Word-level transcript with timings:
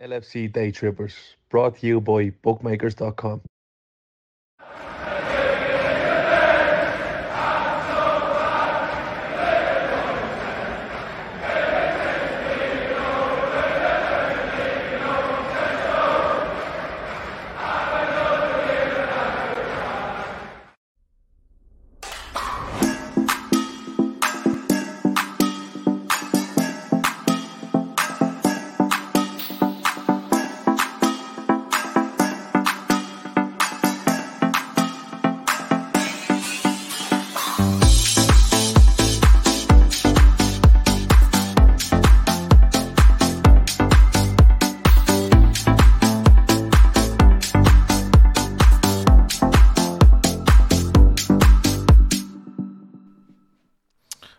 LFC 0.00 0.52
Day 0.52 0.70
Trippers, 0.70 1.14
brought 1.48 1.78
to 1.78 1.86
you 1.86 2.00
by 2.00 2.30
bookmakers.com. 2.42 3.40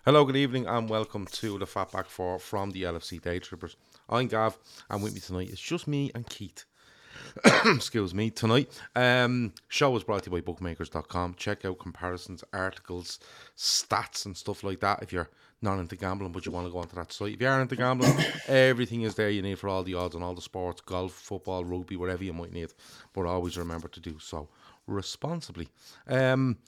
Hello, 0.07 0.23
good 0.23 0.37
evening, 0.37 0.65
and 0.67 0.89
welcome 0.89 1.25
to 1.25 1.59
the 1.59 1.65
Fatback 1.65 2.05
Four 2.05 2.39
from 2.39 2.71
the 2.71 2.83
LFC 2.83 3.21
Day 3.21 3.39
Trippers. 3.39 3.75
I'm 4.07 4.29
Gav, 4.29 4.57
and 4.89 5.03
with 5.03 5.13
me 5.13 5.19
tonight 5.19 5.49
it's 5.49 5.59
just 5.59 5.85
me 5.85 6.11
and 6.15 6.25
Keith. 6.25 6.63
Excuse 7.65 8.13
me, 8.13 8.29
tonight. 8.29 8.71
Um, 8.95 9.51
show 9.67 9.93
is 9.97 10.05
brought 10.05 10.23
to 10.23 10.29
you 10.29 10.37
by 10.37 10.39
bookmakers.com. 10.39 11.33
Check 11.33 11.65
out 11.65 11.79
comparisons, 11.79 12.41
articles, 12.53 13.19
stats, 13.57 14.25
and 14.25 14.37
stuff 14.37 14.63
like 14.63 14.79
that 14.79 15.03
if 15.03 15.11
you're 15.11 15.29
not 15.61 15.77
into 15.77 15.97
gambling 15.97 16.31
but 16.31 16.45
you 16.45 16.53
want 16.53 16.67
to 16.67 16.71
go 16.71 16.79
onto 16.79 16.95
that 16.95 17.11
site. 17.11 17.33
If 17.33 17.41
you 17.41 17.47
are 17.49 17.59
into 17.59 17.75
gambling, 17.75 18.17
everything 18.47 19.01
is 19.01 19.15
there 19.15 19.29
you 19.29 19.41
need 19.41 19.59
for 19.59 19.67
all 19.67 19.83
the 19.83 19.95
odds 19.95 20.15
on 20.15 20.23
all 20.23 20.35
the 20.35 20.41
sports 20.41 20.79
golf, 20.79 21.11
football, 21.11 21.65
rugby, 21.65 21.97
whatever 21.97 22.23
you 22.23 22.31
might 22.31 22.53
need. 22.53 22.71
But 23.11 23.25
always 23.25 23.57
remember 23.57 23.89
to 23.89 23.99
do 23.99 24.19
so 24.19 24.47
responsibly. 24.87 25.67
Um, 26.07 26.59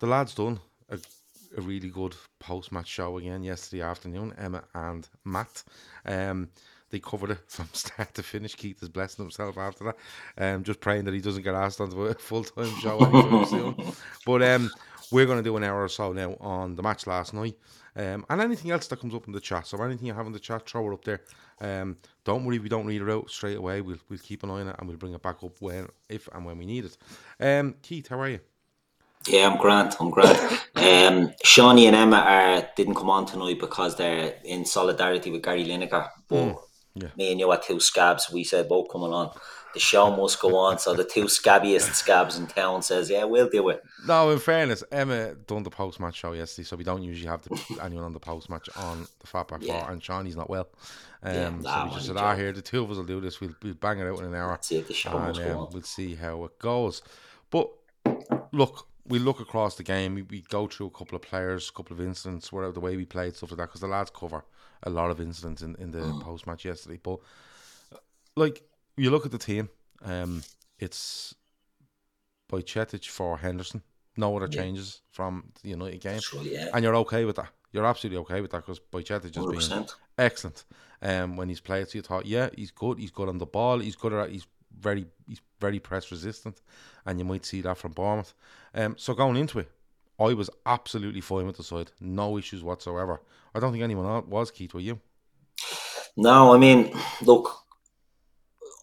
the 0.00 0.08
lads 0.08 0.34
done 0.34 0.58
a 0.90 0.98
a 1.56 1.60
really 1.60 1.88
good 1.88 2.14
post 2.38 2.72
match 2.72 2.88
show 2.88 3.18
again 3.18 3.42
yesterday 3.42 3.82
afternoon. 3.82 4.34
Emma 4.38 4.64
and 4.74 5.08
Matt. 5.24 5.62
Um, 6.04 6.50
they 6.90 7.00
covered 7.00 7.30
it 7.32 7.38
from 7.48 7.68
start 7.72 8.14
to 8.14 8.22
finish. 8.22 8.54
Keith 8.54 8.82
is 8.82 8.88
blessing 8.88 9.24
himself 9.24 9.58
after 9.58 9.84
that. 9.84 9.96
Um, 10.36 10.64
just 10.64 10.80
praying 10.80 11.04
that 11.04 11.14
he 11.14 11.20
doesn't 11.20 11.42
get 11.42 11.54
asked 11.54 11.80
onto 11.80 12.06
a 12.06 12.14
full 12.14 12.44
time 12.44 12.74
show 12.80 13.44
soon. 13.48 13.76
But 14.24 14.42
um, 14.42 14.70
we're 15.10 15.26
going 15.26 15.38
to 15.38 15.44
do 15.44 15.56
an 15.56 15.64
hour 15.64 15.82
or 15.82 15.88
so 15.88 16.12
now 16.12 16.36
on 16.40 16.76
the 16.76 16.82
match 16.82 17.06
last 17.06 17.34
night. 17.34 17.56
Um, 17.96 18.24
and 18.30 18.40
anything 18.40 18.70
else 18.70 18.86
that 18.86 19.00
comes 19.00 19.14
up 19.14 19.26
in 19.26 19.32
the 19.32 19.40
chat. 19.40 19.66
So 19.66 19.82
anything 19.82 20.06
you 20.06 20.14
have 20.14 20.26
in 20.26 20.32
the 20.32 20.38
chat, 20.38 20.68
throw 20.68 20.90
it 20.90 20.94
up 20.94 21.04
there. 21.04 21.20
Um, 21.60 21.96
don't 22.24 22.44
worry, 22.44 22.58
we 22.60 22.68
don't 22.68 22.86
read 22.86 23.02
it 23.02 23.10
out 23.10 23.28
straight 23.28 23.56
away. 23.56 23.80
We'll 23.80 23.98
we'll 24.08 24.20
keep 24.20 24.44
an 24.44 24.50
eye 24.50 24.60
on 24.60 24.68
it 24.68 24.76
and 24.78 24.88
we'll 24.88 24.98
bring 24.98 25.14
it 25.14 25.22
back 25.22 25.42
up 25.42 25.60
when, 25.60 25.88
if 26.08 26.28
and 26.32 26.44
when 26.44 26.58
we 26.58 26.66
need 26.66 26.84
it. 26.84 26.96
Um, 27.40 27.74
Keith, 27.82 28.08
how 28.08 28.20
are 28.20 28.28
you? 28.28 28.40
Yeah, 29.26 29.48
I'm 29.48 29.58
Grant. 29.58 29.96
I'm 30.00 30.10
Grant. 30.10 30.38
Um, 30.78 31.34
Shawnee 31.42 31.86
and 31.86 31.96
Emma 31.96 32.18
are 32.18 32.68
didn't 32.76 32.94
come 32.94 33.10
on 33.10 33.26
tonight 33.26 33.58
because 33.58 33.96
they're 33.96 34.36
in 34.44 34.64
solidarity 34.64 35.30
with 35.30 35.42
Gary 35.42 35.64
Lineker. 35.64 36.08
But 36.28 36.36
mm, 36.36 36.58
yeah. 36.94 37.08
me 37.16 37.32
and 37.32 37.40
you 37.40 37.50
are 37.50 37.60
two 37.60 37.80
scabs. 37.80 38.30
We 38.32 38.44
said 38.44 38.68
both 38.68 38.90
coming 38.90 39.12
on. 39.12 39.30
The 39.74 39.80
show 39.80 40.16
must 40.16 40.40
go 40.40 40.56
on. 40.56 40.78
So 40.78 40.94
the 40.94 41.04
two 41.04 41.24
scabbiest 41.24 41.92
scabs 41.94 42.38
in 42.38 42.46
town 42.46 42.82
says, 42.82 43.10
"Yeah, 43.10 43.24
we'll 43.24 43.48
do 43.48 43.68
it." 43.70 43.82
No, 44.06 44.30
in 44.30 44.38
fairness, 44.38 44.84
Emma 44.90 45.34
done 45.34 45.62
the 45.62 45.70
post 45.70 45.98
match 46.00 46.16
show 46.16 46.32
yesterday, 46.32 46.64
so 46.66 46.76
we 46.76 46.84
don't 46.84 47.02
usually 47.02 47.28
have 47.28 47.42
the, 47.42 47.78
anyone 47.82 48.04
on 48.04 48.12
the 48.12 48.20
post 48.20 48.48
match 48.48 48.68
on 48.76 49.06
the 49.20 49.26
Fatback 49.26 49.62
yeah. 49.62 49.82
Four, 49.82 49.92
and 49.92 50.02
Shawnee's 50.02 50.36
not 50.36 50.48
well. 50.48 50.68
Um, 51.22 51.34
yeah, 51.34 51.60
so 51.60 51.84
we 51.84 51.94
just 51.94 52.06
said, 52.06 52.16
"Ah, 52.16 52.34
here 52.34 52.52
the 52.52 52.62
two 52.62 52.84
of 52.84 52.90
us 52.90 52.96
will 52.96 53.04
do 53.04 53.20
this. 53.20 53.40
We'll, 53.40 53.54
we'll 53.62 53.74
bang 53.74 53.98
it 53.98 54.06
out 54.06 54.20
in 54.20 54.26
an 54.26 54.34
hour, 54.34 54.58
the 54.68 54.94
show 54.94 55.18
and 55.18 55.38
um, 55.38 55.68
we'll 55.72 55.82
see 55.82 56.14
how 56.14 56.44
it 56.44 56.58
goes." 56.58 57.02
But 57.50 57.70
look, 58.52 58.86
we 59.08 59.18
look 59.18 59.40
across 59.40 59.76
the 59.76 59.82
game, 59.82 60.14
we, 60.14 60.22
we 60.22 60.42
go 60.42 60.66
through 60.66 60.86
a 60.86 60.90
couple 60.90 61.16
of 61.16 61.22
players, 61.22 61.68
a 61.68 61.72
couple 61.72 61.94
of 61.94 62.00
incidents, 62.00 62.52
whatever 62.52 62.72
the 62.72 62.80
way 62.80 62.96
we 62.96 63.04
played, 63.04 63.34
stuff 63.34 63.50
like 63.50 63.58
that, 63.58 63.66
because 63.68 63.80
the 63.80 63.86
lads 63.86 64.10
cover 64.10 64.44
a 64.82 64.90
lot 64.90 65.10
of 65.10 65.20
incidents 65.20 65.62
in, 65.62 65.74
in 65.76 65.90
the 65.90 65.98
mm. 65.98 66.22
post 66.22 66.46
match 66.46 66.64
yesterday. 66.64 66.98
But 67.02 67.18
like 68.36 68.62
you 68.96 69.10
look 69.10 69.26
at 69.26 69.32
the 69.32 69.38
team, 69.38 69.68
um, 70.04 70.42
it's 70.78 71.34
Bajcetic 72.50 73.06
for 73.06 73.38
Henderson. 73.38 73.82
No 74.16 74.36
other 74.36 74.48
yeah. 74.50 74.62
changes 74.62 75.02
from 75.10 75.52
the 75.62 75.70
United 75.70 76.00
game, 76.00 76.20
sure, 76.20 76.42
yeah. 76.42 76.68
and 76.74 76.82
you're 76.82 76.96
okay 76.96 77.24
with 77.24 77.36
that. 77.36 77.50
You're 77.72 77.86
absolutely 77.86 78.18
okay 78.20 78.40
with 78.40 78.50
that 78.50 78.66
because 78.66 78.80
Bajcetic 78.80 79.34
has 79.34 79.68
been 79.68 79.86
excellent. 80.16 80.64
Um, 81.00 81.36
when 81.36 81.48
he's 81.48 81.60
played, 81.60 81.88
so 81.88 81.98
you 81.98 82.02
thought, 82.02 82.26
yeah, 82.26 82.48
he's 82.56 82.72
good. 82.72 82.98
He's 82.98 83.12
good 83.12 83.28
on 83.28 83.38
the 83.38 83.46
ball. 83.46 83.78
He's 83.78 83.94
good 83.94 84.12
at. 84.12 84.30
He's 84.30 84.46
very 84.78 85.06
he's 85.26 85.40
very 85.60 85.78
press 85.78 86.10
resistant, 86.10 86.60
and 87.06 87.18
you 87.18 87.24
might 87.24 87.44
see 87.44 87.60
that 87.62 87.78
from 87.78 87.92
Bournemouth. 87.92 88.34
Um, 88.74 88.94
so 88.96 89.14
going 89.14 89.36
into 89.36 89.58
it, 89.58 89.70
I 90.18 90.34
was 90.34 90.50
absolutely 90.66 91.20
fine 91.20 91.46
with 91.46 91.56
the 91.56 91.62
side, 91.62 91.92
no 92.00 92.38
issues 92.38 92.62
whatsoever. 92.62 93.20
I 93.54 93.60
don't 93.60 93.72
think 93.72 93.84
anyone 93.84 94.28
was. 94.28 94.50
Keith, 94.50 94.74
were 94.74 94.80
you? 94.80 95.00
No, 96.16 96.52
I 96.54 96.58
mean, 96.58 96.92
look, 97.22 97.64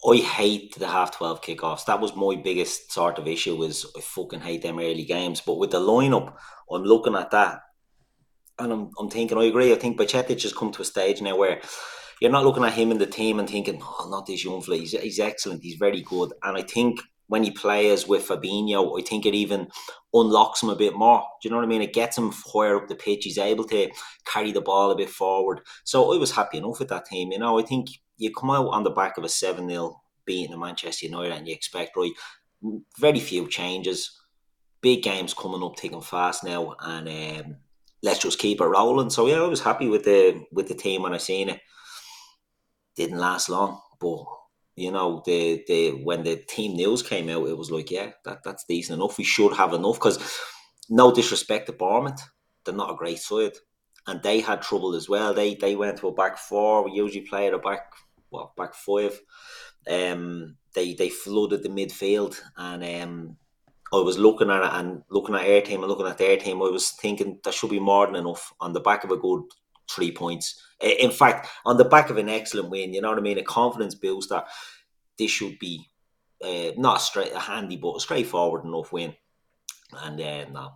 I 0.08 0.16
hate 0.16 0.74
the 0.78 0.88
half 0.88 1.16
twelve 1.16 1.42
kickoffs. 1.42 1.84
That 1.86 2.00
was 2.00 2.16
my 2.16 2.36
biggest 2.36 2.92
sort 2.92 3.18
of 3.18 3.26
issue. 3.26 3.56
Was 3.56 3.86
I 3.96 4.00
fucking 4.00 4.40
hate 4.40 4.62
them 4.62 4.78
early 4.78 5.04
games. 5.04 5.40
But 5.40 5.58
with 5.58 5.70
the 5.70 5.80
lineup, 5.80 6.34
I'm 6.70 6.84
looking 6.84 7.14
at 7.14 7.30
that, 7.32 7.60
and 8.58 8.72
I'm 8.72 8.90
I'm 8.98 9.10
thinking 9.10 9.38
I 9.38 9.44
agree. 9.44 9.72
I 9.72 9.76
think 9.76 9.98
Bajcetic 9.98 10.42
has 10.42 10.52
come 10.52 10.72
to 10.72 10.82
a 10.82 10.84
stage 10.84 11.20
now 11.20 11.36
where 11.36 11.60
you're 12.20 12.30
not 12.30 12.44
looking 12.44 12.64
at 12.64 12.72
him 12.72 12.90
in 12.90 12.98
the 12.98 13.06
team 13.06 13.38
and 13.38 13.48
thinking, 13.48 13.80
oh, 13.82 14.08
not 14.10 14.26
this 14.26 14.44
young 14.44 14.62
fella. 14.62 14.78
He's, 14.78 14.92
he's 14.92 15.20
excellent. 15.20 15.62
He's 15.62 15.76
very 15.76 16.00
good. 16.00 16.32
And 16.42 16.56
I 16.56 16.62
think 16.62 17.00
when 17.28 17.42
he 17.42 17.50
plays 17.50 18.06
with 18.06 18.26
Fabinho, 18.26 18.98
I 18.98 19.02
think 19.02 19.26
it 19.26 19.34
even 19.34 19.68
unlocks 20.14 20.62
him 20.62 20.70
a 20.70 20.76
bit 20.76 20.94
more. 20.94 21.20
Do 21.42 21.48
you 21.48 21.50
know 21.50 21.56
what 21.56 21.64
I 21.64 21.68
mean? 21.68 21.82
It 21.82 21.92
gets 21.92 22.16
him 22.16 22.32
higher 22.32 22.76
up 22.76 22.88
the 22.88 22.94
pitch. 22.94 23.24
He's 23.24 23.38
able 23.38 23.64
to 23.64 23.90
carry 24.24 24.52
the 24.52 24.60
ball 24.60 24.90
a 24.90 24.96
bit 24.96 25.10
forward. 25.10 25.60
So 25.84 26.14
I 26.14 26.18
was 26.18 26.32
happy 26.32 26.58
enough 26.58 26.78
with 26.78 26.88
that 26.88 27.06
team. 27.06 27.32
You 27.32 27.38
know, 27.38 27.58
I 27.58 27.62
think 27.62 27.88
you 28.16 28.32
come 28.32 28.50
out 28.50 28.68
on 28.68 28.84
the 28.84 28.90
back 28.90 29.18
of 29.18 29.24
a 29.24 29.28
7 29.28 29.68
0 29.68 30.00
beating 30.24 30.52
the 30.52 30.58
Manchester 30.58 31.06
United 31.06 31.32
and 31.32 31.46
you 31.46 31.54
expect, 31.54 31.96
right, 31.96 32.12
very 32.98 33.20
few 33.20 33.48
changes. 33.48 34.18
Big 34.80 35.02
games 35.02 35.34
coming 35.34 35.62
up, 35.62 35.76
taking 35.76 36.00
fast 36.00 36.44
now, 36.44 36.76
and 36.80 37.08
um, 37.08 37.56
let's 38.02 38.20
just 38.20 38.38
keep 38.38 38.60
it 38.60 38.64
rolling. 38.64 39.10
So 39.10 39.26
yeah, 39.26 39.42
I 39.42 39.48
was 39.48 39.60
happy 39.60 39.88
with 39.88 40.04
the 40.04 40.44
with 40.52 40.68
the 40.68 40.74
team 40.74 41.02
when 41.02 41.14
I 41.14 41.16
seen 41.16 41.48
it 41.48 41.60
didn't 42.96 43.18
last 43.18 43.48
long. 43.48 43.80
But 44.00 44.24
you 44.76 44.90
know, 44.90 45.22
the 45.24 45.64
the 45.66 45.90
when 46.02 46.22
the 46.22 46.36
team 46.36 46.74
news 46.74 47.02
came 47.02 47.28
out, 47.28 47.48
it 47.48 47.56
was 47.56 47.70
like, 47.70 47.90
yeah, 47.90 48.10
that 48.24 48.42
that's 48.44 48.64
decent 48.68 48.98
enough. 48.98 49.18
We 49.18 49.24
should 49.24 49.54
have 49.54 49.72
enough 49.72 49.96
because 49.96 50.18
no 50.88 51.12
disrespect 51.12 51.66
to 51.66 51.72
Bournemouth, 51.72 52.20
they're 52.64 52.74
not 52.74 52.92
a 52.92 52.96
great 52.96 53.18
side, 53.18 53.52
and 54.06 54.22
they 54.22 54.40
had 54.40 54.62
trouble 54.62 54.94
as 54.94 55.08
well. 55.08 55.32
They 55.32 55.54
they 55.54 55.76
went 55.76 55.98
to 55.98 56.08
a 56.08 56.14
back 56.14 56.38
four. 56.38 56.84
We 56.84 56.92
usually 56.92 57.26
play 57.26 57.46
at 57.46 57.54
a 57.54 57.58
back 57.58 57.92
well 58.30 58.52
back 58.56 58.74
five. 58.74 59.18
Um, 59.88 60.56
they 60.74 60.94
they 60.94 61.08
flooded 61.08 61.62
the 61.62 61.68
midfield, 61.68 62.38
and 62.56 62.84
um, 63.02 63.36
I 63.92 63.98
was 63.98 64.18
looking 64.18 64.50
at 64.50 64.62
it 64.62 64.70
and 64.72 65.02
looking 65.10 65.34
at 65.34 65.48
our 65.48 65.60
team 65.60 65.82
and 65.82 65.88
looking 65.88 66.06
at 66.06 66.18
their 66.18 66.36
team. 66.36 66.56
I 66.56 66.68
was 66.68 66.90
thinking 66.90 67.38
there 67.42 67.52
should 67.52 67.70
be 67.70 67.80
more 67.80 68.06
than 68.06 68.16
enough 68.16 68.52
on 68.60 68.72
the 68.72 68.80
back 68.80 69.04
of 69.04 69.10
a 69.10 69.16
good 69.16 69.42
three 69.90 70.12
points. 70.12 70.62
In 70.80 71.10
fact, 71.10 71.48
on 71.64 71.76
the 71.76 71.84
back 71.84 72.10
of 72.10 72.18
an 72.18 72.28
excellent 72.28 72.70
win, 72.70 72.92
you 72.92 73.00
know 73.00 73.08
what 73.08 73.18
I 73.18 73.22
mean, 73.22 73.38
a 73.38 73.42
confidence 73.42 73.94
booster. 73.94 74.42
This 75.18 75.30
should 75.30 75.58
be 75.58 75.88
uh, 76.44 76.72
not 76.76 76.98
a 76.98 77.00
straight, 77.00 77.32
a 77.32 77.38
handy, 77.38 77.76
but 77.76 77.94
a 77.94 78.00
straightforward 78.00 78.64
enough 78.64 78.92
win. 78.92 79.14
And 79.92 80.20
uh, 80.20 80.46
no, 80.50 80.72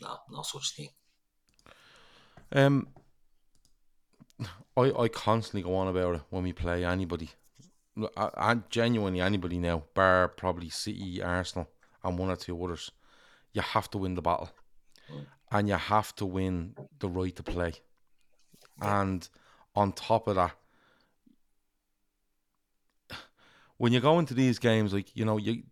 no, 0.00 0.16
no 0.30 0.42
such 0.42 0.76
thing. 0.76 0.88
Um, 2.52 2.88
I, 4.76 4.92
I 4.92 5.08
constantly 5.08 5.62
go 5.62 5.74
on 5.74 5.88
about 5.88 6.16
it 6.16 6.20
when 6.30 6.42
we 6.42 6.52
play 6.52 6.84
anybody. 6.84 7.30
I, 8.16 8.30
I 8.36 8.54
genuinely 8.70 9.20
anybody 9.20 9.58
now, 9.58 9.84
bar 9.94 10.28
probably 10.28 10.70
City, 10.70 11.22
Arsenal, 11.22 11.68
and 12.02 12.18
one 12.18 12.30
or 12.30 12.36
two 12.36 12.62
others. 12.64 12.90
You 13.52 13.60
have 13.60 13.90
to 13.90 13.98
win 13.98 14.14
the 14.14 14.22
battle, 14.22 14.50
and 15.50 15.68
you 15.68 15.74
have 15.74 16.14
to 16.16 16.24
win 16.24 16.74
the 16.98 17.08
right 17.08 17.36
to 17.36 17.42
play. 17.42 17.74
And 18.82 19.28
on 19.74 19.92
top 19.92 20.28
of 20.28 20.36
that, 20.36 20.54
when 23.76 23.92
you 23.92 24.00
go 24.00 24.18
into 24.18 24.34
these 24.34 24.58
games, 24.58 24.92
like 24.92 25.14
you 25.16 25.24
know, 25.24 25.38
you 25.38 25.62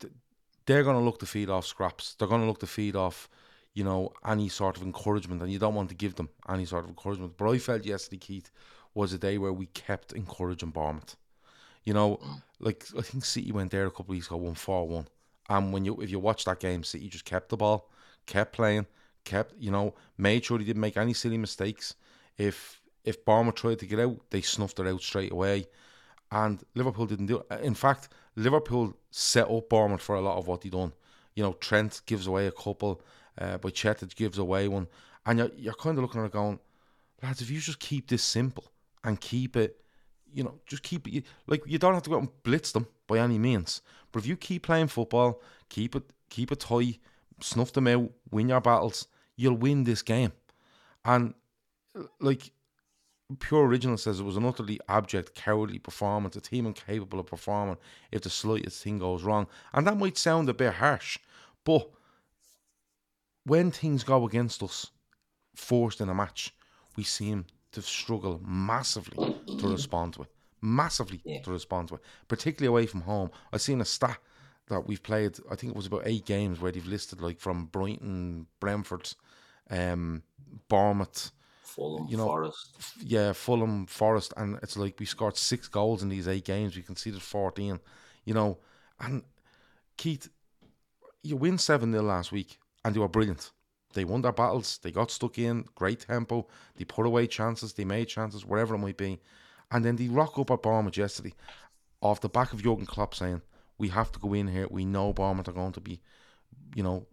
they're 0.67 0.85
going 0.85 0.97
to 0.97 1.03
look 1.03 1.19
to 1.21 1.27
feed 1.27 1.51
off 1.51 1.67
scraps. 1.67 2.15
They're 2.15 2.29
going 2.29 2.43
to 2.43 2.47
look 2.47 2.61
to 2.61 2.67
feed 2.67 2.97
off, 2.97 3.29
you 3.75 3.85
know, 3.85 4.13
any 4.27 4.49
sort 4.49 4.77
of 4.77 4.83
encouragement, 4.83 5.43
and 5.43 5.51
you 5.51 5.59
don't 5.59 5.75
want 5.75 5.89
to 5.89 5.95
give 5.95 6.15
them 6.15 6.29
any 6.49 6.65
sort 6.65 6.85
of 6.85 6.91
encouragement. 6.91 7.37
But 7.37 7.51
I 7.51 7.59
felt 7.59 7.85
yesterday, 7.85 8.19
Keith, 8.19 8.51
was 8.95 9.13
a 9.13 9.19
day 9.19 9.39
where 9.39 9.53
we 9.53 9.67
kept 9.67 10.13
encouraging 10.13 10.71
Bournemouth. 10.71 11.17
You 11.85 11.95
know, 11.95 12.17
mm. 12.17 12.43
like 12.59 12.85
I 12.97 13.03
think 13.03 13.25
City 13.25 13.53
went 13.53 13.71
there 13.71 13.87
a 13.87 13.91
couple 13.91 14.07
of 14.07 14.11
weeks 14.11 14.27
ago, 14.27 14.37
one 14.37 14.55
four 14.55 14.87
one. 14.87 15.09
And 15.49 15.73
when 15.73 15.85
you 15.85 16.01
if 16.01 16.11
you 16.11 16.19
watch 16.19 16.45
that 16.45 16.61
game, 16.61 16.85
City 16.85 17.09
just 17.09 17.25
kept 17.25 17.49
the 17.49 17.57
ball, 17.57 17.91
kept 18.27 18.53
playing, 18.53 18.87
kept 19.25 19.55
you 19.59 19.71
know, 19.71 19.95
made 20.19 20.45
sure 20.45 20.59
they 20.59 20.65
didn't 20.65 20.83
make 20.83 20.97
any 20.97 21.13
silly 21.13 21.39
mistakes. 21.39 21.95
If 22.39 22.80
if 23.05 23.25
Bournemouth 23.25 23.57
tried 23.57 23.79
to 23.81 23.87
get 23.87 24.01
out, 24.01 24.19
they 24.31 24.41
snuffed 24.41 24.81
it 24.81 24.87
out 24.87 25.01
straight 25.03 25.33
away. 25.33 25.67
And 26.33 26.63
Liverpool 26.75 27.07
didn't 27.07 27.27
do 27.27 27.43
it. 27.51 27.61
In 27.61 27.75
fact, 27.75 28.09
Liverpool 28.37 28.97
set 29.11 29.51
up 29.51 29.69
Bournemouth 29.69 30.03
for 30.03 30.15
a 30.15 30.21
lot 30.21 30.39
of 30.39 30.47
what 30.47 30.61
they 30.61 30.69
done. 30.69 30.93
You 31.35 31.43
know, 31.43 31.55
Trent 31.55 32.03
gives 32.07 32.27
away 32.27 32.47
a 32.47 32.53
couple, 32.53 33.03
uh, 33.39 33.59
but 33.59 33.75
Bajcetic 33.75 34.15
gives 34.15 34.39
away 34.39 34.69
one. 34.69 34.87
And 35.27 35.39
you're, 35.39 35.51
you're 35.57 35.75
kind 35.75 35.99
of 35.99 36.03
looking 36.03 36.21
at 36.21 36.27
it 36.27 36.33
going, 36.33 36.61
lads, 37.23 37.41
if 37.41 37.51
you 37.51 37.59
just 37.59 37.81
keep 37.81 38.09
this 38.09 38.23
simple, 38.23 38.71
and 39.05 39.21
keep 39.21 39.57
it, 39.57 39.81
you 40.33 40.45
know, 40.45 40.59
just 40.67 40.83
keep 40.83 41.09
it. 41.09 41.25
Like 41.47 41.63
you 41.67 41.79
don't 41.79 41.95
have 41.95 42.03
to 42.05 42.11
go 42.11 42.17
out 42.17 42.23
and 42.23 42.43
blitz 42.43 42.73
them 42.73 42.87
by 43.07 43.19
any 43.19 43.39
means, 43.39 43.83
but 44.13 44.21
if 44.21 44.27
you 44.27 44.37
keep 44.37 44.65
playing 44.65 44.89
football, 44.89 45.43
keep 45.69 45.97
it, 45.97 46.05
keep 46.29 46.53
it 46.53 46.61
tight, 46.61 46.99
snuff 47.41 47.73
them 47.73 47.87
out, 47.87 48.11
win 48.31 48.49
your 48.49 48.61
battles, 48.61 49.09
you'll 49.37 49.57
win 49.57 49.85
this 49.85 50.03
game. 50.03 50.33
And 51.05 51.35
like 52.21 52.53
Pure 53.39 53.67
Original 53.67 53.97
says, 53.97 54.21
it 54.21 54.25
was 54.25 54.37
an 54.37 54.45
utterly 54.45 54.81
abject, 54.89 55.35
cowardly 55.35 55.79
performance. 55.79 56.37
A 56.37 56.41
team 56.41 56.67
incapable 56.67 57.21
of 57.21 57.27
performing 57.27 57.77
if 58.11 58.23
the 58.23 58.31
slightest 58.31 58.83
thing 58.83 58.99
goes 58.99 59.23
wrong, 59.23 59.47
and 59.73 59.87
that 59.87 59.99
might 59.99 60.19
sound 60.19 60.49
a 60.49 60.55
bit 60.55 60.75
harsh, 60.75 61.19
but 61.65 61.91
when 63.45 63.71
things 63.71 64.05
go 64.05 64.27
against 64.27 64.63
us, 64.63 64.91
forced 65.55 66.01
in 66.01 66.09
a 66.09 66.15
match, 66.15 66.55
we 66.97 67.05
seem 67.05 67.47
to 67.73 67.83
struggle 67.83 68.41
massively 68.45 69.37
to 69.59 69.69
respond 69.69 70.15
to 70.15 70.23
it. 70.23 70.29
Massively 70.63 71.21
yeah. 71.25 71.41
to 71.43 71.53
respond 71.53 71.89
to 71.89 71.95
it, 71.95 72.01
particularly 72.29 72.69
away 72.69 72.87
from 72.87 73.01
home. 73.03 73.31
I've 73.53 73.63
seen 73.63 73.81
a 73.81 73.85
stat 73.85 74.19
that 74.69 74.87
we've 74.87 75.03
played. 75.03 75.39
I 75.51 75.57
think 75.57 75.73
it 75.73 75.77
was 75.77 75.87
about 75.87 76.03
eight 76.05 76.27
games 76.27 76.61
where 76.61 76.71
they've 76.71 76.87
listed 76.87 77.21
like 77.23 77.41
from 77.41 77.67
Brighton, 77.67 78.47
Brentford, 78.61 79.11
um, 79.71 80.23
Bournemouth, 80.69 81.33
Fulham, 81.75 82.07
you 82.09 82.17
know, 82.17 82.27
Forest. 82.27 82.79
Yeah, 83.03 83.33
Fulham, 83.33 83.87
Forest, 83.87 84.35
and 84.37 84.59
it's 84.63 84.77
like 84.77 84.99
we 84.99 85.07
scored 85.07 85.37
six 85.37 85.69
goals 85.69 86.03
in 86.03 86.09
these 86.09 86.29
eight 86.29 86.45
games. 86.45 86.77
We 86.77 86.83
conceded 86.83 87.23
fourteen. 87.23 87.81
You 88.25 88.35
know, 88.35 88.59
and 88.99 89.23
Keith, 89.97 90.29
you 91.23 91.37
win 91.37 91.59
seven 91.59 91.93
0 91.93 92.05
last 92.05 92.33
week, 92.33 92.59
and 92.85 92.95
you 92.95 93.01
were 93.01 93.09
brilliant. 93.09 93.51
They 93.93 94.05
won 94.05 94.23
their 94.23 94.33
battles. 94.33 94.79
They 94.83 94.93
got 94.93 95.11
stuck 95.11 95.39
in. 95.39 95.65
Great 95.75 96.01
tempo. 96.01 96.47
They 96.77 96.85
put 96.85 97.07
away 97.07 97.27
chances. 97.27 97.73
They 97.73 97.85
made 97.85 98.07
chances, 98.07 98.45
wherever 98.45 98.75
it 98.75 98.79
might 98.79 98.97
be. 98.97 99.21
And 99.71 99.85
then 99.85 99.97
they 99.97 100.09
rock 100.09 100.39
up 100.39 100.51
at 100.51 100.63
Bournemouth 100.63 100.97
yesterday 100.97 101.35
off 102.01 102.21
the 102.21 102.29
back 102.29 102.53
of 102.53 102.63
Jurgen 102.63 102.87
Klopp 102.87 103.15
saying, 103.15 103.43
we 103.79 103.89
have 103.89 104.13
to 104.13 104.19
go 104.19 104.33
in 104.35 104.49
here. 104.49 104.67
We 104.71 104.85
know 104.85 105.13
Bournemouth 105.13 105.49
are 105.49 105.53
going 105.53 105.73
to 105.73 105.81
be, 105.81 106.01
you 106.75 106.83
know, 106.83 107.07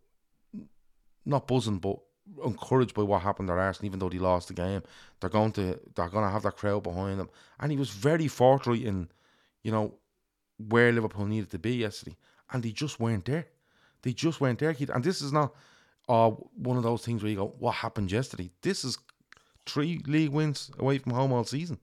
not 1.26 1.48
buzzing, 1.48 1.80
but 1.80 1.98
encouraged 2.44 2.94
by 2.94 3.04
what 3.04 3.22
happened 3.22 3.50
at 3.50 3.58
Arsenal, 3.58 3.88
even 3.88 4.00
though 4.00 4.10
they 4.10 4.20
lost 4.20 4.48
the 4.48 4.54
game. 4.54 4.84
They're 5.20 5.30
going 5.30 5.52
to 5.54 5.80
they're 5.96 6.10
going 6.10 6.26
to 6.26 6.32
have 6.32 6.44
that 6.44 6.58
crowd 6.58 6.84
behind 6.84 7.20
them. 7.20 7.30
And 7.60 7.72
he 7.72 7.78
was 7.78 7.90
very 7.90 8.28
forthright 8.28 8.84
in, 8.84 9.10
you 9.64 9.72
know, 9.72 9.96
where 10.58 10.92
Liverpool 10.92 11.26
needed 11.26 11.52
to 11.52 11.60
be 11.60 11.76
yesterday. 11.76 12.16
And 12.52 12.64
they 12.64 12.72
just 12.72 13.00
weren't 13.00 13.26
there. 13.26 13.48
They 14.04 14.14
just 14.14 14.40
weren't 14.40 14.60
there, 14.60 14.76
And 14.94 15.04
this 15.04 15.22
is 15.22 15.34
not 15.34 15.54
or 16.08 16.38
one 16.56 16.78
of 16.78 16.84
those 16.84 17.04
things 17.04 17.22
where 17.22 17.30
you 17.30 17.38
go, 17.38 17.54
what 17.60 17.76
happened 17.76 18.12
yesterday? 18.12 18.50
This 18.62 18.84
is 18.84 18.98
three 19.66 20.02
league 20.08 20.32
wins 20.32 20.72
away 20.80 20.98
from 21.00 21.12
home 21.14 21.34
all 21.34 21.44
season. 21.44 21.80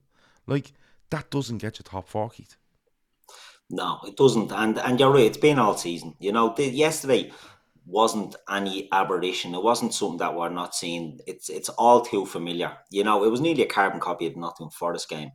Like, 0.47 0.73
that 1.11 1.29
doesn't 1.29 1.59
get 1.59 1.77
you 1.77 1.83
top 1.83 2.09
four, 2.09 2.29
Keith. 2.29 2.57
No, 3.69 3.99
it 4.05 4.15
doesn't. 4.15 4.51
And 4.51 4.77
and 4.79 4.99
you're 4.99 5.11
right, 5.11 5.25
it's 5.25 5.37
been 5.37 5.57
all 5.57 5.75
season. 5.75 6.15
You 6.19 6.31
know, 6.31 6.53
the, 6.55 6.67
yesterday 6.67 7.31
wasn't 7.85 8.35
any 8.49 8.89
aberration. 8.91 9.53
It 9.55 9.63
wasn't 9.63 9.93
something 9.93 10.17
that 10.17 10.35
we're 10.35 10.49
not 10.49 10.75
seeing. 10.75 11.19
It's 11.27 11.49
it's 11.49 11.69
all 11.69 12.01
too 12.01 12.25
familiar. 12.25 12.73
You 12.89 13.03
know, 13.03 13.23
it 13.23 13.31
was 13.31 13.41
nearly 13.41 13.63
a 13.63 13.67
carbon 13.67 13.99
copy 13.99 14.27
of 14.27 14.35
Nottingham 14.35 14.71
Forest 14.71 15.09
game. 15.09 15.31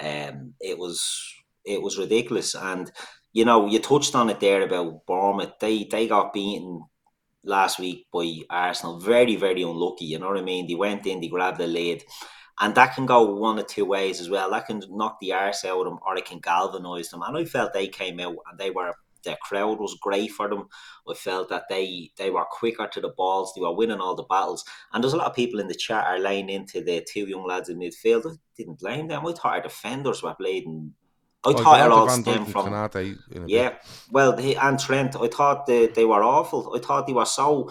Um, 0.00 0.54
it 0.60 0.78
was 0.78 1.34
it 1.64 1.82
was 1.82 1.98
ridiculous. 1.98 2.54
And 2.54 2.90
you 3.32 3.44
know, 3.44 3.66
you 3.66 3.78
touched 3.78 4.14
on 4.14 4.30
it 4.30 4.40
there 4.40 4.62
about 4.62 5.06
Bournemouth. 5.06 5.58
They 5.60 5.84
they 5.84 6.06
got 6.06 6.32
beaten 6.32 6.82
last 7.44 7.78
week 7.78 8.06
by 8.12 8.40
Arsenal. 8.50 9.00
Very, 9.00 9.36
very 9.36 9.62
unlucky. 9.62 10.04
You 10.04 10.18
know 10.18 10.28
what 10.28 10.38
I 10.38 10.42
mean? 10.42 10.66
They 10.66 10.74
went 10.74 11.06
in, 11.06 11.20
they 11.20 11.28
grabbed 11.28 11.58
the 11.58 11.66
lead. 11.66 12.04
And 12.60 12.74
that 12.74 12.94
can 12.94 13.06
go 13.06 13.34
one 13.34 13.58
of 13.58 13.68
two 13.68 13.84
ways 13.84 14.20
as 14.20 14.28
well. 14.28 14.50
That 14.50 14.66
can 14.66 14.82
knock 14.90 15.18
the 15.20 15.32
arse 15.32 15.64
out 15.64 15.78
of 15.78 15.84
them 15.84 15.98
or 16.04 16.16
it 16.16 16.24
can 16.24 16.40
galvanise 16.40 17.10
them. 17.10 17.22
And 17.22 17.36
I 17.36 17.44
felt 17.44 17.72
they 17.72 17.86
came 17.86 18.18
out 18.18 18.36
and 18.50 18.58
they 18.58 18.70
were 18.70 18.94
the 19.24 19.36
crowd 19.42 19.80
was 19.80 19.98
great 20.00 20.30
for 20.30 20.48
them. 20.48 20.68
I 21.08 21.14
felt 21.14 21.48
that 21.48 21.64
they 21.68 22.10
they 22.16 22.30
were 22.30 22.44
quicker 22.44 22.86
to 22.86 23.00
the 23.00 23.10
balls, 23.10 23.52
they 23.54 23.60
were 23.60 23.74
winning 23.74 24.00
all 24.00 24.14
the 24.14 24.22
battles. 24.24 24.64
And 24.92 25.02
there's 25.02 25.12
a 25.12 25.16
lot 25.16 25.28
of 25.28 25.36
people 25.36 25.60
in 25.60 25.68
the 25.68 25.74
chat 25.74 26.06
are 26.06 26.18
laying 26.18 26.48
into 26.48 26.82
the 26.82 27.06
two 27.10 27.26
young 27.26 27.46
lads 27.46 27.68
in 27.68 27.78
midfield. 27.78 28.30
I 28.32 28.36
didn't 28.56 28.78
blame 28.78 29.08
them. 29.08 29.26
I 29.26 29.32
thought 29.32 29.44
our 29.44 29.62
defenders 29.62 30.22
were 30.22 30.34
playing 30.34 30.94
I 31.44 31.50
oh, 31.50 31.62
thought 31.62 31.86
it 31.86 31.92
all 31.92 32.08
stemmed 32.10 32.50
from 32.50 32.72
yeah. 33.46 33.70
Bit. 33.70 33.78
Well, 34.10 34.36
he, 34.36 34.56
and 34.56 34.78
Trent, 34.78 35.14
I 35.14 35.28
thought 35.28 35.66
they, 35.66 35.86
they 35.86 36.04
were 36.04 36.22
awful. 36.22 36.74
I 36.74 36.80
thought 36.80 37.06
they 37.06 37.12
were 37.12 37.24
so 37.24 37.70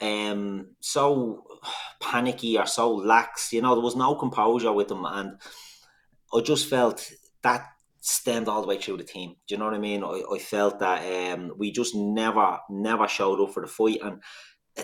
um 0.00 0.68
so 0.80 1.44
panicky 2.00 2.58
or 2.58 2.66
so 2.66 2.92
lax. 2.94 3.52
You 3.52 3.62
know, 3.62 3.74
there 3.74 3.84
was 3.84 3.96
no 3.96 4.16
composure 4.16 4.72
with 4.72 4.88
them, 4.88 5.04
and 5.04 5.38
I 6.34 6.40
just 6.40 6.68
felt 6.68 7.08
that 7.42 7.68
stemmed 8.06 8.48
all 8.48 8.62
the 8.62 8.68
way 8.68 8.78
through 8.78 8.96
the 8.98 9.04
team. 9.04 9.34
Do 9.46 9.54
you 9.54 9.58
know 9.58 9.64
what 9.64 9.74
I 9.74 9.78
mean? 9.78 10.04
I, 10.04 10.22
I 10.32 10.38
felt 10.38 10.78
that 10.80 11.32
um 11.32 11.52
we 11.58 11.72
just 11.72 11.94
never 11.94 12.58
never 12.70 13.08
showed 13.08 13.40
up 13.40 13.52
for 13.52 13.62
the 13.62 13.68
fight, 13.68 13.98
and 14.02 14.22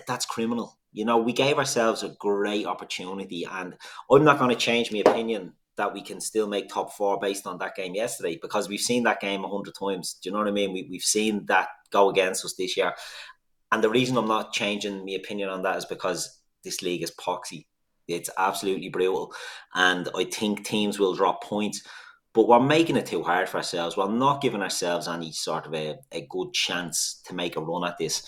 that's 0.06 0.26
criminal. 0.26 0.78
You 0.92 1.04
know, 1.04 1.18
we 1.18 1.32
gave 1.32 1.58
ourselves 1.58 2.02
a 2.02 2.14
great 2.18 2.66
opportunity, 2.66 3.46
and 3.50 3.76
I'm 4.10 4.24
not 4.24 4.38
going 4.38 4.50
to 4.50 4.56
change 4.56 4.92
my 4.92 4.98
opinion 4.98 5.54
that 5.76 5.94
we 5.94 6.02
can 6.02 6.20
still 6.20 6.46
make 6.46 6.68
top 6.68 6.92
four 6.92 7.18
based 7.18 7.46
on 7.46 7.58
that 7.58 7.74
game 7.74 7.94
yesterday 7.94 8.38
because 8.42 8.68
we've 8.68 8.80
seen 8.80 9.04
that 9.04 9.20
game 9.20 9.42
a 9.42 9.48
hundred 9.48 9.74
times. 9.74 10.18
Do 10.22 10.28
you 10.28 10.32
know 10.32 10.40
what 10.40 10.48
I 10.48 10.52
mean? 10.52 10.72
We, 10.72 10.86
we've 10.90 11.02
seen 11.02 11.46
that 11.46 11.68
go 11.90 12.10
against 12.10 12.44
us 12.44 12.54
this 12.54 12.76
year. 12.76 12.92
And 13.70 13.82
the 13.82 13.88
reason 13.88 14.18
I'm 14.18 14.28
not 14.28 14.52
changing 14.52 15.04
my 15.06 15.12
opinion 15.12 15.48
on 15.48 15.62
that 15.62 15.78
is 15.78 15.86
because 15.86 16.40
this 16.62 16.82
league 16.82 17.02
is 17.02 17.10
poxy. 17.12 17.66
It's 18.06 18.28
absolutely 18.36 18.90
brutal. 18.90 19.32
And 19.74 20.08
I 20.14 20.24
think 20.24 20.64
teams 20.64 20.98
will 20.98 21.14
drop 21.14 21.42
points, 21.42 21.82
but 22.34 22.48
we're 22.48 22.60
making 22.60 22.96
it 22.96 23.06
too 23.06 23.22
hard 23.22 23.48
for 23.48 23.58
ourselves. 23.58 23.96
We're 23.96 24.10
not 24.10 24.40
giving 24.40 24.62
ourselves 24.62 25.06
any 25.06 25.32
sort 25.32 25.66
of 25.66 25.74
a, 25.74 25.96
a 26.12 26.26
good 26.30 26.52
chance 26.54 27.20
to 27.26 27.34
make 27.34 27.56
a 27.56 27.60
run 27.60 27.86
at 27.86 27.98
this. 27.98 28.22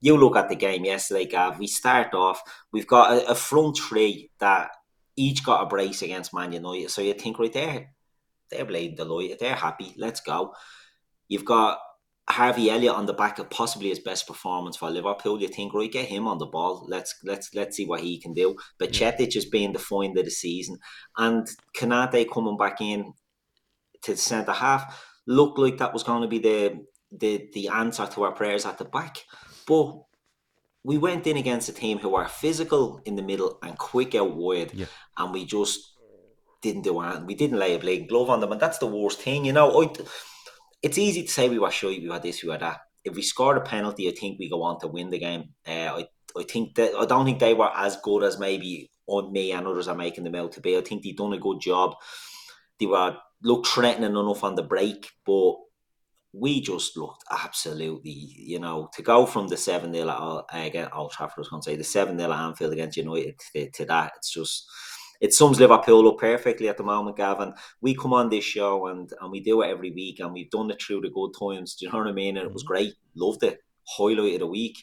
You 0.00 0.16
look 0.16 0.36
at 0.36 0.48
the 0.48 0.54
game 0.54 0.84
yesterday, 0.84 1.26
Gav. 1.26 1.58
We 1.58 1.66
start 1.66 2.14
off, 2.14 2.40
we've 2.72 2.86
got 2.86 3.12
a, 3.12 3.30
a 3.30 3.34
front 3.34 3.78
three 3.78 4.30
that 4.38 4.70
each 5.16 5.44
got 5.44 5.62
a 5.62 5.66
brace 5.66 6.02
against 6.02 6.32
Man 6.32 6.52
United. 6.52 6.90
So 6.90 7.02
you 7.02 7.14
think, 7.14 7.38
right 7.38 7.52
there, 7.52 7.94
they're 8.50 8.64
playing 8.64 8.96
Deloitte, 8.96 9.38
they're 9.38 9.54
happy, 9.54 9.94
let's 9.98 10.20
go. 10.20 10.54
You've 11.28 11.44
got 11.44 11.78
Harvey 12.28 12.70
Elliott 12.70 12.94
on 12.94 13.06
the 13.06 13.14
back 13.14 13.38
of 13.38 13.48
possibly 13.50 13.88
his 13.88 13.98
best 13.98 14.26
performance 14.26 14.76
for 14.76 14.90
Liverpool. 14.90 15.40
You 15.40 15.48
think, 15.48 15.74
right, 15.74 15.90
get 15.90 16.06
him 16.06 16.28
on 16.28 16.38
the 16.38 16.46
ball. 16.46 16.86
Let's 16.86 17.16
let's 17.24 17.54
let's 17.54 17.76
see 17.76 17.86
what 17.86 18.00
he 18.00 18.20
can 18.20 18.34
do. 18.34 18.56
But 18.78 18.92
yeah. 18.92 19.10
Chetic 19.10 19.34
has 19.34 19.46
been 19.46 19.72
the 19.72 19.78
find 19.78 20.16
of 20.16 20.24
the 20.24 20.30
season, 20.30 20.78
and 21.16 21.46
Konate 21.76 22.30
coming 22.30 22.56
back 22.58 22.80
in 22.80 23.14
to 24.02 24.12
the 24.12 24.18
centre 24.18 24.52
half 24.52 25.04
looked 25.26 25.58
like 25.58 25.78
that 25.78 25.92
was 25.92 26.02
going 26.02 26.22
to 26.22 26.28
be 26.28 26.38
the 26.38 26.84
the 27.12 27.48
the 27.52 27.68
answer 27.68 28.06
to 28.06 28.24
our 28.24 28.32
prayers 28.32 28.66
at 28.66 28.78
the 28.78 28.84
back. 28.84 29.24
But 29.66 29.96
we 30.84 30.98
went 30.98 31.26
in 31.26 31.36
against 31.36 31.68
a 31.68 31.72
team 31.72 31.98
who 31.98 32.14
are 32.14 32.28
physical 32.28 33.00
in 33.04 33.16
the 33.16 33.22
middle 33.22 33.58
and 33.62 33.76
quick 33.76 34.14
out 34.14 34.34
wide, 34.34 34.72
yeah. 34.74 34.86
and 35.16 35.32
we 35.32 35.44
just 35.44 35.94
didn't 36.62 36.82
do 36.82 37.02
it. 37.02 37.24
We 37.24 37.34
didn't 37.34 37.58
lay 37.58 37.74
a 37.74 37.78
blatant 37.78 38.08
glove 38.08 38.30
on 38.30 38.40
them, 38.40 38.52
and 38.52 38.60
that's 38.60 38.78
the 38.78 38.86
worst 38.86 39.20
thing. 39.20 39.44
You 39.44 39.52
know, 39.52 39.82
I, 39.82 39.92
it's 40.82 40.98
easy 40.98 41.22
to 41.24 41.28
say 41.28 41.48
we 41.48 41.58
were 41.58 41.70
shy, 41.70 41.88
we 41.88 42.08
had 42.10 42.22
this, 42.22 42.42
we 42.42 42.48
were 42.48 42.58
that. 42.58 42.80
If 43.04 43.14
we 43.14 43.22
scored 43.22 43.56
a 43.56 43.60
penalty, 43.60 44.08
I 44.08 44.12
think 44.12 44.38
we 44.38 44.48
go 44.48 44.62
on 44.62 44.80
to 44.80 44.86
win 44.86 45.10
the 45.10 45.18
game. 45.18 45.50
Uh, 45.66 46.00
I, 46.00 46.06
I 46.36 46.42
think 46.44 46.74
that 46.76 46.94
I 46.94 47.04
don't 47.04 47.24
think 47.24 47.38
they 47.38 47.54
were 47.54 47.70
as 47.74 47.96
good 47.96 48.22
as 48.22 48.38
maybe 48.38 48.90
on 49.06 49.32
me 49.32 49.52
and 49.52 49.66
others 49.66 49.88
are 49.88 49.94
making 49.94 50.24
them 50.24 50.34
out 50.34 50.52
to 50.52 50.60
be. 50.60 50.76
I 50.76 50.82
think 50.82 51.02
they 51.02 51.12
done 51.12 51.32
a 51.32 51.38
good 51.38 51.60
job. 51.60 51.94
They 52.78 52.86
were 52.86 53.16
looked 53.42 53.68
threatening 53.68 54.10
enough 54.10 54.44
on 54.44 54.54
the 54.54 54.62
break, 54.62 55.10
but 55.26 55.54
we 56.32 56.60
just 56.60 56.96
looked 56.96 57.24
absolutely, 57.30 58.10
you 58.10 58.58
know, 58.58 58.90
to 58.94 59.02
go 59.02 59.24
from 59.26 59.48
the 59.48 59.56
7 59.56 59.92
0 59.92 60.08
uh, 60.08 60.42
against 60.52 60.94
Old 60.94 61.10
Trafford, 61.10 61.38
I 61.38 61.40
was 61.40 61.48
going 61.48 61.62
to 61.62 61.70
say, 61.70 61.76
the 61.76 61.84
7 61.84 62.18
0 62.18 62.30
at 62.30 62.38
Anfield 62.38 62.72
against 62.72 62.96
United 62.96 63.34
to, 63.52 63.70
to, 63.70 63.84
that, 63.86 64.12
it's 64.16 64.32
just, 64.32 64.66
it 65.20 65.32
sums 65.32 65.58
Liverpool 65.58 66.08
up 66.08 66.18
perfectly 66.18 66.68
at 66.68 66.76
the 66.76 66.82
moment, 66.82 67.16
Gavin. 67.16 67.54
We 67.80 67.94
come 67.94 68.12
on 68.12 68.28
this 68.28 68.44
show 68.44 68.88
and, 68.88 69.10
and 69.20 69.30
we 69.30 69.40
do 69.40 69.62
it 69.62 69.68
every 69.68 69.90
week 69.90 70.20
and 70.20 70.32
we've 70.32 70.50
done 70.50 70.70
it 70.70 70.80
through 70.80 71.00
the 71.00 71.10
good 71.10 71.32
times. 71.38 71.74
Do 71.74 71.86
you 71.86 71.92
know 71.92 71.98
what 71.98 72.08
I 72.08 72.12
mean? 72.12 72.36
And 72.36 72.46
it 72.46 72.52
was 72.52 72.62
mm-hmm. 72.62 72.72
great. 72.72 72.94
Loved 73.14 73.42
it. 73.42 73.60
Highlight 73.86 74.34
of 74.34 74.40
the 74.40 74.46
week. 74.46 74.78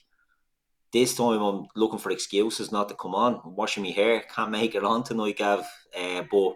This 0.91 1.15
time 1.15 1.41
I'm 1.41 1.67
looking 1.75 1.99
for 1.99 2.11
excuses 2.11 2.71
not 2.71 2.89
to 2.89 2.95
come 2.95 3.15
on. 3.15 3.39
I'm 3.45 3.55
washing 3.55 3.83
my 3.83 3.89
hair. 3.89 4.23
Can't 4.33 4.51
make 4.51 4.75
it 4.75 4.83
on 4.83 5.03
tonight, 5.03 5.37
Gav. 5.37 5.65
Uh, 5.97 6.23
but 6.31 6.55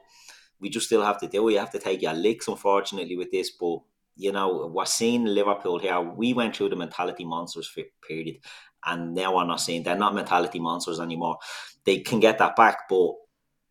we 0.60 0.70
just 0.70 0.88
still 0.88 1.04
have 1.04 1.20
to 1.22 1.28
do 1.28 1.48
it. 1.50 1.58
Have 1.58 1.72
to 1.72 1.80
take 1.80 2.02
your 2.02 2.14
licks, 2.14 2.48
unfortunately, 2.48 3.16
with 3.16 3.32
this. 3.32 3.52
But 3.52 3.80
you 4.16 4.34
know, 4.34 4.70
we're 4.74 4.86
seeing 4.86 5.26
Liverpool 5.26 5.80
here. 5.80 6.00
We 6.02 6.34
went 6.34 6.56
through 6.56 6.70
the 6.70 6.76
mentality 6.76 7.24
monsters 7.24 7.74
period, 8.06 8.40
and 8.86 9.14
now 9.14 9.36
we're 9.36 9.46
not 9.46 9.62
saying 9.62 9.84
they're 9.84 9.96
not 9.96 10.14
mentality 10.14 10.60
monsters 10.60 11.00
anymore. 11.00 11.38
They 11.86 12.00
can 12.00 12.20
get 12.20 12.38
that 12.40 12.56
back, 12.58 12.90
but 12.90 13.14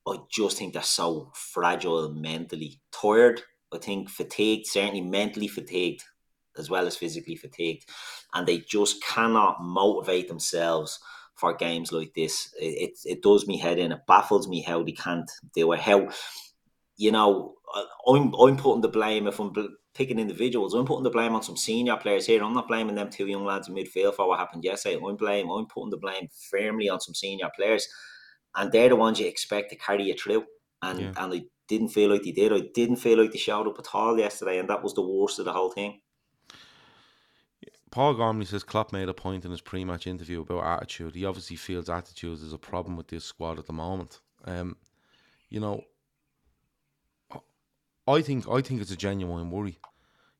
I 0.06 0.16
just 0.30 0.56
think 0.56 0.72
they're 0.72 0.82
so 0.82 1.30
fragile 1.34 2.10
mentally, 2.10 2.80
tired. 2.90 3.42
I 3.72 3.76
think 3.76 4.08
fatigued, 4.08 4.66
certainly 4.66 5.02
mentally 5.02 5.48
fatigued, 5.48 6.04
as 6.56 6.70
well 6.70 6.86
as 6.86 6.96
physically 6.96 7.36
fatigued, 7.36 7.84
and 8.32 8.46
they 8.46 8.60
just 8.60 9.02
cannot 9.04 9.62
motivate 9.62 10.28
themselves 10.28 10.98
for 11.34 11.54
games 11.54 11.92
like 11.92 12.14
this. 12.14 12.52
It, 12.58 12.90
it, 12.90 12.98
it 13.04 13.22
does 13.22 13.46
me 13.46 13.58
head 13.58 13.78
in. 13.78 13.92
It 13.92 14.06
baffles 14.06 14.48
me 14.48 14.62
how 14.62 14.82
they 14.82 14.92
can't 14.92 15.30
do 15.54 15.72
it. 15.72 15.80
How 15.80 16.08
you 16.98 17.12
know, 17.12 17.54
I'm 18.06 18.34
I'm 18.34 18.56
putting 18.56 18.82
the 18.82 18.88
blame 18.88 19.26
if 19.26 19.38
I'm 19.38 19.54
picking 19.94 20.18
individuals. 20.18 20.74
I'm 20.74 20.84
putting 20.84 21.04
the 21.04 21.10
blame 21.10 21.34
on 21.34 21.42
some 21.42 21.56
senior 21.56 21.96
players 21.96 22.26
here. 22.26 22.42
I'm 22.42 22.52
not 22.52 22.68
blaming 22.68 22.96
them 22.96 23.08
two 23.08 23.26
young 23.26 23.44
lads 23.44 23.68
in 23.68 23.74
midfield 23.74 24.14
for 24.14 24.28
what 24.28 24.38
happened 24.38 24.64
yesterday. 24.64 25.00
I'm 25.02 25.16
blame. 25.16 25.48
I'm 25.48 25.66
putting 25.66 25.90
the 25.90 25.96
blame 25.96 26.28
firmly 26.50 26.88
on 26.88 27.00
some 27.00 27.14
senior 27.14 27.48
players, 27.56 27.88
and 28.56 28.70
they're 28.72 28.88
the 28.90 28.96
ones 28.96 29.20
you 29.20 29.26
expect 29.26 29.70
to 29.70 29.76
carry 29.76 30.04
you 30.04 30.14
through. 30.14 30.44
And 30.82 31.00
yeah. 31.00 31.12
and 31.16 31.32
I 31.32 31.42
didn't 31.68 31.88
feel 31.88 32.10
like 32.10 32.24
they 32.24 32.32
did. 32.32 32.52
I 32.52 32.62
didn't 32.74 32.96
feel 32.96 33.18
like 33.18 33.30
they 33.30 33.38
showed 33.38 33.68
up 33.68 33.78
at 33.78 33.94
all 33.94 34.18
yesterday, 34.18 34.58
and 34.58 34.68
that 34.68 34.82
was 34.82 34.94
the 34.94 35.02
worst 35.02 35.38
of 35.38 35.44
the 35.44 35.52
whole 35.52 35.70
thing. 35.70 36.00
Paul 37.90 38.14
Gormley 38.14 38.44
says 38.44 38.64
Klopp 38.64 38.92
made 38.92 39.08
a 39.08 39.14
point 39.14 39.44
in 39.44 39.50
his 39.50 39.62
pre-match 39.62 40.06
interview 40.06 40.42
about 40.42 40.64
attitude. 40.64 41.14
He 41.14 41.24
obviously 41.24 41.56
feels 41.56 41.88
attitude 41.88 42.42
is 42.42 42.52
a 42.52 42.58
problem 42.58 42.96
with 42.96 43.08
this 43.08 43.24
squad 43.24 43.58
at 43.58 43.66
the 43.66 43.72
moment. 43.72 44.20
Um, 44.44 44.76
you 45.48 45.58
know, 45.58 45.82
I 48.08 48.22
think 48.22 48.48
I 48.48 48.62
think 48.62 48.80
it's 48.80 48.90
a 48.90 48.96
genuine 48.96 49.50
worry, 49.50 49.78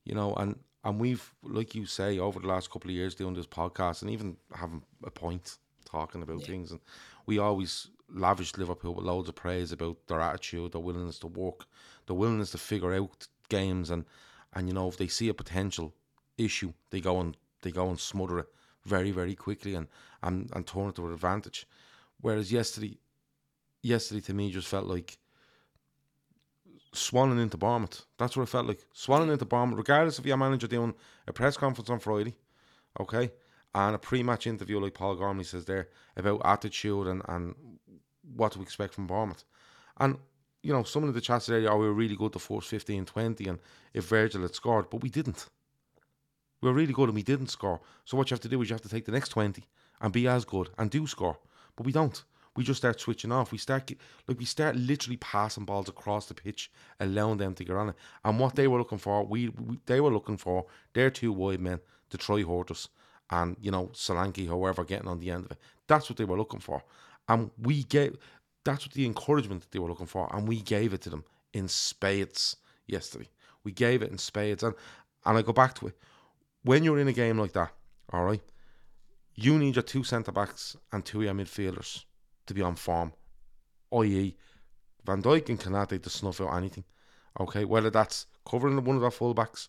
you 0.05 0.15
know, 0.15 0.35
and 0.35 0.59
and 0.85 0.99
we've 0.99 1.35
like 1.43 1.75
you 1.75 1.85
say 1.85 2.19
over 2.19 2.41
the 2.41 2.47
last 2.47 2.71
couple 2.71 2.91
of 2.91 2.97
years 2.97 3.15
doing 3.15 3.35
this 3.35 3.47
podcast 3.47 4.03
and 4.03 4.11
even 4.11 4.37
having 4.55 4.83
a 5.05 5.11
point 5.11 5.59
talking 5.85 6.23
about 6.23 6.41
yeah. 6.41 6.47
things, 6.47 6.71
and 6.71 6.81
we 7.27 7.39
always 7.39 7.89
lavish 8.11 8.57
Liverpool 8.57 8.95
with 8.95 9.05
loads 9.05 9.29
of 9.29 9.35
praise 9.35 9.71
about 9.71 9.99
their 10.07 10.21
attitude, 10.21 10.73
their 10.73 10.81
willingness 10.81 11.19
to 11.19 11.27
work, 11.27 11.67
their 12.07 12.17
willingness 12.17 12.53
to 12.53 12.59
figure 12.59 12.95
out 12.95 13.29
games, 13.51 13.91
and 13.91 14.05
and 14.55 14.67
you 14.67 14.75
know 14.75 14.89
if 14.89 14.97
they 14.97 15.09
see 15.09 15.29
a 15.29 15.35
potential 15.35 15.93
issue, 16.39 16.73
they 16.91 17.01
go 17.01 17.21
and 17.21 17.37
they 17.63 17.71
go 17.71 17.89
and 17.89 18.01
smother 18.01 18.39
it 18.39 18.47
very 18.85 19.11
very 19.11 19.35
quickly 19.35 19.75
and 19.75 19.89
and 20.23 20.51
and 20.55 20.67
turn 20.67 20.89
it 20.89 20.95
to 20.95 21.07
an 21.07 21.13
advantage. 21.13 21.67
Whereas 22.21 22.51
yesterday, 22.51 22.97
yesterday 23.83 24.23
to 24.23 24.35
me 24.35 24.51
just 24.51 24.69
felt 24.69 24.87
like 24.87 25.19
swanning 26.99 27.41
into 27.41 27.57
Bournemouth. 27.57 28.05
That's 28.19 28.37
what 28.37 28.45
it 28.45 28.49
felt 28.49 28.67
like. 28.67 28.85
Swanning 28.95 29.33
into 29.33 29.45
Bournemouth, 29.45 29.79
regardless 29.79 30.19
of 30.19 30.27
your 30.27 30.37
manager 30.37 30.67
doing 30.67 30.95
a 31.27 31.33
press 31.33 31.57
conference 31.57 31.91
on 31.91 31.99
Friday, 31.99 32.35
okay, 33.01 33.31
and 33.75 33.95
a 33.95 33.99
pre-match 33.99 34.47
interview 34.47 34.81
like 34.81 34.95
Paul 34.95 35.17
Gormley 35.17 35.45
says 35.45 35.65
there 35.65 35.89
about 36.17 36.43
attitude 36.45 37.07
and, 37.07 37.23
and 37.29 37.55
what 38.35 38.53
to 38.53 38.63
expect 38.63 38.95
from 38.95 39.07
Bournemouth. 39.07 39.45
And, 39.99 40.19
you 40.63 40.73
know, 40.73 40.83
some 40.83 41.05
of 41.05 41.15
the 41.15 41.21
chats 41.21 41.47
there, 41.47 41.71
oh, 41.71 41.77
we 41.77 41.87
were 41.87 41.93
really 41.93 42.17
good 42.17 42.33
the 42.33 42.39
first 42.39 42.69
15, 42.69 43.05
20, 43.05 43.49
and 43.49 43.59
if 43.95 44.07
Virgil 44.07 44.43
had 44.43 44.55
scored, 44.55 44.91
but 44.91 45.03
we 45.03 45.11
didn't. 45.11 45.47
We 46.61 46.69
were 46.69 46.75
really 46.75 46.93
good 46.93 47.09
and 47.09 47.15
we 47.15 47.23
didn't 47.23 47.49
score. 47.49 47.81
So 48.05 48.17
what 48.17 48.31
you 48.31 48.35
have 48.35 48.41
to 48.41 48.49
do 48.49 48.61
is 48.63 48.69
you 48.69 48.75
have 48.75 48.83
to 48.83 48.89
take 48.89 49.05
the 49.05 49.13
next 49.13 49.29
20 49.29 49.63
and 50.01 50.13
be 50.13 50.27
as 50.27 50.45
good 50.45 50.71
and 50.77 50.91
do 50.91 51.07
score. 51.07 51.39
But 51.77 51.87
we 51.87 51.93
don't 51.93 52.25
we 52.59 52.65
just 52.65 52.79
start 52.79 52.99
switching 52.99 53.31
off. 53.31 53.53
We 53.53 53.59
start 53.59 53.93
like 54.27 54.37
we 54.37 54.45
start 54.45 54.75
literally 54.75 55.17
passing 55.19 55.65
balls 55.65 55.89
across 55.89 56.27
the 56.27 56.35
pitch, 56.35 56.73
allowing 56.99 57.39
them 57.39 57.55
to 57.55 57.63
get 57.63 57.77
on 57.77 57.91
it. 57.91 57.95
And 58.25 58.41
what 58.41 58.57
they 58.57 58.67
were 58.67 58.79
looking 58.79 58.99
for, 58.99 59.25
we, 59.25 59.51
we 59.51 59.79
they 59.87 60.01
were 60.01 60.11
looking 60.11 60.37
for 60.37 60.67
their 60.93 61.09
two 61.09 61.33
wide 61.33 61.61
men 61.61 61.79
to 62.11 62.19
try 62.19 62.43
hurt 62.43 62.73
us, 62.73 62.89
and 63.31 63.57
you 63.61 63.71
know 63.71 63.93
Solanke, 63.95 64.49
however, 64.49 64.83
getting 64.83 65.07
on 65.07 65.21
the 65.21 65.31
end 65.31 65.45
of 65.45 65.53
it. 65.53 65.59
That's 65.87 66.11
what 66.11 66.17
they 66.17 66.25
were 66.25 66.37
looking 66.37 66.59
for, 66.59 66.83
and 67.29 67.53
we 67.63 67.85
gave. 67.85 68.17
That's 68.65 68.85
what 68.85 68.93
the 68.93 69.07
encouragement 69.07 69.61
that 69.61 69.71
they 69.71 69.79
were 69.79 69.89
looking 69.89 70.07
for, 70.07 70.29
and 70.35 70.49
we 70.49 70.61
gave 70.61 70.93
it 70.93 71.03
to 71.03 71.11
them 71.11 71.25
in 71.53 71.69
spades 71.69 72.57
yesterday. 72.89 73.29
We 73.63 73.71
gave 73.71 74.03
it 74.03 74.11
in 74.11 74.19
spades, 74.19 74.65
and 74.65 74.75
and 75.25 75.39
I 75.39 75.43
go 75.43 75.53
back 75.53 75.77
to 75.77 75.87
it. 75.87 75.97
When 76.65 76.83
you're 76.83 76.99
in 76.99 77.07
a 77.07 77.13
game 77.13 77.39
like 77.39 77.53
that, 77.53 77.71
all 78.13 78.25
right, 78.25 78.43
you 79.37 79.57
need 79.61 79.77
your 79.77 79.85
two 79.85 80.03
centre 80.03 80.33
backs 80.33 80.77
and 80.93 81.05
two 81.05 81.21
of 81.21 81.25
your 81.27 81.35
midfielders 81.35 82.03
to 82.49 82.55
be 82.55 82.63
on 82.63 82.75
form, 82.75 83.13
oh, 83.93 84.03
i.e., 84.03 84.37
Van 85.05 85.23
Dijk 85.23 85.49
and 85.49 85.61
Konate 85.61 86.03
to 86.03 86.11
snuff 86.11 86.41
out 86.41 86.57
anything. 86.57 86.85
Okay, 87.41 87.65
whether 87.65 87.89
that's 87.89 88.27
covering 88.45 88.83
one 88.85 88.97
of 88.97 89.03
their 89.03 89.11
fullbacks, 89.11 89.69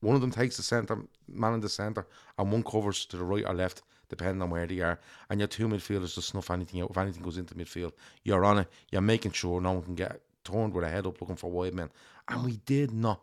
one 0.00 0.14
of 0.14 0.20
them 0.20 0.30
takes 0.30 0.56
the 0.56 0.62
centre 0.62 1.02
man 1.26 1.54
in 1.54 1.60
the 1.60 1.68
centre, 1.68 2.06
and 2.38 2.52
one 2.52 2.62
covers 2.62 3.04
to 3.06 3.16
the 3.16 3.24
right 3.24 3.44
or 3.44 3.54
left, 3.54 3.82
depending 4.08 4.40
on 4.40 4.50
where 4.50 4.66
they 4.66 4.80
are. 4.80 4.98
And 5.28 5.40
your 5.40 5.48
two 5.48 5.68
midfielders 5.68 6.14
to 6.14 6.22
snuff 6.22 6.50
anything 6.50 6.80
out. 6.80 6.90
If 6.90 6.98
anything 6.98 7.22
goes 7.22 7.38
into 7.38 7.54
midfield, 7.54 7.92
you're 8.22 8.44
on 8.44 8.58
it. 8.58 8.68
You're 8.90 9.02
making 9.02 9.32
sure 9.32 9.60
no 9.60 9.72
one 9.72 9.82
can 9.82 9.94
get 9.94 10.20
turned 10.44 10.72
with 10.72 10.84
a 10.84 10.88
head 10.88 11.06
up 11.06 11.20
looking 11.20 11.36
for 11.36 11.50
wide 11.50 11.74
men. 11.74 11.90
And 12.28 12.44
we 12.44 12.56
did 12.64 12.92
not. 12.92 13.20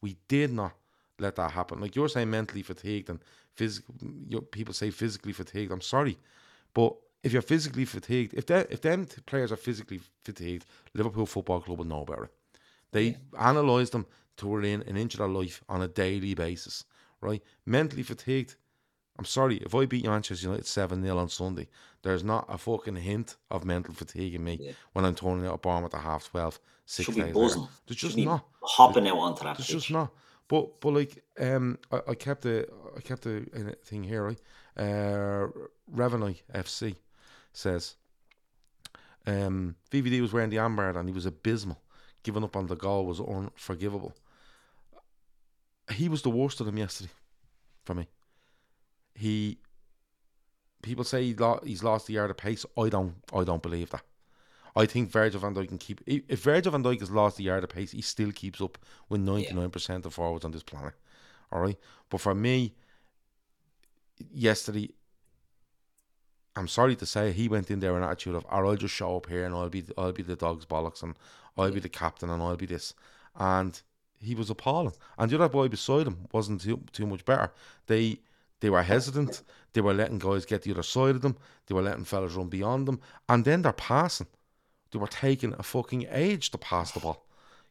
We 0.00 0.16
did 0.28 0.52
not 0.52 0.74
let 1.18 1.36
that 1.36 1.50
happen. 1.50 1.80
Like 1.80 1.96
you're 1.96 2.08
saying, 2.08 2.30
mentally 2.30 2.62
fatigued 2.62 3.08
and 3.08 3.20
physical. 3.54 3.94
People 4.52 4.74
say 4.74 4.90
physically 4.90 5.32
fatigued. 5.32 5.72
I'm 5.72 5.80
sorry, 5.80 6.18
but 6.74 6.94
if 7.22 7.32
you're 7.32 7.42
physically 7.42 7.84
fatigued, 7.84 8.34
if 8.34 8.46
they 8.46 8.60
if 8.70 8.80
them 8.80 9.06
players 9.26 9.52
are 9.52 9.56
physically 9.56 10.00
fatigued, 10.24 10.64
Liverpool 10.94 11.26
Football 11.26 11.60
Club 11.60 11.78
will 11.78 11.84
know 11.84 12.02
about 12.02 12.24
it. 12.24 12.30
They 12.92 13.02
yeah. 13.02 13.16
analyse 13.50 13.90
them 13.90 14.06
to 14.38 14.46
within 14.46 14.82
an 14.82 14.96
inch 14.96 15.14
of 15.14 15.18
their 15.18 15.28
life 15.28 15.62
on 15.68 15.82
a 15.82 15.88
daily 15.88 16.34
basis, 16.34 16.84
right? 17.20 17.42
Mentally 17.66 18.02
fatigued. 18.02 18.56
I'm 19.18 19.24
sorry, 19.24 19.56
if 19.56 19.74
I 19.74 19.84
beat 19.84 20.06
Manchester 20.06 20.46
United 20.46 20.66
7 20.66 21.02
0 21.02 21.18
on 21.18 21.28
Sunday, 21.28 21.66
there's 22.02 22.22
not 22.22 22.46
a 22.48 22.56
fucking 22.56 22.94
hint 22.94 23.36
of 23.50 23.64
mental 23.64 23.92
fatigue 23.92 24.36
in 24.36 24.44
me 24.44 24.58
yeah. 24.60 24.72
when 24.92 25.04
I'm 25.04 25.16
turning 25.16 25.44
out 25.44 25.54
a 25.54 25.58
bomb 25.58 25.84
at 25.84 25.90
the 25.90 25.98
half 25.98 26.30
12, 26.30 26.60
six 26.86 27.06
Should 27.06 27.16
days 27.16 27.34
buzzing. 27.34 27.66
There's 27.86 27.98
just 27.98 28.16
not. 28.16 28.46
Hopping 28.62 29.04
there's, 29.04 29.16
out 29.16 29.20
onto 29.20 29.44
that. 29.44 29.56
There's 29.56 29.66
pitch. 29.66 29.76
just 29.76 29.90
not. 29.90 30.12
But 30.46 30.80
but 30.80 30.94
like 30.94 31.22
um 31.40 31.78
I, 31.90 32.00
I 32.08 32.14
kept 32.14 32.42
the 32.42 32.68
I 32.96 33.00
kept 33.00 33.22
the 33.22 33.76
thing 33.84 34.04
here, 34.04 34.24
right? 34.24 34.40
Uh 34.76 35.48
Revenue 35.90 36.34
FC 36.54 36.94
says 37.52 37.96
um, 39.26 39.76
VVD 39.90 40.20
was 40.20 40.32
wearing 40.32 40.50
the 40.50 40.56
armband 40.56 40.96
and 40.96 41.08
he 41.08 41.14
was 41.14 41.26
abysmal. 41.26 41.80
Giving 42.22 42.44
up 42.44 42.56
on 42.56 42.66
the 42.66 42.76
goal 42.76 43.06
was 43.06 43.20
unforgivable. 43.20 44.14
He 45.92 46.08
was 46.08 46.22
the 46.22 46.30
worst 46.30 46.60
of 46.60 46.66
them 46.66 46.76
yesterday, 46.76 47.10
for 47.84 47.94
me. 47.94 48.08
He, 49.14 49.58
people 50.82 51.04
say 51.04 51.24
he 51.24 51.34
lo- 51.34 51.60
he's 51.64 51.82
lost 51.82 52.06
the 52.06 52.14
yard 52.14 52.30
of 52.30 52.36
pace. 52.36 52.66
I 52.76 52.88
don't, 52.88 53.14
I 53.32 53.44
don't 53.44 53.62
believe 53.62 53.90
that. 53.90 54.02
I 54.76 54.86
think 54.86 55.10
Virgil 55.10 55.40
van 55.40 55.54
Dijk 55.54 55.68
can 55.68 55.78
keep. 55.78 56.02
If 56.06 56.42
Virgil 56.42 56.72
van 56.72 56.82
Dijk 56.82 57.00
has 57.00 57.10
lost 57.10 57.36
the 57.36 57.44
yard 57.44 57.64
of 57.64 57.70
pace, 57.70 57.92
he 57.92 58.02
still 58.02 58.32
keeps 58.32 58.60
up 58.60 58.78
with 59.08 59.20
ninety 59.20 59.52
nine 59.52 59.70
percent 59.70 60.06
of 60.06 60.14
forwards 60.14 60.44
on 60.44 60.52
this 60.52 60.62
planet. 60.62 60.94
All 61.50 61.60
right, 61.60 61.78
but 62.10 62.20
for 62.20 62.34
me, 62.34 62.74
yesterday 64.30 64.90
I'm 66.58 66.68
sorry 66.68 66.96
to 66.96 67.06
say 67.06 67.30
he 67.30 67.48
went 67.48 67.70
in 67.70 67.78
there 67.78 67.92
with 67.92 68.02
an 68.02 68.08
attitude 68.08 68.34
of, 68.34 68.44
or 68.50 68.66
I'll 68.66 68.76
just 68.76 68.94
show 68.94 69.16
up 69.16 69.28
here 69.28 69.46
and 69.46 69.54
I'll 69.54 69.68
be 69.68 69.84
I'll 69.96 70.12
be 70.12 70.24
the 70.24 70.34
dog's 70.34 70.66
bollocks 70.66 71.04
and 71.04 71.14
I'll 71.56 71.70
be 71.70 71.78
the 71.80 71.88
captain 71.88 72.30
and 72.30 72.42
I'll 72.42 72.56
be 72.56 72.66
this. 72.66 72.94
And 73.36 73.80
he 74.18 74.34
was 74.34 74.50
appalling. 74.50 74.94
And 75.16 75.30
the 75.30 75.36
other 75.36 75.48
boy 75.48 75.68
beside 75.68 76.08
him 76.08 76.26
wasn't 76.32 76.62
too, 76.62 76.82
too 76.92 77.06
much 77.06 77.24
better. 77.24 77.52
They 77.86 78.18
they 78.60 78.70
were 78.70 78.82
hesitant. 78.82 79.42
They 79.72 79.80
were 79.80 79.94
letting 79.94 80.18
guys 80.18 80.44
get 80.44 80.62
the 80.62 80.72
other 80.72 80.82
side 80.82 81.14
of 81.14 81.22
them. 81.22 81.36
They 81.66 81.74
were 81.74 81.82
letting 81.82 82.04
fellas 82.04 82.34
run 82.34 82.48
beyond 82.48 82.88
them. 82.88 83.00
And 83.28 83.44
then 83.44 83.62
they're 83.62 83.72
passing. 83.72 84.26
They 84.90 84.98
were 84.98 85.06
taking 85.06 85.54
a 85.56 85.62
fucking 85.62 86.08
age 86.10 86.50
to 86.50 86.58
pass 86.58 86.90
the 86.90 87.00
ball. 87.00 87.24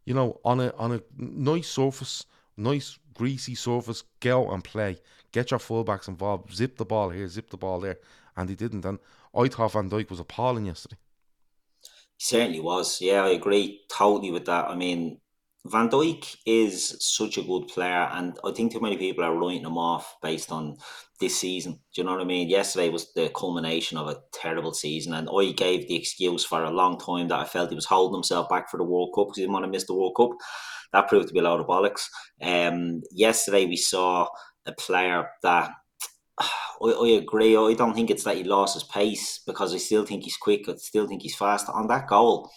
You 0.05 0.13
know, 0.13 0.39
on 0.45 0.61
a 0.61 0.73
on 0.77 0.93
a 0.93 1.01
nice 1.17 1.67
surface, 1.67 2.25
nice 2.55 2.97
greasy 3.13 3.55
surface, 3.55 4.03
go 4.21 4.49
and 4.49 4.63
play. 4.63 4.99
Get 5.33 5.51
your 5.51 5.59
fullbacks 5.59 6.07
involved. 6.07 6.55
Zip 6.55 6.77
the 6.77 6.85
ball 6.85 7.09
here, 7.09 7.27
zip 7.27 7.49
the 7.49 7.57
ball 7.57 7.81
there 7.81 7.97
and 8.37 8.49
he 8.49 8.55
didn't. 8.55 8.85
And 8.85 8.99
I 9.35 9.47
thought 9.47 9.73
Van 9.73 9.89
Dijk 9.89 10.09
was 10.09 10.19
appalling 10.19 10.67
yesterday. 10.67 10.97
certainly 12.17 12.59
was. 12.59 13.01
Yeah, 13.01 13.23
I 13.23 13.29
agree 13.29 13.81
totally 13.91 14.31
with 14.31 14.45
that. 14.45 14.69
I 14.69 14.75
mean, 14.75 15.19
Van 15.65 15.89
Dijk 15.89 16.37
is 16.45 16.95
such 16.99 17.37
a 17.37 17.43
good 17.43 17.67
player, 17.67 18.09
and 18.13 18.37
I 18.45 18.51
think 18.51 18.71
too 18.71 18.79
many 18.79 18.97
people 18.97 19.23
are 19.23 19.35
writing 19.35 19.65
him 19.65 19.77
off 19.77 20.15
based 20.21 20.51
on 20.51 20.77
this 21.19 21.37
season. 21.37 21.73
Do 21.93 22.01
you 22.01 22.03
know 22.05 22.13
what 22.13 22.21
I 22.21 22.25
mean? 22.25 22.47
Yesterday 22.47 22.89
was 22.89 23.11
the 23.13 23.29
culmination 23.35 23.97
of 23.97 24.07
a 24.07 24.21
terrible 24.31 24.73
season, 24.73 25.13
and 25.13 25.27
I 25.29 25.51
gave 25.51 25.87
the 25.87 25.95
excuse 25.95 26.45
for 26.45 26.63
a 26.63 26.71
long 26.71 26.97
time 26.99 27.27
that 27.27 27.39
I 27.39 27.45
felt 27.45 27.69
he 27.69 27.75
was 27.75 27.85
holding 27.85 28.15
himself 28.15 28.47
back 28.49 28.69
for 28.69 28.77
the 28.77 28.83
World 28.83 29.11
Cup 29.13 29.27
because 29.27 29.37
he 29.37 29.41
didn't 29.43 29.53
want 29.53 29.65
to 29.65 29.71
miss 29.71 29.85
the 29.85 29.95
World 29.95 30.15
Cup. 30.15 30.29
That 30.93 31.09
proved 31.09 31.27
to 31.27 31.33
be 31.33 31.39
a 31.39 31.43
lot 31.43 31.59
of 31.59 31.67
bollocks. 31.67 32.05
Um, 32.41 33.01
yesterday 33.11 33.65
we 33.65 33.75
saw 33.75 34.27
a 34.65 34.71
player 34.71 35.29
that 35.43 35.71
I, 36.81 36.87
I, 36.87 37.07
agree. 37.09 37.55
I 37.55 37.73
don't 37.73 37.93
think 37.93 38.09
it's 38.09 38.23
that 38.23 38.37
he 38.37 38.43
lost 38.43 38.75
his 38.75 38.83
pace 38.83 39.39
because 39.45 39.73
I 39.73 39.77
still 39.77 40.05
think 40.05 40.23
he's 40.23 40.37
quick. 40.37 40.67
I 40.69 40.75
still 40.75 41.07
think 41.07 41.21
he's 41.21 41.35
fast. 41.35 41.69
On 41.69 41.87
that 41.87 42.07
goal, 42.07 42.51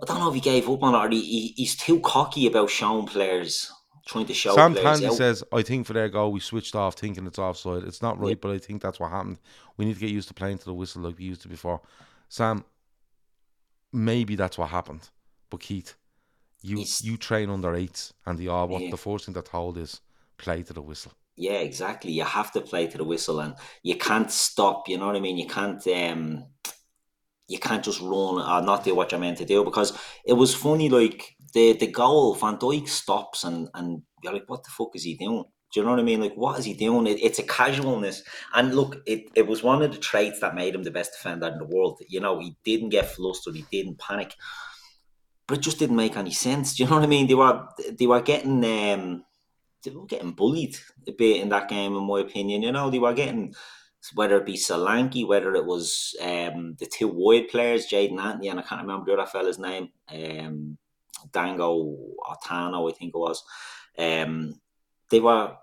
I 0.00 0.06
don't 0.06 0.18
know 0.18 0.28
if 0.28 0.34
he 0.34 0.40
gave 0.40 0.68
up 0.68 0.82
on 0.82 0.94
it 0.94 1.06
or 1.06 1.10
he, 1.10 1.20
he, 1.20 1.54
he's 1.56 1.76
too 1.76 2.00
cocky 2.00 2.46
about 2.46 2.70
showing 2.70 3.06
players, 3.06 3.70
trying 4.06 4.26
to 4.26 4.34
show 4.34 4.54
Sam 4.54 4.72
players. 4.72 4.84
Tandy 4.84 5.06
out. 5.06 5.14
says, 5.14 5.44
I 5.52 5.62
think 5.62 5.86
for 5.86 5.92
their 5.92 6.08
goal, 6.08 6.32
we 6.32 6.40
switched 6.40 6.74
off 6.74 6.94
thinking 6.94 7.26
it's 7.26 7.38
offside. 7.38 7.84
It's 7.84 8.02
not 8.02 8.18
right, 8.18 8.40
but 8.40 8.50
I 8.50 8.58
think 8.58 8.82
that's 8.82 8.98
what 8.98 9.10
happened. 9.10 9.38
We 9.76 9.84
need 9.84 9.94
to 9.94 10.00
get 10.00 10.10
used 10.10 10.28
to 10.28 10.34
playing 10.34 10.58
to 10.58 10.64
the 10.64 10.74
whistle 10.74 11.02
like 11.02 11.18
we 11.18 11.24
used 11.24 11.42
to 11.42 11.48
before. 11.48 11.80
Sam, 12.28 12.64
maybe 13.92 14.34
that's 14.34 14.58
what 14.58 14.70
happened. 14.70 15.08
But 15.50 15.60
Keith, 15.60 15.94
you 16.62 16.84
you 17.00 17.16
train 17.16 17.50
under 17.50 17.74
eights, 17.74 18.14
and 18.24 18.38
the 18.38 18.48
all 18.48 18.68
what 18.68 18.82
yeah. 18.82 18.90
the 18.90 18.96
first 18.96 19.26
thing 19.26 19.34
that 19.34 19.46
told 19.46 19.76
is 19.76 20.00
play 20.38 20.62
to 20.62 20.72
the 20.72 20.82
whistle. 20.82 21.12
Yeah, 21.36 21.54
exactly. 21.60 22.12
You 22.12 22.24
have 22.24 22.52
to 22.52 22.60
play 22.60 22.86
to 22.86 22.98
the 22.98 23.04
whistle, 23.04 23.40
and 23.40 23.54
you 23.82 23.96
can't 23.96 24.30
stop. 24.30 24.88
You 24.88 24.98
know 24.98 25.06
what 25.06 25.16
I 25.16 25.20
mean? 25.20 25.38
You 25.38 25.46
can't. 25.46 25.84
um 25.88 26.44
you 27.48 27.58
can't 27.58 27.84
just 27.84 28.00
run 28.00 28.38
or 28.40 28.62
not 28.62 28.84
do 28.84 28.94
what 28.94 29.10
you're 29.12 29.20
meant 29.20 29.38
to 29.38 29.44
do 29.44 29.64
because 29.64 29.92
it 30.24 30.32
was 30.34 30.54
funny 30.54 30.88
like 30.88 31.36
the 31.54 31.72
the 31.74 31.86
goal 31.86 32.34
Van 32.34 32.56
Dijk 32.56 32.88
stops 32.88 33.44
and 33.44 33.68
and 33.74 34.02
you're 34.22 34.32
like 34.32 34.48
what 34.48 34.64
the 34.64 34.70
fuck 34.70 34.90
is 34.94 35.02
he 35.04 35.14
doing 35.16 35.44
do 35.72 35.80
you 35.80 35.84
know 35.84 35.90
what 35.90 36.00
I 36.00 36.04
mean 36.04 36.20
like 36.20 36.34
what 36.34 36.58
is 36.58 36.64
he 36.64 36.74
doing 36.74 37.06
it, 37.06 37.18
it's 37.20 37.38
a 37.38 37.42
casualness 37.42 38.22
and 38.54 38.74
look 38.74 38.96
it, 39.06 39.24
it 39.34 39.46
was 39.46 39.62
one 39.62 39.82
of 39.82 39.92
the 39.92 39.98
traits 39.98 40.40
that 40.40 40.54
made 40.54 40.74
him 40.74 40.84
the 40.84 40.90
best 40.90 41.12
defender 41.12 41.48
in 41.48 41.58
the 41.58 41.64
world 41.66 42.00
you 42.08 42.20
know 42.20 42.38
he 42.38 42.56
didn't 42.64 42.90
get 42.90 43.10
flustered 43.10 43.56
he 43.56 43.66
didn't 43.70 43.98
panic 43.98 44.34
but 45.46 45.58
it 45.58 45.60
just 45.62 45.78
didn't 45.78 45.96
make 45.96 46.16
any 46.16 46.30
sense 46.30 46.74
do 46.74 46.82
you 46.82 46.88
know 46.88 46.96
what 46.96 47.04
I 47.04 47.08
mean 47.08 47.26
they 47.26 47.34
were 47.34 47.66
they 47.98 48.06
were 48.06 48.20
getting 48.22 48.64
um 48.64 49.24
they 49.82 49.90
were 49.90 50.06
getting 50.06 50.32
bullied 50.32 50.76
a 51.06 51.12
bit 51.12 51.40
in 51.40 51.48
that 51.48 51.68
game 51.68 51.94
in 51.96 52.06
my 52.06 52.20
opinion 52.20 52.62
you 52.62 52.72
know 52.72 52.90
they 52.90 52.98
were 52.98 53.14
getting 53.14 53.54
whether 54.14 54.36
it 54.38 54.46
be 54.46 54.54
Solanke, 54.54 55.26
whether 55.26 55.54
it 55.54 55.64
was 55.64 56.16
um, 56.20 56.74
the 56.78 56.86
two 56.86 57.08
wide 57.08 57.48
players, 57.48 57.86
Jaidon 57.86 58.20
Anthony, 58.20 58.48
and 58.48 58.58
I 58.58 58.62
can't 58.62 58.82
remember 58.82 59.06
the 59.06 59.12
other 59.12 59.30
fella's 59.30 59.58
name, 59.58 59.90
um, 60.12 60.76
Dango 61.32 61.96
Otano, 62.18 62.90
I 62.90 62.94
think 62.94 63.14
it 63.14 63.18
was. 63.18 63.44
Um, 63.96 64.60
they 65.10 65.20
were 65.20 65.56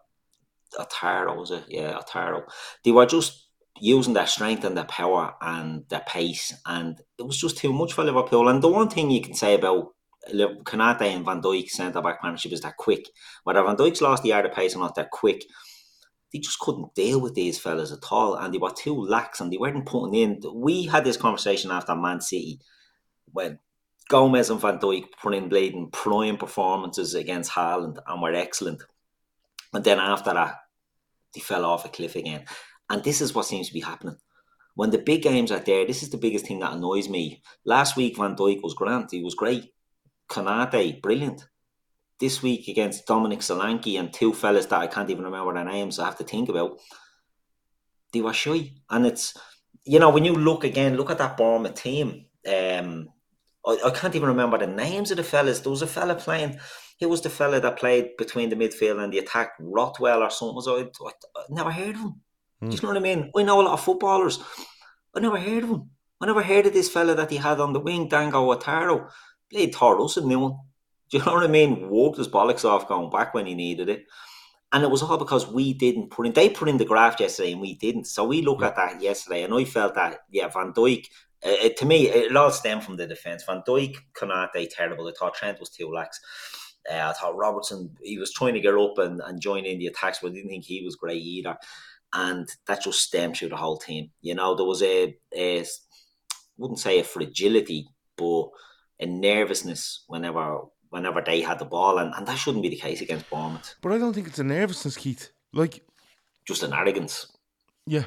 Otaro, 0.77 1.35
was 1.37 1.51
it? 1.51 1.65
Yeah, 1.67 1.99
Otaro. 1.99 2.43
They 2.83 2.91
were 2.91 3.05
just 3.05 3.47
using 3.81 4.13
their 4.13 4.27
strength 4.27 4.63
and 4.63 4.77
their 4.77 4.85
power 4.85 5.33
and 5.41 5.83
their 5.89 6.03
pace, 6.07 6.53
and 6.65 6.99
it 7.17 7.23
was 7.23 7.37
just 7.37 7.57
too 7.57 7.73
much 7.73 7.93
for 7.93 8.03
Liverpool. 8.03 8.47
And 8.47 8.61
the 8.61 8.69
one 8.69 8.89
thing 8.89 9.11
you 9.11 9.21
can 9.21 9.33
say 9.33 9.55
about 9.55 9.93
Konate 10.29 11.01
and 11.01 11.25
Van 11.25 11.41
Dijk 11.41 11.69
centre 11.69 12.01
back 12.01 12.21
partnership 12.21 12.51
is 12.51 12.61
they're 12.61 12.75
quick. 12.77 13.09
Whether 13.43 13.63
Van 13.63 13.75
Dijk's 13.75 14.01
lost 14.01 14.23
the 14.23 14.33
art 14.33 14.45
of 14.45 14.53
pace 14.53 14.75
or 14.75 14.79
not, 14.79 14.95
they're 14.95 15.09
quick 15.11 15.43
they 16.31 16.39
just 16.39 16.59
couldn't 16.59 16.93
deal 16.93 17.19
with 17.19 17.33
these 17.33 17.59
fellas 17.59 17.91
at 17.91 18.11
all, 18.11 18.35
and 18.35 18.53
they 18.53 18.57
were 18.57 18.71
too 18.71 18.95
lax, 18.95 19.39
and 19.39 19.51
they 19.51 19.57
weren't 19.57 19.85
putting 19.85 20.13
in. 20.13 20.41
We 20.53 20.85
had 20.85 21.03
this 21.03 21.17
conversation 21.17 21.71
after 21.71 21.95
Man 21.95 22.21
City 22.21 22.59
when 23.31 23.59
Gomez 24.09 24.49
and 24.49 24.61
Van 24.61 24.79
Dijk 24.79 25.05
put 25.21 25.33
in 25.33 25.49
bleeding 25.49 25.89
prime 25.91 26.37
performances 26.37 27.15
against 27.15 27.51
Haaland 27.51 27.97
and 28.05 28.21
were 28.21 28.33
excellent, 28.33 28.83
and 29.73 29.83
then 29.83 29.99
after 29.99 30.33
that, 30.33 30.55
they 31.33 31.41
fell 31.41 31.65
off 31.65 31.85
a 31.85 31.89
cliff 31.89 32.15
again. 32.15 32.45
And 32.89 33.03
this 33.03 33.21
is 33.21 33.33
what 33.33 33.45
seems 33.45 33.67
to 33.67 33.73
be 33.73 33.81
happening. 33.81 34.17
When 34.75 34.89
the 34.91 34.97
big 34.97 35.23
games 35.23 35.51
are 35.51 35.59
there, 35.59 35.85
this 35.85 36.03
is 36.03 36.09
the 36.09 36.17
biggest 36.17 36.45
thing 36.45 36.59
that 36.59 36.73
annoys 36.73 37.09
me. 37.09 37.41
Last 37.65 37.97
week, 37.97 38.17
Van 38.17 38.35
Dijk 38.35 38.61
was 38.61 38.75
grand; 38.75 39.09
he 39.11 39.23
was 39.23 39.35
great. 39.35 39.73
Konate, 40.29 41.01
brilliant 41.01 41.47
this 42.19 42.43
week 42.43 42.67
against 42.67 43.05
Dominic 43.05 43.39
Solanke 43.39 43.97
and 43.97 44.13
two 44.13 44.33
fellas 44.33 44.65
that 44.67 44.79
I 44.79 44.87
can't 44.87 45.09
even 45.09 45.23
remember 45.23 45.53
their 45.53 45.63
names, 45.63 45.99
I 45.99 46.05
have 46.05 46.17
to 46.17 46.23
think 46.23 46.49
about. 46.49 46.79
They 48.11 48.21
were 48.21 48.33
shy. 48.33 48.73
And 48.89 49.05
it's, 49.05 49.37
you 49.85 49.99
know, 49.99 50.09
when 50.09 50.25
you 50.25 50.33
look 50.33 50.63
again, 50.63 50.97
look 50.97 51.09
at 51.09 51.17
that 51.19 51.37
Bournemouth 51.37 51.75
team. 51.75 52.25
Um, 52.47 53.09
I, 53.65 53.77
I 53.85 53.91
can't 53.91 54.15
even 54.15 54.29
remember 54.29 54.57
the 54.57 54.67
names 54.67 55.11
of 55.11 55.17
the 55.17 55.23
fellas. 55.23 55.61
There 55.61 55.69
was 55.69 55.81
a 55.81 55.87
fella 55.87 56.15
playing, 56.15 56.59
he 56.97 57.05
was 57.05 57.21
the 57.21 57.29
fella 57.29 57.61
that 57.61 57.77
played 57.77 58.17
between 58.17 58.49
the 58.49 58.55
midfield 58.55 59.01
and 59.01 59.13
the 59.13 59.19
attack, 59.19 59.51
Rothwell 59.59 60.21
or 60.21 60.29
something. 60.29 60.61
So 60.61 60.77
I, 60.77 60.81
I, 60.81 61.11
I 61.37 61.43
never 61.49 61.71
heard 61.71 61.95
of 61.95 62.01
him. 62.01 62.21
Mm. 62.61 62.69
Do 62.69 62.75
you 62.75 62.81
know 62.81 62.89
what 62.89 62.97
I 62.97 62.99
mean? 62.99 63.31
I 63.37 63.43
know 63.43 63.61
a 63.61 63.63
lot 63.63 63.73
of 63.73 63.81
footballers. 63.81 64.39
I 65.15 65.21
never 65.21 65.39
heard 65.39 65.63
of 65.63 65.69
him. 65.69 65.89
I 66.21 66.25
never 66.25 66.43
heard 66.43 66.65
of 66.65 66.73
this 66.73 66.89
fella 66.89 67.15
that 67.15 67.31
he 67.31 67.37
had 67.37 67.61
on 67.61 67.71
the 67.71 67.79
wing, 67.79 68.09
Dango 68.09 68.53
Otaro. 68.53 69.09
Played 69.51 69.75
Thor 69.75 69.97
Russell, 69.97 70.27
knew 70.27 70.45
him. 70.45 70.57
Do 71.09 71.17
you 71.17 71.25
know 71.25 71.33
what 71.33 71.43
I 71.43 71.47
mean? 71.47 71.89
Walked 71.89 72.17
his 72.17 72.27
bollocks 72.27 72.65
off 72.65 72.87
going 72.87 73.09
back 73.09 73.33
when 73.33 73.45
he 73.45 73.55
needed 73.55 73.89
it. 73.89 74.05
And 74.71 74.83
it 74.83 74.91
was 74.91 75.01
all 75.01 75.17
because 75.17 75.47
we 75.51 75.73
didn't 75.73 76.11
put 76.11 76.27
in, 76.27 76.33
they 76.33 76.49
put 76.49 76.69
in 76.69 76.77
the 76.77 76.85
graft 76.85 77.19
yesterday 77.19 77.53
and 77.53 77.61
we 77.61 77.73
didn't. 77.73 78.05
So 78.05 78.23
we 78.23 78.43
look 78.43 78.61
yeah. 78.61 78.67
at 78.67 78.75
that 78.75 79.01
yesterday 79.01 79.43
and 79.43 79.53
I 79.53 79.63
felt 79.63 79.95
that, 79.95 80.19
yeah, 80.29 80.47
Van 80.47 80.73
Dijk, 80.73 81.05
uh, 81.43 81.49
it, 81.49 81.77
to 81.77 81.85
me, 81.85 82.07
it 82.07 82.35
all 82.35 82.51
stemmed 82.51 82.83
from 82.83 82.97
the 82.97 83.07
defence. 83.07 83.43
Van 83.43 83.63
Dijk, 83.67 83.95
Konate, 84.13 84.69
terrible. 84.69 85.07
I 85.07 85.13
thought 85.17 85.33
Trent 85.33 85.59
was 85.59 85.69
too 85.69 85.91
lax. 85.91 86.19
Uh, 86.89 87.09
I 87.09 87.13
thought 87.13 87.35
Robertson, 87.35 87.95
he 88.03 88.19
was 88.19 88.31
trying 88.31 88.53
to 88.53 88.59
get 88.59 88.75
up 88.75 88.97
and, 88.99 89.21
and 89.21 89.41
join 89.41 89.65
in 89.65 89.79
the 89.79 89.87
attacks, 89.87 90.19
but 90.21 90.31
I 90.31 90.35
didn't 90.35 90.49
think 90.49 90.65
he 90.65 90.83
was 90.83 90.95
great 90.95 91.21
either. 91.21 91.57
And 92.13 92.47
that 92.67 92.83
just 92.83 93.01
stemmed 93.01 93.37
through 93.37 93.49
the 93.49 93.55
whole 93.55 93.77
team. 93.77 94.11
You 94.21 94.35
know, 94.35 94.55
there 94.55 94.65
was 94.65 94.83
a, 94.83 95.17
a 95.35 95.65
wouldn't 96.57 96.79
say 96.79 96.99
a 96.99 97.03
fragility, 97.03 97.87
but 98.17 98.49
a 98.99 99.05
nervousness 99.05 100.03
whenever 100.07 100.61
whenever 100.89 101.21
they 101.21 101.41
had 101.41 101.59
the 101.59 101.65
ball, 101.65 101.99
and, 101.99 102.13
and 102.15 102.27
that 102.27 102.37
shouldn't 102.37 102.63
be 102.63 102.69
the 102.69 102.75
case 102.75 103.01
against 103.01 103.29
Bournemouth. 103.29 103.75
But 103.81 103.93
I 103.93 103.97
don't 103.97 104.13
think 104.13 104.27
it's 104.27 104.39
a 104.39 104.43
nervousness, 104.43 104.97
Keith. 104.97 105.31
Like 105.53 105.83
just 106.45 106.63
an 106.63 106.73
arrogance. 106.73 107.31
Yeah, 107.85 108.05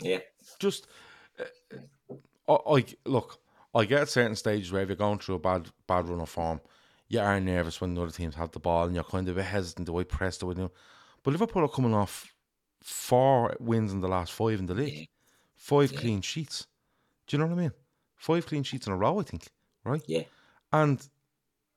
yeah. 0.00 0.18
Just 0.58 0.86
uh, 2.48 2.56
I, 2.66 2.84
look. 3.04 3.40
I 3.76 3.84
get 3.84 4.02
at 4.02 4.08
certain 4.08 4.36
stages 4.36 4.70
where 4.70 4.82
if 4.82 4.88
you're 4.88 4.96
going 4.96 5.18
through 5.18 5.34
a 5.34 5.40
bad 5.40 5.68
bad 5.86 6.08
run 6.08 6.20
of 6.20 6.28
form, 6.28 6.60
you 7.08 7.20
are 7.20 7.40
nervous 7.40 7.80
when 7.80 7.94
the 7.94 8.02
other 8.02 8.12
teams 8.12 8.36
have 8.36 8.52
the 8.52 8.60
ball, 8.60 8.86
and 8.86 8.94
you're 8.94 9.04
kind 9.04 9.28
of 9.28 9.36
a 9.36 9.42
hesitant. 9.42 9.86
Do 9.86 9.98
I 9.98 10.04
press? 10.04 10.38
Do 10.38 10.50
I 10.50 10.54
do? 10.54 10.70
But 11.22 11.32
Liverpool 11.32 11.64
are 11.64 11.68
coming 11.68 11.94
off 11.94 12.32
four 12.82 13.56
wins 13.58 13.92
in 13.92 14.00
the 14.00 14.08
last 14.08 14.32
five 14.32 14.60
in 14.60 14.66
the 14.66 14.74
league, 14.74 15.08
five 15.56 15.92
yeah. 15.92 16.00
clean 16.00 16.20
sheets. 16.20 16.66
Do 17.26 17.36
you 17.36 17.42
know 17.42 17.48
what 17.48 17.58
I 17.58 17.62
mean? 17.62 17.72
Five 18.16 18.46
clean 18.46 18.62
sheets 18.62 18.86
in 18.86 18.92
a 18.92 18.96
row, 18.96 19.18
I 19.18 19.22
think. 19.22 19.48
Right? 19.84 20.02
Yeah. 20.06 20.24
And 20.72 21.06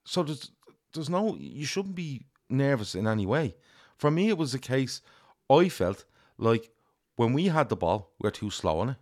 so 0.06 0.24
there's 0.24 0.52
there's 0.94 1.10
no 1.10 1.36
you 1.40 1.66
shouldn't 1.66 1.96
be 1.96 2.26
nervous 2.50 2.96
in 2.96 3.08
any 3.08 3.26
way. 3.26 3.56
For 3.98 4.12
me, 4.12 4.30
it 4.30 4.38
was 4.38 4.54
a 4.54 4.60
case 4.60 5.02
I 5.50 5.70
felt 5.70 6.06
like 6.38 6.72
when 7.16 7.34
we 7.34 7.46
had 7.46 7.70
the 7.70 7.76
ball, 7.76 8.12
we 8.20 8.28
were 8.28 8.32
too 8.32 8.52
slow 8.52 8.80
on 8.80 8.90
it, 8.90 8.98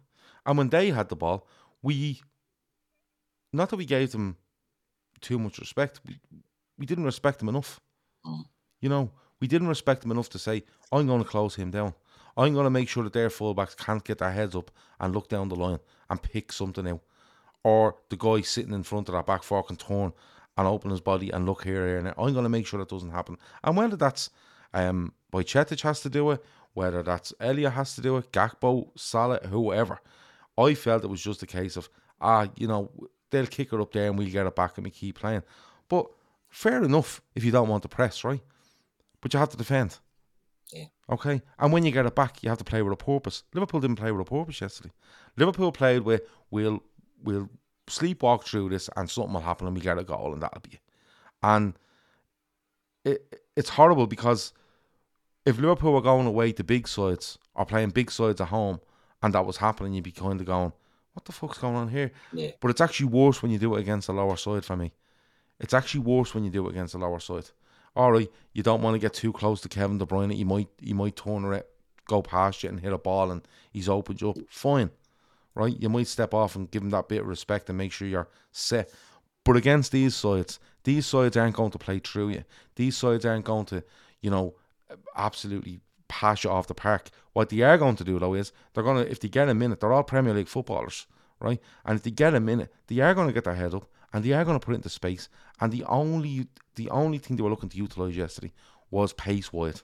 and 0.46 0.58
when 0.58 0.70
they 0.70 0.90
had 0.90 1.10
the 1.10 1.16
ball, 1.16 1.48
we 1.82 2.22
not 3.54 3.70
that 3.70 3.78
we 3.78 3.86
gave 3.86 4.12
them 4.12 4.38
too 5.22 5.40
much 5.40 5.58
respect, 5.60 6.02
we, 6.06 6.20
we 6.78 6.86
didn't 6.86 7.06
respect 7.06 7.40
them 7.40 7.50
enough. 7.50 7.80
Mm. 8.26 8.46
You 8.82 8.90
know, 8.90 9.12
we 9.40 9.48
didn't 9.48 9.68
respect 9.68 10.02
them 10.02 10.12
enough 10.12 10.30
to 10.30 10.40
say, 10.40 10.64
I'm 10.92 11.08
going 11.08 11.24
to 11.24 11.30
close 11.30 11.56
him 11.56 11.72
down. 11.72 11.94
I'm 12.38 12.54
going 12.54 12.66
to 12.66 12.70
make 12.70 12.90
sure 12.90 13.04
that 13.04 13.14
their 13.14 13.30
fullbacks 13.30 13.78
can't 13.78 14.04
get 14.04 14.18
their 14.18 14.32
heads 14.32 14.56
up 14.56 14.70
and 15.00 15.14
look 15.14 15.30
down 15.30 15.50
the 15.50 15.56
line 15.56 15.80
and 16.10 16.22
pick 16.22 16.52
something 16.52 16.88
out. 16.88 17.02
Or 17.66 17.96
the 18.10 18.16
guy 18.16 18.42
sitting 18.42 18.76
in 18.76 18.84
front 18.84 19.10
of 19.10 19.16
that 19.16 19.26
back 19.26 19.42
can 19.42 19.76
turn 19.76 20.14
and 20.56 20.68
open 20.68 20.92
his 20.92 21.02
body 21.02 21.32
and 21.32 21.48
look 21.48 21.64
here, 21.64 21.88
here, 21.88 21.98
and 21.98 22.06
there. 22.06 22.20
I'm 22.20 22.32
going 22.32 22.44
to 22.44 22.50
make 22.50 22.68
sure 22.68 22.78
that 22.78 22.90
doesn't 22.90 23.10
happen. 23.10 23.38
And 23.64 23.76
whether 23.76 23.96
that's 23.96 24.30
um, 24.76 25.14
Bajcetic 25.34 25.82
has 25.82 26.00
to 26.02 26.10
do 26.12 26.30
it, 26.30 26.46
whether 26.76 27.02
that's 27.02 27.34
Elliott 27.40 27.74
has 27.74 27.96
to 27.96 28.02
do 28.02 28.18
it, 28.18 28.32
Gakpo, 28.32 28.92
Salah, 28.96 29.40
whoever, 29.48 30.00
I 30.56 30.76
felt 30.76 31.06
it 31.06 31.10
was 31.10 31.24
just 31.24 31.42
a 31.42 31.48
case 31.48 31.76
of, 31.76 31.90
ah, 32.22 32.48
you 32.56 32.68
know, 32.68 32.92
they'll 33.32 33.48
kick 33.48 33.74
it 33.74 33.80
up 33.80 33.92
there 33.92 34.10
and 34.10 34.20
we'll 34.20 34.30
get 34.30 34.46
it 34.46 34.56
back 34.56 34.78
and 34.78 34.86
we 34.86 34.92
keep 34.92 35.18
playing. 35.18 35.42
But 35.90 36.06
fair 36.50 36.84
enough 36.84 37.20
if 37.34 37.44
you 37.44 37.52
don't 37.52 37.68
want 37.68 37.82
to 37.82 37.90
press, 37.90 38.24
right? 38.24 38.42
But 39.22 39.34
you 39.34 39.40
have 39.40 39.50
to 39.50 39.58
defend. 39.58 39.98
Yeah. 40.72 40.86
Okay. 41.10 41.42
And 41.58 41.74
when 41.74 41.84
you 41.84 41.92
get 41.92 42.06
it 42.06 42.14
back, 42.14 42.44
you 42.44 42.50
have 42.50 42.60
to 42.60 42.64
play 42.64 42.84
with 42.84 42.94
a 42.94 43.04
purpose. 43.04 43.42
Liverpool 43.56 43.80
didn't 43.80 43.96
play 43.96 44.12
with 44.12 44.28
a 44.28 44.30
purpose 44.30 44.62
yesterday. 44.62 44.92
Liverpool 45.36 45.72
played 45.72 46.04
with 46.04 46.22
we'll 46.52 46.84
we'll 47.24 47.50
sleepwalk 47.88 48.44
through 48.44 48.70
this 48.70 48.90
and 48.96 49.10
something 49.10 49.34
will 49.34 49.42
happen 49.42 49.68
and 49.68 49.76
we 49.76 49.82
get 49.82 49.98
a 49.98 50.04
goal 50.04 50.34
and 50.34 50.42
that'll 50.42 50.62
be 50.62 50.72
it. 50.74 50.80
And 51.44 51.74
it, 53.04 53.42
it's 53.56 53.70
horrible 53.70 54.08
because 54.08 54.54
if 55.46 55.60
Liverpool 55.60 55.94
were 55.94 56.02
going 56.02 56.28
away 56.28 56.52
to 56.54 56.64
big 56.64 56.88
sides 56.88 57.38
or 57.54 57.66
playing 57.66 57.92
big 57.92 58.12
sides 58.12 58.42
at 58.42 58.48
home 58.48 58.80
and 59.22 59.34
that 59.34 59.46
was 59.46 59.58
happening, 59.58 59.94
you'd 59.94 60.04
be 60.04 60.12
kind 60.12 60.40
of 60.40 60.46
going, 60.46 60.74
what 61.14 61.26
the 61.26 61.32
fuck's 61.32 61.58
going 61.58 61.76
on 61.76 61.88
here? 61.88 62.12
Yeah. 62.34 62.52
But 62.60 62.72
it's 62.72 62.82
actually 62.82 63.08
worse 63.08 63.42
when 63.42 63.52
you 63.52 63.60
do 63.60 63.76
it 63.76 63.80
against 63.80 64.08
the 64.08 64.14
lower 64.14 64.36
side 64.36 64.66
for 64.66 64.76
me. 64.76 64.92
It's 65.60 65.74
actually 65.74 66.02
worse 66.02 66.34
when 66.34 66.44
you 66.44 66.50
do 66.50 66.68
it 66.68 66.72
against 66.72 66.94
the 66.94 67.00
lower 67.00 67.20
side. 67.20 67.50
All 67.96 68.12
right, 68.12 68.30
you 68.52 68.62
don't 68.62 68.82
want 68.82 68.96
to 68.96 69.00
get 69.00 69.14
too 69.14 69.32
close 69.32 69.62
to 69.62 69.70
Kevin 69.70 69.98
De 69.98 70.06
Bruyne. 70.06 70.34
He 70.34 70.44
might 70.44 70.68
he 70.82 70.94
might 70.94 71.16
turn 71.16 71.46
around, 71.46 71.64
go 72.08 72.22
past 72.22 72.64
you 72.64 72.70
and 72.70 72.82
hit 72.82 72.92
a 72.92 72.98
ball, 72.98 73.32
and 73.32 73.42
he's 73.72 73.88
opened 73.88 74.20
you 74.20 74.32
up. 74.32 74.38
Fine, 74.50 74.90
right? 75.56 75.76
You 75.80 75.90
might 75.90 76.08
step 76.08 76.34
off 76.34 76.56
and 76.56 76.70
give 76.70 76.82
them 76.82 76.92
that 76.92 77.10
bit 77.10 77.22
of 77.22 77.28
respect 77.28 77.70
and 77.70 77.78
make 77.78 77.92
sure 77.92 78.08
you're 78.08 78.30
set. 78.52 78.92
But 79.44 79.56
against 79.56 79.92
these 79.92 80.16
sides, 80.16 80.60
these 80.84 81.06
sides 81.06 81.38
aren't 81.38 81.56
going 81.56 81.72
to 81.72 81.78
play 81.78 82.00
through 82.00 82.30
you. 82.30 82.44
These 82.76 82.98
sides 82.98 83.26
aren't 83.26 83.46
going 83.46 83.66
to, 83.66 83.84
you 84.22 84.30
know, 84.30 84.56
absolutely 85.16 85.80
pass 86.08 86.44
you 86.44 86.50
off 86.50 86.68
the 86.68 86.74
park. 86.74 87.10
What 87.34 87.50
they 87.50 87.62
are 87.62 87.78
going 87.78 87.96
to 87.98 88.04
do 88.04 88.20
though 88.20 88.34
is 88.34 88.52
they're 88.74 88.84
gonna 88.84 89.02
if 89.02 89.20
they 89.20 89.28
get 89.28 89.50
a 89.50 89.54
minute, 89.54 89.80
they're 89.80 89.94
all 89.94 90.04
Premier 90.04 90.34
League 90.34 90.48
footballers, 90.48 91.08
right? 91.40 91.60
And 91.86 91.98
if 91.98 92.04
they 92.04 92.12
get 92.12 92.34
a 92.34 92.40
minute, 92.40 92.74
they 92.88 93.00
are 93.00 93.14
gonna 93.14 93.34
get 93.34 93.44
their 93.44 93.56
head 93.56 93.74
up 93.74 93.90
and 94.14 94.24
they 94.24 94.32
are 94.32 94.46
gonna 94.46 94.60
put 94.60 94.74
it 94.74 94.78
into 94.78 94.90
space. 94.90 95.30
And 95.60 95.72
the 95.72 95.84
only 95.86 96.48
the 96.76 96.90
only 96.90 97.18
thing 97.18 97.38
they 97.38 97.44
were 97.44 97.50
looking 97.50 97.70
to 97.70 97.78
utilise 97.78 98.16
yesterday 98.16 98.54
was 98.92 99.14
pace 99.14 99.52
wide. 99.52 99.82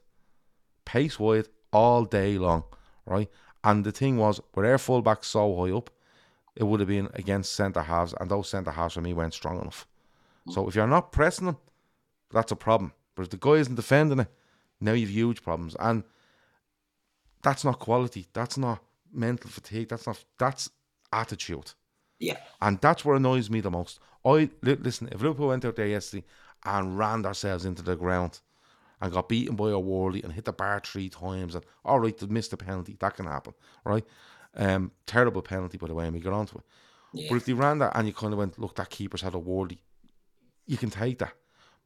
Pace 0.85 1.19
wide 1.19 1.47
all 1.73 2.05
day 2.05 2.37
long, 2.37 2.63
right? 3.05 3.29
And 3.63 3.83
the 3.83 3.91
thing 3.91 4.17
was, 4.17 4.41
with 4.55 4.65
their 4.65 4.77
fullback 4.77 5.23
so 5.23 5.55
high 5.55 5.75
up, 5.75 5.89
it 6.55 6.63
would 6.63 6.79
have 6.79 6.89
been 6.89 7.09
against 7.13 7.53
centre 7.53 7.83
halves, 7.83 8.13
and 8.19 8.29
those 8.29 8.49
centre 8.49 8.71
halves 8.71 8.95
for 8.95 9.01
me 9.01 9.13
weren't 9.13 9.33
strong 9.33 9.61
enough. 9.61 9.87
So 10.49 10.67
if 10.67 10.75
you're 10.75 10.87
not 10.87 11.11
pressing 11.11 11.45
them, 11.45 11.57
that's 12.31 12.51
a 12.51 12.55
problem. 12.55 12.93
But 13.15 13.23
if 13.23 13.29
the 13.29 13.37
guy 13.37 13.53
isn't 13.53 13.75
defending 13.75 14.21
it, 14.21 14.27
now 14.79 14.93
you've 14.93 15.09
huge 15.11 15.43
problems. 15.43 15.75
And 15.79 16.03
that's 17.43 17.63
not 17.63 17.79
quality. 17.79 18.27
That's 18.33 18.57
not 18.57 18.83
mental 19.13 19.49
fatigue. 19.49 19.89
That's 19.89 20.07
not 20.07 20.23
that's 20.39 20.69
attitude. 21.13 21.73
Yeah. 22.19 22.37
And 22.61 22.79
that's 22.81 23.05
what 23.05 23.17
annoys 23.17 23.49
me 23.49 23.61
the 23.61 23.71
most. 23.71 23.99
I 24.25 24.49
listen, 24.61 25.09
if 25.11 25.21
Liverpool 25.21 25.49
went 25.49 25.65
out 25.65 25.75
there 25.75 25.87
yesterday 25.87 26.25
and 26.63 26.97
ran 26.97 27.21
themselves 27.23 27.65
into 27.65 27.81
the 27.81 27.95
ground 27.95 28.39
and 29.01 29.11
got 29.11 29.29
beaten 29.29 29.55
by 29.55 29.71
a 29.71 29.79
Worley 29.79 30.21
and 30.23 30.31
hit 30.31 30.45
the 30.45 30.53
bar 30.53 30.81
three 30.83 31.09
times 31.09 31.55
and 31.55 31.65
all 31.83 31.99
right, 31.99 32.17
they 32.17 32.27
missed 32.27 32.51
the 32.51 32.57
penalty. 32.57 32.95
That 32.99 33.15
can 33.15 33.25
happen, 33.25 33.53
right? 33.83 34.05
Um, 34.55 34.91
terrible 35.05 35.41
penalty 35.41 35.77
by 35.77 35.87
the 35.87 35.93
way, 35.93 36.05
and 36.05 36.13
we 36.13 36.19
got 36.19 36.33
onto 36.33 36.57
it. 36.57 36.63
Yeah. 37.13 37.27
But 37.29 37.35
if 37.37 37.45
they 37.45 37.53
ran 37.53 37.79
that 37.79 37.93
and 37.95 38.07
you 38.07 38.13
kind 38.13 38.33
of 38.33 38.39
went, 38.39 38.59
look, 38.59 38.75
that 38.75 38.89
keeper's 38.89 39.21
had 39.21 39.33
a 39.33 39.39
Worley, 39.39 39.81
you 40.65 40.77
can 40.77 40.89
take 40.89 41.19
that. 41.19 41.33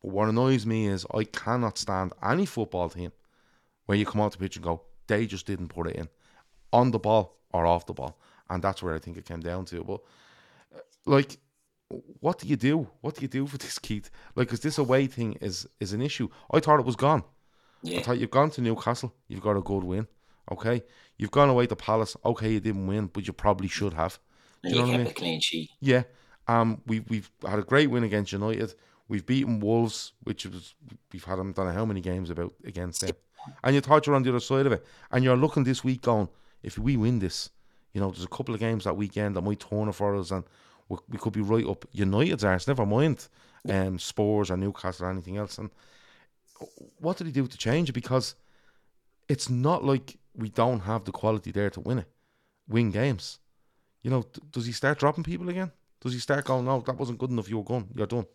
But 0.02 0.12
what 0.12 0.30
annoys 0.30 0.66
me 0.66 0.88
is 0.88 1.06
I 1.14 1.24
cannot 1.24 1.78
stand 1.78 2.14
any 2.22 2.46
football 2.46 2.90
team 2.90 3.12
where 3.86 3.98
you 3.98 4.06
come 4.06 4.22
out 4.22 4.34
the 4.34 4.38
pitch 4.38 4.56
and 4.56 4.66
go, 4.66 4.82
they 5.08 5.26
just 5.26 5.46
didn't 5.46 5.70
put 5.70 5.88
it 5.88 5.96
in 5.96 6.10
on 6.74 6.92
the 6.92 7.00
ball 7.00 7.38
or 7.54 7.66
off 7.66 7.86
the 7.86 7.94
ball. 7.94 8.20
And 8.50 8.62
that's 8.62 8.84
where 8.84 8.94
I 8.94 9.00
think 9.00 9.18
it 9.18 9.26
came 9.26 9.40
down 9.40 9.66
to. 9.66 9.84
But 9.84 10.02
uh, 10.76 10.80
like, 11.06 11.38
what 11.90 12.40
do 12.40 12.48
you 12.48 12.56
do? 12.56 12.88
What 13.02 13.16
do 13.16 13.22
you 13.22 13.28
do 13.28 13.46
for 13.48 13.58
this, 13.58 13.80
Keith? 13.80 14.10
Like, 14.36 14.52
is 14.52 14.60
this 14.62 14.78
away 14.78 15.08
thing 15.08 15.34
is 15.42 15.68
is 15.80 15.94
an 15.94 16.02
issue. 16.02 16.30
I 16.52 16.60
thought 16.60 16.80
it 16.80 16.86
was 16.86 16.96
gone. 16.96 17.24
I 17.88 18.02
thought 18.02 18.18
you've 18.18 18.32
gone 18.32 18.50
to 18.52 18.62
Newcastle, 18.62 19.14
you've 19.28 19.42
got 19.42 19.58
a 19.58 19.62
good 19.62 19.84
win. 19.84 20.08
Okay, 20.52 20.84
you've 21.18 21.32
gone 21.32 21.50
away 21.50 21.68
to 21.68 21.76
Palace. 21.76 22.16
Okay, 22.26 22.54
you 22.54 22.60
didn't 22.60 22.88
win, 22.88 23.08
but 23.08 23.28
you 23.28 23.34
probably 23.34 23.68
should 23.68 23.94
have. 23.94 24.20
Do 24.64 24.70
you 24.70 24.76
you 24.76 24.82
know 24.82 24.88
what 24.88 24.94
I 24.94 24.98
mean? 24.98 25.08
a 25.08 25.14
clean 25.14 25.40
sheet. 25.40 25.70
Yeah. 25.80 26.04
Um, 26.48 26.82
we 26.86 27.02
we've 27.02 27.30
had 27.48 27.60
a 27.60 27.64
great 27.64 27.90
win 27.90 28.04
against 28.04 28.32
United. 28.32 28.74
We've 29.08 29.26
beaten 29.26 29.60
Wolves, 29.60 30.14
which 30.24 30.46
was 30.46 30.74
we've 31.12 31.24
had 31.24 31.38
them 31.38 31.52
done 31.54 31.74
how 31.74 31.86
many 31.86 32.02
games 32.02 32.30
about 32.30 32.54
against 32.64 33.02
them. 33.02 33.16
And 33.64 33.76
you 33.76 33.82
thought 33.82 34.08
you're 34.08 34.16
on 34.16 34.24
the 34.24 34.30
other 34.30 34.40
side 34.40 34.66
of 34.66 34.72
it, 34.72 34.84
and 35.12 35.24
you're 35.24 35.38
looking 35.38 35.64
this 35.64 35.84
week 35.84 36.02
going, 36.02 36.30
if 36.64 36.80
we 36.80 36.98
win 36.98 37.20
this, 37.20 37.52
you 37.94 38.02
know, 38.02 38.10
there's 38.10 38.24
a 38.24 38.28
couple 38.28 38.56
of 38.56 38.60
games 38.60 38.86
that 38.86 38.98
weekend 38.98 39.36
that 39.36 39.42
might 39.42 39.60
turn 39.60 39.88
it 39.88 39.94
for 39.94 40.16
us, 40.16 40.32
and 40.32 40.44
we, 40.90 40.98
we 41.10 41.18
could 41.18 41.34
be 41.34 41.42
right 41.42 41.66
up 41.66 41.86
United's 41.92 42.44
arse. 42.44 42.68
Never 42.68 42.86
mind, 42.86 43.28
um, 43.70 44.00
Spurs 44.00 44.52
or 44.52 44.58
Newcastle 44.58 45.06
or 45.06 45.12
anything 45.12 45.38
else. 45.38 45.58
And 45.58 45.70
what 47.00 47.18
did 47.18 47.28
he 47.28 47.34
do 47.34 47.48
to 47.48 47.58
change 47.58 47.90
it? 47.90 47.94
Because 47.94 48.36
it's 49.28 49.50
not 49.50 49.84
like 49.84 50.18
we 50.36 50.50
don't 50.50 50.82
have 50.82 51.06
the 51.06 51.12
quality 51.12 51.52
there 51.52 51.70
to 51.72 51.80
win 51.80 52.00
it, 52.00 52.10
win 52.68 52.92
games. 52.92 53.40
You 54.04 54.12
know, 54.12 54.22
d- 54.22 54.42
does 54.52 54.66
he 54.66 54.72
start 54.72 55.00
dropping 55.00 55.24
people 55.24 55.50
again? 55.50 55.72
Does 56.02 56.14
he 56.14 56.20
start 56.20 56.46
going, 56.46 56.66
no, 56.66 56.82
that 56.82 56.98
wasn't 56.98 57.18
good 57.18 57.32
enough, 57.32 57.50
you're 57.50 57.64
gone, 57.64 57.88
you're 57.96 58.06
done? 58.06 58.28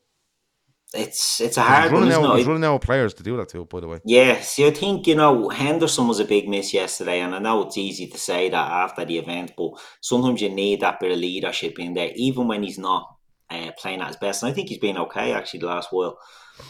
It's 1.00 1.40
it's 1.40 1.56
a 1.56 1.62
hard 1.62 1.92
one, 1.92 2.10
out, 2.12 2.36
he's 2.36 2.46
running 2.46 2.64
out 2.64 2.76
of 2.76 2.80
players 2.82 3.14
to 3.14 3.22
do 3.22 3.36
that 3.36 3.48
to, 3.50 3.64
by 3.64 3.80
the 3.80 3.88
way. 3.88 4.00
Yeah, 4.04 4.40
see, 4.40 4.66
I 4.66 4.70
think, 4.70 5.06
you 5.06 5.14
know, 5.14 5.48
Henderson 5.48 6.08
was 6.08 6.20
a 6.20 6.24
big 6.24 6.48
miss 6.48 6.74
yesterday, 6.74 7.20
and 7.20 7.34
I 7.34 7.38
know 7.38 7.62
it's 7.62 7.78
easy 7.78 8.06
to 8.08 8.18
say 8.18 8.50
that 8.50 8.70
after 8.84 9.04
the 9.04 9.18
event, 9.18 9.52
but 9.56 9.70
sometimes 10.00 10.42
you 10.42 10.50
need 10.50 10.80
that 10.80 11.00
bit 11.00 11.12
of 11.12 11.18
leadership 11.18 11.78
in 11.78 11.94
there, 11.94 12.10
even 12.14 12.48
when 12.48 12.62
he's 12.62 12.78
not 12.78 13.16
uh, 13.50 13.70
playing 13.78 14.00
at 14.00 14.08
his 14.08 14.16
best. 14.16 14.42
And 14.42 14.52
I 14.52 14.54
think 14.54 14.68
he's 14.68 14.78
been 14.78 14.98
okay, 14.98 15.32
actually, 15.32 15.60
the 15.60 15.66
last 15.66 15.88
while. 15.90 16.18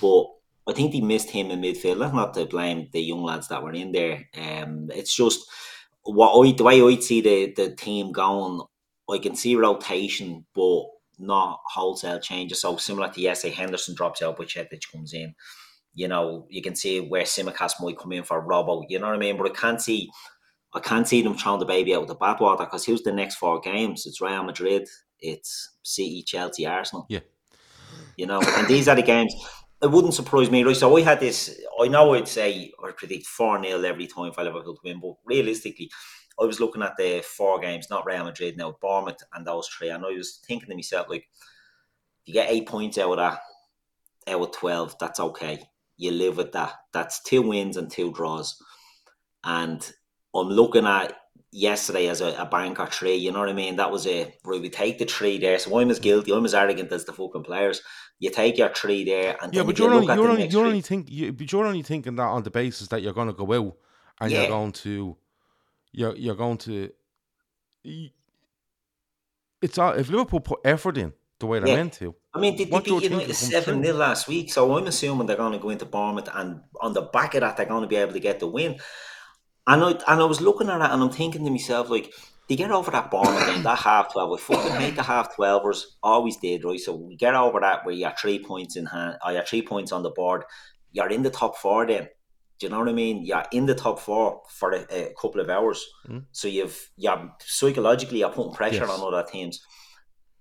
But 0.01 0.25
I 0.69 0.75
think 0.75 0.93
they 0.93 1.01
missed 1.01 1.31
him 1.31 1.51
in 1.51 1.61
midfield. 1.61 1.99
That's 1.99 2.15
not 2.15 2.35
to 2.35 2.47
blame 2.47 2.89
the 2.93 3.01
young 3.01 3.25
lads 3.25 3.49
that 3.49 3.63
were 3.63 3.73
in 3.73 3.93
there. 3.93 4.29
Um, 4.37 4.91
It's 4.95 5.15
just 5.15 5.41
what 6.03 6.47
I, 6.47 6.53
the 6.53 6.65
way 6.65 6.81
I 6.81 7.01
see 7.01 7.21
the, 7.21 7.53
the 7.57 7.75
team 7.75 8.13
going, 8.13 8.63
I 9.11 9.19
can 9.19 9.35
see 9.35 9.57
rotation, 9.57 10.47
but 10.55 10.85
not 11.21 11.61
wholesale 11.67 12.21
changes. 12.21 12.61
So 12.61 12.77
similar 12.77 13.11
to 13.11 13.21
yesterday, 13.21 13.55
Henderson 13.55 13.95
drops 13.95 14.23
out, 14.23 14.37
but 14.37 14.49
Chetic 14.49 14.83
comes 14.93 15.13
in 15.13 15.35
you 15.95 16.09
know, 16.09 16.47
you 16.49 16.63
can 16.63 16.75
see 16.75 17.01
where 17.01 17.25
Tsimikas 17.25 17.81
might 17.81 17.99
come 17.99 18.13
in 18.13 18.23
for 18.23 18.47
Robbo, 18.47 18.85
you 18.89 18.99
know 18.99 19.07
what 19.07 19.17
I 19.17 19.19
mean? 19.19 19.37
But 19.37 19.51
I 19.51 19.55
can't 19.55 19.81
see 19.81 20.11
I 20.73 20.79
can't 20.79 21.07
see 21.07 21.21
them 21.21 21.37
throwing 21.37 21.59
the 21.59 21.67
baby 21.67 21.95
out 21.95 22.03
with 22.03 22.11
the 22.11 22.17
bathwater 22.17 22.59
because 22.59 22.85
who's 22.85 23.03
the 23.03 23.13
next 23.13 23.37
four 23.37 23.61
games? 23.61 24.07
It's 24.07 24.21
Real 24.21 24.45
Madrid, 24.45 24.89
it's 25.19 25.77
City, 25.83 26.23
Chelsea, 26.23 26.65
Arsenal. 26.65 27.07
Yeah. 27.09 27.21
You 28.17 28.27
know, 28.27 28.41
and 28.41 28.69
these 28.69 28.87
are 28.87 28.95
the 28.95 29.03
games. 29.03 29.35
It 29.83 29.91
wouldn't 29.91 30.15
surprise 30.15 30.51
me, 30.51 30.63
right? 30.63 30.77
So 30.77 30.97
I 30.97 31.01
had 31.01 31.19
this 31.19 31.59
I 31.81 31.89
know 31.89 32.15
I'd 32.15 32.29
say 32.29 32.71
I 32.85 32.93
predict 32.93 33.27
4 33.27 33.63
0 33.65 33.83
every 33.83 34.07
time 34.07 34.33
for 34.33 34.45
Liverpool 34.45 34.77
to 34.77 34.81
win, 34.85 35.01
but 35.01 35.15
realistically, 35.25 35.91
I 36.41 36.45
was 36.45 36.61
looking 36.61 36.83
at 36.83 36.97
the 36.97 37.23
four 37.25 37.61
games, 37.61 37.91
not 37.91 38.07
Real 38.07 38.25
Madrid 38.25 38.57
now, 38.57 38.77
Bournemouth 38.81 39.23
and 39.35 39.47
those 39.47 39.69
three, 39.69 39.91
and 39.91 40.05
I 40.05 40.09
was 40.09 40.41
thinking 40.47 40.69
to 40.71 40.75
myself, 40.75 41.09
like, 41.09 41.29
if 42.23 42.29
you 42.29 42.35
get 42.35 42.51
eight 42.51 42.67
points 42.67 42.99
out 42.99 43.11
of 43.13 43.17
that, 43.19 43.41
out 44.33 44.43
of 44.43 44.53
12, 44.53 44.97
that's 44.99 45.21
okay. 45.21 45.61
You 45.97 46.13
live 46.13 46.37
with 46.37 46.53
that. 46.53 46.75
That's 46.93 47.23
two 47.23 47.43
wins 47.43 47.77
and 47.77 47.91
two 47.91 48.13
draws. 48.13 48.63
And 49.45 49.81
I'm 50.35 50.49
looking 50.49 50.87
at 50.87 51.15
yesterday 51.53 52.09
as 52.09 52.21
a, 52.21 52.35
a 52.35 52.47
banker 52.47 52.87
three, 52.87 53.17
you 53.17 53.33
know 53.33 53.41
what 53.41 53.49
I 53.49 53.55
mean? 53.55 53.77
That 53.77 53.91
was 53.91 54.07
a, 54.07 54.33
right, 54.45 54.61
we 54.61 54.71
take 54.71 54.99
the 54.99 55.05
three 55.05 55.39
there. 55.39 55.59
So 55.59 55.79
I'm 55.79 55.91
as 55.91 55.99
guilty, 55.99 56.33
I'm 56.33 56.45
as 56.45 56.55
arrogant 56.55 56.93
as 56.93 57.05
the 57.05 57.13
fucking 57.13 57.43
players. 57.43 57.83
You 58.19 58.31
take 58.31 58.57
your 58.59 58.69
three 58.69 59.05
there, 59.05 59.37
and 59.43 59.53
Yeah, 59.55 59.63
but 59.63 59.79
you 59.79 59.85
you're 59.85 59.95
look 59.95 60.09
only 60.11 60.15
you're 60.15 60.31
only 60.31 60.47
you're 60.47 60.67
only 60.67 60.81
think 60.83 61.11
you, 61.11 61.33
but 61.33 61.51
you're 61.51 61.67
only 61.67 61.83
thinking 61.83 62.17
that 62.17 62.23
on 62.23 62.43
the 62.43 62.51
basis 62.51 62.89
that 62.89 63.03
you're 63.03 63.15
going 63.15 63.29
to 63.29 63.33
go 63.35 63.53
out 63.53 63.77
and 64.21 64.31
Yeah. 64.31 64.41
you're 64.41 64.49
going 64.49 64.73
to 64.73 65.17
you're 65.93 66.17
you're 66.17 66.35
going 66.35 66.59
to. 66.59 66.91
It's 69.63 69.79
all, 69.79 69.93
if 69.93 70.09
Liverpool 70.09 70.41
put 70.41 70.61
effort 70.65 70.97
in 70.97 71.13
the 71.39 71.47
way 71.47 71.59
they're 71.59 71.77
meant 71.77 71.95
to. 71.95 72.15
I 72.33 72.39
mean, 72.39 72.57
did 72.57 72.71
they 72.71 72.81
beat 72.81 73.03
United 73.03 73.35
7 73.35 73.75
true. 73.75 73.85
0 73.85 73.97
last 73.97 74.29
week? 74.29 74.53
So 74.53 74.77
I'm 74.77 74.87
assuming 74.87 75.27
they're 75.27 75.37
going 75.37 75.53
to 75.53 75.59
go 75.59 75.71
into 75.71 75.85
Bournemouth, 75.85 76.29
and 76.33 76.61
on 76.81 76.93
the 76.93 77.03
back 77.03 77.35
of 77.35 77.41
that, 77.41 77.57
they're 77.57 77.67
going 77.67 77.83
to 77.83 77.89
be 77.89 77.97
able 77.97 78.13
to 78.13 78.21
get 78.21 78.41
the 78.41 78.47
win. 78.47 78.79
And 79.67 79.83
I, 79.83 79.91
and 79.91 80.21
I 80.21 80.25
was 80.25 80.41
looking 80.41 80.69
at 80.69 80.81
it 80.81 80.91
and 80.91 81.03
I'm 81.03 81.11
thinking 81.11 81.45
to 81.45 81.51
myself, 81.51 81.91
like, 81.91 82.13
they 82.49 82.57
get 82.57 82.71
over 82.71 82.91
that 82.91 83.11
Bournemouth 83.11 83.47
game, 83.47 83.63
that 83.63 83.79
half 83.79 84.13
12. 84.13 84.33
I 84.33 84.43
fucking 84.43 84.81
hate 84.81 84.97
the 84.97 85.03
half 85.03 85.37
12ers, 85.37 85.83
always 86.03 86.37
did, 86.39 86.65
right? 86.65 86.81
So 86.81 86.95
we 86.95 87.17
get 87.17 87.35
over 87.35 87.61
that 87.61 87.85
where 87.85 87.95
you're 87.95 88.13
three 88.19 88.43
points 88.43 88.77
in 88.77 88.87
hand, 88.87 89.19
or 89.25 89.33
you're 89.33 89.45
three 89.45 89.63
points 89.63 89.93
on 89.93 90.03
the 90.03 90.11
board, 90.11 90.43
you're 90.91 91.09
in 91.09 91.23
the 91.23 91.31
top 91.31 91.57
four 91.57 91.87
then. 91.87 92.09
Do 92.61 92.67
you 92.67 92.71
know 92.71 92.79
what 92.79 92.89
I 92.91 92.93
mean? 92.93 93.25
You're 93.25 93.45
in 93.53 93.65
the 93.67 93.75
top 93.75 93.99
four 93.99 94.43
for 94.51 94.73
a, 94.73 94.85
a 94.91 95.15
couple 95.21 95.41
of 95.41 95.49
hours. 95.49 95.85
Mm. 96.07 96.27
So 96.31 96.47
you've, 96.47 96.91
you're 96.97 97.33
psychologically, 97.41 98.19
you're 98.19 98.29
putting 98.29 98.53
pressure 98.53 98.85
Yes. 98.87 98.91
on 98.91 99.01
other 99.15 99.27
teams. 99.27 99.61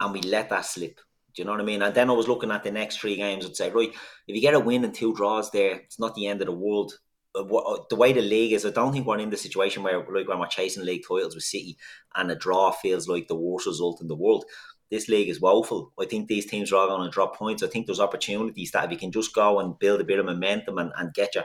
And 0.02 0.14
we 0.14 0.22
let 0.22 0.50
that 0.50 0.66
slip. 0.66 1.00
Do 1.34 1.42
you 1.42 1.46
know 1.46 1.52
what 1.52 1.62
I 1.62 1.64
mean? 1.64 1.82
And 1.82 1.96
then 1.96 2.10
I 2.10 2.14
was 2.14 2.28
looking 2.28 2.52
at 2.52 2.64
the 2.64 2.72
next 2.72 2.98
three 3.00 3.16
games 3.16 3.46
and 3.46 3.56
say, 3.56 3.70
right, 3.72 3.90
if 4.28 4.36
you 4.36 4.42
get 4.42 4.54
a 4.54 4.60
win 4.60 4.84
and 4.84 4.94
two 4.94 5.14
draws 5.16 5.50
there, 5.52 5.76
it's 5.78 6.00
not 6.00 6.14
the 6.16 6.28
end 6.28 6.42
of 6.42 6.48
the 6.48 6.52
world. 6.54 6.94
Uh, 7.34 7.44
uh, 7.46 7.84
The 7.90 7.96
way 7.96 8.12
the 8.12 8.22
league 8.22 8.52
is, 8.52 8.66
I 8.66 8.72
don't 8.72 8.92
think 8.92 9.06
we're 9.06 9.20
in 9.20 9.30
the 9.30 9.38
situation 9.38 9.84
where 9.84 10.00
like 10.00 10.28
when 10.28 10.40
we're 10.40 10.48
chasing 10.48 10.84
league 10.84 11.04
titles 11.08 11.36
with 11.36 11.44
City 11.46 11.78
and 12.16 12.30
a 12.32 12.36
draw 12.36 12.72
feels 12.72 13.08
like 13.08 13.28
the 13.30 13.36
worst 13.36 13.68
result 13.68 14.02
in 14.02 14.08
the 14.08 14.16
world. 14.16 14.44
This 14.92 15.08
league 15.08 15.30
is 15.30 15.40
woeful. 15.40 15.94
I 16.00 16.06
think 16.06 16.28
these 16.28 16.48
teams 16.48 16.74
are 16.74 16.78
all 16.78 16.88
going 16.88 17.04
to 17.08 17.14
drop 17.14 17.38
points. 17.38 17.62
I 17.62 17.68
think 17.68 17.86
there's 17.86 18.00
opportunities 18.00 18.72
that 18.72 18.86
if 18.86 18.92
you 18.92 18.98
can 18.98 19.12
just 19.12 19.34
go 19.36 19.60
and 19.60 19.78
build 19.78 20.02
a 20.02 20.04
bit 20.06 20.18
of 20.20 20.26
momentum 20.26 20.80
and, 20.80 20.92
and 20.98 21.14
get 21.14 21.36
you, 21.36 21.44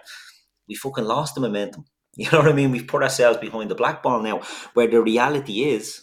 we 0.69 0.75
fucking 0.75 1.05
lost 1.05 1.35
the 1.35 1.41
momentum. 1.41 1.85
You 2.17 2.31
know 2.31 2.39
what 2.39 2.49
I 2.49 2.53
mean? 2.53 2.71
We've 2.71 2.87
put 2.87 3.03
ourselves 3.03 3.39
behind 3.41 3.71
the 3.73 3.75
black 3.75 4.01
ball 4.01 4.23
now, 4.23 4.41
where 4.75 4.87
the 4.87 5.03
reality 5.03 5.65
is 5.65 6.03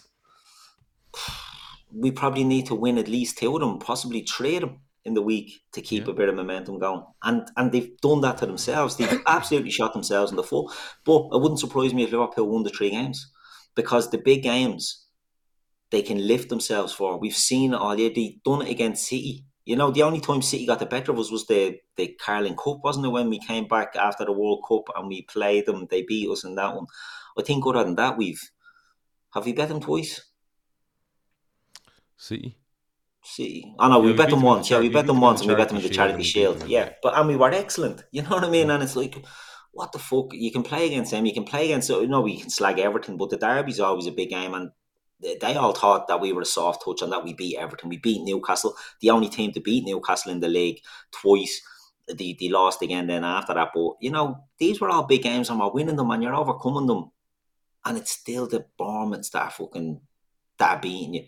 we 1.93 2.11
probably 2.11 2.43
need 2.43 2.65
to 2.67 2.75
win 2.75 2.97
at 2.97 3.07
least 3.07 3.37
two 3.37 3.53
of 3.55 3.61
them, 3.61 3.79
possibly 3.79 4.21
three 4.23 4.55
of 4.55 4.61
them 4.61 4.79
in 5.03 5.13
the 5.13 5.21
week 5.21 5.61
to 5.73 5.81
keep 5.81 6.05
Yeah. 6.05 6.11
a 6.11 6.15
bit 6.15 6.29
of 6.29 6.35
momentum 6.35 6.79
going. 6.79 7.03
And 7.23 7.47
and 7.57 7.71
they've 7.71 7.97
done 8.01 8.21
that 8.21 8.37
to 8.39 8.45
themselves. 8.45 8.95
They've 8.95 9.21
absolutely 9.27 9.71
shot 9.71 9.93
themselves 9.93 10.31
in 10.31 10.37
the 10.37 10.43
foot. 10.43 10.71
But 11.05 11.27
it 11.31 11.41
wouldn't 11.41 11.59
surprise 11.59 11.93
me 11.93 12.03
if 12.03 12.11
Liverpool 12.11 12.49
won 12.49 12.63
the 12.63 12.69
three 12.69 12.89
games 12.91 13.31
because 13.75 14.09
the 14.09 14.17
big 14.17 14.43
games 14.43 15.05
they 15.89 16.01
can 16.01 16.25
lift 16.27 16.49
themselves 16.49 16.93
for. 16.93 17.19
We've 17.19 17.35
seen 17.35 17.73
it 17.73 17.77
all 17.81 17.97
year. 17.97 18.11
They 18.13 18.39
done 18.45 18.61
it 18.61 18.69
against 18.71 19.07
City. 19.07 19.45
You 19.65 19.75
know, 19.75 19.91
the 19.91 20.03
only 20.03 20.19
time 20.19 20.41
City 20.41 20.65
got 20.65 20.79
the 20.79 20.85
better 20.85 21.11
of 21.11 21.19
us 21.19 21.31
was 21.31 21.45
the 21.45 21.77
the 21.95 22.17
Carling 22.19 22.55
Cup, 22.55 22.79
wasn't 22.83 23.05
it? 23.05 23.09
When 23.09 23.29
we 23.29 23.39
came 23.39 23.67
back 23.67 23.95
after 23.95 24.25
the 24.25 24.31
World 24.31 24.63
Cup 24.67 24.95
and 24.95 25.07
we 25.07 25.21
played 25.23 25.65
them, 25.65 25.87
they 25.89 26.01
beat 26.01 26.29
us 26.29 26.43
in 26.43 26.55
that 26.55 26.75
one. 26.75 26.87
I 27.37 27.43
think 27.43 27.65
other 27.65 27.83
than 27.83 27.95
that, 27.95 28.17
we've 28.17 28.41
have 29.33 29.45
we 29.45 29.53
bet 29.53 29.69
them 29.69 29.79
twice? 29.79 30.21
City. 32.17 32.57
See, 33.23 33.63
I 33.79 33.87
know 33.87 33.99
we 33.99 34.07
Yeah, 34.07 34.11
we 34.13 34.17
bet 34.17 34.29
them 34.31 34.41
once. 34.41 34.67
the 34.67 34.75
Yeah, 34.75 34.81
we 34.81 34.89
bet 34.89 35.05
them 35.05 35.21
once, 35.21 35.41
and 35.41 35.49
we 35.49 35.55
bet 35.55 35.67
them 35.67 35.77
in 35.77 35.83
the 35.83 35.89
Charity 35.89 36.23
Shield, 36.23 36.59
them, 36.59 36.69
Yeah, 36.69 36.89
but 37.03 37.15
and 37.15 37.27
we 37.27 37.35
were 37.35 37.51
excellent. 37.51 38.03
You 38.11 38.23
know 38.23 38.29
what 38.29 38.43
I 38.43 38.49
mean? 38.49 38.71
And 38.71 38.81
it's 38.81 38.95
like, 38.95 39.23
what 39.71 39.91
the 39.91 39.99
fuck? 39.99 40.33
You 40.33 40.51
can 40.51 40.63
play 40.63 40.87
against 40.87 41.11
them. 41.11 41.25
You 41.25 41.33
can 41.33 41.43
play 41.43 41.65
against. 41.65 41.89
You 41.89 42.07
know, 42.07 42.21
we 42.21 42.39
can 42.39 42.49
slag 42.49 42.79
everything, 42.79 43.17
but 43.17 43.29
the 43.29 43.37
derby's 43.37 43.79
always 43.79 44.07
a 44.07 44.11
big 44.11 44.29
game, 44.29 44.55
and 44.55 44.71
they, 45.21 45.55
all 45.55 45.73
thought 45.73 46.07
that 46.07 46.19
we 46.19 46.33
were 46.33 46.41
a 46.41 46.45
soft 46.45 46.83
touch 46.83 47.01
and 47.01 47.11
that 47.11 47.23
we 47.23 47.33
beat 47.33 47.57
Everton. 47.57 47.89
We 47.89 47.97
beat 47.97 48.23
Newcastle, 48.23 48.75
the 48.99 49.09
only 49.09 49.29
team 49.29 49.51
to 49.53 49.59
beat 49.59 49.85
Newcastle 49.85 50.31
in 50.31 50.39
the 50.39 50.47
league 50.47 50.81
twice. 51.11 51.61
They, 52.07 52.35
they 52.39 52.49
lost 52.49 52.81
again 52.81 53.07
then 53.07 53.23
after 53.23 53.53
that, 53.53 53.69
but 53.73 53.93
you 54.01 54.11
know 54.11 54.43
these 54.57 54.81
were 54.81 54.89
all 54.89 55.03
big 55.03 55.23
games, 55.23 55.49
and 55.49 55.59
we're 55.59 55.71
winning 55.71 55.95
them, 55.95 56.11
and 56.11 56.21
you're 56.21 56.35
overcoming 56.35 56.87
them, 56.87 57.11
and 57.85 57.97
it's 57.97 58.11
still 58.11 58.47
the 58.47 58.65
Bournemouths 58.77 59.29
that 59.29 59.53
fucking 59.53 60.01
that 60.57 60.77
are 60.77 60.81
beating 60.81 61.13
you. 61.13 61.25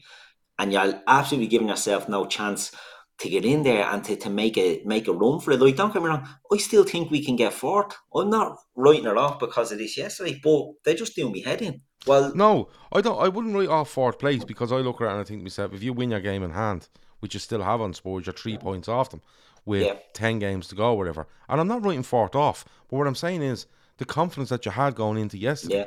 And 0.59 0.73
you're 0.73 1.01
absolutely 1.07 1.47
giving 1.47 1.69
yourself 1.69 2.09
no 2.09 2.25
chance 2.25 2.71
to 3.19 3.29
get 3.29 3.45
in 3.45 3.63
there 3.63 3.85
and 3.85 4.03
to, 4.05 4.15
to 4.15 4.29
make 4.29 4.57
a 4.57 4.81
make 4.85 5.07
a 5.07 5.13
run 5.13 5.39
for 5.39 5.51
it. 5.51 5.61
Like, 5.61 5.75
don't 5.75 5.93
get 5.93 6.01
me 6.01 6.09
wrong, 6.09 6.27
I 6.51 6.57
still 6.57 6.83
think 6.83 7.09
we 7.11 7.23
can 7.23 7.35
get 7.35 7.53
fourth. 7.53 7.95
I'm 8.15 8.29
not 8.29 8.57
writing 8.75 9.05
it 9.05 9.17
off 9.17 9.39
because 9.39 9.71
of 9.71 9.77
this 9.77 9.97
yesterday, 9.97 10.39
but 10.43 10.63
they're 10.83 10.95
just 10.95 11.15
doing 11.15 11.31
me 11.31 11.41
head 11.41 11.61
in. 11.61 11.81
Well, 12.05 12.33
No, 12.35 12.69
I 12.91 13.01
don't. 13.01 13.21
I 13.21 13.29
wouldn't 13.29 13.55
write 13.55 13.69
off 13.69 13.89
fourth 13.89 14.19
place 14.19 14.43
because 14.43 14.71
I 14.71 14.77
look 14.77 14.99
around 14.99 15.13
and 15.13 15.21
I 15.21 15.23
think 15.23 15.39
to 15.39 15.43
myself, 15.43 15.73
if 15.73 15.83
you 15.83 15.93
win 15.93 16.11
your 16.11 16.19
game 16.19 16.43
in 16.43 16.51
hand, 16.51 16.89
which 17.21 17.33
you 17.33 17.39
still 17.39 17.63
have 17.63 17.79
on 17.79 17.93
Spurs, 17.93 18.25
you're 18.25 18.33
three 18.33 18.57
points 18.57 18.89
off 18.89 19.09
them 19.11 19.21
with 19.65 19.83
Yeah. 19.83 19.95
ten 20.13 20.39
games 20.39 20.67
to 20.67 20.75
go, 20.75 20.91
or 20.93 20.97
whatever. 20.97 21.27
And 21.47 21.61
I'm 21.61 21.67
not 21.69 21.85
writing 21.85 22.03
fourth 22.03 22.35
off, 22.35 22.65
but 22.89 22.97
what 22.97 23.07
I'm 23.07 23.15
saying 23.15 23.41
is 23.41 23.67
the 23.97 24.05
confidence 24.05 24.49
that 24.49 24.65
you 24.65 24.71
had 24.71 24.95
going 24.95 25.17
into 25.17 25.37
yesterday. 25.37 25.77
yeah, 25.77 25.85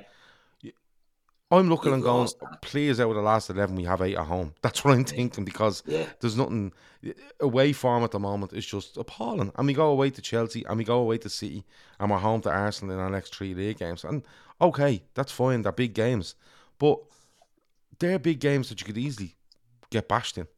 I'm 1.51 1.69
looking 1.69 1.93
and 1.93 2.03
going, 2.03 2.29
please 2.61 2.99
out 3.01 3.11
of 3.11 3.15
the 3.15 3.23
last 3.23 3.51
eleven, 3.51 3.77
we 3.77 3.85
have 3.85 4.03
eight 4.03 4.17
at 4.17 4.27
home. 4.27 4.55
That's 4.63 4.85
what 4.85 4.95
I'm 4.95 5.05
thinking 5.05 5.45
because 5.45 5.83
yeah, 5.87 6.07
there's 6.21 6.37
nothing 6.37 6.73
uh, 7.07 7.11
away 7.41 7.73
form 7.73 8.03
at 8.03 8.11
the 8.11 8.19
moment 8.19 8.53
is 8.53 8.67
just 8.67 8.97
appalling. 8.97 9.53
And 9.57 9.67
we 9.67 9.73
go 9.73 9.89
away 9.91 10.11
to 10.11 10.21
Chelsea 10.21 10.65
and 10.67 10.77
we 10.77 10.83
go 10.85 10.99
away 10.99 11.19
to 11.19 11.29
City 11.29 11.65
and 12.01 12.11
we're 12.11 12.19
home 12.19 12.41
to 12.43 12.51
Arsenal 12.51 12.95
in 12.95 13.01
our 13.01 13.11
next 13.11 13.35
three 13.35 13.55
league 13.55 13.79
games. 13.79 14.03
And 14.03 14.23
okay, 14.61 15.05
that's 15.15 15.31
fine, 15.31 15.63
they're 15.63 15.71
big 15.71 15.95
games. 15.95 16.35
But 16.81 16.99
they're 18.01 18.19
big 18.19 18.41
games 18.41 18.69
that 18.69 18.81
you 18.81 18.87
could 18.87 18.99
easily 18.99 19.37
get 19.91 20.09
bashed 20.09 20.39
in. 20.39 20.49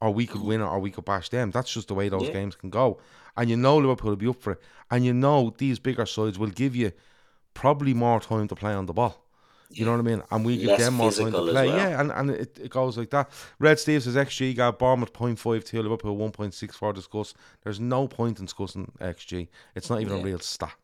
Or 0.00 0.12
we 0.12 0.26
could 0.26 0.42
win 0.42 0.60
it 0.60 0.64
or 0.64 0.80
we 0.80 0.90
could 0.90 1.04
bash 1.04 1.28
them. 1.28 1.52
That's 1.52 1.72
just 1.72 1.86
the 1.86 1.94
way 1.94 2.08
those 2.08 2.26
Yeah. 2.26 2.32
games 2.32 2.56
can 2.56 2.70
go. 2.70 2.98
And 3.36 3.48
you 3.48 3.56
know 3.56 3.76
Liverpool 3.78 4.10
will 4.10 4.16
be 4.16 4.26
up 4.26 4.42
for 4.42 4.54
it. 4.54 4.60
And 4.90 5.04
you 5.04 5.14
know 5.14 5.54
these 5.56 5.78
bigger 5.78 6.04
sides 6.06 6.36
will 6.40 6.50
give 6.50 6.74
you 6.74 6.90
probably 7.54 7.94
more 7.94 8.18
time 8.18 8.48
to 8.48 8.56
play 8.56 8.72
on 8.74 8.86
the 8.86 8.92
ball. 8.92 9.21
You 9.72 9.84
know 9.84 9.92
what 9.92 10.00
I 10.00 10.02
mean? 10.02 10.22
And 10.30 10.44
we 10.44 10.58
give 10.58 10.78
them 10.78 10.94
more 10.94 11.10
time 11.10 11.32
to 11.32 11.38
play. 11.38 11.68
well. 11.68 11.76
Yeah, 11.76 12.00
and, 12.00 12.10
and 12.12 12.30
it, 12.30 12.58
it 12.58 12.70
goes 12.70 12.98
like 12.98 13.10
that. 13.10 13.30
Red 13.58 13.78
Steve 13.78 14.02
says 14.02 14.16
XG 14.16 14.54
got 14.56 14.78
Bournemouth 14.78 15.12
0.52, 15.12 15.82
Liverpool 15.82 16.16
1.64 16.16 16.94
discuss. 16.94 17.34
There's 17.62 17.80
no 17.80 18.06
point 18.08 18.38
in 18.38 18.44
discussing 18.46 18.92
XG. 19.00 19.48
It's 19.74 19.90
not 19.90 20.00
even 20.00 20.20
a 20.20 20.22
real 20.22 20.38
stat. 20.38 20.74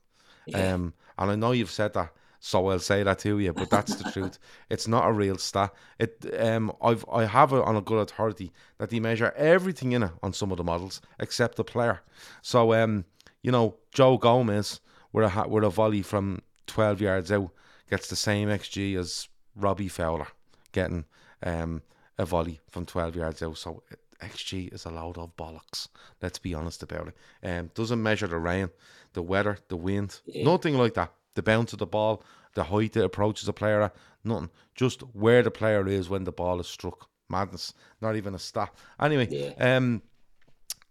Yeah. 0.46 0.74
Um, 0.74 0.94
and 1.18 1.30
I 1.30 1.34
know 1.34 1.52
you've 1.52 1.70
said 1.70 1.92
that, 1.94 2.12
so 2.40 2.68
I'll 2.68 2.78
say 2.78 3.02
that 3.02 3.18
to 3.20 3.38
you, 3.38 3.52
but 3.52 3.68
that's 3.70 3.96
the 3.96 4.10
truth. 4.12 4.38
It's 4.70 4.86
not 4.86 5.08
a 5.08 5.12
real 5.12 5.36
stat. 5.38 5.74
It 5.98 6.24
um 6.38 6.72
I've 6.80 7.04
I 7.12 7.24
have 7.24 7.52
it 7.52 7.62
on 7.62 7.76
a 7.76 7.80
good 7.80 7.98
authority 7.98 8.52
that 8.78 8.90
they 8.90 9.00
measure 9.00 9.32
everything 9.36 9.92
in 9.92 10.04
it 10.04 10.12
on 10.22 10.32
some 10.32 10.50
of 10.52 10.56
the 10.56 10.64
models 10.64 11.00
except 11.18 11.56
the 11.56 11.64
player. 11.64 12.00
So 12.42 12.72
um, 12.74 13.04
you 13.42 13.50
know, 13.50 13.76
Joe 13.92 14.16
Gomez 14.18 14.80
with 15.12 15.24
a 15.24 15.48
with 15.48 15.64
a 15.64 15.70
volley 15.70 16.02
from 16.02 16.42
twelve 16.66 17.00
yards 17.00 17.32
out 17.32 17.50
gets 17.90 18.08
the 18.08 18.16
same 18.16 18.48
XG 18.48 18.96
as 18.98 19.28
Robbie 19.56 19.88
Fowler 19.88 20.28
getting 20.72 21.04
um 21.42 21.82
a 22.18 22.24
volley 22.24 22.60
from 22.70 22.84
twelve 22.86 23.14
yards 23.16 23.42
out. 23.42 23.56
So 23.58 23.82
XG 24.20 24.72
is 24.74 24.84
a 24.84 24.90
load 24.90 25.16
of 25.18 25.36
bollocks. 25.36 25.88
Let's 26.20 26.38
be 26.38 26.54
honest 26.54 26.82
about 26.82 27.08
it. 27.08 27.16
Um, 27.48 27.70
doesn't 27.74 28.02
measure 28.02 28.26
the 28.26 28.38
rain, 28.38 28.70
the 29.12 29.22
weather, 29.22 29.58
the 29.68 29.76
wind, 29.76 30.20
nothing 30.26 30.76
like 30.76 30.94
that. 30.94 31.12
The 31.34 31.42
bounce 31.42 31.72
of 31.72 31.78
the 31.78 31.86
ball, 31.86 32.22
the 32.54 32.64
height 32.64 32.96
it 32.96 33.04
approaches 33.04 33.46
a 33.48 33.52
player 33.52 33.82
at, 33.82 33.94
nothing. 34.24 34.50
Just 34.74 35.02
where 35.14 35.42
the 35.44 35.52
player 35.52 35.86
is 35.86 36.08
when 36.08 36.24
the 36.24 36.32
ball 36.32 36.58
is 36.58 36.66
struck. 36.66 37.08
Madness. 37.28 37.74
Not 38.00 38.16
even 38.16 38.34
a 38.34 38.38
stat. 38.40 38.74
Anyway, 38.98 39.54
um, 39.60 40.02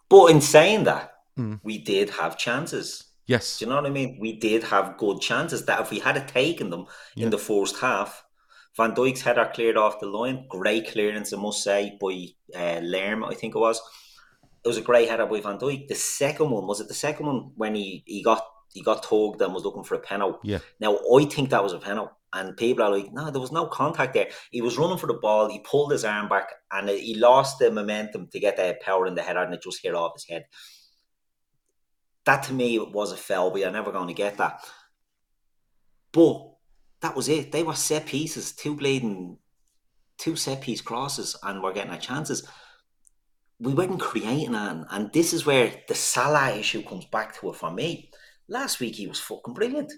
but 0.10 0.28
in 0.28 0.40
saying 0.42 0.86
that, 0.86 1.14
Mm. 1.38 1.60
we 1.64 1.78
did 1.78 2.10
have 2.12 2.38
chances. 2.38 3.04
Yes, 3.28 3.60
Do 3.60 3.66
you 3.66 3.70
know 3.70 3.76
what 3.76 3.86
I 3.86 3.90
mean? 3.90 4.18
We 4.20 4.38
did 4.38 4.64
have 4.64 4.98
good 4.98 5.20
chances 5.20 5.66
that 5.66 5.82
if 5.82 5.92
we 5.92 6.00
had 6.00 6.28
taken 6.30 6.70
them 6.70 6.86
in 7.18 7.30
the 7.30 7.38
first 7.38 7.78
half, 7.80 8.24
Van 8.78 8.94
Dijk's 8.94 9.22
header 9.22 9.52
cleared 9.54 9.76
off 9.76 10.00
the 10.00 10.06
line. 10.06 10.46
Great 10.48 10.88
clearance, 10.88 11.34
I 11.34 11.38
must 11.38 11.64
say, 11.64 11.98
by 12.00 12.28
uh, 12.56 12.80
Lerma, 12.80 13.28
I 13.28 13.34
think 13.34 13.56
it 13.56 13.60
was. 13.60 13.82
It 14.64 14.68
was 14.68 14.78
a 14.78 14.82
great 14.82 15.10
header 15.10 15.26
by 15.26 15.42
Van 15.42 15.58
Dijk. 15.58 15.88
The 15.88 15.96
second 15.96 16.52
one 16.52 16.68
was 16.68 16.80
it 16.80 16.88
the 16.88 16.94
second 16.94 17.26
one 17.26 17.52
when 17.56 17.76
he, 17.76 18.04
he 18.06 18.24
got 18.24 18.46
he 18.74 18.82
got 18.82 19.04
tugged 19.04 19.42
and 19.42 19.54
was 19.54 19.64
looking 19.64 19.84
for 19.84 19.96
a 19.96 20.00
penalty. 20.00 20.40
Yeah. 20.44 20.60
Now 20.80 20.98
I 21.16 21.26
think 21.26 21.50
that 21.50 21.64
was 21.64 21.74
a 21.74 21.80
penalty, 21.80 22.14
and 22.34 22.56
people 22.56 22.84
are 22.84 22.96
like, 22.96 23.12
no, 23.12 23.32
there 23.32 23.42
was 23.42 23.52
no 23.52 23.66
contact 23.66 24.14
there. 24.14 24.30
He 24.52 24.62
was 24.62 24.78
running 24.78 24.98
for 25.00 25.08
the 25.08 25.16
ball. 25.16 25.50
He 25.50 25.60
pulled 25.60 25.92
his 25.92 26.06
arm 26.06 26.30
back, 26.30 26.50
and 26.72 26.88
he 26.90 27.16
lost 27.16 27.60
the 27.60 27.72
momentum 27.72 28.28
to 28.28 28.40
get 28.40 28.58
that 28.58 28.82
power 28.82 29.08
in 29.08 29.16
the 29.16 29.24
header, 29.24 29.42
and 29.42 29.54
it 29.54 29.64
just 29.64 29.82
hit 29.82 29.96
off 29.96 30.14
his 30.16 30.26
head. 30.26 30.46
That 32.28 32.44
to 32.44 32.54
me 32.54 32.78
was 32.78 33.14
a 33.14 33.18
foul, 33.18 33.52
but 33.52 33.62
you're 33.62 33.72
never 33.72 33.94
going 33.94 34.10
to 34.10 34.14
get 34.14 34.36
that. 34.36 34.60
But 36.12 36.56
that 37.00 37.16
was 37.16 37.30
it. 37.30 37.54
They 37.54 37.64
were 37.64 37.74
set 37.74 38.06
pieces, 38.06 38.52
two 38.52 38.76
bleeding, 38.76 39.38
two 40.18 40.36
set 40.36 40.60
piece 40.60 40.82
crosses, 40.82 41.38
and 41.42 41.64
we're 41.64 41.72
getting 41.72 41.94
our 41.94 41.98
chances. 41.98 42.46
We 43.60 43.74
weren't 43.74 44.02
creating 44.02 44.52
that, 44.52 44.88
and 44.92 45.14
this 45.14 45.32
is 45.32 45.46
where 45.46 45.74
the 45.88 45.96
Salah 45.96 46.54
issue 46.54 46.84
comes 46.84 47.06
back 47.06 47.40
to 47.40 47.50
it 47.50 47.56
for 47.56 47.72
me. 47.72 48.12
Last 48.50 48.82
week 48.82 48.96
he 48.96 49.08
was 49.08 49.22
fucking 49.22 49.54
brilliant. 49.54 49.94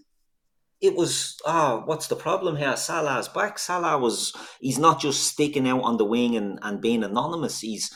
It 0.82 0.96
was 0.96 1.36
oh, 1.48 1.82
what's 1.86 2.10
the 2.10 2.16
problem 2.16 2.58
here? 2.58 2.78
Salah's 2.78 3.28
back. 3.28 3.58
Salah 3.58 3.98
was 3.98 4.34
he's 4.62 4.78
not 4.78 5.02
just 5.02 5.24
sticking 5.24 5.68
out 5.68 5.82
on 5.82 5.98
the 5.98 6.06
wing 6.06 6.36
and, 6.36 6.60
and 6.62 6.80
being 6.80 7.04
anonymous. 7.04 7.62
He's 7.62 7.92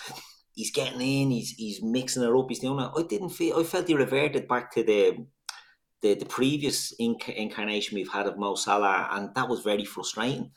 he's 0.54 0.72
getting 0.72 1.02
in. 1.02 1.32
He's 1.32 1.52
he's 1.52 1.82
mixing 1.82 2.24
it 2.24 2.30
up. 2.30 2.46
He's 2.50 2.60
doing 2.60 2.80
it. 2.80 2.92
I 2.96 3.04
didn't 3.04 3.30
feel. 3.30 3.60
I 3.60 3.64
felt 3.64 3.88
he 3.88 3.96
reverted 3.96 4.48
back 4.48 4.72
to 4.74 4.84
the 4.84 5.26
the, 6.02 6.16
the 6.16 6.26
previous 6.26 6.94
inc- 7.00 7.34
incarnation 7.36 7.96
we've 7.96 8.12
had 8.12 8.28
of 8.28 8.38
Mo 8.38 8.56
Salah, 8.56 9.10
and 9.12 9.34
that 9.36 9.48
was 9.48 9.62
very 9.62 9.86
frustrating. 9.86 10.52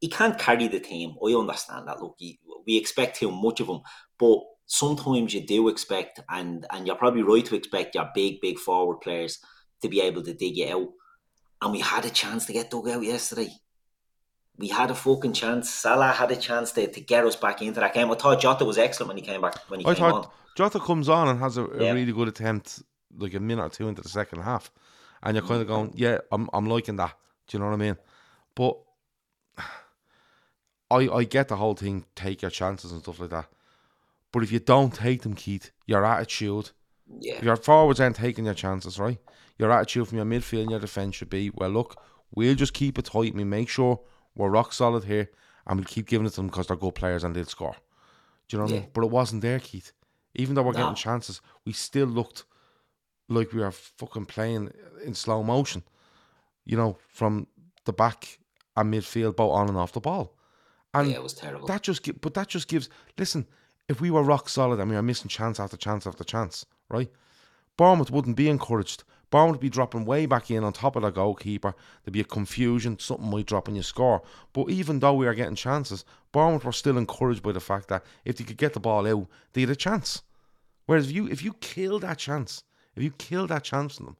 He 0.00 0.08
can't 0.08 0.38
carry 0.38 0.66
the 0.66 0.80
team. 0.80 1.14
I 1.24 1.32
understand 1.34 1.86
that. 1.86 2.02
Look, 2.02 2.16
he, 2.18 2.40
we 2.66 2.76
expect 2.76 3.18
too 3.18 3.30
much 3.30 3.60
of 3.60 3.68
him, 3.68 3.80
but 4.18 4.40
sometimes 4.66 5.34
you 5.34 5.46
do 5.46 5.68
expect, 5.68 6.20
and 6.28 6.66
and 6.70 6.86
you're 6.86 6.96
probably 6.96 7.22
right 7.22 7.44
to 7.46 7.56
expect 7.56 7.94
your 7.94 8.10
big, 8.14 8.40
big 8.40 8.58
forward 8.58 9.00
players 9.00 9.38
to 9.82 9.88
be 9.88 10.00
able 10.00 10.22
to 10.22 10.34
dig 10.34 10.56
you 10.56 10.68
out. 10.68 10.88
And 11.60 11.72
we 11.72 11.80
had 11.80 12.04
a 12.04 12.10
chance 12.10 12.46
to 12.46 12.52
get 12.52 12.70
dug 12.70 12.88
out 12.88 13.04
yesterday. 13.04 13.48
We 14.58 14.68
had 14.68 14.90
a 14.90 14.94
fucking 14.94 15.32
chance. 15.32 15.70
Salah 15.70 16.12
had 16.12 16.30
a 16.30 16.36
chance 16.36 16.72
to, 16.72 16.86
to 16.86 17.00
get 17.00 17.24
us 17.24 17.36
back 17.36 17.62
into 17.62 17.80
that 17.80 17.94
game. 17.94 18.10
I 18.10 18.14
thought 18.14 18.40
Jota 18.40 18.64
was 18.64 18.78
excellent 18.78 19.08
when 19.08 19.16
he 19.16 19.22
came 19.22 19.40
back. 19.40 19.56
When 19.68 19.80
he 19.80 19.86
I 19.86 19.94
came 19.94 20.10
thought 20.10 20.24
on. 20.26 20.30
Jota 20.56 20.78
comes 20.78 21.08
on 21.08 21.28
and 21.28 21.38
has 21.38 21.56
a, 21.56 21.64
a 21.64 21.84
Yeah. 21.84 21.92
really 21.92 22.12
good 22.12 22.28
attempt, 22.28 22.82
like 23.16 23.34
a 23.34 23.40
minute 23.40 23.64
or 23.64 23.68
two 23.70 23.88
into 23.88 24.02
the 24.02 24.08
second 24.08 24.42
half, 24.42 24.70
and 25.22 25.36
you're 25.36 25.46
kind 25.46 25.60
of 25.62 25.66
mm. 25.66 25.70
going, 25.70 25.92
"Yeah, 25.96 26.18
I'm, 26.30 26.48
I'm 26.52 26.66
liking 26.66 26.96
that." 26.96 27.14
Do 27.48 27.56
you 27.56 27.60
know 27.60 27.70
what 27.70 27.74
I 27.74 27.78
mean? 27.78 27.96
But 28.54 28.78
I, 30.90 31.08
I 31.08 31.24
get 31.24 31.48
the 31.48 31.56
whole 31.56 31.74
thing, 31.74 32.04
take 32.14 32.42
your 32.42 32.50
chances 32.50 32.92
and 32.92 33.00
stuff 33.02 33.20
like 33.20 33.30
that. 33.30 33.46
But 34.32 34.42
if 34.42 34.52
you 34.52 34.58
don't 34.60 34.94
take 34.94 35.22
them, 35.22 35.34
Keith, 35.34 35.70
your 35.86 36.04
attitude, 36.04 36.70
Yeah. 37.20 37.42
your 37.42 37.56
forwards 37.56 38.00
aren't 38.00 38.16
taking 38.16 38.44
your 38.46 38.54
chances, 38.54 38.98
right? 38.98 39.18
Your 39.58 39.70
attitude 39.70 40.08
from 40.08 40.18
your 40.18 40.26
midfield 40.26 40.62
and 40.62 40.70
your 40.70 40.80
defence 40.80 41.16
should 41.16 41.28
be, 41.30 41.50
well, 41.54 41.70
look, 41.70 41.96
we'll 42.34 42.54
just 42.54 42.72
keep 42.72 42.98
it 42.98 43.06
tight. 43.06 43.28
And 43.28 43.36
we 43.36 43.44
make 43.44 43.68
sure 43.68 44.00
we're 44.34 44.50
rock 44.50 44.72
solid 44.72 45.04
here, 45.04 45.30
and 45.66 45.78
we'll 45.78 45.84
keep 45.86 46.06
giving 46.06 46.26
it 46.26 46.30
to 46.30 46.36
them 46.36 46.46
because 46.48 46.66
they're 46.66 46.76
good 46.76 46.94
players 46.94 47.24
and 47.24 47.34
they'll 47.34 47.44
score. 47.44 47.76
Do 48.48 48.56
you 48.56 48.58
know 48.58 48.64
what 48.64 48.72
I 48.74 48.80
mean? 48.80 48.90
But 48.92 49.04
it 49.04 49.10
wasn't 49.10 49.42
there, 49.42 49.60
Keith. 49.60 49.92
Even 50.34 50.54
though 50.54 50.62
we're 50.62 50.72
No. 50.72 50.78
getting 50.80 50.94
chances, 50.94 51.40
we 51.64 51.72
still 51.72 52.06
looked 52.06 52.44
like 53.28 53.52
we 53.52 53.60
were 53.60 53.70
fucking 53.70 54.26
playing 54.26 54.72
in 55.04 55.14
slow 55.14 55.42
motion. 55.42 55.82
You 56.64 56.76
know, 56.76 56.98
from 57.08 57.46
the 57.84 57.92
back 57.92 58.38
and 58.76 58.92
midfield, 58.92 59.36
both 59.36 59.52
on 59.52 59.68
and 59.68 59.76
off 59.76 59.92
the 59.92 60.00
ball. 60.00 60.36
And 60.94 61.08
yeah, 61.10 61.16
it 61.16 61.22
was 61.22 61.34
terrible. 61.34 61.66
that 61.68 61.82
just 61.82 62.20
but 62.20 62.34
that 62.34 62.48
just 62.48 62.68
gives 62.68 62.88
listen 63.18 63.46
if 63.88 64.00
we 64.00 64.10
were 64.10 64.22
rock 64.22 64.48
solid 64.48 64.78
and 64.78 64.90
we 64.90 64.96
were 64.96 65.02
missing 65.02 65.28
chance 65.28 65.58
after 65.58 65.76
chance 65.76 66.06
after 66.06 66.22
chance 66.22 66.66
right 66.90 67.10
Bournemouth 67.78 68.10
wouldn't 68.10 68.36
be 68.36 68.48
encouraged 68.50 69.02
Bournemouth 69.32 69.54
would 69.54 69.60
be 69.60 69.70
dropping 69.70 70.04
way 70.04 70.26
back 70.26 70.50
in 70.50 70.62
on 70.62 70.74
top 70.74 70.94
of 70.94 71.02
the 71.02 71.10
goalkeeper. 71.10 71.74
There'd 72.04 72.12
be 72.12 72.20
a 72.20 72.24
confusion, 72.24 72.98
something 72.98 73.30
might 73.30 73.46
drop 73.46 73.66
and 73.66 73.74
you 73.74 73.82
score. 73.82 74.22
But 74.52 74.68
even 74.68 75.00
though 75.00 75.14
we 75.14 75.26
are 75.26 75.32
getting 75.32 75.54
chances, 75.54 76.04
Bournemouth 76.32 76.66
were 76.66 76.72
still 76.72 76.98
encouraged 76.98 77.42
by 77.42 77.52
the 77.52 77.60
fact 77.60 77.88
that 77.88 78.04
if 78.26 78.36
they 78.36 78.44
could 78.44 78.58
get 78.58 78.74
the 78.74 78.80
ball 78.80 79.06
out, 79.06 79.26
they 79.54 79.62
had 79.62 79.70
a 79.70 79.74
chance. 79.74 80.20
Whereas 80.84 81.06
if 81.06 81.12
you 81.12 81.28
if 81.28 81.42
you 81.42 81.54
kill 81.54 81.98
that 82.00 82.18
chance, 82.18 82.62
if 82.94 83.02
you 83.02 83.10
kill 83.12 83.46
that 83.46 83.64
chance 83.64 83.96
from 83.96 84.06
them, 84.06 84.16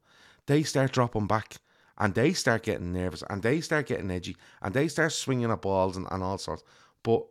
they 0.46 0.62
start 0.62 0.92
dropping 0.92 1.26
back 1.26 1.56
and 1.98 2.14
they 2.14 2.32
start 2.32 2.62
getting 2.62 2.94
nervous 2.94 3.22
and 3.28 3.42
they 3.42 3.60
start 3.60 3.88
getting 3.88 4.10
edgy 4.10 4.34
and 4.62 4.72
they 4.72 4.88
start 4.88 5.12
swinging 5.12 5.50
at 5.50 5.60
balls 5.60 5.98
and, 5.98 6.06
and 6.10 6.22
all 6.22 6.38
sorts. 6.38 6.64
But 7.02 7.26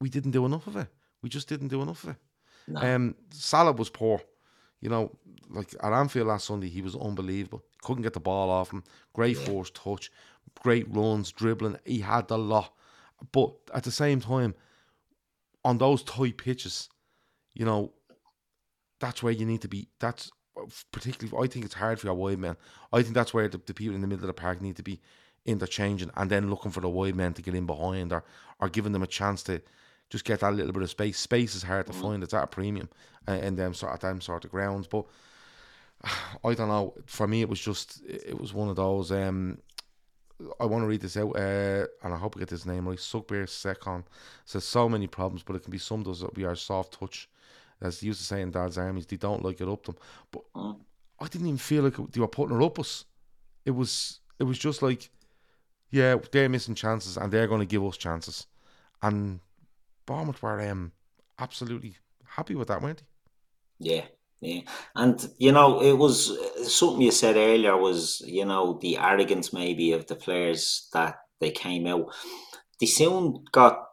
we 0.00 0.08
didn't 0.08 0.30
do 0.30 0.46
enough 0.46 0.68
of 0.68 0.76
it. 0.76 0.86
We 1.22 1.28
just 1.28 1.48
didn't 1.48 1.68
do 1.68 1.82
enough 1.82 2.04
of 2.04 2.10
it. 2.10 2.16
No. 2.68 2.80
Um, 2.80 3.14
Salah 3.30 3.72
was 3.72 3.90
poor. 3.90 4.22
You 4.80 4.88
know, 4.88 5.10
like 5.48 5.74
at 5.82 5.92
Anfield 5.92 6.28
last 6.28 6.46
Sunday, 6.46 6.68
he 6.68 6.82
was 6.82 6.96
unbelievable. 6.96 7.62
Couldn't 7.82 8.02
get 8.02 8.14
the 8.14 8.20
ball 8.20 8.50
off 8.50 8.72
him. 8.72 8.84
Great 9.12 9.36
force 9.36 9.70
touch, 9.70 10.10
great 10.62 10.86
runs, 10.94 11.32
dribbling. 11.32 11.78
He 11.84 12.00
had 12.00 12.28
the 12.28 12.38
lot. 12.38 12.72
But 13.32 13.52
at 13.74 13.84
the 13.84 13.90
same 13.90 14.20
time, 14.20 14.54
on 15.64 15.78
those 15.78 16.02
tight 16.02 16.38
pitches, 16.38 16.88
you 17.54 17.66
know, 17.66 17.92
that's 18.98 19.22
where 19.22 19.32
you 19.32 19.44
need 19.44 19.62
to 19.62 19.68
be. 19.68 19.88
That's 19.98 20.30
particularly, 20.92 21.44
I 21.44 21.50
think 21.50 21.64
it's 21.64 21.74
hard 21.74 22.00
for 22.00 22.06
your 22.06 22.14
wide 22.14 22.38
men. 22.38 22.56
I 22.92 23.02
think 23.02 23.14
that's 23.14 23.34
where 23.34 23.48
the, 23.48 23.60
the 23.64 23.74
people 23.74 23.94
in 23.94 24.00
the 24.00 24.06
middle 24.06 24.24
of 24.24 24.28
the 24.28 24.40
park 24.40 24.60
need 24.60 24.76
to 24.76 24.82
be 24.82 25.00
interchanging 25.46 26.10
and 26.16 26.30
then 26.30 26.50
looking 26.50 26.70
for 26.70 26.80
the 26.80 26.88
wide 26.88 27.16
men 27.16 27.32
to 27.34 27.42
get 27.42 27.54
in 27.54 27.66
behind 27.66 28.12
or, 28.12 28.24
or 28.58 28.68
giving 28.68 28.92
them 28.92 29.02
a 29.02 29.06
chance 29.06 29.42
to 29.44 29.62
just 30.10 30.24
get 30.24 30.40
that 30.40 30.54
little 30.54 30.72
bit 30.72 30.82
of 30.82 30.90
space. 30.90 31.18
Space 31.18 31.54
is 31.54 31.62
hard 31.62 31.86
to 31.86 31.92
mm. 31.92 32.00
find. 32.00 32.22
It's 32.22 32.34
at 32.34 32.44
a 32.44 32.46
premium 32.46 32.88
uh, 33.28 33.32
in 33.32 33.56
them 33.56 33.74
sort 33.74 33.94
of 33.94 34.00
them 34.00 34.20
sort 34.20 34.44
of 34.44 34.50
grounds. 34.50 34.86
But 34.86 35.06
I 36.44 36.54
don't 36.54 36.68
know. 36.68 36.94
For 37.06 37.26
me, 37.26 37.40
it 37.40 37.48
was 37.48 37.60
just 37.60 38.02
it 38.06 38.38
was 38.38 38.52
one 38.52 38.68
of 38.68 38.76
those. 38.76 39.10
Um, 39.10 39.58
I 40.58 40.64
want 40.64 40.82
to 40.82 40.88
read 40.88 41.02
this 41.02 41.16
out, 41.16 41.36
uh, 41.36 41.86
and 42.02 42.14
I 42.14 42.16
hope 42.16 42.34
I 42.36 42.40
get 42.40 42.48
this 42.48 42.66
name 42.66 42.88
right. 42.88 42.98
Sugbir 42.98 43.44
Sekon 43.44 44.04
says 44.44 44.64
so 44.64 44.88
many 44.88 45.06
problems, 45.06 45.42
but 45.42 45.56
it 45.56 45.62
can 45.62 45.70
be 45.70 45.78
summed 45.78 46.08
up 46.08 46.36
we 46.36 46.44
are 46.44 46.54
soft 46.54 46.98
touch 46.98 47.28
as 47.82 48.00
they 48.00 48.08
used 48.08 48.20
to 48.20 48.26
say 48.26 48.42
in 48.42 48.50
Dad's 48.50 48.78
armies, 48.78 49.06
they 49.06 49.16
don't 49.16 49.44
like 49.44 49.60
it 49.60 49.68
up 49.68 49.84
them. 49.84 49.96
But 50.30 50.42
mm. 50.54 50.76
I 51.18 51.26
didn't 51.26 51.46
even 51.46 51.58
feel 51.58 51.84
like 51.84 51.96
they 52.12 52.20
were 52.20 52.28
putting 52.28 52.60
it 52.60 52.64
up 52.64 52.78
us. 52.78 53.04
It 53.64 53.72
was 53.72 54.20
it 54.38 54.44
was 54.44 54.58
just 54.58 54.82
like, 54.82 55.10
yeah, 55.90 56.16
they're 56.32 56.48
missing 56.48 56.74
chances 56.74 57.16
and 57.16 57.32
they're 57.32 57.46
going 57.46 57.60
to 57.60 57.66
give 57.66 57.84
us 57.84 57.96
chances. 57.96 58.46
And 59.02 59.40
Bournemouth 60.10 60.42
were 60.42 60.60
um, 60.68 60.90
absolutely 61.38 61.94
happy 62.26 62.56
with 62.56 62.66
that, 62.66 62.82
weren't 62.82 62.98
they? 63.78 63.92
Yeah, 63.92 64.04
yeah, 64.40 64.62
and 64.96 65.30
you 65.38 65.52
know, 65.52 65.80
it 65.80 65.92
was 65.92 66.36
something 66.68 67.00
you 67.00 67.12
said 67.12 67.36
earlier 67.36 67.76
was 67.76 68.20
you 68.26 68.44
know 68.44 68.76
the 68.82 68.98
arrogance 68.98 69.52
maybe 69.52 69.92
of 69.92 70.08
the 70.08 70.16
players 70.16 70.88
that 70.92 71.14
they 71.38 71.52
came 71.52 71.86
out. 71.86 72.12
They 72.80 72.86
soon 72.86 73.44
got 73.52 73.84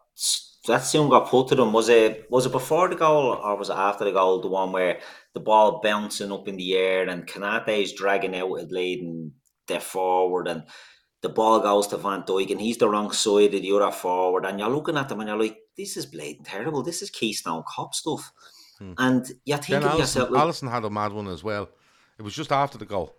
that 0.66 0.82
soon 0.82 1.08
got 1.08 1.28
put 1.28 1.46
to 1.48 1.54
them. 1.54 1.72
Was 1.72 1.88
it 1.88 2.26
was 2.28 2.46
it 2.46 2.52
before 2.52 2.88
the 2.88 2.96
goal 2.96 3.38
or 3.40 3.56
was 3.56 3.70
it 3.70 3.76
after 3.76 4.04
the 4.04 4.10
goal? 4.10 4.40
The 4.40 4.48
one 4.48 4.72
where 4.72 4.98
the 5.34 5.40
ball 5.40 5.80
bouncing 5.80 6.32
up 6.32 6.48
in 6.48 6.56
the 6.56 6.76
air 6.76 7.08
and 7.08 7.28
Konate 7.28 7.80
is 7.80 7.92
dragging 7.92 8.34
out 8.34 8.58
a 8.58 8.64
lead 8.64 9.02
and 9.02 9.30
they're 9.68 9.78
forward 9.78 10.48
and 10.48 10.64
the 11.22 11.28
ball 11.28 11.60
goes 11.60 11.86
to 11.88 11.96
Van 11.96 12.22
Dijk 12.24 12.50
and 12.50 12.60
he's 12.60 12.78
the 12.78 12.88
wrong 12.88 13.12
side 13.12 13.54
of 13.54 13.62
the 13.62 13.72
other 13.72 13.92
forward 13.92 14.44
and 14.46 14.58
you're 14.58 14.68
looking 14.68 14.96
at 14.96 15.08
them 15.08 15.20
and 15.20 15.28
you're 15.28 15.38
like, 15.38 15.58
this 15.78 15.96
is 15.96 16.04
blatant 16.04 16.46
terrible. 16.46 16.82
This 16.82 17.00
is 17.00 17.08
Keystone 17.08 17.62
Cop 17.66 17.94
stuff. 17.94 18.32
Hmm. 18.78 18.92
And 18.98 19.32
you 19.44 19.56
think 19.56 19.82
then 19.82 19.96
yourself, 19.96 20.30
like, 20.30 20.42
Alisson 20.42 20.70
had 20.70 20.84
a 20.84 20.90
mad 20.90 21.12
one 21.12 21.28
as 21.28 21.42
well. 21.42 21.68
It 22.18 22.22
was 22.22 22.34
just 22.34 22.52
after 22.52 22.76
the 22.76 22.84
goal. 22.84 23.14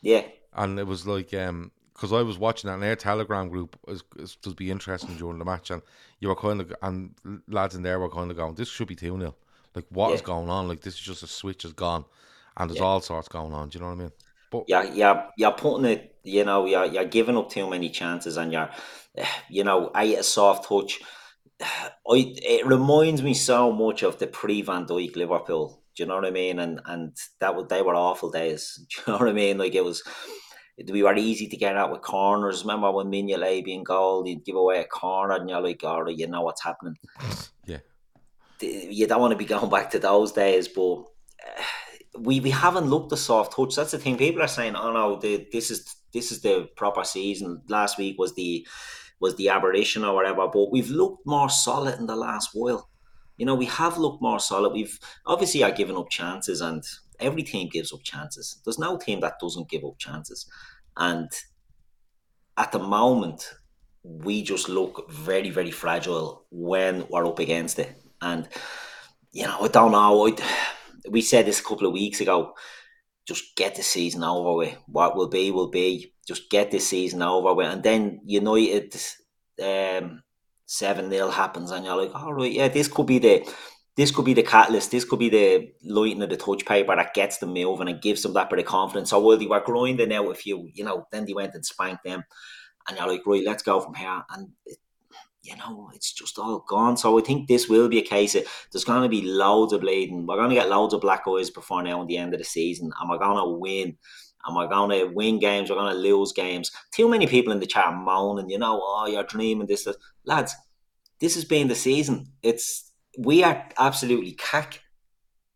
Yeah. 0.00 0.22
And 0.54 0.78
it 0.78 0.86
was 0.86 1.06
like 1.06 1.32
um 1.34 1.70
because 1.94 2.12
I 2.14 2.22
was 2.22 2.38
watching 2.38 2.68
that 2.68 2.74
in 2.74 2.80
their 2.80 2.96
Telegram 2.96 3.50
group, 3.50 3.78
it 3.86 4.02
was, 4.16 4.36
to 4.36 4.54
be 4.54 4.70
interesting 4.70 5.16
during 5.16 5.38
the 5.38 5.44
match, 5.44 5.70
and 5.70 5.82
you 6.18 6.28
were 6.28 6.34
kind 6.34 6.62
of 6.62 6.72
and 6.82 7.14
lads 7.46 7.74
in 7.74 7.82
there 7.82 8.00
were 8.00 8.08
kind 8.08 8.30
of 8.30 8.38
going, 8.38 8.54
"This 8.54 8.68
should 8.68 8.88
be 8.88 8.96
two 8.96 9.18
0 9.18 9.34
Like 9.74 9.84
what 9.90 10.08
yeah. 10.08 10.14
is 10.14 10.22
going 10.22 10.48
on? 10.48 10.66
Like 10.66 10.80
this 10.80 10.94
is 10.94 11.00
just 11.00 11.22
a 11.22 11.26
switch 11.26 11.62
has 11.64 11.74
gone, 11.74 12.06
and 12.56 12.70
there's 12.70 12.80
yeah. 12.80 12.86
all 12.86 13.00
sorts 13.02 13.28
going 13.28 13.52
on. 13.52 13.68
Do 13.68 13.78
you 13.78 13.82
know 13.82 13.90
what 13.90 13.98
I 13.98 14.02
mean? 14.04 14.12
But 14.50 14.64
yeah, 14.66 14.82
yeah, 14.94 15.26
you're 15.36 15.52
putting 15.52 15.84
it. 15.84 16.16
You 16.24 16.44
know, 16.44 16.64
you're 16.64 16.86
you're 16.86 17.04
giving 17.04 17.36
up 17.36 17.50
too 17.50 17.68
many 17.68 17.90
chances, 17.90 18.38
and 18.38 18.50
you're, 18.50 18.70
you 19.50 19.64
know, 19.64 19.90
I 19.94 20.04
a 20.04 20.22
soft 20.22 20.68
touch. 20.68 21.00
I 21.60 22.34
it 22.36 22.66
reminds 22.66 23.22
me 23.22 23.34
so 23.34 23.72
much 23.72 24.02
of 24.02 24.18
the 24.18 24.26
pre 24.26 24.62
Van 24.62 24.86
Dijk 24.86 25.16
Liverpool. 25.16 25.82
Do 25.96 26.02
you 26.02 26.08
know 26.08 26.14
what 26.16 26.26
I 26.26 26.30
mean? 26.30 26.58
And 26.58 26.80
and 26.86 27.16
that 27.40 27.54
was 27.54 27.66
they 27.68 27.82
were 27.82 27.94
awful 27.94 28.30
days. 28.30 28.84
Do 28.90 29.02
you 29.06 29.12
know 29.12 29.18
what 29.18 29.28
I 29.28 29.32
mean? 29.32 29.58
Like 29.58 29.74
it 29.74 29.84
was 29.84 30.02
we 30.88 31.02
were 31.02 31.14
easy 31.16 31.46
to 31.46 31.56
get 31.56 31.76
out 31.76 31.90
with 31.90 32.00
corners. 32.02 32.62
Remember 32.62 32.90
when 32.90 33.08
Mignolet 33.08 33.64
being 33.64 33.84
goal, 33.84 34.26
you'd 34.26 34.44
give 34.44 34.56
away 34.56 34.80
a 34.80 34.84
corner 34.84 35.34
and 35.34 35.48
you're 35.48 35.60
like, 35.60 35.82
oh, 35.84 36.08
you 36.08 36.26
know 36.26 36.42
what's 36.42 36.64
happening. 36.64 36.96
Yeah. 37.66 37.78
You 38.62 39.06
don't 39.06 39.20
want 39.20 39.30
to 39.30 39.38
be 39.38 39.46
going 39.46 39.70
back 39.70 39.90
to 39.92 39.98
those 39.98 40.32
days, 40.32 40.68
but 40.68 41.04
we, 42.18 42.40
we 42.40 42.50
haven't 42.50 42.90
looked 42.90 43.08
the 43.08 43.16
soft 43.16 43.56
touch. 43.56 43.74
That's 43.74 43.92
the 43.92 43.98
thing. 43.98 44.18
People 44.18 44.42
are 44.42 44.48
saying, 44.48 44.76
oh 44.76 44.92
no, 44.92 45.16
the, 45.18 45.46
this 45.50 45.70
is 45.70 45.96
this 46.12 46.32
is 46.32 46.42
the 46.42 46.68
proper 46.76 47.04
season. 47.04 47.62
Last 47.68 47.96
week 47.96 48.18
was 48.18 48.34
the 48.34 48.66
was 49.20 49.36
the 49.36 49.48
aberration 49.48 50.04
or 50.04 50.14
whatever, 50.14 50.48
but 50.48 50.72
we've 50.72 50.90
looked 50.90 51.26
more 51.26 51.48
solid 51.50 51.98
in 51.98 52.06
the 52.06 52.16
last 52.16 52.50
while. 52.52 52.88
You 53.36 53.46
know, 53.46 53.54
we 53.54 53.66
have 53.66 53.98
looked 53.98 54.22
more 54.22 54.40
solid. 54.40 54.72
We've 54.72 54.98
obviously 55.26 55.62
are 55.62 55.70
giving 55.70 55.96
up 55.96 56.10
chances 56.10 56.60
and 56.60 56.82
every 57.18 57.42
team 57.42 57.68
gives 57.68 57.92
up 57.92 58.02
chances. 58.02 58.60
There's 58.64 58.78
no 58.78 58.98
team 58.98 59.20
that 59.20 59.38
doesn't 59.40 59.68
give 59.68 59.84
up 59.84 59.98
chances. 59.98 60.46
And 60.96 61.30
at 62.56 62.72
the 62.72 62.78
moment, 62.78 63.54
we 64.02 64.42
just 64.42 64.68
look 64.68 65.10
very, 65.10 65.50
very 65.50 65.70
fragile 65.70 66.46
when 66.50 67.06
we're 67.08 67.26
up 67.26 67.38
against 67.38 67.78
it. 67.78 67.96
And, 68.20 68.48
you 69.32 69.44
know, 69.44 69.58
I 69.60 69.68
don't 69.68 69.92
know. 69.92 70.28
I, 70.28 70.36
we 71.08 71.22
said 71.22 71.46
this 71.46 71.60
a 71.60 71.64
couple 71.64 71.86
of 71.86 71.92
weeks 71.92 72.20
ago 72.20 72.54
just 73.30 73.54
get 73.54 73.76
the 73.76 73.82
season 73.82 74.24
over 74.24 74.56
with. 74.56 74.76
What 74.86 75.14
will 75.16 75.28
be, 75.28 75.52
will 75.52 75.70
be. 75.70 76.12
Just 76.30 76.48
get 76.48 76.70
this 76.70 76.86
season 76.86 77.22
over 77.22 77.52
with. 77.54 77.66
And 77.66 77.82
then 77.82 78.20
United 78.24 78.94
um, 79.60 80.22
7 80.66 81.10
0 81.10 81.30
happens, 81.30 81.72
and 81.72 81.84
you're 81.84 81.96
like, 81.96 82.14
all 82.14 82.32
right, 82.32 82.52
yeah, 82.52 82.68
this 82.68 82.86
could 82.86 83.06
be 83.06 83.18
the 83.18 83.52
this 83.96 84.12
could 84.12 84.24
be 84.24 84.34
the 84.34 84.44
catalyst. 84.44 84.92
This 84.92 85.04
could 85.04 85.18
be 85.18 85.28
the 85.28 85.72
lighting 85.82 86.22
of 86.22 86.30
the 86.30 86.36
touch 86.36 86.64
paper 86.64 86.94
that 86.94 87.14
gets 87.14 87.38
them 87.38 87.52
moving 87.52 87.88
and 87.88 88.00
gives 88.00 88.22
them 88.22 88.34
that 88.34 88.48
bit 88.48 88.60
of 88.60 88.64
confidence. 88.64 89.10
So 89.10 89.18
while 89.18 89.36
they 89.36 89.48
were 89.48 89.60
grinding 89.60 90.12
out 90.12 90.30
a 90.30 90.34
few, 90.36 90.70
you 90.72 90.84
know, 90.84 91.08
then 91.10 91.24
they 91.24 91.34
went 91.34 91.54
and 91.54 91.66
spanked 91.66 92.04
them, 92.04 92.22
and 92.86 92.96
you're 92.96 93.08
like, 93.08 93.26
right, 93.26 93.44
let's 93.44 93.64
go 93.64 93.80
from 93.80 93.94
here. 93.94 94.22
And 94.30 94.50
it, 94.64 94.78
you 95.42 95.56
know, 95.56 95.90
it's 95.92 96.12
just 96.12 96.38
all 96.38 96.64
gone. 96.68 96.96
So 96.96 97.18
I 97.18 97.22
think 97.22 97.48
this 97.48 97.68
will 97.68 97.88
be 97.88 97.98
a 97.98 98.02
case 98.02 98.36
of 98.36 98.44
there's 98.70 98.84
going 98.84 99.02
to 99.02 99.08
be 99.08 99.22
loads 99.22 99.72
of 99.72 99.80
bleeding. 99.80 100.24
We're 100.24 100.36
going 100.36 100.50
to 100.50 100.54
get 100.54 100.68
loads 100.68 100.94
of 100.94 101.00
black 101.00 101.24
eyes 101.26 101.50
before 101.50 101.82
now 101.82 102.02
at 102.02 102.06
the 102.06 102.18
end 102.18 102.32
of 102.32 102.38
the 102.38 102.44
season, 102.44 102.92
and 103.00 103.10
we're 103.10 103.18
going 103.18 103.38
to 103.38 103.58
win. 103.58 103.98
And 104.44 104.56
we're 104.56 104.68
going 104.68 104.90
to 104.90 105.12
win 105.14 105.38
games. 105.38 105.70
We're 105.70 105.76
going 105.76 105.94
to 105.94 106.00
lose 106.00 106.32
games. 106.32 106.70
Too 106.92 107.08
many 107.08 107.26
people 107.26 107.52
in 107.52 107.60
the 107.60 107.66
chat 107.66 107.94
moaning, 107.94 108.48
you 108.48 108.58
know, 108.58 108.80
oh, 108.82 109.06
you're 109.06 109.24
dreaming 109.24 109.66
this, 109.66 109.84
this. 109.84 109.96
Lads, 110.24 110.54
this 111.20 111.34
has 111.34 111.44
been 111.44 111.68
the 111.68 111.74
season. 111.74 112.32
It's 112.42 112.90
we 113.18 113.42
are 113.42 113.68
absolutely 113.78 114.32
cack, 114.32 114.80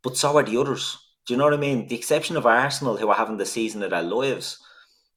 but 0.02 0.16
so 0.16 0.36
are 0.36 0.42
the 0.42 0.60
others. 0.60 0.98
Do 1.26 1.32
you 1.32 1.38
know 1.38 1.44
what 1.44 1.54
I 1.54 1.58
mean? 1.58 1.88
The 1.88 1.96
exception 1.96 2.36
of 2.36 2.46
Arsenal, 2.46 2.96
who 2.96 3.08
are 3.08 3.16
having 3.16 3.38
the 3.38 3.46
season 3.46 3.82
of 3.82 3.90
their 3.90 4.02
lives. 4.02 4.58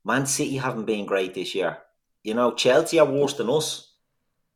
Man 0.06 0.26
City 0.26 0.56
haven't 0.56 0.86
been 0.86 1.06
great 1.06 1.34
this 1.34 1.54
year. 1.54 1.80
You 2.24 2.34
know, 2.34 2.54
Chelsea 2.54 3.00
are 3.00 3.06
worse 3.06 3.34
than 3.34 3.50
us. 3.50 3.84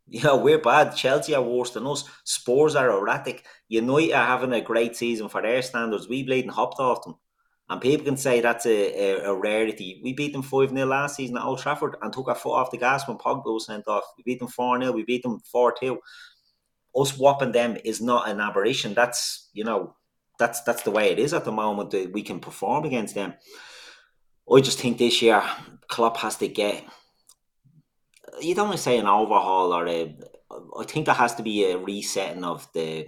You 0.07 0.21
know, 0.23 0.35
we're 0.35 0.59
bad. 0.59 0.93
Chelsea 0.93 1.33
are 1.35 1.41
worse 1.41 1.69
than 1.69 1.87
us. 1.87 2.03
Spurs 2.25 2.75
are 2.75 2.89
erratic. 2.89 3.45
United 3.69 4.11
are 4.11 4.25
having 4.25 4.51
a 4.51 4.59
great 4.59 4.97
season 4.97 5.29
for 5.29 5.41
their 5.41 5.61
standards. 5.61 6.09
We 6.09 6.29
and 6.41 6.51
hopped 6.51 6.81
off 6.81 7.05
them. 7.05 7.15
And 7.71 7.81
people 7.81 8.05
can 8.05 8.17
say 8.17 8.41
that's 8.41 8.65
a, 8.65 8.69
a, 8.69 9.31
a 9.31 9.33
rarity. 9.33 10.01
We 10.03 10.11
beat 10.13 10.33
them 10.33 10.43
5 10.43 10.69
0 10.69 10.85
last 10.85 11.15
season 11.15 11.37
at 11.37 11.43
Old 11.43 11.59
Trafford 11.59 11.95
and 12.01 12.11
took 12.11 12.27
our 12.27 12.35
foot 12.35 12.53
off 12.53 12.69
the 12.69 12.77
gas 12.77 13.07
when 13.07 13.17
Pogba 13.17 13.45
was 13.45 13.65
sent 13.65 13.87
off. 13.87 14.03
We 14.17 14.23
beat 14.25 14.39
them 14.39 14.49
4 14.49 14.81
0. 14.81 14.91
We 14.91 15.03
beat 15.03 15.23
them 15.23 15.39
4 15.39 15.73
2 15.79 15.97
us 16.95 17.17
whopping 17.17 17.51
them 17.51 17.77
is 17.83 18.01
not 18.01 18.29
an 18.29 18.39
aberration. 18.39 18.93
That's 18.93 19.49
you 19.53 19.63
know 19.63 19.95
that's 20.37 20.61
that's 20.61 20.83
the 20.83 20.91
way 20.91 21.11
it 21.11 21.19
is 21.19 21.33
at 21.33 21.45
the 21.45 21.51
moment. 21.51 21.91
That 21.91 22.11
we 22.11 22.21
can 22.21 22.39
perform 22.39 22.85
against 22.85 23.15
them. 23.15 23.33
I 24.51 24.59
just 24.59 24.79
think 24.79 24.97
this 24.97 25.21
year 25.21 25.41
Klopp 25.87 26.17
has 26.17 26.37
to 26.37 26.47
get. 26.47 26.83
You 28.41 28.55
don't 28.55 28.67
want 28.67 28.77
to 28.77 28.83
say 28.83 28.97
an 28.97 29.07
overhaul 29.07 29.73
or 29.73 29.87
a. 29.87 30.15
I 30.77 30.83
think 30.83 31.05
there 31.05 31.15
has 31.15 31.35
to 31.35 31.43
be 31.43 31.71
a 31.71 31.77
resetting 31.77 32.43
of 32.43 32.67
the 32.73 33.07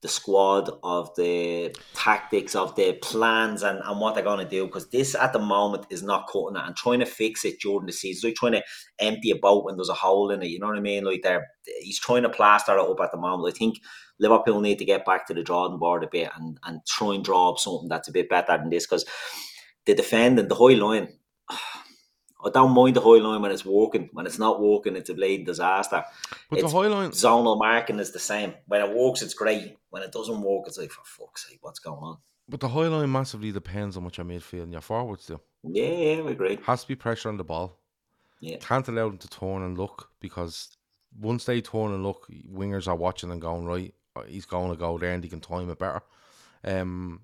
the 0.00 0.08
squad, 0.08 0.70
of 0.84 1.14
the 1.16 1.74
tactics, 1.94 2.54
of 2.54 2.74
the 2.76 2.92
plans, 3.02 3.62
and, 3.62 3.80
and 3.84 4.00
what 4.00 4.14
they're 4.14 4.22
going 4.22 4.44
to 4.44 4.48
do. 4.48 4.66
Because 4.66 4.88
this 4.90 5.14
at 5.14 5.32
the 5.32 5.38
moment 5.38 5.86
is 5.90 6.02
not 6.02 6.28
cutting 6.30 6.56
it 6.56 6.62
and 6.64 6.76
trying 6.76 7.00
to 7.00 7.06
fix 7.06 7.44
it 7.44 7.60
during 7.60 7.86
the 7.86 7.92
season. 7.92 8.28
Like 8.28 8.36
trying 8.36 8.52
to 8.52 8.62
empty 9.00 9.30
a 9.30 9.36
boat 9.36 9.64
when 9.64 9.76
there's 9.76 9.88
a 9.88 9.94
hole 9.94 10.30
in 10.30 10.42
it. 10.42 10.48
You 10.48 10.60
know 10.60 10.68
what 10.68 10.78
I 10.78 10.80
mean? 10.80 11.04
Like 11.04 11.22
they're 11.22 11.46
he's 11.80 11.98
trying 11.98 12.22
to 12.22 12.28
plaster 12.28 12.76
it 12.76 12.80
up 12.80 13.00
at 13.00 13.10
the 13.10 13.18
moment. 13.18 13.54
I 13.54 13.58
think 13.58 13.78
Liverpool 14.20 14.60
need 14.60 14.78
to 14.78 14.84
get 14.84 15.04
back 15.04 15.26
to 15.26 15.34
the 15.34 15.42
drawing 15.42 15.78
board 15.78 16.04
a 16.04 16.08
bit 16.08 16.30
and 16.36 16.58
and 16.64 16.80
try 16.86 17.14
and 17.14 17.24
draw 17.24 17.50
up 17.50 17.58
something 17.58 17.88
that's 17.88 18.08
a 18.08 18.12
bit 18.12 18.28
better 18.28 18.56
than 18.56 18.70
this 18.70 18.86
because 18.86 19.04
the 19.86 19.94
defending, 19.94 20.48
the 20.48 20.54
high 20.54 20.74
line. 20.74 21.08
I 22.44 22.50
don't 22.50 22.72
mind 22.72 22.94
the 22.96 23.00
high 23.00 23.18
line 23.18 23.42
when 23.42 23.50
it's 23.50 23.64
working. 23.64 24.10
When 24.12 24.26
it's 24.26 24.38
not 24.38 24.60
working, 24.60 24.94
it's 24.94 25.10
a 25.10 25.14
bleeding 25.14 25.44
disaster. 25.44 26.04
But 26.48 26.60
It's 26.60 26.70
the 26.72 26.78
high 26.78 26.86
line, 26.86 27.10
Zonal 27.10 27.58
marking 27.58 27.98
is 27.98 28.12
the 28.12 28.18
same. 28.20 28.54
When 28.66 28.80
it 28.80 28.94
works, 28.94 29.22
it's 29.22 29.34
great. 29.34 29.76
When 29.90 30.02
it 30.02 30.12
doesn't 30.12 30.40
work, 30.40 30.64
it's 30.66 30.78
like 30.78 30.90
for 30.90 31.02
fuck's 31.04 31.48
sake, 31.48 31.58
what's 31.62 31.80
going 31.80 32.02
on? 32.02 32.18
but 32.48 32.60
the 32.60 32.68
high 32.68 32.88
line 32.88 33.12
massively 33.12 33.52
depends 33.52 33.96
on 33.96 34.04
what 34.04 34.16
your 34.16 34.24
midfield 34.24 34.62
and 34.62 34.72
your 34.72 34.80
forwards 34.80 35.26
do. 35.26 35.38
Yeah, 35.64 35.88
yeah, 35.88 36.20
we 36.22 36.32
agree. 36.32 36.58
Has 36.64 36.82
to 36.82 36.88
be 36.88 36.94
pressure 36.96 37.28
on 37.28 37.36
the 37.36 37.44
ball. 37.44 37.78
Yeah. 38.40 38.56
Can't 38.58 38.88
allow 38.88 39.08
them 39.08 39.18
to 39.18 39.28
turn 39.28 39.62
and 39.62 39.76
look 39.76 40.10
because 40.20 40.70
once 41.20 41.44
they 41.44 41.60
turn 41.60 41.92
and 41.92 42.02
look, 42.02 42.26
wingers 42.50 42.88
are 42.88 42.96
watching 42.96 43.30
and 43.30 43.40
going 43.40 43.66
right. 43.66 43.92
uh, 44.16 44.22
He's 44.22 44.46
going 44.46 44.70
to 44.70 44.76
go 44.76 44.96
there 44.96 45.12
and 45.12 45.22
he 45.22 45.28
can 45.28 45.40
time 45.40 45.68
it 45.68 45.78
better. 45.78 46.00
Um, 46.64 47.20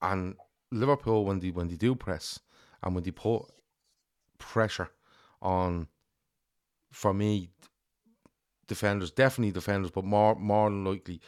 and 0.00 0.36
Liverpool 0.70 1.24
when 1.24 1.40
they 1.40 1.50
when 1.50 1.68
they 1.68 1.76
do 1.76 1.94
press 1.96 2.38
and 2.82 2.94
when 2.94 3.02
they 3.02 3.10
put 3.10 3.46
pressure 4.40 4.90
on, 5.40 5.86
for 6.90 7.14
me, 7.14 7.50
defenders 8.66 9.10
definitely 9.10 9.52
defenders, 9.52 9.90
but 9.90 10.04
more 10.04 10.34
more 10.36 10.70
than 10.70 10.84
likely 10.84 11.20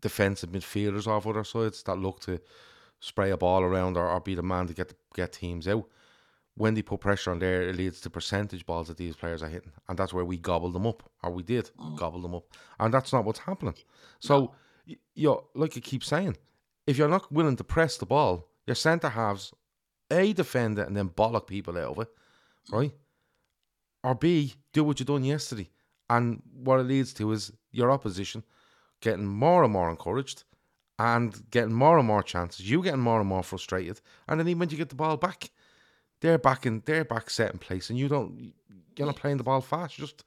defensive 0.00 0.50
midfielders 0.50 1.06
off 1.06 1.26
other 1.26 1.44
sides 1.44 1.82
that 1.84 1.98
look 1.98 2.20
to 2.20 2.40
spray 3.00 3.30
a 3.30 3.36
ball 3.36 3.62
around 3.62 3.96
or, 3.96 4.08
or 4.08 4.20
be 4.20 4.34
the 4.34 4.42
man 4.42 4.66
to 4.66 4.74
get 4.74 4.94
get 5.14 5.32
teams 5.32 5.68
out. 5.68 5.86
When 6.54 6.72
they 6.72 6.80
put 6.80 7.00
pressure 7.00 7.32
on 7.32 7.38
there, 7.38 7.68
it 7.68 7.76
leads 7.76 8.00
to 8.00 8.08
percentage 8.08 8.64
balls 8.64 8.88
that 8.88 8.96
these 8.96 9.14
players 9.14 9.42
are 9.42 9.48
hitting, 9.48 9.72
and 9.88 9.98
that's 9.98 10.14
where 10.14 10.24
we 10.24 10.38
gobble 10.38 10.70
them 10.70 10.86
up, 10.86 11.02
or 11.22 11.30
we 11.30 11.42
did 11.42 11.70
mm. 11.78 11.98
gobble 11.98 12.22
them 12.22 12.34
up, 12.34 12.44
and 12.80 12.92
that's 12.94 13.12
not 13.12 13.26
what's 13.26 13.40
happening. 13.40 13.74
So, 14.20 14.54
y 14.88 14.96
you 15.14 15.28
know, 15.28 15.44
like 15.54 15.76
I 15.76 15.80
keep 15.80 16.02
saying, 16.02 16.36
if 16.86 16.96
you're 16.96 17.14
not 17.16 17.30
willing 17.30 17.56
to 17.56 17.64
press 17.64 17.98
the 17.98 18.06
ball, 18.06 18.48
your 18.66 18.74
centre 18.76 19.10
halves 19.10 19.52
a 20.10 20.32
defend 20.32 20.78
it 20.78 20.86
and 20.86 20.96
then 20.96 21.10
bollock 21.10 21.46
people 21.46 21.76
out 21.76 21.92
of 21.96 21.98
it, 21.98 22.08
right? 22.70 22.92
Or 24.02 24.14
B 24.14 24.54
do 24.72 24.84
what 24.84 25.00
you 25.00 25.06
done 25.06 25.24
yesterday, 25.24 25.68
and 26.08 26.42
what 26.52 26.80
it 26.80 26.84
leads 26.84 27.12
to 27.14 27.32
is 27.32 27.52
your 27.72 27.90
opposition 27.90 28.44
getting 29.00 29.26
more 29.26 29.64
and 29.64 29.72
more 29.72 29.90
encouraged 29.90 30.44
and 30.98 31.50
getting 31.50 31.74
more 31.74 31.98
and 31.98 32.06
more 32.06 32.22
chances. 32.22 32.70
You 32.70 32.82
getting 32.82 33.00
more 33.00 33.20
and 33.20 33.28
more 33.28 33.42
frustrated, 33.42 34.00
and 34.28 34.38
then 34.38 34.48
even 34.48 34.60
when 34.60 34.70
you 34.70 34.76
get 34.76 34.88
the 34.88 34.94
ball 34.94 35.16
back, 35.16 35.50
they're 36.20 36.38
back 36.38 36.66
in 36.66 36.82
they're 36.86 37.04
back 37.04 37.30
set 37.30 37.52
in 37.52 37.58
place, 37.58 37.90
and 37.90 37.98
you 37.98 38.08
don't 38.08 38.52
you're 38.96 39.06
not 39.06 39.16
playing 39.16 39.36
the 39.38 39.44
ball 39.44 39.60
fast. 39.60 39.98
You're 39.98 40.06
just 40.06 40.24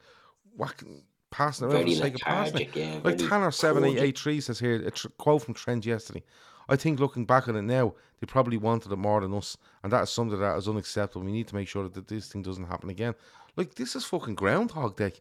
whacking, 0.56 1.02
passing 1.32 1.70
it 1.70 1.74
around 1.74 1.84
for 1.84 1.90
the 1.90 1.96
sake 1.96 2.16
of 2.16 2.22
passing 2.22 2.62
it. 2.62 2.76
yeah. 2.76 3.00
Like 3.04 3.18
Tanner 3.18 3.52
seven 3.52 3.84
eight 3.86 3.98
eight 3.98 4.18
three 4.20 4.42
says 4.42 4.60
here 4.60 4.76
a 4.76 4.92
tr- 4.92 5.08
quote 5.18 5.42
from 5.44 5.54
Trent 5.54 5.86
yesterday. 5.86 6.24
I 6.70 6.76
think 6.76 7.00
looking 7.00 7.26
back 7.26 7.48
on 7.48 7.56
it 7.56 7.64
now, 7.64 7.94
they 8.20 8.26
probably 8.28 8.58
wanted 8.58 8.92
it 8.92 8.96
more 8.98 9.20
than 9.22 9.34
us, 9.34 9.58
and 9.84 9.92
that 9.92 10.04
is 10.04 10.10
something 10.12 10.40
that 10.40 10.58
is 10.58 10.68
unacceptable. 10.68 11.26
We 11.26 11.32
need 11.32 11.48
to 11.48 11.56
make 11.56 11.68
sure 11.68 11.88
that 11.90 12.08
this 12.08 12.28
thing 12.32 12.42
doesn't 12.44 12.66
happen 12.68 12.90
again. 12.90 13.16
Like 13.56 13.76
this 13.76 13.96
is 13.96 14.06
fucking 14.06 14.36
Groundhog 14.36 14.96
Day, 14.96 15.14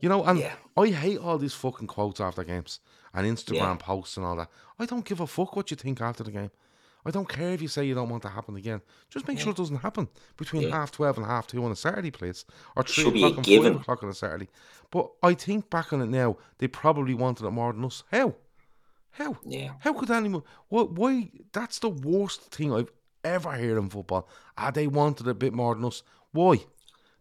you 0.00 0.08
know. 0.08 0.24
And 0.24 0.38
Yeah. 0.38 0.54
I 0.76 0.86
hate 0.88 1.18
all 1.18 1.38
these 1.38 1.54
fucking 1.54 1.86
quotes 1.86 2.20
after 2.20 2.42
games 2.44 2.80
and 3.14 3.26
Instagram 3.26 3.54
Yeah. 3.54 3.76
posts 3.76 4.16
and 4.16 4.24
all 4.26 4.36
that. 4.36 4.50
I 4.78 4.86
don't 4.86 5.04
give 5.04 5.20
a 5.20 5.26
fuck 5.26 5.54
what 5.54 5.70
you 5.70 5.76
think 5.76 6.00
after 6.00 6.24
the 6.24 6.30
game. 6.32 6.50
I 7.04 7.10
don't 7.12 7.28
care 7.28 7.50
if 7.50 7.62
you 7.62 7.68
say 7.68 7.84
you 7.84 7.94
don't 7.94 8.08
want 8.08 8.24
to 8.24 8.28
happen 8.30 8.56
again. 8.56 8.80
Just 9.10 9.28
make 9.28 9.38
sure 9.38 9.50
it 9.52 9.56
doesn't 9.56 9.76
happen 9.76 10.08
between 10.36 10.62
Yeah. 10.62 10.70
half 10.70 10.90
twelve 10.90 11.16
and 11.18 11.26
half 11.26 11.46
two 11.46 11.64
on 11.64 11.70
a 11.70 11.76
Saturday, 11.76 12.10
please, 12.10 12.44
or 12.74 12.82
three 12.82 13.06
o'clock 13.06 13.36
and 13.36 13.44
given. 13.44 13.74
five 13.74 13.82
o'clock 13.82 14.02
on 14.02 14.08
a 14.08 14.14
Saturday. 14.14 14.48
But 14.90 15.12
I 15.22 15.34
think 15.34 15.70
back 15.70 15.92
on 15.92 16.00
it 16.02 16.06
now, 16.08 16.36
they 16.58 16.66
probably 16.66 17.14
wanted 17.14 17.46
it 17.46 17.50
more 17.50 17.72
than 17.72 17.84
us. 17.84 18.02
How? 18.10 18.34
How? 19.18 19.36
Yeah. 19.46 19.72
How 19.80 19.92
could 19.92 20.10
anyone? 20.10 20.42
What? 20.68 20.92
Why? 20.92 21.30
That's 21.52 21.78
the 21.78 21.88
worst 21.88 22.42
thing 22.50 22.72
I've 22.72 22.92
ever 23.24 23.50
heard 23.52 23.78
in 23.78 23.88
football. 23.88 24.28
Ah, 24.58 24.70
they 24.70 24.86
wanted 24.86 25.26
a 25.28 25.34
bit 25.34 25.52
more 25.52 25.74
than 25.74 25.84
us. 25.84 26.02
Why? 26.32 26.56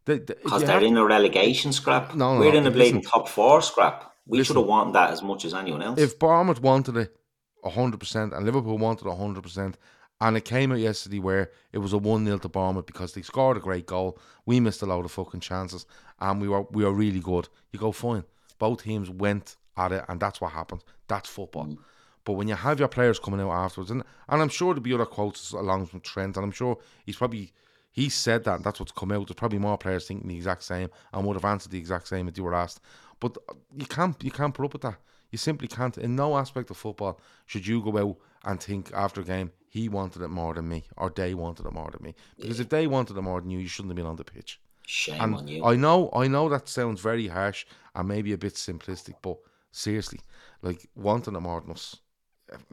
They, 0.06 0.20
they, 0.20 0.36
Because 0.44 0.64
they're 0.64 0.84
in 0.84 0.98
a 0.98 1.06
relegation 1.06 1.72
scrap. 1.72 2.14
No, 2.14 2.34
no, 2.36 2.40
We're 2.40 2.52
no, 2.52 2.60
in 2.60 2.68
a 2.68 2.72
bleeding 2.72 3.02
top 3.02 3.28
four 3.30 3.62
scrap. 3.62 4.12
We 4.28 4.38
Listen. 4.40 4.56
should 4.56 4.60
have 4.62 4.68
wanted 4.68 4.94
that 4.94 5.12
as 5.12 5.22
much 5.22 5.46
as 5.46 5.54
anyone 5.54 5.82
else. 5.82 6.00
if 6.00 6.20
Bournemouth 6.20 6.62
wanted 6.62 6.98
it 6.98 7.16
hundred 7.64 8.00
percent 8.00 8.34
and 8.34 8.46
Liverpool 8.46 8.78
wanted 8.78 9.10
hundred 9.10 9.42
percent, 9.42 9.78
and 10.22 10.38
it 10.38 10.46
came 10.46 10.72
out 10.72 10.80
yesterday 10.80 11.20
where 11.20 11.52
it 11.72 11.80
was 11.80 11.94
a 11.94 11.98
one 11.98 12.26
0 12.26 12.38
to 12.40 12.50
Bournemouth 12.50 12.86
because 12.86 13.14
they 13.14 13.22
scored 13.22 13.58
a 13.58 13.60
great 13.60 13.86
goal, 13.86 14.20
we 14.46 14.60
missed 14.60 14.82
a 14.82 14.86
lot 14.86 15.04
of 15.06 15.12
fucking 15.12 15.40
chances, 15.40 15.86
and 16.20 16.42
we 16.42 16.48
were 16.48 16.64
we 16.72 16.84
were 16.84 16.94
really 16.94 17.20
good. 17.20 17.48
You 17.72 17.80
go 17.80 17.92
fine. 17.92 18.24
Both 18.60 18.84
teams 18.84 19.10
went 19.10 19.58
at 19.78 19.92
it, 19.92 20.06
and 20.08 20.20
that's 20.20 20.42
what 20.42 20.52
happens. 20.52 20.84
That's 21.08 21.30
football. 21.30 21.66
Mm. 21.66 21.78
But 22.24 22.34
when 22.34 22.48
you 22.48 22.56
have 22.56 22.80
your 22.80 22.88
players 22.88 23.20
coming 23.20 23.40
out 23.40 23.52
afterwards, 23.52 23.92
and, 23.92 24.04
and 24.30 24.42
I'm 24.42 24.50
sure 24.50 24.74
there'll 24.74 24.82
be 24.82 24.94
other 24.94 25.06
quotes 25.06 25.52
along 25.52 25.86
from 25.88 26.02
Trent, 26.02 26.38
and 26.38 26.44
I'm 26.44 26.52
sure 26.52 26.78
he's 27.06 27.18
probably 27.18 27.54
he 27.92 28.10
said 28.10 28.44
that, 28.44 28.56
and 28.56 28.64
that's 28.64 28.80
what's 28.80 28.92
come 28.92 29.14
out. 29.14 29.28
There's 29.28 29.36
probably 29.36 29.60
more 29.60 29.78
players 29.78 30.06
thinking 30.06 30.28
the 30.28 30.36
exact 30.36 30.64
same 30.64 30.90
and 31.14 31.26
would 31.26 31.36
have 31.36 31.46
answered 31.46 31.72
the 31.72 31.78
exact 31.78 32.10
same 32.10 32.28
if 32.28 32.38
you 32.38 32.44
were 32.44 32.54
asked. 32.54 32.82
But 33.22 33.38
uh, 33.48 33.54
you 33.74 33.86
can't 33.86 34.22
you 34.22 34.32
can't 34.32 34.54
put 34.54 34.66
up 34.66 34.74
with 34.74 34.82
that. 34.82 34.98
You 35.32 35.38
simply 35.38 35.70
can't. 35.70 35.98
In 35.98 36.16
no 36.16 36.38
aspect 36.38 36.70
of 36.72 36.78
football 36.78 37.22
should 37.46 37.66
you 37.66 37.82
go 37.82 37.98
out 37.98 38.18
and 38.44 38.62
think 38.62 38.92
after 38.94 39.22
a 39.22 39.24
game 39.24 39.52
he 39.70 39.88
wanted 39.88 40.22
it 40.22 40.30
more 40.30 40.54
than 40.54 40.68
me 40.68 40.84
or 40.98 41.10
they 41.10 41.34
wanted 41.34 41.66
it 41.66 41.74
more 41.74 41.90
than 41.90 42.04
me. 42.04 42.16
Because 42.38 42.60
if 42.60 42.70
they 42.70 42.86
wanted 42.86 43.18
it 43.18 43.22
more 43.22 43.40
than 43.40 43.50
you, 43.50 43.60
you 43.60 43.68
shouldn't 43.68 43.92
have 43.92 43.98
been 43.98 44.06
on 44.06 44.18
the 44.18 44.24
pitch. 44.24 44.60
Shame 44.86 45.22
And 45.22 45.36
on 45.36 45.48
you. 45.48 45.66
I 45.66 45.76
know, 45.76 46.10
I 46.14 46.28
know 46.28 46.48
that 46.50 46.70
sounds 46.70 47.02
very 47.02 47.28
harsh 47.28 47.66
and 47.96 48.08
maybe 48.08 48.34
a 48.34 48.38
bit 48.38 48.54
simplistic, 48.54 49.16
but 49.22 49.38
seriously, 49.76 50.20
like 50.62 50.88
wanting 50.96 51.36
it 51.36 51.40
more 51.40 51.62
than 51.62 51.72
us. 51.72 51.98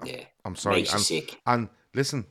yeah. 0.05 0.25
I'm 0.45 0.57
sorry. 0.57 0.77
Makes 0.77 0.91
you 0.91 0.97
and, 0.97 1.05
sick. 1.05 1.41
and 1.47 1.69
listen, 1.95 2.27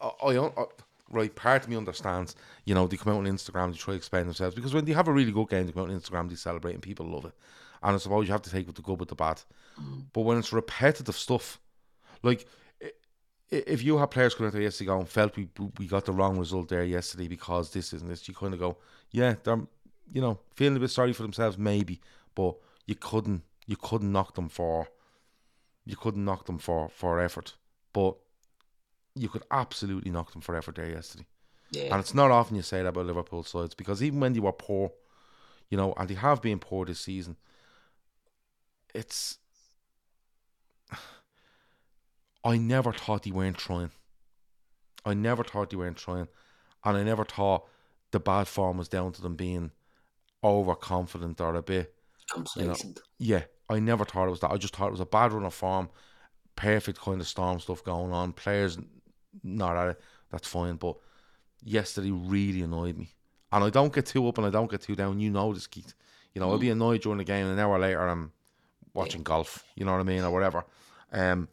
I, 0.00 0.10
I, 0.22 0.46
I 0.46 0.64
right 1.10 1.34
part 1.34 1.64
of 1.64 1.68
me 1.68 1.76
understands. 1.76 2.34
You 2.64 2.74
know, 2.74 2.86
they 2.86 2.96
come 2.96 3.12
out 3.12 3.18
on 3.18 3.26
Instagram, 3.26 3.72
they 3.72 3.78
try 3.78 3.92
to 3.92 3.98
explain 3.98 4.24
themselves 4.24 4.54
because 4.54 4.74
when 4.74 4.84
they 4.84 4.92
have 4.92 5.08
a 5.08 5.12
really 5.12 5.32
good 5.32 5.48
game, 5.48 5.66
they 5.66 5.72
come 5.72 5.82
out 5.82 5.90
on 5.90 6.00
Instagram, 6.00 6.28
they 6.28 6.34
celebrate, 6.34 6.74
and 6.74 6.82
people 6.82 7.06
love 7.06 7.24
it. 7.26 7.34
And 7.82 7.94
I 7.94 7.98
suppose 7.98 8.26
you 8.26 8.32
have 8.32 8.42
to 8.42 8.50
take 8.50 8.66
with 8.66 8.76
the 8.76 8.82
good 8.82 8.98
with 8.98 9.10
the 9.10 9.14
bad. 9.14 9.42
Mm. 9.80 10.04
But 10.12 10.22
when 10.22 10.38
it's 10.38 10.52
repetitive 10.52 11.16
stuff, 11.16 11.60
like 12.22 12.46
if 13.50 13.82
you 13.82 13.98
have 13.98 14.10
players 14.10 14.34
coming 14.34 14.48
out 14.48 14.54
there 14.54 14.62
yesterday 14.62 14.88
going, 14.88 15.06
felt 15.06 15.36
we 15.36 15.48
we 15.78 15.86
got 15.86 16.04
the 16.04 16.12
wrong 16.12 16.38
result 16.38 16.68
there 16.68 16.84
yesterday 16.84 17.28
because 17.28 17.70
this 17.70 17.92
isn't 17.92 18.08
this, 18.08 18.26
you 18.26 18.34
kind 18.34 18.54
of 18.54 18.60
go, 18.60 18.78
yeah, 19.10 19.34
they're 19.42 19.60
you 20.12 20.20
know 20.20 20.38
feeling 20.54 20.76
a 20.76 20.80
bit 20.80 20.90
sorry 20.90 21.12
for 21.12 21.22
themselves 21.22 21.58
maybe, 21.58 22.00
but 22.34 22.56
you 22.86 22.94
couldn't 22.94 23.42
you 23.66 23.76
couldn't 23.76 24.12
knock 24.12 24.34
them 24.34 24.48
for 24.48 24.88
you 25.84 25.96
couldn't 25.96 26.24
knock 26.24 26.46
them 26.46 26.58
for 26.58 26.88
for 26.88 27.20
effort, 27.20 27.54
but 27.92 28.16
you 29.14 29.28
could 29.28 29.44
absolutely 29.50 30.10
knock 30.10 30.32
them 30.32 30.40
for 30.40 30.56
effort 30.56 30.76
there 30.76 30.88
yesterday. 30.88 31.26
Yeah. 31.70 31.92
And 31.92 32.00
it's 32.00 32.14
not 32.14 32.30
often 32.30 32.56
you 32.56 32.62
say 32.62 32.82
that 32.82 32.88
about 32.88 33.06
Liverpool 33.06 33.42
sides 33.42 33.74
because 33.74 34.02
even 34.02 34.20
when 34.20 34.32
they 34.32 34.40
were 34.40 34.52
poor, 34.52 34.92
you 35.70 35.76
know, 35.76 35.94
and 35.96 36.08
they 36.08 36.14
have 36.14 36.42
been 36.42 36.58
poor 36.58 36.86
this 36.86 37.00
season, 37.00 37.36
it's. 38.94 39.38
I 42.44 42.58
never 42.58 42.92
thought 42.92 43.22
they 43.22 43.30
weren't 43.30 43.56
trying. 43.56 43.90
I 45.04 45.14
never 45.14 45.42
thought 45.44 45.70
they 45.70 45.76
weren't 45.76 45.96
trying. 45.96 46.28
And 46.84 46.96
I 46.96 47.02
never 47.02 47.24
thought 47.24 47.66
the 48.10 48.20
bad 48.20 48.48
form 48.48 48.76
was 48.76 48.88
down 48.88 49.12
to 49.12 49.22
them 49.22 49.34
being 49.34 49.70
overconfident 50.42 51.40
or 51.40 51.54
a 51.54 51.62
bit 51.62 51.93
Complacent. 52.30 53.00
yeah, 53.18 53.42
I 53.68 53.78
never 53.80 54.04
thought 54.04 54.26
it 54.26 54.30
was 54.30 54.40
that. 54.40 54.50
I 54.50 54.56
just 54.56 54.74
thought 54.74 54.88
it 54.88 54.92
was 54.92 55.00
a 55.00 55.06
bad 55.06 55.32
run 55.32 55.44
of 55.44 55.54
form, 55.54 55.90
perfect 56.56 57.00
kind 57.00 57.20
of 57.20 57.28
storm 57.28 57.60
stuff 57.60 57.84
going 57.84 58.12
on. 58.12 58.32
Players 58.32 58.78
not 59.42 59.76
at 59.76 59.90
it. 59.90 60.00
That's 60.30 60.48
fine. 60.48 60.76
But 60.76 60.96
yesterday 61.62 62.10
really 62.10 62.62
annoyed 62.62 62.96
me, 62.96 63.10
and 63.52 63.64
I 63.64 63.70
don't 63.70 63.92
get 63.92 64.06
too 64.06 64.26
up 64.28 64.38
and 64.38 64.46
I 64.46 64.50
don't 64.50 64.70
get 64.70 64.82
too 64.82 64.96
down. 64.96 65.20
You 65.20 65.30
know 65.30 65.52
this, 65.52 65.66
Keith. 65.66 65.94
You 66.32 66.40
know 66.40 66.50
I'll 66.50 66.58
be 66.58 66.70
annoyed 66.70 67.02
during 67.02 67.18
the 67.18 67.24
game, 67.24 67.46
and 67.46 67.52
an 67.52 67.58
hour 67.60 67.78
later 67.78 68.06
I'm 68.08 68.32
watching 68.94 69.22
golf. 69.22 69.64
You 69.76 69.84
know 69.84 69.92
what 69.92 70.00
I 70.00 70.04
mean, 70.04 70.22
or 70.22 70.30
whatever. 70.30 70.64
Um, 71.12 71.48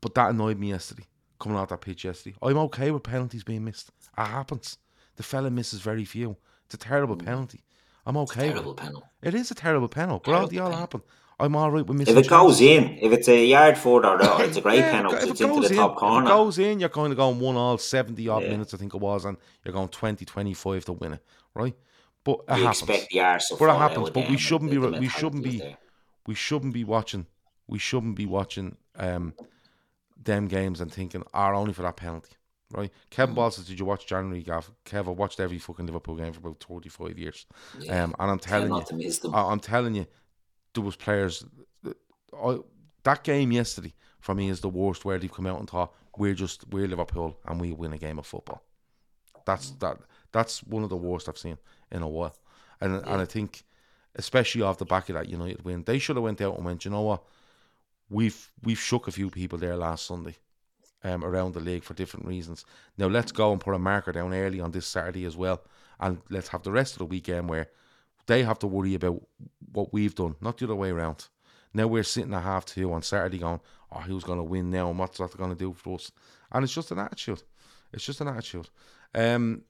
but 0.00 0.14
that 0.14 0.30
annoyed 0.30 0.58
me 0.58 0.70
yesterday. 0.70 1.04
Coming 1.38 1.58
out 1.58 1.68
that 1.68 1.82
pitch 1.82 2.04
yesterday, 2.04 2.36
I'm 2.42 2.56
okay 2.58 2.90
with 2.90 3.02
penalties 3.02 3.44
being 3.44 3.64
missed. 3.64 3.90
It 4.16 4.24
happens. 4.24 4.78
The 5.16 5.22
fella 5.22 5.50
misses 5.50 5.80
very 5.80 6.04
few. 6.04 6.36
It's 6.64 6.74
a 6.74 6.78
terrible 6.78 7.16
penalty. 7.16 7.60
I'm 8.06 8.16
okay. 8.18 8.46
with 8.46 8.52
Terrible 8.54 8.72
it. 8.72 8.76
penalty. 8.78 9.06
It 9.22 9.34
is 9.34 9.50
a 9.50 9.54
terrible 9.54 9.88
penalty, 9.88 10.22
but 10.26 10.32
all, 10.32 10.36
Terrible 10.48 10.50
they 10.52 10.58
all 10.58 10.66
penalty. 10.70 10.80
happen. 10.80 11.02
I'm 11.38 11.54
all 11.56 11.70
right 11.70 11.84
with 11.86 11.98
missing. 11.98 12.16
If 12.16 12.24
it 12.24 12.28
chances. 12.30 12.58
goes 12.58 12.60
in, 12.62 12.98
if 13.02 13.12
it's 13.12 13.28
a 13.28 13.44
yard 13.44 13.76
further, 13.76 14.16
no, 14.16 14.38
it's 14.38 14.56
a 14.56 14.60
great 14.62 14.78
Yeah, 14.78 14.90
penalty. 14.92 15.16
if 15.16 15.22
it 15.24 15.30
It's 15.32 15.40
into 15.42 15.54
goes 15.54 15.64
the 15.68 15.74
in- 15.74 15.76
top 15.76 15.92
If 15.92 15.98
corner. 15.98 16.24
it 16.24 16.28
goes 16.28 16.58
in, 16.58 16.80
you're 16.80 16.88
kind 16.88 17.12
of 17.12 17.16
going 17.18 17.38
one 17.40 17.56
all 17.56 17.76
70 17.76 18.26
odd 18.28 18.42
Yeah. 18.44 18.50
minutes, 18.50 18.72
I 18.72 18.78
think 18.78 18.94
it 18.94 19.00
was, 19.00 19.24
and 19.26 19.36
you're 19.64 19.74
going 19.74 19.88
20, 19.88 20.24
25 20.24 20.84
to 20.86 20.92
win 20.94 21.12
it, 21.14 21.24
right? 21.54 21.74
But 22.24 22.38
it 22.48 22.56
you 22.58 22.64
happens. 22.64 22.82
expect 22.88 23.10
the 23.10 23.20
arse 23.20 23.52
But 23.58 23.68
it 23.68 23.76
happens, 23.78 24.10
but 24.10 24.28
we 24.30 24.36
shouldn't 24.38 24.70
be- 24.70 24.78
we 24.78 25.08
shouldn't 25.08 25.42
be- 25.44 25.58
there. 25.58 25.76
we 26.26 26.34
shouldn't 26.34 26.72
be 26.72 26.84
watching. 26.84 27.26
We 27.66 27.78
shouldn't 27.78 28.14
be 28.16 28.24
watching 28.26 28.76
um, 28.96 29.34
them 30.16 30.46
games 30.48 30.80
and 30.80 30.90
thinking, 30.92 31.22
are 31.34 31.54
only 31.54 31.72
for 31.74 31.82
that 31.82 31.96
penalty, 31.96 32.35
right? 32.72 32.90
Kevin 33.10 33.32
Mm. 33.34 33.36
Ball 33.36 33.50
says, 33.50 33.66
"Did 33.66 33.78
you 33.78 33.84
watch 33.84 34.06
January, 34.06 34.42
Gav?" 34.42 34.70
Kev, 34.84 35.06
I 35.06 35.10
watched 35.10 35.40
every 35.40 35.58
fucking 35.58 35.86
Liverpool 35.86 36.16
game 36.16 36.32
for 36.32 36.40
about 36.40 36.60
thirty-five 36.62 37.18
years, 37.18 37.46
Yeah. 37.78 38.04
um, 38.04 38.14
and 38.18 38.30
I'm 38.30 38.38
telling 38.38 38.68
you, 38.68 38.74
not 38.78 38.86
to 38.88 38.94
miss 38.94 39.18
them. 39.18 39.34
I, 39.34 39.42
I'm 39.42 39.60
telling 39.60 39.94
you, 39.94 40.06
there 40.74 40.82
was 40.84 40.96
players. 40.96 41.44
I, 42.36 42.58
that 43.04 43.22
game 43.24 43.52
yesterday 43.52 43.94
for 44.20 44.34
me 44.34 44.48
is 44.48 44.60
the 44.60 44.68
worst 44.68 45.04
where 45.04 45.18
they've 45.18 45.32
come 45.32 45.46
out 45.46 45.60
and 45.60 45.70
thought 45.70 45.94
we're 46.18 46.34
just 46.34 46.66
we're 46.68 46.88
Liverpool 46.88 47.38
and 47.46 47.60
we 47.60 47.72
win 47.72 47.92
a 47.92 47.98
game 47.98 48.18
of 48.18 48.26
football. 48.26 48.62
That's 49.44 49.70
that. 49.78 49.98
That's 50.32 50.62
one 50.64 50.82
of 50.82 50.90
the 50.90 50.96
worst 50.96 51.28
I've 51.28 51.38
seen 51.38 51.56
in 51.92 52.02
a 52.02 52.08
while, 52.08 52.36
and 52.80 52.96
and 52.96 53.20
I 53.22 53.24
think, 53.24 53.62
especially 54.16 54.62
off 54.62 54.78
the 54.78 54.84
back 54.84 55.08
of 55.08 55.14
that 55.14 55.28
United 55.28 55.64
win, 55.64 55.84
they 55.84 55.98
should 55.98 56.16
have 56.16 56.24
went 56.24 56.40
out 56.40 56.56
and 56.56 56.64
went. 56.64 56.84
You 56.84 56.90
know 56.90 57.02
what? 57.02 57.22
We've 58.10 58.50
we've 58.62 58.78
shook 58.78 59.08
a 59.08 59.12
few 59.12 59.30
people 59.30 59.56
there 59.58 59.76
last 59.76 60.06
Sunday, 60.06 60.36
um, 61.06 61.24
around 61.24 61.54
the 61.54 61.60
league 61.60 61.84
for 61.84 61.94
different 61.94 62.26
reasons. 62.26 62.64
Now 62.98 63.06
let's 63.06 63.32
go 63.32 63.52
and 63.52 63.60
put 63.60 63.74
a 63.74 63.78
marker 63.78 64.12
down 64.12 64.34
early 64.34 64.60
on 64.60 64.72
this 64.72 64.86
Saturday 64.86 65.24
as 65.24 65.36
well, 65.36 65.62
and 66.00 66.20
let's 66.30 66.48
have 66.48 66.62
the 66.62 66.72
rest 66.72 66.94
of 66.94 66.98
the 66.98 67.04
weekend 67.06 67.48
where 67.48 67.68
they 68.26 68.42
have 68.42 68.58
to 68.60 68.66
worry 68.66 68.94
about 68.94 69.22
what 69.72 69.92
we've 69.92 70.14
done, 70.14 70.34
not 70.40 70.58
the 70.58 70.66
other 70.66 70.74
way 70.74 70.90
around. 70.90 71.28
Now 71.72 71.86
we're 71.86 72.02
sitting 72.02 72.34
at 72.34 72.42
half 72.42 72.64
two 72.64 72.92
on 72.92 73.02
Saturday 73.02 73.38
going, 73.38 73.60
oh, 73.92 74.00
who's 74.00 74.24
going 74.24 74.38
to 74.38 74.44
win 74.44 74.70
now 74.70 74.88
and 74.90 74.98
what's 74.98 75.18
that 75.18 75.36
going 75.36 75.50
to 75.50 75.56
do 75.56 75.72
for 75.72 75.96
us? 75.96 76.10
And 76.50 76.64
it's 76.64 76.74
just 76.74 76.90
an 76.90 76.98
attitude. 76.98 77.42
It's 77.92 78.04
just 78.04 78.20
an 78.20 78.28
attitude. 78.28 78.68
Um, 79.14 79.62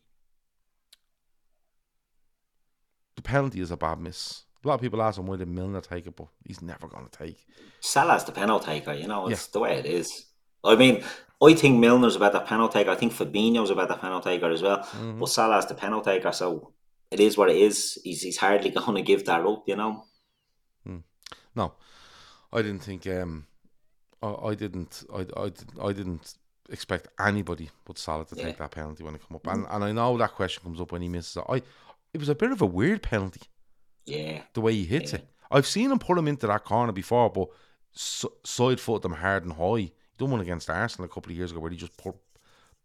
the 3.17 3.23
penalty 3.23 3.61
is 3.61 3.71
a 3.71 3.77
bad 3.77 3.99
miss. 4.01 4.45
A 4.65 4.69
lot 4.69 4.75
of 4.75 4.81
people 4.81 5.03
ask 5.03 5.19
him 5.19 5.27
why 5.27 5.37
did 5.37 5.49
Milner 5.49 5.81
take 5.81 6.07
it, 6.07 6.17
but 6.17 6.29
he's 6.45 6.63
never 6.63 6.89
going 6.89 7.07
to 7.07 7.19
take. 7.19 7.45
Salah's 7.81 8.25
the 8.25 8.33
penalty 8.33 8.67
taker, 8.67 8.95
you 8.95 9.07
know, 9.07 9.29
it's 9.29 9.47
yeah. 9.47 9.53
the 9.53 9.61
way 9.61 9.79
it 9.79 9.87
is. 9.87 10.27
I 10.65 10.75
mean, 10.75 11.05
I 11.43 11.55
think 11.55 11.79
Milner's 11.79 12.17
about 12.17 12.33
the 12.33 12.41
penalty 12.41 12.79
taker. 12.79 12.91
I 12.91 12.95
think 12.95 13.13
Fabinho's 13.13 13.71
about 13.71 13.89
the 13.89 13.97
penalty 13.97 14.31
taker 14.31 14.51
as 14.51 14.63
well. 14.63 14.79
Mm-hmm. 14.79 15.21
But 15.21 15.29
Salah's 15.29 15.67
the 15.67 15.75
penalty 15.75 16.11
taker, 16.13 16.33
so 16.33 16.73
it 17.11 17.21
is 17.21 17.37
what 17.37 17.51
it 17.51 17.57
is. 17.57 17.99
He's, 18.03 18.23
he's 18.23 18.39
hardly 18.39 18.71
going 18.71 18.95
to 18.95 19.03
give 19.03 19.27
that 19.27 19.45
up, 19.45 19.65
you 19.67 19.77
know. 19.77 20.05
Mm. 20.89 21.03
No, 21.55 21.75
I 22.53 22.63
didn't 22.63 22.81
think. 22.81 23.07
Um, 23.07 23.47
I, 24.23 24.35
I 24.49 24.55
didn't. 24.55 25.05
I, 25.13 25.27
I, 25.37 25.53
I 25.83 25.93
didn't 25.93 26.35
expect 26.71 27.07
anybody 27.21 27.71
but 27.85 27.97
Salah 27.97 28.25
to 28.25 28.35
yeah. 28.35 28.47
take 28.47 28.57
that 28.59 28.73
penalty 28.73 29.05
when 29.05 29.15
it 29.15 29.21
come 29.27 29.37
up. 29.37 29.45
Mm. 29.45 29.53
And 29.53 29.67
and 29.71 29.85
I 29.85 29.93
know 29.93 30.17
that 30.17 30.35
question 30.35 30.63
comes 30.65 30.81
up 30.81 30.93
when 30.93 31.03
he 31.03 31.09
misses 31.09 31.37
it. 31.37 31.45
I 31.49 31.57
it 32.15 32.19
was 32.19 32.29
a 32.29 32.35
bit 32.35 32.51
of 32.51 32.63
a 32.63 32.67
weird 32.67 33.03
penalty. 33.03 33.43
Yeah. 34.07 34.43
The 34.55 34.61
way 34.61 34.73
he 34.73 34.85
hits 34.85 35.13
yeah. 35.13 35.19
it. 35.19 35.29
I've 35.51 35.67
seen 35.67 35.91
him 35.91 35.99
put 35.99 36.19
him 36.19 36.29
into 36.29 36.47
that 36.47 36.65
corner 36.65 36.93
before, 36.93 37.31
but 37.31 37.49
so, 37.93 38.33
side 38.45 38.81
foot 38.81 39.03
them 39.03 39.13
hard 39.13 39.45
and 39.45 39.53
high. 39.53 39.93
Done 40.19 40.31
one 40.31 40.41
against 40.41 40.71
Arsenal 40.71 41.07
a 41.07 41.09
couple 41.09 41.31
of 41.31 41.37
years 41.37 41.51
ago 41.51 41.61
where 41.61 41.71
he 41.71 41.77
just 41.77 41.97
put, 41.97 42.15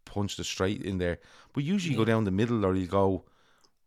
punched 0.06 0.40
it 0.40 0.46
straight 0.46 0.84
in 0.84 0.98
there. 0.98 1.20
But 1.54 1.64
usually 1.64 1.94
yeah. 1.94 2.00
you 2.00 2.06
go 2.06 2.12
down 2.12 2.24
the 2.24 2.32
middle 2.32 2.66
or 2.66 2.76
you 2.76 2.88
go, 2.88 3.26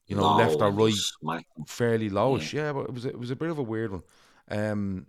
you 0.07 0.17
know, 0.17 0.23
low, 0.23 0.37
left 0.37 0.61
or 0.61 0.71
right, 0.71 1.45
fairly 1.67 2.11
lowish. 2.11 2.53
Yeah. 2.53 2.67
yeah. 2.67 2.73
but 2.73 2.81
it 2.87 2.95
was 2.95 3.05
it 3.05 3.19
was 3.19 3.31
a 3.31 3.37
bit 3.37 3.51
of 3.51 3.59
a 3.59 3.63
weird 3.63 3.93
one. 3.93 4.03
Um, 4.51 5.07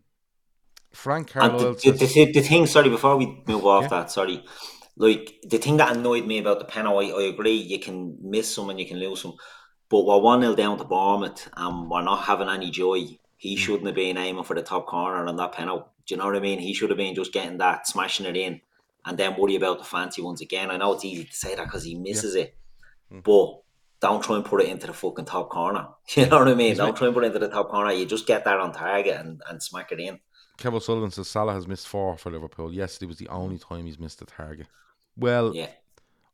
Frank 0.92 1.30
Carlisle. 1.32 1.76
The, 1.76 1.92
the, 1.92 2.06
the, 2.06 2.32
the, 2.32 2.42
thing, 2.42 2.66
sorry, 2.66 2.90
before 2.90 3.18
we 3.18 3.44
move 3.48 3.66
off 3.66 3.90
that, 3.90 4.10
sorry, 4.10 4.44
like 4.96 5.36
the 5.44 5.58
thing 5.58 5.78
that 5.78 5.96
annoyed 5.96 6.26
me 6.26 6.40
about 6.40 6.60
the 6.60 6.66
penalty, 6.66 7.12
I, 7.12 7.16
I 7.16 7.24
agree, 7.24 7.56
you 7.56 7.80
can 7.80 8.18
miss 8.22 8.54
some 8.54 8.70
and 8.70 8.80
you 8.80 8.86
can 8.86 8.98
lose 8.98 9.22
some. 9.22 9.36
But 9.90 10.06
we're 10.06 10.18
1 10.18 10.42
0 10.42 10.56
down 10.56 10.78
to 10.78 10.84
Bournemouth 10.84 11.48
and 11.56 11.90
we're 11.90 12.02
not 12.02 12.24
having 12.24 12.50
any 12.50 12.72
joy. 12.72 13.06
He 13.38 13.56
mm. 13.56 13.58
shouldn't 13.58 13.86
have 13.86 13.96
been 13.96 14.18
aiming 14.18 14.44
for 14.46 14.56
the 14.56 14.64
top 14.64 14.88
corner 14.88 15.28
on 15.28 15.36
that 15.36 15.52
penalty. 15.52 15.86
Do 16.08 16.14
you 16.14 16.20
know 16.20 16.26
what 16.26 16.36
I 16.36 16.40
mean? 16.40 16.60
He 16.60 16.74
should 16.74 16.90
have 16.90 16.98
been 16.98 17.16
just 17.16 17.34
getting 17.34 17.58
that, 17.58 17.88
smashing 17.88 18.26
it 18.26 18.38
in, 18.38 18.62
and 19.06 19.18
then 19.18 19.36
worry 19.38 19.56
about 19.56 19.80
the 19.80 19.84
fancy 19.84 20.22
ones 20.22 20.42
again. 20.42 20.72
I 20.72 20.78
know 20.78 20.94
it's 20.94 21.06
easy 21.06 21.26
to 21.26 21.34
say 21.34 21.56
that 21.56 21.66
because 21.66 21.84
he 21.84 21.96
misses 21.96 22.36
yeah. 22.36 22.44
it, 22.44 22.58
mm. 23.12 23.24
but 23.24 23.62
don't 24.02 24.24
try 24.24 24.36
and 24.36 24.46
put 24.46 24.62
it 24.62 24.70
into 24.70 24.88
the 24.88 24.94
fucking 24.94 25.26
top 25.26 25.50
corner. 25.50 25.88
You 26.16 26.28
know 26.28 26.40
what 26.40 26.48
I 26.48 26.54
mean? 26.54 26.70
He's 26.70 26.78
don't 26.78 26.90
right. 26.90 26.96
try 26.96 27.08
and 27.08 27.16
put 27.16 27.24
it 27.24 27.28
into 27.28 27.40
the 27.40 27.50
top 27.50 27.70
corner. 27.70 27.92
You 27.92 28.06
just 28.06 28.28
get 28.28 28.46
that 28.46 28.60
on 28.60 28.72
target 28.72 29.20
and, 29.20 29.42
and 29.50 29.62
smack 29.62 29.92
it 29.92 30.00
in. 30.00 30.20
Kevin 30.58 30.80
Sullivan 30.80 31.12
says 31.12 31.28
Salah 31.28 31.54
has 31.54 31.68
missed 31.68 31.88
four 31.88 32.18
for 32.18 32.32
Liverpool. 32.32 32.72
Yesterday 32.72 33.08
was 33.08 33.18
the 33.18 33.28
only 33.28 33.58
time 33.58 33.86
he's 33.86 34.00
missed 34.00 34.22
a 34.22 34.26
target. 34.26 34.68
Well, 35.18 35.54
yeah. 35.56 35.68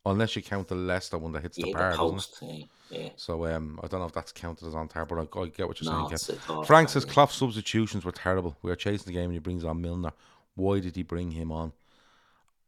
unless 0.05 0.36
you 0.36 0.41
count 0.41 0.67
the 0.67 0.76
Leicester 0.76 1.17
one 1.17 1.32
that 1.32 1.41
hits 1.41 1.57
yeah, 1.57 1.65
the 1.65 1.74
bar, 1.74 1.91
the 1.91 1.97
post, 1.97 2.38
yeah. 2.41 2.65
Yeah. 2.92 3.10
So 3.16 3.46
um, 3.46 3.80
I 3.82 3.88
don't 3.88 4.02
know 4.02 4.06
if 4.06 4.14
that's 4.14 4.32
counted 4.32 4.68
as 4.68 4.76
on 4.76 4.88
target, 4.88 5.16
but 5.16 5.39
I, 5.39 5.42
I 5.42 5.48
get 5.48 5.68
what 5.68 5.82
you're 5.82 5.92
no, 5.92 6.10
saying. 6.14 6.66
Frank 6.66 6.89
says 6.89 7.06
Klopp's 7.06 7.36
substitutions 7.36 8.04
were 8.04 8.12
terrible. 8.12 8.58
We 8.62 8.72
are 8.72 8.76
chasing 8.76 9.06
the 9.06 9.14
game 9.14 9.26
and 9.26 9.34
he 9.34 9.39
brings 9.39 9.64
on 9.64 9.82
Milner. 9.82 10.12
Why 10.56 10.80
did 10.80 10.96
he 10.96 11.04
bring 11.04 11.32
him 11.32 11.52
on? 11.52 11.72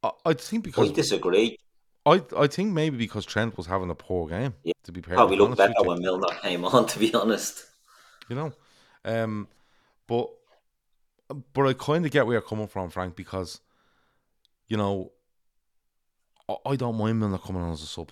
I, 0.02 0.12
I 0.26 0.34
think 0.34 0.64
because 0.64 0.90
I 0.90 0.94
disagree. 0.94 1.58
I 2.06 2.22
I 2.38 2.48
think 2.48 2.74
maybe 2.74 2.98
because 2.98 3.26
Trent 3.26 3.58
was 3.58 3.68
having 3.68 3.90
a 3.90 3.96
poor 3.96 4.28
game. 4.28 4.54
Yeah. 4.64 4.74
To 4.86 4.92
be 4.92 5.02
fair, 5.02 5.16
probably 5.16 5.38
looked 5.38 5.58
better 5.58 5.74
when 5.84 6.02
Milner 6.02 6.28
came 6.42 6.66
on. 6.66 6.86
To 6.88 7.00
be 7.00 7.14
honest, 7.14 7.66
you 8.30 8.36
know, 8.36 8.54
um, 9.06 9.48
but 10.08 10.30
but 11.54 11.68
I 11.68 11.74
kind 11.74 12.06
of 12.06 12.12
get 12.12 12.26
where 12.26 12.36
you're 12.36 12.42
coming 12.42 12.68
from, 12.68 12.90
Frank, 12.90 13.16
because 13.16 13.62
you 14.68 14.78
know 14.78 15.12
I 16.66 16.76
don't 16.76 16.98
mind 16.98 17.20
Milner 17.20 17.38
coming 17.38 17.62
on 17.62 17.72
as 17.72 17.82
a 17.82 17.86
sub. 17.86 18.12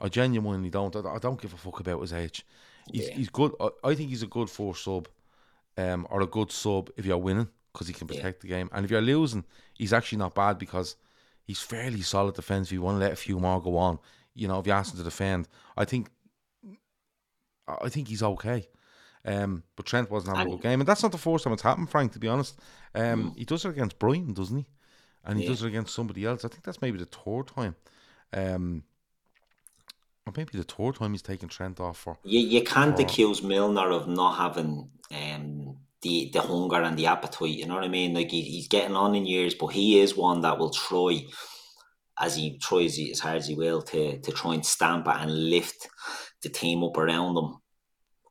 I 0.00 0.08
genuinely 0.08 0.70
don't. 0.70 0.94
I, 0.94 1.18
don't 1.18 1.40
give 1.40 1.54
a 1.54 1.56
fuck 1.56 1.80
about 1.80 2.00
his 2.00 2.12
age. 2.12 2.44
He's, 2.92 3.08
yeah. 3.08 3.14
he's 3.14 3.28
good. 3.30 3.52
I, 3.60 3.68
I, 3.84 3.94
think 3.94 4.10
he's 4.10 4.22
a 4.22 4.26
good 4.26 4.50
four 4.50 4.76
sub, 4.76 5.08
um, 5.76 6.06
or 6.10 6.20
a 6.20 6.26
good 6.26 6.52
sub 6.52 6.90
if 6.96 7.06
you're 7.06 7.16
winning 7.16 7.48
because 7.72 7.88
he 7.88 7.94
can 7.94 8.06
protect 8.06 8.44
yeah. 8.44 8.48
the 8.48 8.48
game. 8.48 8.70
And 8.72 8.84
if 8.84 8.90
you're 8.90 9.00
losing, 9.00 9.44
he's 9.74 9.92
actually 9.92 10.18
not 10.18 10.34
bad 10.34 10.58
because 10.58 10.96
he's 11.44 11.60
fairly 11.60 12.02
solid 12.02 12.34
defense. 12.34 12.68
If 12.68 12.72
you 12.72 12.82
want 12.82 12.96
to 12.96 13.00
let 13.00 13.12
a 13.12 13.16
few 13.16 13.38
more 13.38 13.60
go 13.60 13.76
on, 13.78 13.98
you 14.34 14.48
know, 14.48 14.58
if 14.58 14.66
you 14.66 14.72
ask 14.72 14.92
him 14.92 14.98
to 14.98 15.04
defend, 15.04 15.48
I 15.76 15.84
think, 15.84 16.10
I 17.66 17.88
think 17.88 18.08
he's 18.08 18.22
okay. 18.22 18.68
Um, 19.24 19.64
but 19.74 19.86
Trent 19.86 20.10
wasn't 20.10 20.36
having 20.36 20.52
a 20.52 20.56
good 20.56 20.62
game, 20.62 20.80
and 20.80 20.88
that's 20.88 21.02
not 21.02 21.10
the 21.10 21.18
first 21.18 21.44
time 21.44 21.52
it's 21.52 21.62
happened. 21.62 21.90
Frank, 21.90 22.12
to 22.12 22.20
be 22.20 22.28
honest, 22.28 22.60
um, 22.94 23.32
mm. 23.32 23.36
he 23.36 23.44
does 23.44 23.64
it 23.64 23.70
against 23.70 23.98
Brighton, 23.98 24.34
doesn't 24.34 24.56
he? 24.56 24.66
And 25.24 25.38
he 25.38 25.44
yeah. 25.44 25.50
does 25.50 25.62
it 25.64 25.66
against 25.66 25.94
somebody 25.94 26.24
else. 26.24 26.44
I 26.44 26.48
think 26.48 26.62
that's 26.62 26.80
maybe 26.80 26.98
the 26.98 27.06
third 27.06 27.48
time. 27.48 27.74
Um, 28.32 28.84
or 30.26 30.32
maybe 30.36 30.58
the 30.58 30.64
third 30.64 30.96
time 30.96 31.12
he's 31.12 31.22
taken 31.22 31.48
Trent 31.48 31.78
off 31.78 31.98
for. 31.98 32.18
You, 32.24 32.40
you 32.40 32.62
can't 32.62 32.96
for, 32.96 33.02
accuse 33.02 33.42
Milner 33.42 33.90
of 33.90 34.08
not 34.08 34.36
having 34.36 34.90
um, 35.14 35.76
the 36.02 36.30
the 36.32 36.40
hunger 36.40 36.82
and 36.82 36.98
the 36.98 37.06
appetite. 37.06 37.50
You 37.50 37.66
know 37.66 37.74
what 37.74 37.84
I 37.84 37.88
mean? 37.88 38.14
Like 38.14 38.30
he, 38.30 38.42
he's 38.42 38.68
getting 38.68 38.96
on 38.96 39.14
in 39.14 39.24
years, 39.24 39.54
but 39.54 39.68
he 39.68 40.00
is 40.00 40.16
one 40.16 40.40
that 40.40 40.58
will 40.58 40.70
try, 40.70 41.20
as 42.18 42.36
he 42.36 42.58
tries 42.58 42.98
as 42.98 43.20
hard 43.20 43.36
as 43.36 43.46
he 43.46 43.54
will, 43.54 43.82
to 43.82 44.18
to 44.18 44.32
try 44.32 44.54
and 44.54 44.66
stamp 44.66 45.06
it 45.06 45.14
and 45.16 45.50
lift 45.50 45.88
the 46.42 46.48
team 46.48 46.82
up 46.82 46.96
around 46.96 47.36
him. 47.36 47.54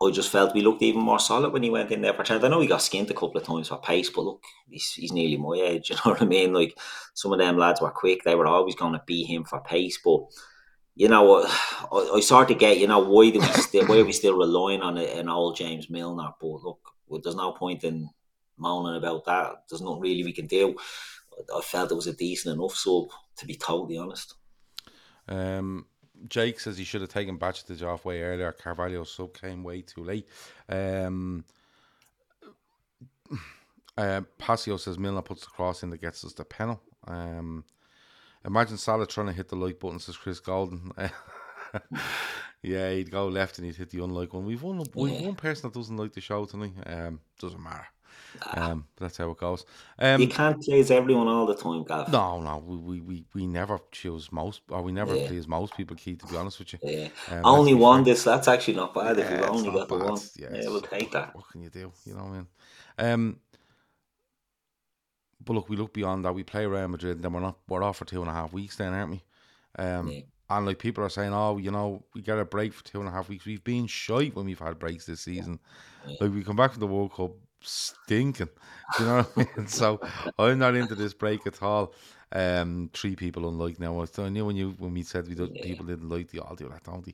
I 0.01 0.11
just 0.11 0.29
felt 0.29 0.53
we 0.53 0.61
looked 0.61 0.81
even 0.81 1.01
more 1.01 1.19
solid 1.19 1.53
when 1.53 1.63
he 1.63 1.69
went 1.69 1.89
in 1.89 2.01
there 2.01 2.13
for 2.13 2.23
Trent. 2.23 2.43
I 2.43 2.49
know 2.49 2.59
he 2.59 2.67
got 2.67 2.81
skinned 2.81 3.09
a 3.09 3.13
couple 3.13 3.37
of 3.37 3.45
times 3.45 3.69
for 3.69 3.79
pace, 3.79 4.09
but 4.09 4.23
look, 4.23 4.43
he's, 4.67 4.91
he's 4.91 5.13
nearly 5.13 5.37
my 5.37 5.55
age. 5.55 5.89
You 5.89 5.95
know 5.95 6.11
what 6.11 6.21
I 6.21 6.25
mean? 6.25 6.53
Like 6.53 6.77
some 7.13 7.31
of 7.31 7.39
them 7.39 7.57
lads 7.57 7.79
were 7.79 7.91
quick; 7.91 8.23
they 8.23 8.35
were 8.35 8.47
always 8.47 8.75
going 8.75 8.91
to 8.91 9.01
beat 9.07 9.27
him 9.27 9.45
for 9.45 9.61
pace, 9.61 9.97
but 10.03 10.19
you 10.95 11.09
know, 11.09 11.43
I, 11.91 12.11
I 12.15 12.19
sort 12.21 12.51
of 12.51 12.59
get, 12.59 12.79
you 12.79 12.87
know, 12.87 12.99
why 12.99 13.29
do 13.29 13.39
we 13.39 13.45
still, 13.47 13.85
why 13.85 13.99
are 13.99 14.05
we 14.05 14.11
still 14.13 14.37
relying 14.37 14.81
on 14.81 14.97
an 14.97 15.29
old 15.29 15.57
James 15.57 15.89
Milner? 15.89 16.29
But 16.39 16.47
look, 16.47 16.79
well, 17.07 17.21
there's 17.23 17.35
no 17.35 17.51
point 17.51 17.83
in 17.83 18.09
moaning 18.57 18.97
about 18.97 19.25
that. 19.25 19.63
There's 19.69 19.81
not 19.81 19.99
really 19.99 20.23
we 20.23 20.33
can 20.33 20.47
do. 20.47 20.75
I 21.53 21.61
felt 21.61 21.91
it 21.91 21.95
was 21.95 22.07
a 22.07 22.13
decent 22.13 22.55
enough 22.55 22.75
sub, 22.75 23.09
to 23.37 23.45
be 23.45 23.55
totally 23.55 23.97
honest. 23.97 24.35
Um, 25.27 25.85
Jake 26.29 26.59
says 26.59 26.77
he 26.77 26.85
should 26.85 27.01
have 27.01 27.09
taken 27.09 27.37
Bajcetic 27.37 27.85
off 27.85 28.05
way 28.05 28.21
earlier. 28.21 28.51
Carvalho 28.53 29.03
sub 29.03 29.33
came 29.33 29.63
way 29.63 29.81
too 29.81 30.03
late. 30.03 30.29
Um, 30.69 31.43
uh, 33.97 34.21
Pasio 34.39 34.79
says 34.79 34.97
Milner 34.97 35.21
puts 35.21 35.41
the 35.41 35.47
cross 35.47 35.83
in 35.83 35.89
that 35.89 36.01
gets 36.01 36.23
us 36.23 36.33
the 36.33 36.45
penalty. 36.45 36.81
Um, 37.07 37.65
Imagine 38.45 38.77
Salah 38.77 39.07
trying 39.07 39.27
to 39.27 39.33
hit 39.33 39.49
the 39.49 39.55
like 39.55 39.79
button, 39.79 39.99
says 39.99 40.17
Chris 40.17 40.39
Golden. 40.39 40.91
yeah, 42.61 42.91
he'd 42.91 43.11
go 43.11 43.27
left 43.27 43.57
and 43.57 43.65
he'd 43.65 43.75
hit 43.75 43.89
the 43.89 44.03
unlike 44.03 44.33
one. 44.33 44.45
We've 44.45 44.61
one, 44.61 44.83
we've 44.93 45.13
yeah. 45.13 45.25
one 45.27 45.35
person 45.35 45.69
that 45.69 45.77
doesn't 45.77 45.97
like 45.97 46.13
the 46.13 46.21
show 46.21 46.45
tonight. 46.45 46.73
Um, 46.85 47.19
doesn't 47.39 47.61
matter. 47.61 47.87
Um, 48.53 48.85
that's 48.97 49.17
how 49.17 49.31
it 49.31 49.37
goes. 49.37 49.65
Um, 49.97 50.21
you 50.21 50.27
can't 50.27 50.61
please 50.61 50.91
everyone 50.91 51.27
all 51.27 51.45
the 51.45 51.55
time, 51.55 51.83
Gav. 51.83 52.11
No, 52.11 52.41
no, 52.41 52.57
we 52.57 52.77
we, 52.77 53.01
we, 53.01 53.25
we 53.33 53.47
never 53.47 53.79
choose 53.91 54.31
most, 54.31 54.61
or 54.69 54.81
we 54.81 54.91
never 54.91 55.15
yeah. 55.15 55.27
please 55.27 55.47
most 55.47 55.75
people. 55.75 55.95
Key, 55.95 56.15
to 56.15 56.27
be 56.27 56.35
honest 56.35 56.59
with 56.59 56.73
you. 56.73 56.79
Yeah. 56.83 57.07
Um, 57.29 57.45
only 57.45 57.73
one. 57.73 58.03
This 58.03 58.23
that's 58.23 58.47
actually 58.47 58.75
not 58.75 58.93
bad. 58.93 59.17
Yeah, 59.17 59.23
if 59.23 59.31
you've 59.31 59.49
only 59.49 59.71
got 59.71 59.87
the 59.87 59.97
one, 59.97 60.19
yeah, 60.35 60.49
yeah 60.53 60.67
we'll 60.67 60.81
take 60.81 61.11
that. 61.11 61.35
What 61.35 61.49
can 61.49 61.61
you 61.61 61.69
do? 61.69 61.91
You 62.05 62.13
know 62.13 62.23
what 62.23 62.29
I 62.29 62.33
mean? 62.33 62.47
Um, 62.97 63.39
but 65.45 65.53
look, 65.53 65.69
we 65.69 65.77
look 65.77 65.93
beyond 65.93 66.25
that. 66.25 66.33
We 66.33 66.43
play 66.43 66.65
Real 66.65 66.87
Madrid, 66.87 67.17
and 67.17 67.23
then 67.23 67.33
we're 67.33 67.39
not 67.39 67.57
we're 67.67 67.83
off 67.83 67.97
for 67.97 68.05
two 68.05 68.21
and 68.21 68.29
a 68.29 68.33
half 68.33 68.53
weeks, 68.53 68.75
then, 68.75 68.93
aren't 68.93 69.11
we? 69.11 69.23
Um, 69.77 70.09
yeah. 70.09 70.21
And 70.49 70.65
like 70.65 70.77
people 70.77 71.03
are 71.03 71.09
saying, 71.09 71.33
oh, 71.33 71.57
you 71.57 71.71
know, 71.71 72.03
we 72.13 72.21
get 72.21 72.37
a 72.37 72.45
break 72.45 72.73
for 72.73 72.83
two 72.83 72.99
and 72.99 73.09
a 73.09 73.11
half 73.11 73.29
weeks. 73.29 73.45
We've 73.45 73.63
been 73.63 73.87
shite 73.87 74.35
when 74.35 74.45
we've 74.45 74.59
had 74.59 74.77
breaks 74.77 75.05
this 75.05 75.21
season. 75.21 75.59
Yeah. 76.07 76.17
Like 76.21 76.33
we 76.33 76.43
come 76.43 76.55
back 76.55 76.71
from 76.71 76.81
the 76.81 76.87
World 76.87 77.13
Cup 77.13 77.31
stinking. 77.61 78.49
you 78.99 79.05
know 79.05 79.23
what 79.23 79.47
I 79.55 79.59
mean? 79.59 79.67
so 79.67 79.99
I'm 80.37 80.59
not 80.59 80.75
into 80.75 80.93
this 80.93 81.13
break 81.13 81.47
at 81.47 81.63
all. 81.63 81.93
Um, 82.31 82.89
three 82.93 83.15
people 83.15 83.47
unlike 83.47 83.79
now. 83.79 84.05
I 84.17 84.29
knew 84.29 84.45
when 84.45 84.55
you 84.55 84.75
when 84.77 84.93
we 84.93 85.03
said 85.03 85.27
we 85.27 85.35
did, 85.35 85.55
yeah. 85.55 85.63
people 85.63 85.85
didn't 85.85 86.09
like 86.09 86.29
the 86.29 86.41
do 86.57 86.69
that, 86.69 86.83
don't 86.83 87.05
they? 87.05 87.13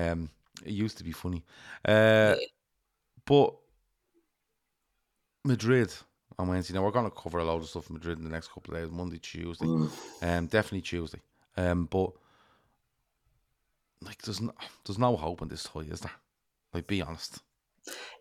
Um, 0.00 0.30
it 0.64 0.72
used 0.72 0.98
to 0.98 1.04
be 1.04 1.12
funny. 1.12 1.44
Uh, 1.84 2.34
but 3.24 3.54
Madrid, 5.44 5.92
on 6.38 6.48
Wednesday. 6.48 6.74
Now 6.74 6.84
we're 6.84 6.90
going 6.90 7.10
to 7.10 7.16
cover 7.16 7.38
a 7.38 7.44
load 7.44 7.62
of 7.62 7.68
stuff 7.68 7.88
in 7.90 7.94
Madrid 7.94 8.18
in 8.18 8.24
the 8.24 8.30
next 8.30 8.52
couple 8.52 8.74
of 8.74 8.80
days, 8.80 8.90
Monday, 8.90 9.18
Tuesday, 9.18 9.66
Mm. 9.66 9.90
um, 10.22 10.46
definitely 10.46 10.82
Tuesday. 10.82 11.20
Um, 11.56 11.86
but 11.86 12.12
like, 14.00 14.22
there's 14.22 14.40
no, 14.40 14.52
there's 14.86 14.98
no 14.98 15.16
hope 15.16 15.42
in 15.42 15.48
this 15.48 15.64
toy, 15.64 15.80
is 15.80 16.00
there? 16.00 16.12
Like, 16.72 16.86
be 16.86 17.02
honest. 17.02 17.40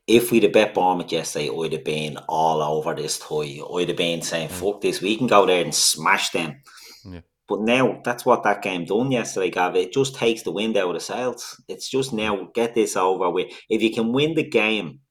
If 0.08 0.32
we'd 0.32 0.44
have 0.44 0.54
bet 0.54 0.74
Bournemouth 0.74 1.12
yesterday, 1.12 1.50
I'd 1.50 1.74
have 1.74 1.84
been 1.84 2.18
all 2.30 2.62
over 2.62 2.96
this 2.96 3.20
toy. 3.20 3.60
I'd 3.76 3.90
have 3.90 3.98
been 3.98 4.22
saying, 4.22 4.50
fuck 4.50 4.82
this, 4.82 5.02
we 5.02 5.18
can 5.18 5.28
go 5.28 5.46
there 5.46 5.64
and 5.64 5.76
smash 5.76 6.30
them. 6.32 6.62
Yeah. 7.06 7.20
But 7.48 7.62
now, 7.62 8.02
that's 8.04 8.26
what 8.26 8.44
that 8.44 8.62
game 8.62 8.86
done 8.86 9.12
yesterday, 9.12 9.50
Gav. 9.50 9.76
It 9.76 9.94
just 9.94 10.16
takes 10.16 10.42
the 10.44 10.52
wind 10.52 10.76
out 10.78 10.90
of 10.90 10.94
the 10.96 11.00
sails. 11.00 11.62
It's 11.68 11.90
just 11.90 12.12
now, 12.14 12.50
get 12.54 12.74
this 12.74 12.96
over 12.98 13.30
with. 13.30 13.54
If 13.70 13.82
you 13.82 13.94
can 13.94 14.12
win 14.14 14.34
the 14.36 14.44
game, 14.44 15.02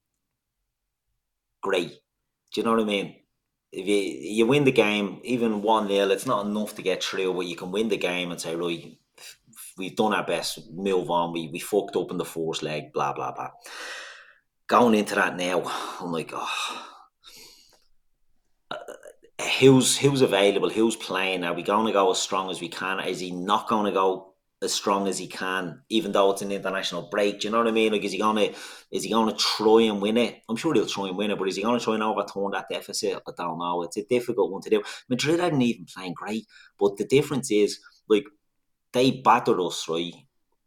great. 1.63 1.93
Do 2.53 2.61
you 2.61 2.65
know 2.65 2.73
what 2.73 2.81
I 2.81 2.85
mean? 2.85 3.17
If 3.73 3.87
you, 3.87 3.97
you 3.97 4.47
win 4.47 4.65
the 4.65 4.73
game, 4.73 5.21
even 5.25 5.63
1 5.63 5.89
0, 5.89 6.09
it's 6.11 6.27
not 6.27 6.47
enough 6.47 6.75
to 6.77 6.83
get 6.83 7.03
through, 7.03 7.35
but 7.35 7.47
you 7.47 7.57
can 7.57 7.73
win 7.73 7.89
the 7.89 7.97
game 7.97 8.31
and 8.31 8.41
say, 8.41 8.55
right, 8.55 8.97
we've 9.77 9.97
done 9.97 10.15
our 10.15 10.25
best, 10.25 10.71
move 10.73 11.11
on, 11.11 11.33
we, 11.33 11.49
we 11.53 11.59
fucked 11.59 11.97
up 11.97 12.11
in 12.11 12.17
the 12.17 12.25
fourth 12.25 12.63
leg, 12.63 12.93
blah, 12.93 13.13
blah, 13.13 13.33
blah. 13.33 13.51
Going 14.67 14.95
into 14.95 15.15
that 15.15 15.37
now, 15.37 15.63
I'm 16.01 16.13
like, 16.13 16.31
oh. 16.35 16.83
Uh, 18.71 18.77
who's 19.61 19.97
who's 19.97 20.23
available? 20.23 20.71
Who's 20.71 20.97
playing? 20.97 21.45
Are 21.45 21.55
we 21.55 21.63
going 21.63 21.87
to 21.87 21.93
go 21.93 22.11
as 22.11 22.19
strong 22.19 22.51
as 22.51 22.61
we 22.61 22.69
can? 22.69 22.99
Is 23.01 23.21
he 23.21 23.31
not 23.31 23.69
going 23.69 23.87
to 23.87 23.93
go 23.93 24.35
as 24.67 24.75
strong 24.75 25.09
as 25.09 25.17
he 25.17 25.27
can, 25.27 25.81
even 25.89 26.13
though 26.13 26.31
it's 26.31 26.43
an 26.43 26.53
international 26.53 27.09
break? 27.11 27.41
Do 27.41 27.49
you 27.49 27.53
know 27.53 27.59
what 27.59 27.69
I 27.69 27.71
mean? 27.71 27.93
Like, 27.93 28.05
is 28.05 28.13
he 28.13 28.19
to 28.19 28.55
is 28.91 29.05
he 29.05 29.09
to 29.09 29.37
try 29.39 29.83
and 29.85 30.03
win 30.03 30.19
it? 30.19 30.43
I'm 30.49 30.57
sure 30.57 30.75
he'll 30.75 30.87
try 30.87 31.09
and 31.09 31.17
win 31.17 31.31
it, 31.31 31.39
but 31.39 31.49
is 31.49 31.57
he 31.57 31.63
to 31.63 31.81
try 31.81 31.95
and 31.95 32.03
overturn 32.03 32.51
that 32.51 32.69
deficit? 32.71 33.23
I 33.27 33.33
don't 33.35 33.59
know. 33.59 33.83
It's 33.83 33.97
a 33.97 34.05
difficult 34.05 34.53
one 34.53 34.61
to 34.63 34.71
do. 34.71 34.83
Madrid 35.09 35.41
aren't 35.41 35.63
even 35.63 35.87
playing 35.87 36.13
great, 36.13 36.47
but 36.79 36.99
the 36.99 37.07
difference 37.07 37.51
is 37.51 37.81
like 38.09 38.27
they 38.93 39.23
battered 39.23 39.61
us 39.61 39.89
right 39.89 40.13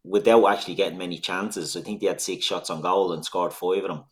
without 0.03 0.47
actually 0.47 0.75
getting 0.75 0.97
many 0.97 1.19
chances. 1.19 1.77
I 1.77 1.81
think 1.81 2.01
they 2.01 2.07
had 2.07 2.21
six 2.21 2.45
shots 2.45 2.71
on 2.71 2.81
goal 2.81 3.13
and 3.13 3.23
scored 3.23 3.53
five 3.53 3.83
of 3.83 3.89
them. 3.89 4.03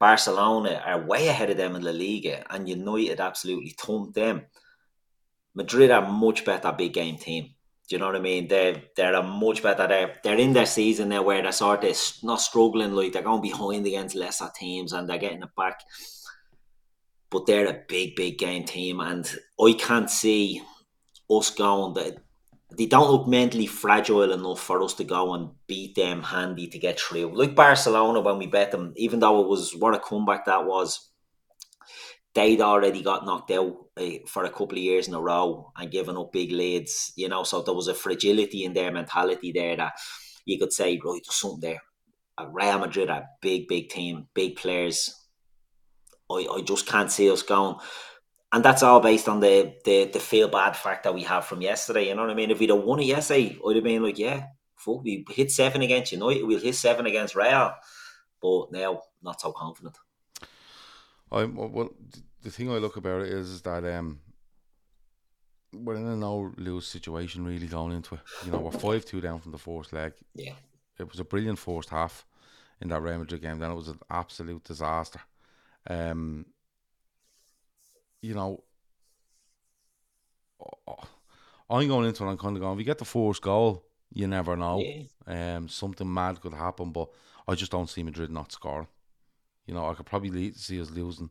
Barcelona 0.00 0.82
are 0.84 1.06
way 1.06 1.28
ahead 1.28 1.50
of 1.50 1.58
them 1.58 1.76
in 1.76 1.82
La 1.82 1.90
Liga, 1.90 2.44
and 2.52 2.68
United 2.68 3.20
absolutely 3.20 3.76
thumped 3.78 4.14
them. 4.14 4.46
Madrid 5.54 5.90
are 5.90 6.10
much 6.10 6.44
better 6.44 6.72
big 6.72 6.94
game 6.94 7.18
team. 7.18 7.50
Do 7.90 7.96
you 7.96 8.00
know 8.00 8.06
what 8.06 8.16
I 8.16 8.20
mean? 8.20 8.46
They're 8.46 8.80
they're 8.94 9.16
a 9.16 9.22
much 9.24 9.64
better. 9.64 9.88
They're 9.88 10.14
they're 10.22 10.38
in 10.38 10.52
their 10.52 10.64
season 10.64 11.08
now 11.08 11.22
where 11.22 11.42
they're 11.42 11.50
sort 11.50 11.82
of 11.82 11.96
not 12.22 12.40
struggling 12.40 12.92
like 12.92 13.12
they're 13.12 13.20
going 13.20 13.42
behind 13.42 13.84
against 13.84 14.14
lesser 14.14 14.48
teams 14.54 14.92
and 14.92 15.08
they're 15.08 15.18
getting 15.18 15.42
it 15.42 15.48
back. 15.56 15.80
But 17.30 17.46
they're 17.46 17.66
a 17.66 17.82
big 17.88 18.14
big 18.14 18.38
game 18.38 18.62
team, 18.62 19.00
and 19.00 19.28
I 19.60 19.74
can't 19.76 20.08
see 20.08 20.62
us 21.28 21.50
going 21.50 21.94
that 21.94 22.18
they 22.78 22.86
don't 22.86 23.10
look 23.10 23.26
mentally 23.26 23.66
fragile 23.66 24.30
enough 24.30 24.60
for 24.60 24.80
us 24.84 24.94
to 24.94 25.04
go 25.04 25.34
and 25.34 25.50
beat 25.66 25.96
them 25.96 26.22
handy 26.22 26.68
to 26.68 26.78
get 26.78 27.00
through. 27.00 27.36
Like 27.36 27.56
Barcelona 27.56 28.20
when 28.20 28.38
we 28.38 28.46
bet 28.46 28.70
them, 28.70 28.92
even 28.94 29.18
though 29.18 29.40
it 29.40 29.48
was 29.48 29.74
what 29.74 29.96
a 29.96 29.98
comeback 29.98 30.44
that 30.46 30.64
was, 30.64 31.09
they'd 32.34 32.60
already 32.60 33.02
got 33.02 33.24
knocked 33.24 33.50
out 33.50 33.76
uh, 33.96 34.10
for 34.26 34.44
a 34.44 34.50
couple 34.50 34.78
of 34.78 34.84
years 34.84 35.08
in 35.08 35.14
a 35.14 35.20
row 35.20 35.72
and 35.76 35.90
given 35.90 36.16
up 36.16 36.32
big 36.32 36.52
leads, 36.52 37.12
you 37.16 37.28
know. 37.28 37.42
So 37.42 37.62
there 37.62 37.74
was 37.74 37.88
a 37.88 37.94
fragility 37.94 38.64
in 38.64 38.72
their 38.72 38.92
mentality 38.92 39.52
there 39.52 39.76
that 39.76 39.92
you 40.44 40.58
could 40.58 40.72
say, 40.72 41.00
right, 41.04 41.20
there's 41.24 41.34
something 41.34 41.60
there. 41.60 41.82
Real 42.52 42.78
Madrid, 42.78 43.10
a 43.10 43.26
big, 43.42 43.68
big 43.68 43.90
team, 43.90 44.26
big 44.34 44.56
players. 44.56 45.14
I, 46.30 46.46
I 46.50 46.62
just 46.62 46.86
can't 46.86 47.12
see 47.12 47.30
us 47.30 47.42
going 47.42 47.76
and 48.52 48.64
that's 48.64 48.82
all 48.82 49.00
based 49.00 49.28
on 49.28 49.40
the 49.40 49.74
the 49.84 50.06
the 50.06 50.20
feel 50.20 50.48
bad 50.48 50.76
fact 50.76 51.04
that 51.04 51.14
we 51.14 51.22
have 51.22 51.44
from 51.44 51.62
yesterday. 51.62 52.08
You 52.08 52.14
know 52.14 52.22
what 52.22 52.30
I 52.30 52.34
mean? 52.34 52.50
If 52.50 52.58
we'd 52.58 52.70
have 52.70 52.80
won 52.80 53.00
it 53.00 53.06
yesterday, 53.06 53.56
I'd 53.66 53.76
have 53.76 53.84
been 53.84 54.02
like, 54.02 54.18
yeah, 54.18 54.46
fuck, 54.76 55.02
we 55.02 55.24
hit 55.30 55.50
seven 55.50 55.82
against 55.82 56.12
United, 56.12 56.44
we'll 56.44 56.60
hit 56.60 56.74
seven 56.74 57.06
against 57.06 57.36
Real. 57.36 57.72
But 58.42 58.72
now, 58.72 59.02
not 59.22 59.40
so 59.40 59.52
confident. 59.52 59.96
I 61.32 61.44
well, 61.44 61.90
the 62.42 62.50
thing 62.50 62.70
I 62.70 62.78
look 62.78 62.96
about 62.96 63.22
it 63.22 63.28
is, 63.28 63.48
is 63.50 63.62
that 63.62 63.84
um, 63.84 64.20
we're 65.72 65.94
in 65.94 66.06
a 66.06 66.16
no 66.16 66.52
lose 66.56 66.86
situation 66.86 67.44
really 67.44 67.66
going 67.66 67.92
into 67.92 68.16
it. 68.16 68.20
You 68.44 68.52
know, 68.52 68.58
we're 68.58 68.72
five 68.72 69.04
two 69.04 69.20
down 69.20 69.40
from 69.40 69.52
the 69.52 69.58
first 69.58 69.92
leg. 69.92 70.12
Yeah, 70.34 70.54
It 70.98 71.08
was 71.08 71.20
a 71.20 71.24
brilliant 71.24 71.58
first 71.58 71.90
half 71.90 72.26
in 72.80 72.88
that 72.88 73.02
Real 73.02 73.18
Madrid 73.18 73.42
game. 73.42 73.58
Then 73.58 73.70
it 73.70 73.76
was 73.76 73.88
an 73.88 74.00
absolute 74.10 74.64
disaster. 74.64 75.20
Um, 75.88 76.46
you 78.22 78.34
know, 78.34 78.62
I'm 81.70 81.88
going 81.88 82.06
into 82.06 82.24
it. 82.24 82.28
I'm 82.30 82.36
kind 82.38 82.56
of 82.56 82.60
going. 82.62 82.74
If 82.74 82.78
you 82.80 82.84
get 82.84 82.98
the 82.98 83.04
first 83.04 83.42
goal, 83.42 83.84
you 84.12 84.26
never 84.26 84.56
know. 84.56 84.80
yeah, 84.80 85.56
Um, 85.56 85.68
something 85.68 86.12
mad 86.12 86.40
could 86.40 86.54
happen, 86.54 86.90
but 86.90 87.08
I 87.46 87.54
just 87.54 87.70
don't 87.70 87.88
see 87.88 88.02
Madrid 88.02 88.30
not 88.30 88.52
scoring. 88.52 88.88
You 89.66 89.74
know, 89.74 89.88
I 89.88 89.94
could 89.94 90.06
probably 90.06 90.52
see 90.52 90.80
us 90.80 90.90
losing 90.90 91.30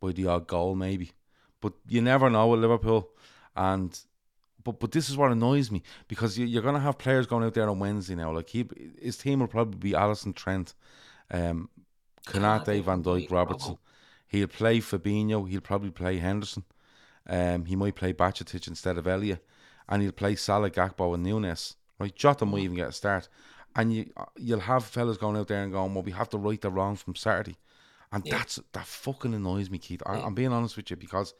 by 0.00 0.12
the 0.12 0.26
odd 0.26 0.46
goal, 0.46 0.74
maybe, 0.74 1.12
but 1.60 1.72
you 1.88 2.00
never 2.02 2.28
know 2.30 2.48
with 2.48 2.60
Liverpool. 2.60 3.10
And 3.56 3.98
but 4.62 4.80
but 4.80 4.92
this 4.92 5.08
is 5.08 5.16
what 5.16 5.32
annoys 5.32 5.70
me 5.70 5.82
because 6.08 6.38
you, 6.38 6.46
you're 6.46 6.62
going 6.62 6.74
to 6.74 6.80
have 6.80 6.98
players 6.98 7.26
going 7.26 7.44
out 7.44 7.54
there 7.54 7.68
on 7.68 7.78
Wednesday 7.78 8.14
now. 8.14 8.32
Like 8.32 8.48
he, 8.48 8.68
his 9.00 9.16
team 9.16 9.40
will 9.40 9.46
probably 9.48 9.78
be 9.78 9.92
Alisson 9.92 10.34
Trent, 10.34 10.74
um, 11.30 11.68
Konate, 12.26 12.82
Van 12.82 13.02
Dijk, 13.02 13.30
Robertson. 13.30 13.78
He'll 14.28 14.46
play 14.46 14.78
Fabinho. 14.78 15.48
He'll 15.48 15.60
probably 15.60 15.90
play 15.90 16.18
Henderson. 16.18 16.64
Um, 17.26 17.64
he 17.64 17.76
might 17.76 17.94
play 17.96 18.12
Bacetic 18.12 18.66
instead 18.68 18.98
of 18.98 19.06
Elliott, 19.06 19.44
and 19.88 20.02
he'll 20.02 20.12
play 20.12 20.36
Salah, 20.36 20.70
Gakpo, 20.70 21.14
and 21.14 21.22
Nunez. 21.22 21.76
Right, 21.98 22.14
Jota 22.14 22.46
might 22.46 22.62
even 22.62 22.76
get 22.76 22.88
a 22.88 22.92
start, 22.92 23.28
and 23.76 23.92
you 23.92 24.12
you'll 24.36 24.60
have 24.60 24.84
fellas 24.84 25.16
going 25.16 25.36
out 25.36 25.48
there 25.48 25.62
and 25.62 25.72
going, 25.72 25.94
"Well, 25.94 26.02
we 26.02 26.12
have 26.12 26.28
to 26.30 26.38
right 26.38 26.60
the 26.60 26.70
wrong 26.70 26.96
from 26.96 27.14
Saturday," 27.14 27.56
and 28.12 28.24
Yeah. 28.24 28.38
that's 28.38 28.60
that 28.72 28.86
fucking 28.86 29.34
annoys 29.34 29.70
me, 29.70 29.78
Keith. 29.78 30.02
I, 30.06 30.14
I'm 30.14 30.34
being 30.34 30.52
honest 30.52 30.76
with 30.76 30.90
you 30.90 30.96
because 30.96 31.34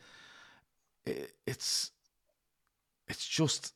it, 1.06 1.32
it's 1.46 1.90
it's 3.08 3.26
just 3.26 3.74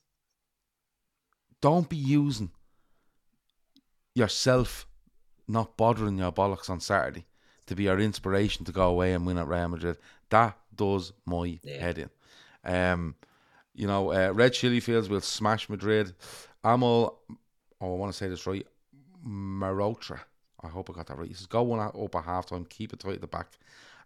don't 1.60 1.88
be 1.88 1.96
using 1.96 2.50
yourself 4.14 4.86
not 5.48 5.76
bothering 5.76 6.18
your 6.18 6.32
bollocks 6.32 6.70
on 6.70 6.80
Saturday 6.80 7.26
to 7.66 7.74
be 7.74 7.88
our 7.88 7.98
inspiration 7.98 8.64
to 8.64 8.72
go 8.72 8.88
away 8.88 9.12
and 9.12 9.26
win 9.26 9.38
at 9.38 9.48
Real 9.48 9.68
Madrid. 9.68 9.98
That 10.30 10.56
does 10.74 11.12
my 11.24 11.58
Yeah. 11.62 11.80
head 11.80 11.98
in. 11.98 12.10
Um, 12.64 13.16
you 13.74 13.86
know, 13.86 14.12
uh, 14.12 14.32
Red 14.32 14.52
Chili 14.52 14.80
Fields 14.80 15.08
will 15.08 15.20
smash 15.20 15.68
Madrid. 15.68 16.14
Amal, 16.62 17.18
oh, 17.80 17.94
I 17.94 17.96
want 17.96 18.12
to 18.12 18.16
say 18.16 18.28
this 18.28 18.46
right, 18.46 18.66
Marotra. 19.26 20.20
I 20.62 20.68
hope 20.68 20.88
I 20.90 20.94
got 20.94 21.06
that 21.08 21.18
right. 21.18 21.28
He 21.28 21.34
says, 21.34 21.46
go 21.46 21.62
one 21.62 21.80
up 21.80 22.14
at 22.14 22.24
half 22.24 22.46
time, 22.46 22.64
keep 22.64 22.92
it 22.92 23.00
tight 23.00 23.14
at 23.14 23.20
the 23.20 23.26
back, 23.26 23.48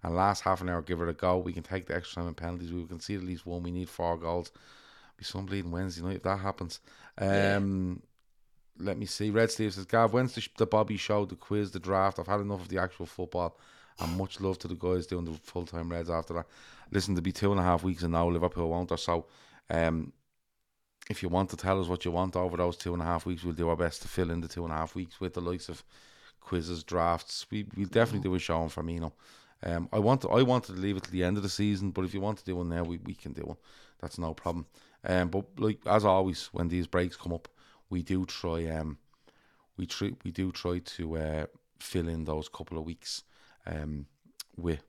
and 0.02 0.14
last 0.14 0.42
half 0.42 0.60
an 0.60 0.68
hour, 0.68 0.82
give 0.82 1.00
it 1.00 1.08
a 1.08 1.12
go. 1.12 1.38
We 1.38 1.52
can 1.52 1.62
take 1.62 1.86
the 1.86 1.96
extra 1.96 2.16
time 2.16 2.28
and 2.28 2.36
penalties. 2.36 2.72
We 2.72 2.84
can 2.86 3.00
see 3.00 3.14
at 3.14 3.22
least 3.22 3.46
one. 3.46 3.62
We 3.62 3.70
need 3.70 3.88
four 3.88 4.16
goals. 4.16 4.50
Be 5.16 5.24
some 5.24 5.46
bleeding 5.46 5.70
Wednesday 5.70 6.02
night 6.02 6.16
if 6.16 6.22
that 6.22 6.38
happens. 6.38 6.80
Um, 7.18 8.02
let 8.78 8.96
me 8.96 9.06
see. 9.06 9.30
Red 9.30 9.50
Steve 9.50 9.74
says, 9.74 9.84
Gav, 9.84 10.12
when's 10.12 10.34
the, 10.34 10.46
the 10.56 10.66
Bobby 10.66 10.96
show, 10.96 11.24
the 11.24 11.34
quiz, 11.34 11.72
the 11.72 11.80
draft? 11.80 12.18
I've 12.18 12.28
had 12.28 12.40
enough 12.40 12.62
of 12.62 12.68
the 12.68 12.78
actual 12.78 13.06
football. 13.06 13.58
And 14.00 14.16
much 14.16 14.40
love 14.40 14.58
to 14.60 14.68
the 14.68 14.76
guys 14.76 15.08
doing 15.08 15.24
the 15.24 15.32
full 15.32 15.66
time 15.66 15.88
Reds 15.88 16.08
after 16.08 16.34
that. 16.34 16.46
Listen, 16.92 17.16
to 17.16 17.22
be 17.22 17.32
two 17.32 17.50
and 17.50 17.60
a 17.60 17.64
half 17.64 17.82
weeks 17.82 18.04
and 18.04 18.12
now 18.12 18.28
Liverpool 18.28 18.70
won't 18.70 18.92
or 18.92 18.96
so. 18.96 19.26
Um, 19.68 20.12
if 21.08 21.22
you 21.22 21.28
want 21.28 21.50
to 21.50 21.56
tell 21.56 21.80
us 21.80 21.88
what 21.88 22.04
you 22.04 22.10
want 22.10 22.36
over 22.36 22.56
those 22.56 22.76
two 22.76 22.92
and 22.92 23.02
a 23.02 23.06
half 23.06 23.24
weeks, 23.24 23.42
we'll 23.42 23.54
do 23.54 23.68
our 23.68 23.76
best 23.76 24.02
to 24.02 24.08
fill 24.08 24.30
in 24.30 24.40
the 24.40 24.48
two 24.48 24.64
and 24.64 24.72
a 24.72 24.76
half 24.76 24.94
weeks 24.94 25.20
with 25.20 25.34
the 25.34 25.40
likes 25.40 25.68
of 25.68 25.82
quizzes, 26.40 26.84
drafts. 26.84 27.46
We 27.50 27.66
we'll 27.76 27.86
definitely 27.86 28.28
do 28.28 28.34
a 28.34 28.38
show 28.38 28.58
on 28.58 28.68
Firmino. 28.68 29.12
Um, 29.62 29.88
I 29.92 29.98
want 29.98 30.20
to, 30.22 30.28
I 30.28 30.42
wanted 30.42 30.76
to 30.76 30.80
leave 30.80 30.96
it 30.96 31.04
to 31.04 31.10
the 31.10 31.24
end 31.24 31.36
of 31.36 31.42
the 31.42 31.48
season, 31.48 31.90
but 31.90 32.04
if 32.04 32.14
you 32.14 32.20
want 32.20 32.38
to 32.38 32.44
do 32.44 32.56
one 32.56 32.68
now, 32.68 32.84
we, 32.84 32.98
we 32.98 33.14
can 33.14 33.32
do 33.32 33.42
one. 33.42 33.56
That's 34.00 34.18
no 34.18 34.34
problem. 34.34 34.66
Um, 35.04 35.28
but 35.28 35.46
like 35.58 35.80
as 35.86 36.04
always, 36.04 36.48
when 36.52 36.68
these 36.68 36.86
breaks 36.86 37.16
come 37.16 37.32
up, 37.32 37.48
we 37.90 38.02
do 38.02 38.26
try 38.26 38.66
um, 38.66 38.98
we 39.76 39.86
try 39.86 40.12
we 40.24 40.30
do 40.30 40.52
try 40.52 40.78
to 40.78 41.16
uh, 41.16 41.46
fill 41.78 42.08
in 42.08 42.24
those 42.24 42.48
couple 42.48 42.78
of 42.78 42.84
weeks 42.84 43.22
um, 43.66 44.06
with 44.56 44.82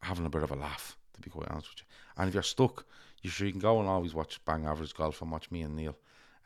having 0.00 0.26
a 0.26 0.30
bit 0.30 0.42
of 0.42 0.52
a 0.52 0.56
laugh. 0.56 0.96
To 1.14 1.20
be 1.22 1.30
quite 1.30 1.48
honest 1.48 1.70
with 1.70 1.78
you, 1.78 1.86
and 2.18 2.28
if 2.28 2.34
you're 2.34 2.42
stuck, 2.42 2.84
you 3.26 3.30
sure 3.30 3.48
you 3.48 3.52
can 3.52 3.60
go 3.60 3.80
and 3.80 3.88
always 3.88 4.14
watch 4.14 4.42
Bang 4.44 4.66
Average 4.66 4.94
Golf 4.94 5.20
and 5.20 5.32
watch 5.32 5.50
me 5.50 5.62
and 5.62 5.74
Neil 5.74 5.96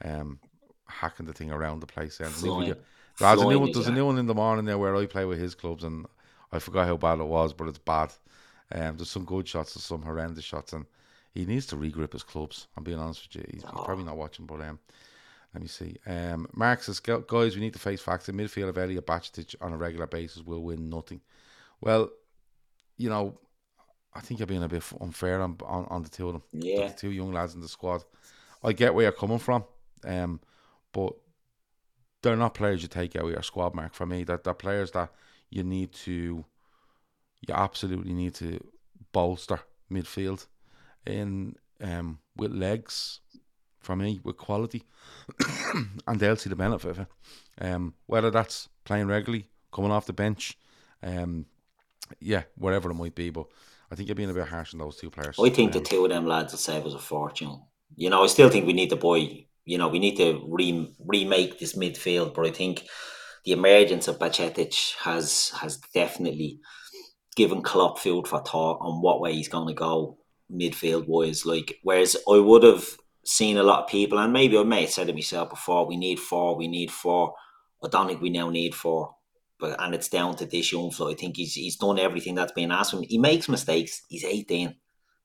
um, 0.03 0.39
hacking 0.87 1.27
the 1.27 1.35
thing 1.35 1.53
around 1.53 1.81
the 1.81 1.87
place. 1.87 2.21
And 2.21 2.31
Flying. 2.31 2.75
there's 3.19 3.43
a 3.43 3.47
new 3.47 3.59
one, 3.59 3.73
there's 3.73 3.87
a 3.87 3.93
new 3.93 4.07
one 4.07 4.17
in 4.17 4.27
the 4.27 4.35
morning 4.35 4.65
there 4.65 4.79
where 4.79 4.97
I 4.97 5.05
play 5.05 5.27
with 5.27 5.39
his 5.39 5.55
clubs, 5.55 5.85
and 5.85 6.07
I 6.51 6.59
forgot 6.59 6.87
how 6.87 6.97
bad 6.97 7.21
it 7.21 7.27
was, 7.27 7.53
but 7.53 7.69
it's 7.69 7.77
bad. 7.77 8.15
Um, 8.73 8.97
there's 8.97 9.11
some 9.11 9.27
good 9.27 9.47
shots, 9.47 9.75
there's 9.75 9.85
some 9.85 10.01
horrendous 10.01 10.43
shots, 10.43 10.73
and 10.73 10.87
he 11.35 11.45
needs 11.45 11.67
to 11.67 11.77
regrip 11.77 12.15
his 12.15 12.23
clubs. 12.23 12.67
I'm 12.79 12.83
being 12.83 12.99
honest 12.99 13.29
with 13.29 13.43
you, 13.43 13.51
he's, 13.53 13.63
he's 13.63 13.85
probably 13.85 14.05
not 14.05 14.17
watching, 14.17 14.47
but 14.47 14.63
um, 14.63 14.79
let 15.53 15.61
me 15.61 15.69
see. 15.69 15.97
Um, 16.07 16.49
Mark 16.55 16.83
says, 16.83 16.99
guys, 16.99 17.57
we 17.57 17.61
need 17.61 17.75
to 17.75 17.79
face 17.79 18.01
facts. 18.01 18.31
In 18.31 18.37
midfield 18.37 18.71
of 18.71 18.79
Elliott 18.79 19.07
Bacetic 19.07 19.55
on 19.61 19.75
a 19.75 19.77
regular 19.77 20.07
basis 20.07 20.43
will 20.43 20.63
win 20.63 20.89
nothing. 20.89 21.21
Well, 21.83 22.09
you 22.97 23.11
know, 23.11 23.39
I 24.15 24.21
think 24.21 24.41
you're 24.41 24.47
being 24.47 24.63
a 24.63 24.69
bit 24.69 24.83
unfair 25.01 25.41
on 25.41 25.57
on, 25.65 25.87
on 25.87 26.03
the 26.03 26.09
two 26.09 26.29
of 26.29 26.35
them. 26.35 26.43
Yeah. 26.53 26.89
the 26.89 26.95
two 26.95 27.11
young 27.11 27.33
lads 27.33 27.55
in 27.55 27.61
the 27.61 27.69
squad. 27.69 28.05
I 28.63 28.73
get 28.73 28.95
where 28.95 29.05
you're 29.05 29.13
coming 29.13 29.39
from, 29.39 29.65
um, 30.05 30.41
but 30.93 31.15
they're 32.23 32.37
not 32.37 32.55
players 32.55 32.83
you 32.83 32.89
take 32.89 33.17
out 33.17 33.25
of 33.25 33.31
your 33.31 33.43
squad 33.43 33.75
mark 33.75 33.95
for 33.95 34.07
me. 34.07 34.25
That 34.25 34.45
they're 34.45 34.55
players 34.55 34.91
that 34.93 35.11
you 35.49 35.63
need 35.63 35.93
to, 35.93 36.45
you 37.47 37.55
absolutely 37.55 38.13
need 38.13 38.35
to 38.35 38.61
bolster 39.13 39.61
midfield 39.91 40.47
in 41.07 41.57
um 41.81 42.19
with 42.37 42.53
legs 42.53 43.21
for 43.81 43.97
me 43.97 44.21
with 44.23 44.37
quality, 44.37 44.85
and 46.07 46.21
they'll 46.21 46.37
see 46.37 46.51
the 46.51 46.57
benefit 46.57 46.91
of 46.91 46.99
it. 47.01 47.07
Um, 47.61 47.95
whether 48.07 48.31
that's 48.31 48.69
playing 48.85 49.07
regularly, 49.07 49.49
coming 49.73 49.91
off 49.91 50.07
the 50.07 50.13
bench, 50.13 50.59
um, 51.03 51.47
yeah, 52.21 52.43
whatever 52.57 52.91
it 52.91 52.95
might 52.95 53.15
be, 53.15 53.31
but 53.31 53.47
I 53.91 53.97
think 53.97 54.09
you're 54.09 54.15
being 54.15 54.31
a 54.31 54.35
bit 54.35 54.47
harsh 54.47 54.73
on 54.73 54.79
those 54.79 54.97
two 54.97 55.11
players. 55.11 55.37
I 55.39 55.51
think 55.51 55.73
the 55.73 55.79
Um, 55.79 55.85
two 55.85 56.05
of 56.05 56.11
them 56.11 56.27
lads 56.27 56.53
will 56.53 56.59
save 56.59 56.87
us 56.87 56.95
a 56.95 56.99
fortune. 56.99 57.61
You 57.97 58.09
know, 58.11 58.23
I 58.23 58.29
still 58.29 58.49
think 58.49 58.67
we 58.67 58.73
need 58.73 58.91
the 58.91 58.97
boy. 58.97 59.47
You 59.65 59.79
know, 59.79 59.89
we 59.89 59.99
need 59.99 60.17
to 60.17 60.45
re- 60.49 60.95
remake 61.05 61.59
this 61.59 61.77
midfield, 61.77 62.35
but 62.35 62.47
I 62.47 62.51
think 62.51 62.87
the 63.45 63.53
emergence 63.53 64.07
of 64.09 64.19
Bacetic 64.19 64.95
has 64.99 65.51
has 65.61 65.79
definitely 65.95 66.61
given 67.37 67.63
Klopp 67.63 67.99
food 67.99 68.29
for 68.29 68.41
thought 68.41 68.79
on 68.81 69.03
what 69.03 69.21
way 69.21 69.33
he's 69.35 69.49
going 69.49 69.69
to 69.69 69.75
go 69.75 70.19
midfield 70.53 71.07
wise. 71.07 71.47
Like, 71.47 71.79
whereas 71.83 72.17
I 72.29 72.39
would 72.39 72.63
have 72.63 72.85
seen 73.25 73.57
a 73.57 73.63
lot 73.63 73.85
of 73.85 73.91
people, 73.91 74.19
and 74.19 74.33
maybe 74.33 74.57
I 74.59 74.63
may 74.63 74.83
have 74.83 74.91
said 74.91 75.09
it 75.09 75.15
myself 75.15 75.51
before, 75.51 75.87
we 75.87 75.97
need 75.97 76.19
four, 76.19 76.57
we 76.57 76.69
need 76.69 76.91
four. 76.91 77.35
I 77.85 77.89
don't 77.89 78.07
think 78.09 78.21
we 78.21 78.31
now 78.31 78.51
need 78.51 78.75
four. 78.75 79.15
But 79.61 79.81
and 79.81 79.95
it's 79.95 80.09
down 80.09 80.37
to 80.37 80.47
this 80.47 80.73
young 80.73 80.91
fella. 80.91 81.13
I 81.13 81.15
think 81.15 81.37
he's 81.37 81.55
he's 81.55 81.77
done 81.77 81.99
everything 81.99 82.35
that's 82.35 82.53
been 82.53 82.73
asked 82.73 82.93
of 82.93 83.01
him. 83.01 83.07
He 83.09 83.19
makes 83.19 83.49
mistakes. 83.49 84.03
He's 84.09 84.25
eighteen. 84.25 84.69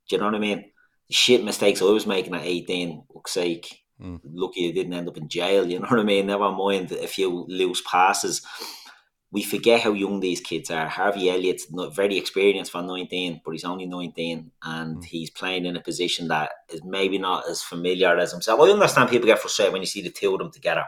Do 0.09 0.15
you 0.15 0.17
know 0.19 0.25
what 0.25 0.35
I 0.35 0.39
mean? 0.39 0.65
The 1.07 1.13
shit 1.13 1.43
mistakes 1.43 1.81
I 1.81 1.85
was 1.85 2.05
making 2.07 2.35
at 2.35 2.43
eighteen. 2.45 3.03
Looks 3.13 3.31
sake. 3.31 3.81
Mm. 4.01 4.19
Lucky 4.25 4.67
I 4.69 4.71
didn't 4.71 4.93
end 4.93 5.07
up 5.07 5.17
in 5.17 5.29
jail. 5.29 5.65
You 5.65 5.79
know 5.79 5.87
what 5.87 5.99
I 5.99 6.03
mean? 6.03 6.27
Never 6.27 6.51
mind 6.51 6.91
a 6.91 7.07
few 7.07 7.45
loose 7.47 7.81
passes. 7.89 8.41
We 9.31 9.43
forget 9.43 9.81
how 9.81 9.91
young 9.91 10.19
these 10.21 10.39
kids 10.39 10.71
are. 10.71 10.87
Harvey 10.87 11.29
Elliott's 11.29 11.69
not 11.71 11.93
very 11.95 12.17
experienced 12.17 12.71
for 12.71 12.81
19, 12.81 13.41
but 13.43 13.51
he's 13.51 13.65
only 13.65 13.85
19 13.85 14.51
and 14.63 14.97
Mm. 14.97 15.03
he's 15.03 15.29
playing 15.29 15.65
in 15.65 15.75
a 15.75 15.81
position 15.81 16.27
that 16.29 16.51
is 16.69 16.81
maybe 16.85 17.17
not 17.17 17.49
as 17.49 17.61
familiar 17.61 18.17
as 18.17 18.31
himself. 18.31 18.61
I 18.61 18.69
understand 18.69 19.09
people 19.09 19.25
get 19.27 19.39
frustrated 19.39 19.73
when 19.73 19.81
you 19.81 19.87
see 19.87 20.01
the 20.01 20.09
two 20.09 20.31
of 20.33 20.39
them 20.39 20.51
together 20.51 20.85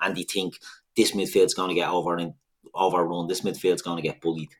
and 0.00 0.16
you 0.16 0.24
think 0.24 0.58
this 0.96 1.12
midfield's 1.12 1.54
going 1.54 1.70
to 1.70 1.74
get 1.74 1.88
over 1.90 2.16
and 2.16 2.34
overrun. 2.74 3.26
This 3.26 3.42
midfield's 3.42 3.82
going 3.82 3.96
to 3.96 4.02
get 4.02 4.20
bullied. 4.20 4.50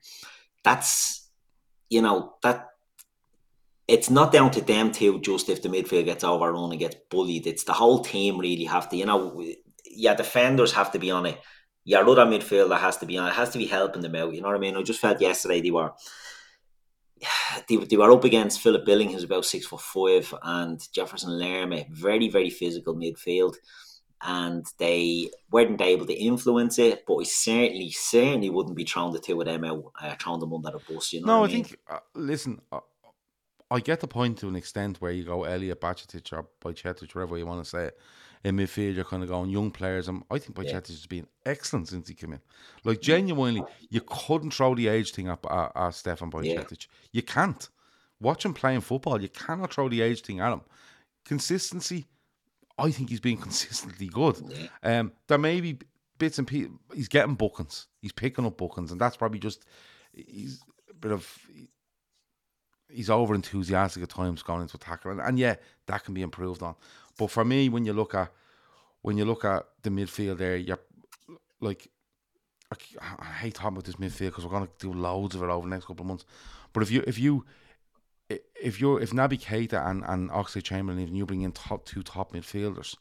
That's 0.63 1.29
you 1.89 2.01
know 2.01 2.35
that 2.43 2.67
it's 3.87 4.09
not 4.09 4.31
down 4.31 4.51
to 4.51 4.61
them 4.61 4.91
two. 4.91 5.19
Just 5.21 5.49
if 5.49 5.61
the 5.61 5.69
midfield 5.69 6.05
gets 6.05 6.23
overrun 6.23 6.71
and 6.71 6.79
gets 6.79 6.95
bullied, 7.09 7.47
it's 7.47 7.63
the 7.63 7.73
whole 7.73 8.03
team 8.03 8.37
really 8.37 8.65
have 8.65 8.89
to. 8.89 8.97
You 8.97 9.05
know, 9.05 9.43
yeah, 9.85 10.13
defenders 10.13 10.73
have 10.73 10.91
to 10.91 10.99
be 10.99 11.11
on 11.11 11.25
it. 11.25 11.39
Your 11.85 12.07
other 12.07 12.25
midfielder 12.25 12.79
has 12.79 12.97
to 12.97 13.05
be 13.05 13.17
on. 13.17 13.27
It 13.27 13.33
has 13.33 13.49
to 13.51 13.57
be 13.57 13.65
helping 13.65 14.01
them 14.01 14.15
out. 14.15 14.33
You 14.33 14.41
know 14.41 14.49
what 14.49 14.57
I 14.57 14.59
mean? 14.59 14.77
I 14.77 14.83
just 14.83 14.99
felt 14.99 15.21
yesterday 15.21 15.61
they 15.61 15.71
were. 15.71 15.91
They, 17.67 17.77
they 17.77 17.97
were 17.97 18.11
up 18.11 18.23
against 18.23 18.61
Philip 18.61 18.85
Billing, 18.85 19.11
who's 19.11 19.23
about 19.23 19.43
six 19.43 19.65
foot 19.65 19.81
five, 19.81 20.33
and 20.43 20.79
Jefferson 20.93 21.31
Lerma, 21.31 21.83
very, 21.89 22.29
very 22.29 22.49
physical 22.51 22.95
midfield 22.95 23.55
and 24.21 24.65
they 24.77 25.29
weren't 25.51 25.81
able 25.81 26.05
to 26.05 26.13
influence 26.13 26.79
it. 26.79 27.05
But 27.07 27.17
I 27.17 27.23
certainly, 27.23 27.91
certainly 27.91 28.49
wouldn't 28.49 28.75
be 28.75 28.85
throwing 28.85 29.13
the 29.13 29.19
two 29.19 29.39
of 29.39 29.47
them 29.47 29.63
out, 29.63 29.91
uh, 30.01 30.15
throwing 30.19 30.39
them 30.39 30.53
under 30.53 30.71
the 30.71 30.93
bus. 30.93 31.13
You 31.13 31.21
know? 31.21 31.27
No, 31.27 31.37
I 31.37 31.39
what 31.41 31.49
I 31.49 31.53
mean? 31.53 31.63
think. 31.63 31.79
Uh, 31.89 31.99
listen, 32.15 32.61
uh, 32.71 32.79
I 33.71 33.79
get 33.79 33.99
the 33.99 34.07
point 34.07 34.39
to 34.39 34.47
an 34.47 34.55
extent 34.55 34.99
where 34.99 35.11
you 35.11 35.23
go 35.23 35.43
Elliott 35.43 35.79
Bacetic 35.81 36.33
or 36.33 36.47
Bajcetic, 36.61 37.13
whatever 37.13 37.37
you 37.37 37.45
want 37.45 37.63
to 37.63 37.69
say. 37.69 37.85
it. 37.85 37.97
In 38.41 38.55
midfield, 38.55 38.95
you're 38.95 39.03
kind 39.03 39.21
of 39.21 39.27
going 39.27 39.49
young 39.49 39.69
players, 39.69 40.07
and 40.07 40.23
I 40.31 40.39
think 40.39 40.55
Bajcetic 40.55 40.87
has 40.87 41.05
been 41.05 41.27
excellent 41.45 41.89
since 41.89 42.07
he 42.07 42.13
came 42.15 42.31
in. 42.31 42.39
Like 42.85 43.01
genuinely, 43.01 43.63
you 43.89 43.99
couldn't 43.99 44.53
throw 44.53 44.75
the 44.75 44.87
age 44.87 45.11
thing 45.11 45.27
up 45.27 45.45
at, 45.51 45.73
at 45.75 45.93
Stefan 45.93 46.31
Bajcetic. 46.31 46.87
You 47.11 47.21
can't. 47.21 47.67
Watch 48.21 48.45
him 48.45 48.53
playing 48.53 48.81
football. 48.81 49.21
You 49.21 49.27
cannot 49.29 49.73
throw 49.73 49.89
the 49.89 50.01
age 50.01 50.21
thing 50.21 50.39
at 50.39 50.53
him. 50.53 50.61
Consistency. 51.25 52.07
I 52.79 52.91
think 52.91 53.09
he's 53.09 53.19
been 53.19 53.37
consistently 53.47 54.07
good. 54.07 54.41
Um, 54.83 55.11
there 55.27 55.37
may 55.37 55.61
be 55.61 55.79
bits 56.17 56.37
and 56.37 56.47
pieces. 56.47 56.71
He's 56.93 57.07
getting 57.07 57.35
bookings. 57.35 57.87
He's 58.01 58.11
picking 58.11 58.45
up 58.45 58.57
bookings, 58.57 58.91
and 58.91 58.99
that's 58.99 59.17
probably 59.17 59.39
just 59.39 59.65
he's 60.13 60.61
a 60.89 60.93
bit 60.93 61.11
of 61.11 61.27
he's 62.89 63.09
over 63.09 63.35
enthusiastic 63.35 64.03
at 64.03 64.09
times 64.09 64.41
going 64.41 64.61
into 64.61 64.77
a 64.77 64.79
tackle, 64.79 65.11
and, 65.11 65.21
and 65.21 65.39
yeah, 65.39 65.55
that 65.87 66.03
can 66.03 66.13
be 66.13 66.21
improved 66.21 66.63
on. 66.63 66.75
But 67.17 67.31
for 67.31 67.45
me, 67.45 67.69
when 67.69 67.85
you 67.85 67.93
look 67.93 68.15
at 68.15 68.31
when 69.01 69.17
you 69.17 69.25
look 69.25 69.45
at 69.45 69.65
the 69.83 69.89
midfield 69.89 70.37
there, 70.37 70.57
you're 70.57 70.79
like 71.61 71.89
I, 72.71 73.25
hate 73.25 73.55
talking 73.55 73.77
about 73.77 73.85
this 73.85 73.95
midfield 73.95 74.27
because 74.27 74.45
we're 74.45 74.51
going 74.51 74.67
to 74.67 74.71
do 74.77 74.93
loads 74.93 75.35
of 75.35 75.41
it 75.41 75.49
over 75.49 75.67
the 75.67 75.73
next 75.73 75.85
couple 75.85 76.03
of 76.03 76.07
months. 76.07 76.25
But 76.71 76.83
if 76.83 76.91
you 76.91 77.03
if 77.07 77.17
you 77.17 77.45
if 78.29 78.79
you're 78.79 78.99
if 79.01 79.11
Naby 79.11 79.41
Keita 79.41 79.85
and 79.89 80.03
and 80.05 80.29
Oxlade-Chamberlain, 80.29 81.01
even 81.01 81.15
you 81.15 81.25
bring 81.25 81.41
in 81.41 81.51
top 81.51 81.85
two 81.85 82.03
top 82.03 82.33
midfielders, 82.33 82.95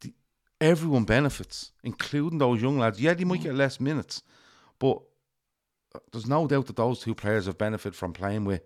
the, 0.00 0.12
everyone 0.60 1.04
benefits, 1.04 1.72
including 1.82 2.38
those 2.38 2.60
young 2.60 2.78
lads. 2.78 3.00
Yeah, 3.00 3.14
they 3.14 3.24
might 3.24 3.42
get 3.42 3.54
less 3.54 3.80
minutes, 3.80 4.22
but 4.78 5.00
there's 6.12 6.26
no 6.26 6.46
doubt 6.46 6.66
that 6.66 6.76
those 6.76 7.00
two 7.00 7.14
players 7.14 7.46
have 7.46 7.56
benefited 7.58 7.96
from 7.96 8.12
playing 8.12 8.44
with, 8.44 8.62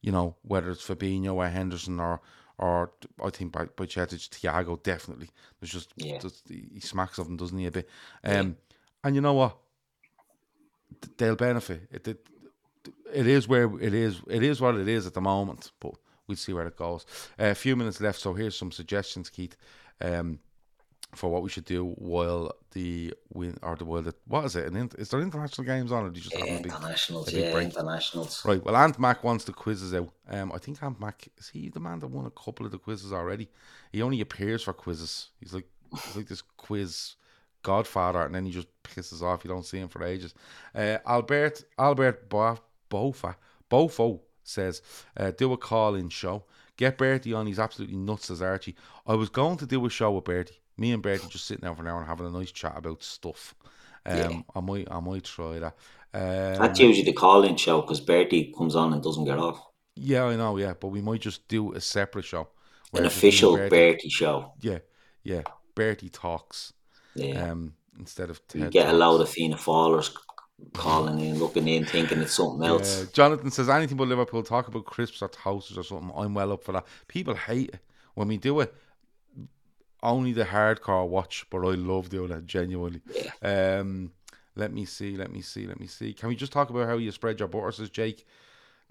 you 0.00 0.12
know, 0.12 0.36
whether 0.42 0.70
it's 0.70 0.86
Fabinho 0.86 1.34
or 1.34 1.48
Henderson 1.48 1.98
or 2.00 2.20
or 2.58 2.92
I 3.24 3.30
think 3.30 3.52
by 3.52 3.66
Bajcetic, 3.66 4.28
Thiago 4.30 4.82
definitely. 4.82 5.30
There's 5.60 5.72
just, 5.72 5.92
Yeah. 5.96 6.18
just 6.18 6.48
he 6.48 6.80
smacks 6.80 7.18
of 7.18 7.26
them, 7.26 7.36
doesn't 7.36 7.56
he 7.56 7.66
a 7.66 7.70
bit? 7.70 7.88
Um, 8.24 8.56
and 9.04 9.14
you 9.14 9.20
know 9.20 9.34
what? 9.34 9.56
They'll 11.16 11.36
benefit. 11.36 11.82
It, 11.92 12.08
it 12.08 12.26
it 13.12 13.26
is 13.26 13.48
where 13.48 13.70
it 13.80 13.94
is. 13.94 14.20
It 14.28 14.42
is 14.42 14.60
what 14.60 14.76
it 14.76 14.88
is 14.88 15.06
at 15.06 15.14
the 15.14 15.20
moment, 15.20 15.72
but 15.80 15.94
we'll 16.26 16.36
see 16.36 16.52
where 16.52 16.66
it 16.66 16.76
goes. 16.76 17.06
Uh, 17.38 17.46
a 17.46 17.54
few 17.54 17.76
minutes 17.76 18.00
left, 18.00 18.20
so 18.20 18.34
here's 18.34 18.56
some 18.56 18.70
suggestions, 18.70 19.30
Keith, 19.30 19.56
um, 20.00 20.38
for 21.14 21.30
what 21.30 21.42
we 21.42 21.48
should 21.48 21.64
do 21.64 21.86
while 21.96 22.52
the 22.72 23.14
win 23.32 23.56
or 23.62 23.76
the 23.76 23.84
while 23.84 24.02
the 24.02 24.14
what 24.26 24.44
is 24.44 24.56
it? 24.56 24.66
An 24.66 24.76
in, 24.76 24.90
is 24.98 25.08
there 25.08 25.20
international 25.20 25.66
games 25.66 25.90
on, 25.90 26.04
or 26.04 26.10
do 26.10 26.20
you 26.20 26.24
just 26.24 26.36
have 26.36 26.46
a 26.46 26.62
big? 26.62 26.66
internationals, 26.72 27.28
a 27.28 27.32
big 27.32 27.44
yeah, 27.44 27.52
break. 27.52 27.64
internationals. 27.64 28.44
Right. 28.44 28.62
Well, 28.62 28.76
Ant 28.76 28.98
Mac 28.98 29.24
wants 29.24 29.44
the 29.44 29.52
quizzes 29.52 29.94
out. 29.94 30.10
Um, 30.28 30.52
I 30.52 30.58
think 30.58 30.82
Ant 30.82 31.00
Mac 31.00 31.28
is 31.38 31.48
he 31.48 31.70
the 31.70 31.80
man 31.80 31.98
that 32.00 32.08
won 32.08 32.26
a 32.26 32.30
couple 32.30 32.66
of 32.66 32.72
the 32.72 32.78
quizzes 32.78 33.12
already. 33.12 33.48
He 33.90 34.02
only 34.02 34.20
appears 34.20 34.62
for 34.62 34.72
quizzes. 34.72 35.30
He's 35.40 35.54
like 35.54 35.66
he's 36.04 36.16
like 36.16 36.28
this 36.28 36.42
quiz 36.42 37.16
godfather, 37.62 38.22
and 38.22 38.34
then 38.34 38.44
he 38.44 38.52
just 38.52 38.68
pisses 38.82 39.22
off. 39.22 39.44
You 39.44 39.50
don't 39.50 39.64
see 39.64 39.78
him 39.78 39.88
for 39.88 40.04
ages. 40.04 40.34
Uh, 40.74 40.98
Albert 41.06 41.64
Albert 41.78 42.28
Bo- 42.28 42.58
Bofa 42.90 43.34
Bofo 43.70 44.20
says, 44.42 44.82
uh, 45.16 45.30
"Do 45.30 45.52
a 45.52 45.56
call 45.56 45.94
in 45.94 46.08
show. 46.08 46.44
Get 46.76 46.96
Bertie 46.96 47.32
on. 47.34 47.46
He's 47.46 47.58
absolutely 47.58 47.96
nuts 47.96 48.30
as 48.30 48.40
Archie. 48.40 48.76
I 49.06 49.14
was 49.14 49.28
going 49.28 49.56
to 49.58 49.66
do 49.66 49.84
a 49.84 49.90
show 49.90 50.12
with 50.12 50.24
Bertie. 50.24 50.60
Me 50.76 50.92
and 50.92 51.02
Bertie 51.02 51.26
just 51.28 51.46
sitting 51.46 51.62
down 51.66 51.74
for 51.74 51.82
an 51.82 51.88
hour 51.88 51.98
and 51.98 52.06
having 52.06 52.26
a 52.26 52.30
nice 52.30 52.52
chat 52.52 52.78
about 52.78 53.02
stuff. 53.02 53.54
Um, 54.06 54.16
Yeah. 54.16 54.40
I 54.54 54.60
might 54.60 54.88
I 54.90 55.00
might 55.00 55.24
try 55.24 55.58
that. 55.58 55.76
Um, 56.14 56.62
That's 56.62 56.78
usually 56.78 57.04
the 57.04 57.12
call-in 57.12 57.56
show 57.56 57.80
because 57.82 58.00
Bertie 58.00 58.54
comes 58.56 58.74
on 58.76 58.92
and 58.92 59.02
doesn't 59.02 59.24
get 59.24 59.38
off. 59.38 59.60
Yeah, 59.96 60.24
I 60.24 60.36
know. 60.36 60.56
Yeah, 60.56 60.74
but 60.78 60.88
we 60.88 61.02
might 61.02 61.20
just 61.20 61.46
do 61.48 61.72
a 61.74 61.80
separate 61.80 62.24
show. 62.24 62.42
An 62.42 62.46
it's 62.46 62.52
just 62.84 62.94
me 62.94 62.98
and 62.98 63.06
official 63.06 63.56
Bertie- 63.56 63.68
Bertie 63.70 64.08
show. 64.08 64.52
Yeah, 64.60 64.78
yeah. 65.24 65.42
Bertie 65.74 66.08
talks. 66.08 66.72
Yeah. 67.14 67.50
Um, 67.50 67.74
instead 67.98 68.30
of 68.30 68.40
you 68.54 68.62
Ted 68.62 68.70
get 68.72 68.88
a 68.88 68.96
load 68.96 69.20
of 69.20 69.28
Fianna 69.28 69.56
Fallers 69.56 70.14
calling 70.72 71.20
in, 71.20 71.38
looking 71.38 71.68
in, 71.68 71.84
thinking 71.84 72.20
it's 72.20 72.34
something 72.34 72.66
else. 72.66 73.00
Yeah, 73.00 73.06
Jonathan 73.12 73.50
says 73.50 73.68
anything 73.68 73.96
but 73.96 74.08
Liverpool. 74.08 74.42
Talk 74.42 74.68
about 74.68 74.84
crisps 74.84 75.22
or 75.22 75.28
toasters 75.28 75.78
or 75.78 75.84
something. 75.84 76.12
I'm 76.14 76.34
well 76.34 76.52
up 76.52 76.62
for 76.62 76.72
that. 76.72 76.86
People 77.06 77.34
hate 77.34 77.70
it 77.70 77.80
when 78.14 78.28
we 78.28 78.36
do 78.36 78.60
it. 78.60 78.74
Only 80.02 80.32
the 80.32 80.44
hardcore 80.44 81.08
watch, 81.08 81.46
but 81.50 81.58
I 81.58 81.74
love 81.74 82.08
doing 82.08 82.30
it 82.30 82.46
genuinely. 82.46 83.00
Um, 83.42 84.12
let 84.54 84.72
me 84.72 84.84
see. 84.84 85.16
Let 85.16 85.32
me 85.32 85.40
see. 85.40 85.66
Let 85.66 85.80
me 85.80 85.86
see. 85.86 86.12
Can 86.12 86.28
we 86.28 86.36
just 86.36 86.52
talk 86.52 86.70
about 86.70 86.86
how 86.86 86.96
you 86.96 87.10
spread 87.10 87.38
your 87.38 87.48
butter? 87.48 87.72
Says 87.72 87.90
Jake. 87.90 88.24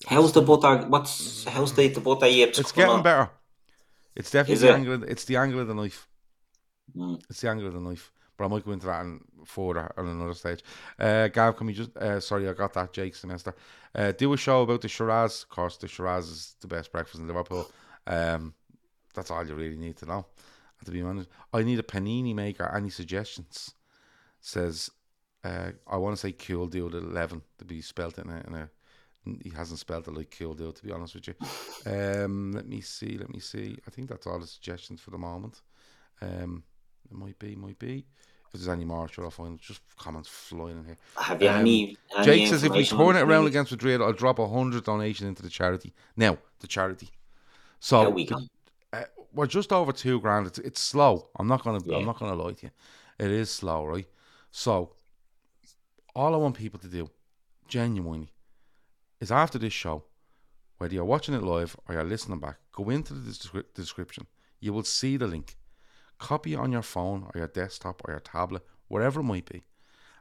How's 0.06 0.32
the 0.34 0.42
butter? 0.42 0.86
What's 0.88 1.46
how's 1.46 1.74
the, 1.74 1.88
the 1.88 2.02
butter 2.02 2.28
yips? 2.28 2.60
It's 2.60 2.72
getting 2.72 2.92
on? 2.92 3.04
better. 3.04 3.30
It's 4.16 4.32
definitely 4.32 4.56
Is 4.56 4.62
the 4.62 4.70
it? 4.70 4.74
angle. 4.74 4.94
Of, 4.94 5.04
it's 5.04 5.26
the 5.26 5.38
angle 5.38 5.60
of 5.62 5.68
the 5.68 5.76
knife. 5.76 6.08
Mm. 6.96 7.22
It's 7.30 7.42
the 7.42 7.50
angle 7.50 7.68
of 7.68 7.74
the 7.74 7.80
knife. 7.80 8.12
But 8.38 8.46
I 8.46 8.48
might 8.50 8.66
go 8.66 8.72
into 8.72 8.86
that 8.86 9.02
and 9.02 9.22
further 9.46 9.92
on 9.98 10.08
another 10.08 10.34
stage. 10.36 10.64
Uh, 11.00 11.28
Gav, 11.28 11.58
can 11.58 11.68
we 11.68 11.74
just? 11.74 11.96
Uh, 11.98 12.20
sorry, 12.20 12.48
I 12.48 12.54
got 12.54 12.74
that 12.74 12.94
Jake 12.94 13.16
semester. 13.16 13.56
Uh, 13.96 14.12
do 14.12 14.32
a 14.34 14.38
show 14.38 14.62
about 14.62 14.82
the 14.82 14.88
Shiraz. 14.88 15.44
Of 15.44 15.50
course, 15.50 15.78
the 15.78 15.88
Shiraz 15.88 16.30
is 16.30 16.56
the 16.62 16.68
best 16.68 16.92
breakfast 16.92 17.20
in 17.20 17.28
Liverpool. 17.28 17.70
Um, 18.06 18.54
that's 19.14 19.32
all 19.32 19.46
you 19.46 19.56
really 19.56 19.78
need 19.78 19.98
to 19.98 20.06
know. 20.06 20.26
To 20.86 20.92
be 20.92 21.02
honest, 21.02 21.30
I 21.52 21.64
need 21.64 21.80
a 21.80 21.84
panini 21.84 22.36
maker. 22.36 22.72
Any 22.76 22.92
suggestions? 22.92 23.74
Says, 24.40 24.92
uh, 25.44 25.72
I 25.88 25.98
want 25.98 26.16
to 26.16 26.22
say 26.22 26.32
cool 26.32 26.68
deal 26.68 26.88
at 26.88 26.94
eleven 26.94 27.42
to 27.58 27.66
be 27.66 27.82
spelt 27.82 28.20
in 28.20 28.30
a, 28.30 28.44
in 28.48 28.54
a 28.54 28.70
he 29.44 29.50
hasn't 29.50 29.80
spelled 29.80 30.08
it 30.08 30.14
like 30.14 30.36
Cool 30.38 30.54
Deal, 30.54 30.72
to 30.72 30.84
be 30.84 30.92
honest 30.92 31.16
with 31.16 31.28
you. 31.28 31.36
Um, 31.86 32.52
let 32.54 32.68
me 32.68 32.82
see, 32.82 33.18
let 33.18 33.30
me 33.30 33.40
see. 33.40 33.78
I 33.88 33.92
think 33.92 34.10
that's 34.10 34.28
all 34.28 34.40
the 34.40 34.48
suggestions 34.48 35.02
for 35.02 35.12
the 35.12 35.18
moment. 35.18 35.62
Um, 36.22 36.64
it 37.10 37.18
might 37.18 37.38
be, 37.40 37.56
might 37.56 37.80
be. 37.80 38.06
If 38.48 38.54
there's 38.54 38.68
any 38.70 38.86
more, 38.86 39.08
sure, 39.10 39.26
I'll 39.26 39.32
find 39.32 39.60
just 39.60 39.82
comments 39.98 40.30
flying 40.30 40.78
in 40.80 40.86
here. 40.86 40.98
Have 41.18 41.42
you 41.42 41.50
Um, 41.50 41.60
any, 41.62 41.98
any 42.16 42.26
Jake 42.26 42.48
says 42.48 42.64
if 42.64 42.72
we 42.72 42.86
turn 42.86 43.18
it 43.18 43.22
around 43.22 43.46
against 43.48 43.72
Madrid, 43.72 44.02
I'll 44.02 44.14
drop 44.14 44.40
a 44.40 44.48
hundred 44.48 44.86
donation 44.86 45.28
into 45.28 45.44
the 45.44 45.50
charity. 45.50 45.94
Now, 46.16 46.38
the 46.60 46.68
charity. 46.68 47.10
So 47.80 48.10
we 48.10 48.26
the, 48.26 48.48
uh, 48.94 49.04
we're 49.34 49.48
just 49.48 49.74
over 49.74 49.92
two 49.92 50.20
grand. 50.22 50.48
It's 50.48 50.60
it's 50.60 50.80
slow. 50.82 51.28
I'm 51.38 51.48
not 51.48 51.64
gonna 51.64 51.82
Yeah. 51.84 51.98
I'm 51.98 52.06
not 52.06 52.20
gonna 52.20 52.36
lie 52.42 52.54
to 52.54 52.66
you. 52.68 52.72
It 53.20 53.32
is 53.32 53.50
slow, 53.52 53.86
right? 53.86 54.08
So 54.52 54.94
all 56.16 56.34
I 56.34 56.38
want 56.38 56.56
people 56.56 56.80
to 56.80 56.88
do, 56.88 57.10
genuinely, 57.68 58.32
is 59.20 59.32
after 59.32 59.60
this 59.60 59.74
show, 59.74 60.06
whether 60.78 60.94
you're 60.94 61.06
watching 61.06 61.36
it 61.36 61.44
live 61.44 61.76
or 61.88 61.96
you're 61.96 62.04
listening 62.04 62.40
back, 62.40 62.58
go 62.72 62.90
into 62.90 63.14
the 63.14 63.30
descri- 63.32 63.74
description. 63.76 64.26
You 64.60 64.74
will 64.74 64.84
see 64.84 65.18
the 65.18 65.28
link. 65.28 65.58
Copy 66.20 66.54
it 66.54 66.60
on 66.60 66.72
your 66.72 66.82
phone 66.82 67.24
or 67.24 67.32
your 67.36 67.48
desktop 67.48 68.02
or 68.06 68.12
your 68.12 68.20
tablet, 68.20 68.66
wherever 68.88 69.20
it 69.20 69.24
might 69.24 69.50
be, 69.50 69.64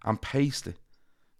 and 0.04 0.20
paste 0.20 0.66
it 0.66 0.76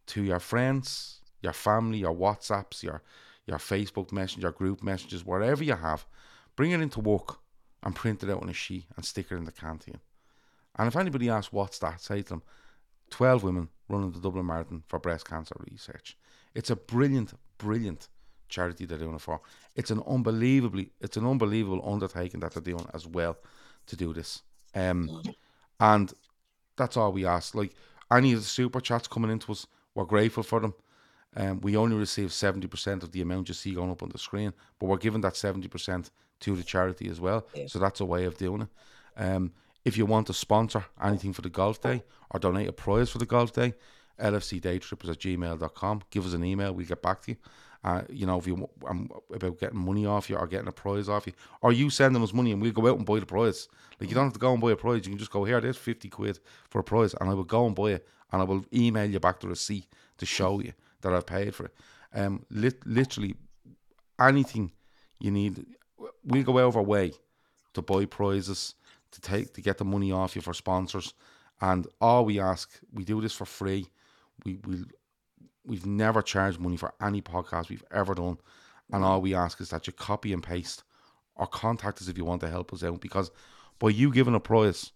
to 0.06 0.22
your 0.22 0.40
friends, 0.40 1.20
your 1.42 1.52
family, 1.52 1.98
your 1.98 2.14
WhatsApps, 2.14 2.82
your 2.82 3.02
your 3.46 3.58
Facebook 3.58 4.10
Messenger, 4.10 4.50
group 4.50 4.82
messages, 4.82 5.24
wherever 5.24 5.62
you 5.62 5.74
have. 5.74 6.04
Bring 6.56 6.72
it 6.72 6.80
into 6.80 7.00
work 7.00 7.38
and 7.82 7.94
print 7.94 8.22
it 8.24 8.30
out 8.30 8.42
on 8.42 8.48
a 8.48 8.52
sheet 8.52 8.86
and 8.96 9.04
stick 9.04 9.26
it 9.30 9.36
in 9.36 9.44
the 9.44 9.52
canteen. 9.52 10.00
And 10.76 10.88
if 10.88 10.96
anybody 10.96 11.30
asks 11.30 11.52
what's 11.52 11.78
that, 11.78 12.00
say 12.00 12.22
to 12.22 12.28
them, 12.28 12.42
12 13.10 13.44
women 13.44 13.68
running 13.88 14.10
the 14.10 14.20
Dublin 14.20 14.46
Marathon 14.46 14.82
for 14.88 14.98
breast 14.98 15.28
cancer 15.28 15.54
research. 15.70 16.16
It's 16.54 16.70
a 16.70 16.76
brilliant, 16.76 17.34
brilliant 17.58 18.08
charity 18.48 18.84
they're 18.84 18.98
doing 18.98 19.14
it 19.14 19.20
for. 19.20 19.40
It's 19.74 19.90
an 19.90 20.02
unbelievably, 20.06 20.90
it's 21.00 21.16
an 21.16 21.26
unbelievable 21.26 21.82
undertaking 21.88 22.40
that 22.40 22.52
they're 22.52 22.62
doing 22.62 22.86
as 22.92 23.06
well 23.06 23.36
to 23.86 23.96
do 23.96 24.12
this. 24.12 24.42
Um, 24.76 25.22
and 25.80 26.12
that's 26.76 26.96
all 26.96 27.12
we 27.12 27.26
ask. 27.26 27.54
Like 27.54 27.74
any 28.12 28.32
of 28.32 28.40
the 28.40 28.46
super 28.46 28.80
chats 28.80 29.08
coming 29.08 29.30
into 29.30 29.50
us, 29.52 29.66
we're 29.94 30.04
grateful 30.04 30.42
for 30.42 30.60
them. 30.60 30.74
Um, 31.36 31.60
we 31.60 31.76
only 31.76 31.96
receive 31.96 32.32
seventy 32.32 32.66
percent 32.66 33.02
of 33.02 33.12
the 33.12 33.20
amount 33.22 33.48
you 33.48 33.54
see 33.54 33.74
going 33.74 33.90
up 33.90 34.02
on 34.02 34.10
the 34.10 34.18
screen, 34.18 34.52
but 34.78 34.86
we're 34.86 34.96
giving 34.96 35.20
that 35.22 35.36
seventy 35.36 35.68
percent 35.68 36.10
to 36.40 36.54
the 36.56 36.62
charity 36.62 37.08
as 37.08 37.20
well. 37.20 37.46
So 37.66 37.78
that's 37.78 38.00
a 38.00 38.04
way 38.04 38.24
of 38.24 38.36
doing 38.38 38.62
it. 38.62 38.68
Um, 39.22 39.52
if 39.84 39.96
you 39.96 40.06
want 40.06 40.26
to 40.26 40.34
sponsor 40.34 40.84
anything 41.02 41.32
for 41.32 41.42
the 41.42 41.48
golf 41.50 41.80
day 41.80 42.02
or 42.30 42.40
donate 42.40 42.68
a 42.68 42.72
prize 42.72 43.08
for 43.10 43.18
the 43.18 43.26
golf 43.26 43.52
day, 43.52 43.74
lfcdaytrippers 44.20 45.10
at 45.10 45.18
gmail.com. 45.18 46.02
Give 46.10 46.26
us 46.26 46.32
an 46.32 46.44
email, 46.44 46.72
we'll 46.74 46.86
get 46.86 47.02
back 47.02 47.22
to 47.22 47.32
you. 47.32 47.36
Uh, 47.86 48.02
you 48.10 48.26
know, 48.26 48.36
if 48.36 48.48
you 48.48 48.68
um, 48.88 49.08
about 49.32 49.60
getting 49.60 49.78
money 49.78 50.04
off 50.06 50.28
you 50.28 50.36
or 50.36 50.48
getting 50.48 50.66
a 50.66 50.72
prize 50.72 51.08
off 51.08 51.24
you, 51.24 51.32
or 51.62 51.72
you 51.72 51.88
sending 51.88 52.20
us 52.20 52.32
money 52.32 52.50
and 52.50 52.60
we'll 52.60 52.72
go 52.72 52.88
out 52.88 52.96
and 52.96 53.06
buy 53.06 53.20
the 53.20 53.26
prize. 53.26 53.68
Like 54.00 54.08
you 54.08 54.14
don't 54.16 54.24
have 54.24 54.32
to 54.32 54.40
go 54.40 54.52
and 54.52 54.60
buy 54.60 54.72
a 54.72 54.76
prize. 54.76 55.06
You 55.06 55.12
can 55.12 55.18
just 55.18 55.30
go 55.30 55.44
here. 55.44 55.60
There's 55.60 55.76
fifty 55.76 56.08
quid 56.08 56.40
for 56.68 56.80
a 56.80 56.82
prize, 56.82 57.14
and 57.14 57.30
I 57.30 57.34
will 57.34 57.44
go 57.44 57.64
and 57.64 57.76
buy 57.76 57.92
it, 57.92 58.08
and 58.32 58.42
I 58.42 58.44
will 58.44 58.64
email 58.74 59.08
you 59.08 59.20
back 59.20 59.38
the 59.38 59.46
receipt 59.46 59.86
to 60.18 60.26
show 60.26 60.58
you 60.60 60.72
that 61.02 61.12
I've 61.12 61.26
paid 61.26 61.54
for 61.54 61.66
it. 61.66 61.74
Um, 62.12 62.44
lit- 62.50 62.84
literally 62.84 63.36
anything 64.18 64.72
you 65.20 65.30
need, 65.30 65.64
we'll 66.24 66.42
go 66.42 66.58
out 66.58 66.68
of 66.68 66.76
our 66.76 66.82
way 66.82 67.12
to 67.74 67.82
buy 67.82 68.04
prizes, 68.06 68.74
to 69.12 69.20
take 69.20 69.54
to 69.54 69.60
get 69.60 69.78
the 69.78 69.84
money 69.84 70.10
off 70.10 70.34
you 70.34 70.42
for 70.42 70.54
sponsors, 70.54 71.14
and 71.60 71.86
all 72.00 72.24
we 72.24 72.40
ask, 72.40 72.80
we 72.92 73.04
do 73.04 73.20
this 73.20 73.32
for 73.32 73.46
free. 73.46 73.86
We 74.44 74.58
we 74.66 74.84
we've 75.66 75.86
never 75.86 76.22
charged 76.22 76.60
money 76.60 76.76
for 76.76 76.94
any 77.00 77.20
podcast 77.20 77.68
we've 77.68 77.84
ever 77.90 78.14
done, 78.14 78.38
and 78.92 79.02
mm. 79.02 79.06
all 79.06 79.20
we 79.20 79.34
ask 79.34 79.60
is 79.60 79.70
that 79.70 79.86
you 79.86 79.92
copy 79.92 80.32
and 80.32 80.42
paste 80.42 80.84
or 81.34 81.46
contact 81.46 82.00
us 82.00 82.08
if 82.08 82.16
you 82.16 82.24
want 82.24 82.40
to 82.40 82.48
help 82.48 82.72
us 82.72 82.82
out 82.82 83.00
because 83.00 83.30
by 83.78 83.90
you 83.90 84.10
giving 84.10 84.34
a 84.34 84.40
prize, 84.40 84.92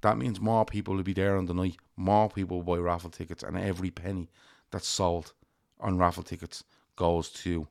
that 0.00 0.16
means 0.16 0.40
more 0.40 0.64
people 0.64 0.94
will 0.94 1.02
be 1.02 1.12
there 1.12 1.36
on 1.36 1.46
the 1.46 1.54
night, 1.54 1.76
more 1.96 2.30
people 2.30 2.62
will 2.62 2.76
buy 2.76 2.80
raffle 2.80 3.10
tickets, 3.10 3.42
and 3.42 3.58
every 3.58 3.90
penny 3.90 4.30
that's 4.70 4.86
sold 4.86 5.34
on 5.80 5.98
raffle 5.98 6.22
tickets 6.22 6.64
goes 6.96 7.28
to 7.30 7.66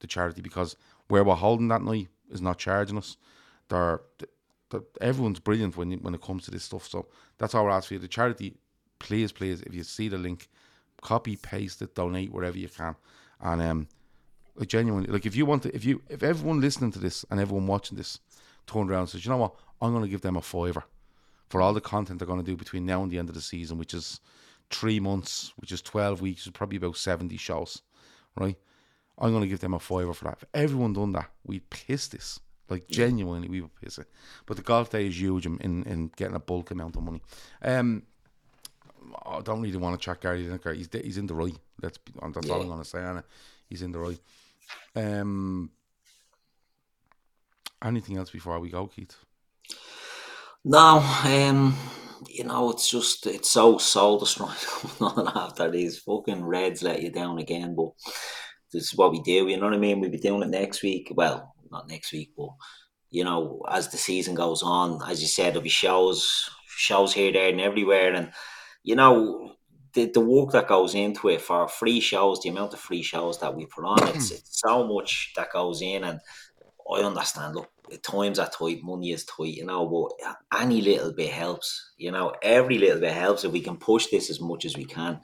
the 0.00 0.06
charity 0.06 0.42
because 0.42 0.76
where 1.08 1.24
we're 1.24 1.34
holding 1.34 1.68
that 1.68 1.82
night 1.82 2.08
is 2.30 2.42
not 2.42 2.58
charging 2.58 2.98
us. 2.98 3.16
They're, 3.68 4.00
they 4.18 4.26
everyone's 5.00 5.40
brilliant 5.40 5.76
when 5.76 5.92
when 5.92 6.14
it 6.14 6.22
comes 6.22 6.44
to 6.44 6.50
this 6.50 6.64
stuff. 6.64 6.88
So 6.88 7.06
that's 7.38 7.54
all 7.54 7.64
we're 7.64 7.70
asking 7.70 7.88
for 7.88 7.94
you. 7.94 8.00
The 8.00 8.08
charity, 8.08 8.56
please, 8.98 9.32
please, 9.32 9.62
if 9.62 9.74
you 9.74 9.82
see 9.82 10.08
the 10.08 10.18
link, 10.18 10.48
copy, 11.02 11.36
paste 11.36 11.82
it, 11.82 11.94
donate 11.94 12.32
wherever 12.32 12.58
you 12.58 12.68
can, 12.68 12.96
and 13.40 13.62
um, 13.62 13.88
like 14.56 14.68
genuinely, 14.68 15.10
like 15.10 15.26
if 15.26 15.36
you 15.36 15.46
want 15.46 15.62
to, 15.64 15.74
if 15.74 15.84
you, 15.84 16.02
if 16.08 16.22
everyone 16.22 16.60
listening 16.60 16.92
to 16.92 16.98
this 16.98 17.24
and 17.30 17.40
everyone 17.40 17.66
watching 17.66 17.96
this 17.96 18.20
turned 18.66 18.90
around 18.90 19.00
and 19.00 19.08
says, 19.10 19.24
you 19.24 19.30
know 19.30 19.36
what, 19.36 19.54
I'm 19.80 19.92
going 19.92 20.02
to 20.02 20.08
give 20.08 20.22
them 20.22 20.36
a 20.36 20.42
fiver 20.42 20.84
for 21.48 21.60
all 21.60 21.72
the 21.72 21.80
content 21.80 22.18
they're 22.18 22.26
going 22.26 22.44
to 22.44 22.50
do 22.50 22.56
between 22.56 22.86
now 22.86 23.02
and 23.02 23.10
the 23.10 23.18
end 23.18 23.28
of 23.28 23.34
the 23.34 23.40
season, 23.40 23.78
which 23.78 23.94
is 23.94 24.20
three 24.70 24.98
months, 24.98 25.52
which 25.56 25.72
is 25.72 25.82
12 25.82 26.20
weeks, 26.20 26.40
which 26.42 26.48
is 26.48 26.56
probably 26.56 26.76
about 26.76 26.96
70 26.96 27.36
shows, 27.36 27.82
right? 28.36 28.56
I'm 29.18 29.30
going 29.30 29.42
to 29.42 29.48
give 29.48 29.60
them 29.60 29.74
a 29.74 29.78
fiver 29.78 30.12
for 30.12 30.24
that. 30.24 30.38
If 30.42 30.44
everyone 30.52 30.92
done 30.92 31.12
that, 31.12 31.30
we'd 31.44 31.70
piss 31.70 32.08
this. 32.08 32.40
Like, 32.68 32.88
genuinely, 32.88 33.48
we 33.48 33.60
would 33.60 33.74
piss 33.76 33.98
it. 33.98 34.08
But 34.44 34.56
the 34.56 34.62
golf 34.62 34.90
day 34.90 35.06
is 35.06 35.20
huge 35.20 35.46
in, 35.46 35.58
in, 35.58 35.84
in 35.84 36.10
getting 36.16 36.34
a 36.34 36.40
bulk 36.40 36.72
amount 36.72 36.96
of 36.96 37.04
money. 37.04 37.22
Um, 37.62 38.02
I 39.24 39.40
don't 39.40 39.62
really 39.62 39.76
want 39.76 39.98
to 39.98 40.04
chat 40.04 40.20
Gary 40.20 40.44
Lineker. 40.44 40.74
He's, 40.74 40.88
he's 40.92 41.18
in 41.18 41.26
the 41.26 41.34
right. 41.34 41.56
That's, 41.80 41.98
that's 42.32 42.50
all 42.50 42.72
I'm 42.72 42.78
to 42.78 42.84
say 42.84 43.02
on 43.02 43.18
it. 43.18 43.24
He's 43.68 43.82
in 43.82 43.92
the 43.92 43.98
right. 43.98 44.18
Um, 44.94 45.70
anything 47.84 48.16
else 48.16 48.30
before 48.30 48.58
we 48.58 48.70
go, 48.70 48.86
Keith? 48.86 49.16
No, 50.64 50.98
um, 51.24 51.76
you 52.28 52.44
know, 52.44 52.70
it's 52.70 52.90
just 52.90 53.26
it's 53.26 53.50
so 53.50 53.78
soul 53.78 54.18
destroying 54.18 54.52
going 55.00 55.12
on 55.12 55.32
after 55.36 55.70
these 55.70 55.98
fucking 55.98 56.44
Reds 56.44 56.82
let 56.82 57.02
you 57.02 57.10
down 57.10 57.38
again. 57.38 57.74
But 57.76 57.90
this 58.72 58.84
is 58.84 58.96
what 58.96 59.12
we 59.12 59.20
do. 59.22 59.48
You 59.48 59.56
know 59.58 59.66
what 59.66 59.74
I 59.74 59.78
mean? 59.78 60.00
We'll 60.00 60.10
be 60.10 60.18
doing 60.18 60.42
it 60.42 60.48
next 60.48 60.82
week. 60.82 61.12
Well, 61.14 61.54
not 61.70 61.88
next 61.88 62.12
week, 62.12 62.32
but 62.36 62.48
you 63.10 63.24
know, 63.24 63.62
as 63.70 63.88
the 63.88 63.96
season 63.96 64.34
goes 64.34 64.62
on, 64.62 65.00
as 65.08 65.22
you 65.22 65.28
said, 65.28 65.52
there'll 65.52 65.62
be 65.62 65.68
shows, 65.68 66.50
shows 66.66 67.14
here, 67.14 67.32
there, 67.32 67.48
and 67.48 67.60
everywhere, 67.60 68.12
and 68.12 68.32
you 68.86 68.96
know. 68.96 69.42
The, 69.94 70.10
the 70.12 70.20
work 70.20 70.52
that 70.52 70.68
goes 70.68 70.94
into 70.94 71.30
it 71.30 71.40
for 71.40 71.66
free 71.68 72.00
shows, 72.00 72.42
the 72.42 72.50
amount 72.50 72.74
of 72.74 72.80
free 72.80 73.00
shows 73.00 73.40
that 73.40 73.54
we 73.56 73.64
put 73.64 73.86
on, 73.86 74.08
it's, 74.08 74.30
it's 74.30 74.60
so 74.60 74.86
much 74.86 75.32
that 75.36 75.50
goes 75.50 75.80
in, 75.80 76.04
and 76.04 76.20
I 76.94 77.00
understand. 77.00 77.54
Look, 77.54 77.70
the 77.88 77.96
times 77.96 78.38
are 78.38 78.50
tight, 78.50 78.80
money 78.82 79.12
is 79.12 79.24
tight, 79.24 79.54
you 79.54 79.64
know, 79.64 79.86
but 79.86 80.60
any 80.60 80.82
little 80.82 81.14
bit 81.14 81.30
helps. 81.30 81.92
You 81.96 82.10
know, 82.10 82.34
every 82.42 82.76
little 82.76 83.00
bit 83.00 83.12
helps 83.12 83.44
if 83.44 83.52
we 83.52 83.60
can 83.60 83.78
push 83.78 84.08
this 84.08 84.28
as 84.28 84.38
much 84.38 84.66
as 84.66 84.76
we 84.76 84.84
can 84.84 85.20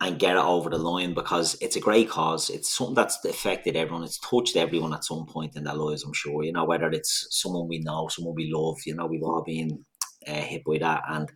and 0.00 0.18
get 0.18 0.36
it 0.36 0.42
over 0.42 0.70
the 0.70 0.78
line 0.78 1.12
because 1.14 1.56
it's 1.60 1.76
a 1.76 1.80
great 1.80 2.08
cause. 2.08 2.50
It's 2.50 2.72
something 2.72 2.94
that's 2.94 3.22
affected 3.24 3.76
everyone. 3.76 4.02
It's 4.02 4.18
touched 4.18 4.56
everyone 4.56 4.94
at 4.94 5.04
some 5.04 5.26
point 5.26 5.56
in 5.56 5.64
their 5.64 5.74
lives, 5.74 6.02
I'm 6.02 6.14
sure. 6.14 6.42
You 6.42 6.52
know, 6.52 6.64
whether 6.64 6.90
it's 6.90 7.26
someone 7.30 7.68
we 7.68 7.78
know, 7.78 8.08
someone 8.08 8.34
we 8.34 8.50
love, 8.52 8.78
you 8.86 8.94
know, 8.94 9.06
we've 9.06 9.22
all 9.22 9.44
been 9.44 9.84
uh, 10.26 10.32
hit 10.32 10.64
by 10.64 10.78
that. 10.78 11.02
And 11.08 11.30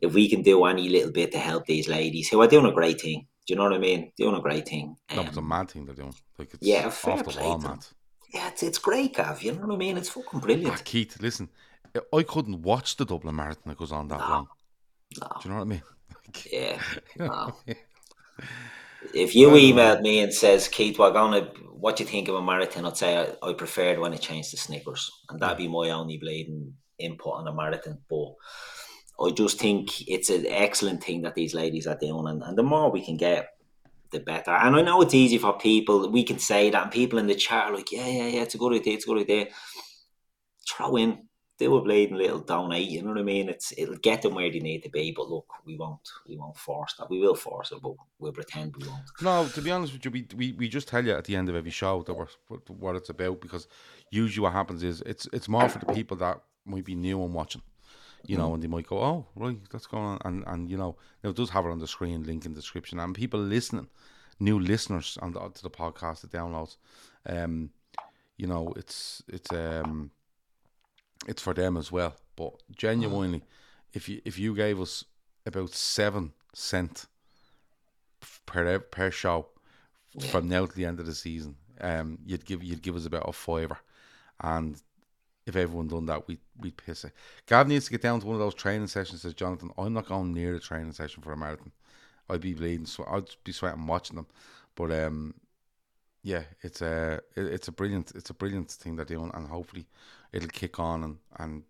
if 0.00 0.12
we 0.14 0.28
can 0.28 0.42
do 0.42 0.64
any 0.64 0.88
little 0.88 1.12
bit 1.12 1.32
to 1.32 1.38
help 1.38 1.66
these 1.66 1.88
ladies 1.88 2.28
who 2.28 2.40
are 2.42 2.46
doing 2.48 2.66
a 2.66 2.72
great 2.72 3.00
thing, 3.00 3.26
do 3.46 3.52
you 3.52 3.56
know 3.56 3.64
what 3.64 3.74
I 3.74 3.78
mean? 3.78 4.12
Doing 4.16 4.36
a 4.36 4.40
great 4.40 4.66
thing. 4.68 4.96
No, 5.14 5.22
it's 5.22 5.36
a 5.36 5.40
Um, 5.40 5.48
mad 5.48 5.70
thing 5.70 5.84
they're 5.86 5.94
doing. 5.94 6.14
Like, 6.38 6.54
it's 6.54 6.66
yeah, 6.66 6.86
off 6.86 6.96
fair 6.98 7.16
the 7.18 7.24
play 7.24 7.42
wall, 7.46 7.58
mad. 7.58 7.86
yeah, 8.32 8.48
it's, 8.48 8.62
it's 8.62 8.78
great, 8.78 9.14
Gav. 9.14 9.42
You 9.42 9.52
know 9.52 9.66
what 9.66 9.74
I 9.74 9.78
mean? 9.78 9.96
It's 9.96 10.08
fucking 10.08 10.40
Ah, 10.40 10.44
brilliant. 10.44 10.84
Keith, 10.84 11.16
listen, 11.20 11.48
I 12.12 12.22
couldn't 12.22 12.62
watch 12.62 12.96
the 12.96 13.04
Dublin 13.04 13.36
Marathon 13.36 13.64
that 13.70 13.78
goes 13.78 13.92
on 13.92 14.08
that 14.08 14.18
No. 14.20 14.28
long. 14.28 14.46
No. 15.20 15.28
Do 15.42 15.48
you 15.48 15.50
know 15.50 15.56
what 15.58 15.62
I 15.62 15.68
mean? 15.68 15.82
Yeah. 16.50 16.80
no. 17.18 17.26
what 17.26 17.54
I 17.68 17.68
mean? 17.68 17.76
If 19.12 19.34
you 19.36 19.48
emailed 19.50 20.00
me 20.00 20.20
and 20.20 20.32
says, 20.32 20.66
Keith, 20.66 20.98
we're 20.98 21.12
gonna 21.12 21.52
what 21.74 21.96
do 21.96 22.02
you 22.04 22.08
think 22.08 22.28
of 22.28 22.34
a 22.34 22.42
marathon? 22.42 22.86
I'd 22.86 22.96
say 22.96 23.16
I, 23.42 23.46
I 23.48 23.52
preferred 23.52 23.98
when 23.98 24.14
it 24.14 24.20
changed 24.22 24.50
to 24.52 24.56
Snickers. 24.56 25.10
And 25.28 25.38
that'd 25.38 25.58
be 25.58 25.68
my 25.68 25.90
only 25.90 26.16
bleeding 26.16 26.72
input 26.98 27.34
on 27.34 27.46
a 27.46 27.52
marathon. 27.52 27.98
But 28.08 28.32
I 29.20 29.30
just 29.30 29.58
think 29.60 30.08
it's 30.08 30.30
an 30.30 30.46
excellent 30.46 31.02
thing 31.04 31.22
that 31.22 31.34
these 31.34 31.54
ladies 31.54 31.86
are 31.86 31.98
doing 31.98 32.26
and, 32.26 32.42
and 32.42 32.58
the 32.58 32.62
more 32.62 32.90
we 32.90 33.04
can 33.04 33.16
get 33.16 33.50
the 34.10 34.20
better. 34.20 34.50
And 34.50 34.76
I 34.76 34.82
know 34.82 35.00
it's 35.02 35.14
easy 35.14 35.38
for 35.38 35.56
people, 35.58 36.10
we 36.10 36.24
can 36.24 36.38
say 36.38 36.70
that 36.70 36.82
and 36.82 36.90
people 36.92 37.18
in 37.18 37.26
the 37.26 37.34
chat 37.34 37.66
are 37.70 37.74
like, 37.76 37.92
Yeah, 37.92 38.06
yeah, 38.06 38.26
yeah, 38.26 38.42
it's 38.42 38.54
a 38.54 38.58
good 38.58 38.74
idea, 38.74 38.94
it's 38.94 39.04
a 39.04 39.08
good 39.08 39.20
idea. 39.20 39.46
Throw 40.68 40.96
in 40.96 41.28
do 41.56 41.76
a 41.76 41.82
bleeding 41.82 42.16
little 42.16 42.40
donate, 42.40 42.88
you 42.88 43.00
know 43.00 43.10
what 43.10 43.18
I 43.18 43.22
mean? 43.22 43.48
It's 43.48 43.72
it'll 43.78 43.96
get 43.98 44.22
them 44.22 44.34
where 44.34 44.50
they 44.50 44.58
need 44.58 44.82
to 44.82 44.90
be, 44.90 45.12
but 45.12 45.28
look, 45.30 45.46
we 45.64 45.76
won't 45.76 46.00
we 46.26 46.36
won't 46.36 46.56
force 46.56 46.94
that. 46.98 47.08
We 47.08 47.20
will 47.20 47.36
force 47.36 47.70
it, 47.70 47.78
but 47.80 47.92
we'll 48.18 48.32
pretend 48.32 48.74
we 48.76 48.88
won't. 48.88 49.02
No, 49.22 49.46
to 49.46 49.60
be 49.62 49.70
honest 49.70 49.92
with 49.92 50.04
you, 50.04 50.10
we, 50.10 50.26
we, 50.36 50.52
we 50.52 50.68
just 50.68 50.88
tell 50.88 51.04
you 51.04 51.12
at 51.12 51.24
the 51.24 51.36
end 51.36 51.48
of 51.48 51.54
every 51.54 51.70
show 51.70 52.02
that 52.02 52.14
we're, 52.14 52.26
what- 52.66 52.96
it's 52.96 53.08
about 53.10 53.40
because 53.40 53.68
usually 54.10 54.42
what 54.42 54.52
happens 54.52 54.82
is 54.82 55.00
it's 55.02 55.28
it's 55.32 55.48
more 55.48 55.68
for 55.68 55.78
the 55.78 55.92
people 55.92 56.16
that 56.16 56.40
might 56.64 56.84
be 56.84 56.96
new 56.96 57.22
and 57.22 57.32
watching, 57.32 57.62
you 58.26 58.36
know, 58.36 58.54
and 58.54 58.62
they 58.62 58.68
might 58.68 58.86
go, 58.86 58.98
oh, 59.02 59.26
right, 59.36 59.58
that's 59.70 59.86
going 59.86 60.04
on. 60.04 60.18
And, 60.24 60.44
and 60.46 60.70
you 60.70 60.76
know, 60.76 60.96
now 61.22 61.30
it 61.30 61.36
does 61.36 61.50
have 61.50 61.66
it 61.66 61.70
on 61.70 61.78
the 61.78 61.86
screen, 61.86 62.24
link 62.24 62.44
in 62.46 62.52
the 62.54 62.60
description. 62.60 62.98
And 62.98 63.14
people 63.14 63.40
listening, 63.40 63.88
new 64.40 64.58
listeners 64.58 65.18
on 65.22 65.32
the 65.32 65.40
to 65.40 65.62
the 65.62 65.70
podcast, 65.70 66.20
the 66.22 66.28
downloads. 66.28 66.76
Um, 67.26 67.70
you 68.36 68.46
know, 68.46 68.72
it's 68.76 69.22
it's 69.28 69.52
um, 69.52 70.10
it's 71.26 71.42
for 71.42 71.54
them 71.54 71.76
as 71.76 71.92
well. 71.92 72.14
But 72.36 72.54
genuinely, 72.74 73.42
if 73.92 74.08
you 74.08 74.20
if 74.24 74.38
you 74.38 74.54
gave 74.54 74.80
us 74.80 75.04
about 75.46 75.70
seven 75.70 76.32
cent 76.54 77.06
per 78.46 78.78
per 78.78 79.10
show 79.10 79.46
Yeah. 80.14 80.30
from 80.30 80.48
now 80.48 80.66
to 80.66 80.74
the 80.74 80.84
end 80.86 81.00
of 81.00 81.06
the 81.06 81.14
season, 81.14 81.56
um, 81.80 82.18
you'd 82.24 82.44
give 82.44 82.62
you'd 82.62 82.82
give 82.82 82.96
us 82.96 83.06
about 83.06 83.28
a 83.28 83.32
fiver, 83.32 83.78
and 84.40 84.80
if 85.46 85.56
everyone 85.56 85.88
done 85.88 86.06
that, 86.06 86.26
we 86.26 86.38
we'd 86.58 86.76
piss 86.76 87.04
it. 87.04 87.12
Gav 87.46 87.68
needs 87.68 87.84
to 87.86 87.90
get 87.90 88.02
down 88.02 88.20
to 88.20 88.26
one 88.26 88.34
of 88.34 88.40
those 88.40 88.54
training 88.54 88.86
sessions. 88.86 89.22
Says 89.22 89.34
Jonathan, 89.34 89.70
I'm 89.76 89.92
not 89.92 90.06
going 90.06 90.32
near 90.32 90.54
the 90.54 90.60
training 90.60 90.92
session 90.92 91.22
for 91.22 91.32
a 91.32 91.36
marathon. 91.36 91.72
I'd 92.28 92.40
be 92.40 92.54
bleeding, 92.54 92.86
so 92.86 93.04
I'd 93.10 93.28
be 93.44 93.52
sweating 93.52 93.86
watching 93.86 94.16
them. 94.16 94.26
But 94.74 94.90
um, 94.92 95.34
yeah, 96.22 96.44
it's 96.62 96.80
a 96.80 97.20
it's 97.36 97.68
a 97.68 97.72
brilliant 97.72 98.12
it's 98.14 98.30
a 98.30 98.34
brilliant 98.34 98.70
thing 98.70 98.96
they're 98.96 99.04
doing, 99.04 99.30
and 99.34 99.46
hopefully 99.46 99.86
it'll 100.32 100.48
kick 100.48 100.78
on 100.80 101.04
and 101.04 101.18
and 101.36 101.62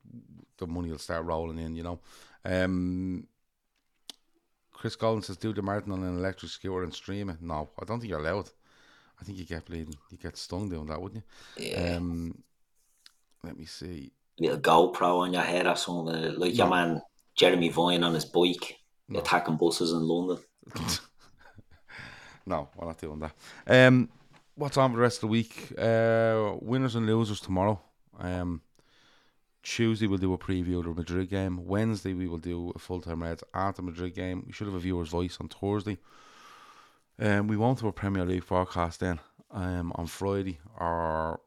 the 0.59 0.66
money 0.66 0.91
will 0.91 0.99
start 0.99 1.25
rolling 1.25 1.59
in. 1.59 1.75
You 1.75 1.83
know, 1.83 2.01
um. 2.45 3.27
Chris 4.72 4.97
Golden 4.97 5.22
says, 5.22 5.39
"Do 5.39 5.55
the 5.55 5.62
marathon 5.62 5.93
on 5.93 6.03
an 6.03 6.18
electric 6.18 6.53
scooter 6.53 6.83
and 6.83 6.93
stream 6.93 7.31
it." 7.31 7.41
No, 7.41 7.70
I 7.81 7.85
don't 7.87 8.01
think 8.01 8.11
you're 8.11 8.18
allowed. 8.18 8.51
I 9.18 9.25
think 9.25 9.39
you 9.39 9.45
get 9.47 9.64
bleeding. 9.64 9.97
You 10.11 10.18
get 10.18 10.37
stung 10.37 10.68
doing 10.68 10.87
that, 10.87 11.01
wouldn't 11.01 11.25
you? 11.57 11.64
Yeah. 11.70 11.97
Um, 11.97 12.43
let 13.45 13.57
me 13.59 13.64
see. 13.66 14.12
little 14.38 14.59
GoPro 14.59 15.20
on 15.20 15.32
your 15.32 15.42
head 15.42 15.66
or 15.66 15.76
something, 15.76 16.34
like 16.36 16.57
your 16.57 16.68
man 16.68 17.01
Jeremy 17.36 17.68
Vine 17.68 18.03
on 18.05 18.14
his 18.14 18.24
bike 18.24 18.78
No. 19.09 19.20
attacking 19.20 19.57
buses 19.57 19.92
in 19.92 20.01
London. 20.01 20.38
no, 22.47 22.68
we're 22.76 22.86
not 22.86 22.99
doing 23.01 23.20
that. 23.20 23.32
Um, 23.66 24.09
what's 24.55 24.76
on 24.76 24.90
for 24.90 24.97
the 24.97 25.03
rest 25.03 25.18
of 25.18 25.20
the 25.22 25.26
week? 25.28 25.72
Uh, 25.78 26.55
winners 26.61 26.95
and 26.95 27.07
losers 27.07 27.40
tomorrow. 27.40 27.80
Um, 28.18 28.62
Tuesday 29.62 30.07
we'll 30.07 30.18
do 30.18 30.32
a 30.34 30.38
preview 30.38 30.78
of 30.78 30.84
the 30.84 30.90
Madrid 30.95 31.30
game. 31.30 31.64
Wednesday 31.66 32.12
we 32.12 32.28
will 32.28 32.38
do 32.38 32.70
a 32.74 32.78
full 32.78 33.01
time 33.01 33.22
Reds 33.22 33.42
at 33.55 33.76
the 33.76 33.82
Madrid 33.82 34.14
game. 34.14 34.45
We 34.47 34.53
should 34.53 34.66
have 34.66 34.76
a 34.76 34.80
viewer's 34.80 35.09
voice 35.09 35.38
on 35.40 35.49
Thursday. 35.49 35.99
Um, 37.18 37.47
we 37.49 37.57
won't 37.57 37.80
do 37.80 37.88
a 37.88 37.92
Premier 37.92 38.24
League 38.24 38.45
forecast 38.45 39.01
then. 39.01 39.20
Um, 39.51 39.92
on 39.95 40.07
Friday 40.07 40.59
our 40.78 41.40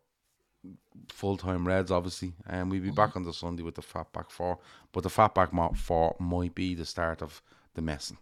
full 1.10 1.38
time 1.38 1.68
Reds 1.68 1.92
obviously, 1.92 2.34
and 2.48 2.70
we'll 2.72 2.82
be 2.82 2.92
back 2.92 3.16
on 3.16 3.24
the 3.24 3.34
Sunday 3.34 3.64
with 3.64 3.76
the 3.76 3.82
fat 3.82 4.12
Fatback 4.14 4.30
Four. 4.32 4.60
But 4.92 5.04
the 5.04 5.10
Fatback 5.10 5.54
Mo- 5.54 5.74
Four 5.76 6.16
might 6.20 6.56
be 6.56 6.76
the 6.76 6.86
start 6.86 7.22
of 7.22 7.42
the 7.76 7.82
messing 7.82 8.18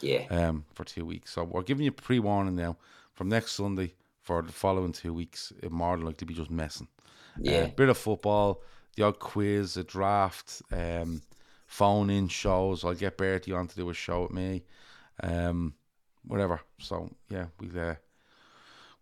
Yeah. 0.00 0.26
um, 0.30 0.64
for 0.74 0.84
two 0.84 1.04
weeks. 1.04 1.32
So 1.32 1.44
we're 1.44 1.62
giving 1.62 1.84
you 1.84 1.92
pre 1.92 2.18
warning 2.18 2.56
now 2.56 2.76
from 3.14 3.28
next 3.28 3.52
Sunday 3.52 3.94
for 4.22 4.42
the 4.42 4.52
following 4.52 4.92
two 4.92 5.12
weeks. 5.14 5.52
It 5.62 5.70
more 5.72 5.96
than 5.96 6.06
likely 6.06 6.26
be 6.26 6.34
just 6.34 6.50
messing. 6.50 6.88
Yeah. 7.38 7.58
Uh, 7.60 7.66
bit 7.68 7.88
of 7.88 7.98
football, 7.98 8.62
the 8.96 9.04
odd 9.04 9.18
quiz, 9.18 9.76
a 9.76 9.84
draft, 9.84 10.62
um, 10.72 11.22
phone 11.66 12.10
in 12.10 12.28
shows. 12.28 12.84
I'll 12.84 12.94
get 12.94 13.16
Bertie 13.16 13.52
on 13.52 13.66
to 13.68 13.76
do 13.76 13.88
a 13.90 13.94
show 13.94 14.22
with 14.22 14.32
me, 14.32 14.64
um, 15.22 15.74
whatever. 16.26 16.60
So 16.78 17.10
yeah, 17.28 17.46
we'll 17.60 17.78
uh, 17.90 17.94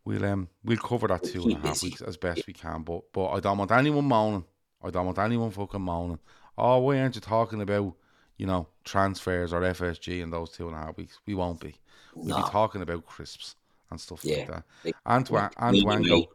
we'll 0.09 0.25
um 0.25 0.49
we'll 0.65 0.79
cover 0.79 1.07
that 1.09 1.23
two 1.23 1.43
and 1.45 1.53
a 1.65 1.69
half 1.69 1.83
weeks 1.83 2.01
as 2.01 2.17
best 2.17 2.47
we 2.47 2.53
can. 2.55 2.83
But 2.83 3.03
but 3.13 3.29
I 3.31 3.41
don't 3.41 3.59
want 3.59 3.71
anyone 3.71 4.07
moaning. 4.07 4.45
I 4.83 4.91
don't 4.91 5.07
want 5.07 5.19
anyone 5.19 5.51
fucking 5.51 5.83
moaning. 5.83 6.19
Oh, 6.57 6.79
why 6.79 6.99
aren't 7.01 7.15
you 7.15 7.21
talking 7.21 7.61
about 7.61 7.95
you 8.39 8.47
know 8.47 8.67
transfers 8.85 9.53
or 9.53 9.61
FSG 9.61 10.21
in 10.23 10.31
those 10.31 10.51
two 10.51 10.67
and 10.69 10.77
a 10.77 10.81
half 10.81 10.97
weeks? 10.97 11.19
We 11.27 11.35
won't 11.35 11.61
be. 11.61 11.75
We'll 12.15 12.27
No. 12.27 12.37
be 12.45 12.51
talking 12.51 12.83
about 12.83 13.07
crisps 13.07 13.55
and 13.91 14.01
stuff 14.01 14.25
Yeah. 14.25 14.39
like 14.39 14.47
that. 14.49 14.65
Like, 14.85 14.95
Antwa- 15.07 15.33
like 15.61 15.73
me, 15.73 15.83
Antwango, 15.85 16.03
me. 16.03 16.29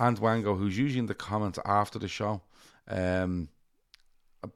Antwango, 0.00 0.58
who's 0.58 0.76
usually 0.76 0.98
in 0.98 1.06
the 1.06 1.14
comments 1.14 1.58
after 1.64 1.98
the 1.98 2.08
show, 2.08 2.42
um, 2.88 3.48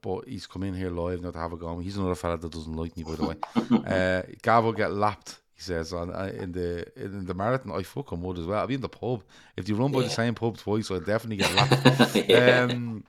but 0.02 0.26
he's 0.28 0.46
come 0.46 0.64
in 0.64 0.74
here 0.74 0.90
live 0.90 1.22
now 1.22 1.30
to 1.30 1.38
have 1.38 1.52
a 1.52 1.56
go. 1.56 1.78
He's 1.78 1.96
another 1.96 2.14
fella 2.16 2.36
that 2.38 2.52
doesn't 2.52 2.76
like 2.76 2.96
me, 2.96 3.04
by 3.04 3.14
the 3.14 3.26
way. 3.26 3.36
uh, 3.86 4.22
Gav 4.42 4.64
will 4.64 4.72
get 4.72 4.92
lapped. 4.92 5.40
He 5.58 5.64
says 5.64 5.92
on 5.92 6.14
uh, 6.14 6.30
in 6.38 6.52
the 6.52 6.86
in 6.94 7.26
the 7.26 7.34
marathon. 7.34 7.72
I 7.72 7.82
fucking 7.82 8.22
would 8.22 8.38
as 8.38 8.46
well. 8.46 8.60
I'll 8.60 8.68
be 8.68 8.74
in 8.74 8.80
the 8.80 8.88
pub. 8.88 9.24
If 9.56 9.68
you 9.68 9.74
run 9.74 9.90
by 9.90 10.02
the 10.02 10.08
same 10.08 10.36
pub 10.36 10.56
twice, 10.56 10.88
I'll 10.88 11.00
definitely 11.00 11.38
get 11.38 11.52
lapped. 11.56 12.14
Yeah. 12.14 12.68
Um, 12.70 13.02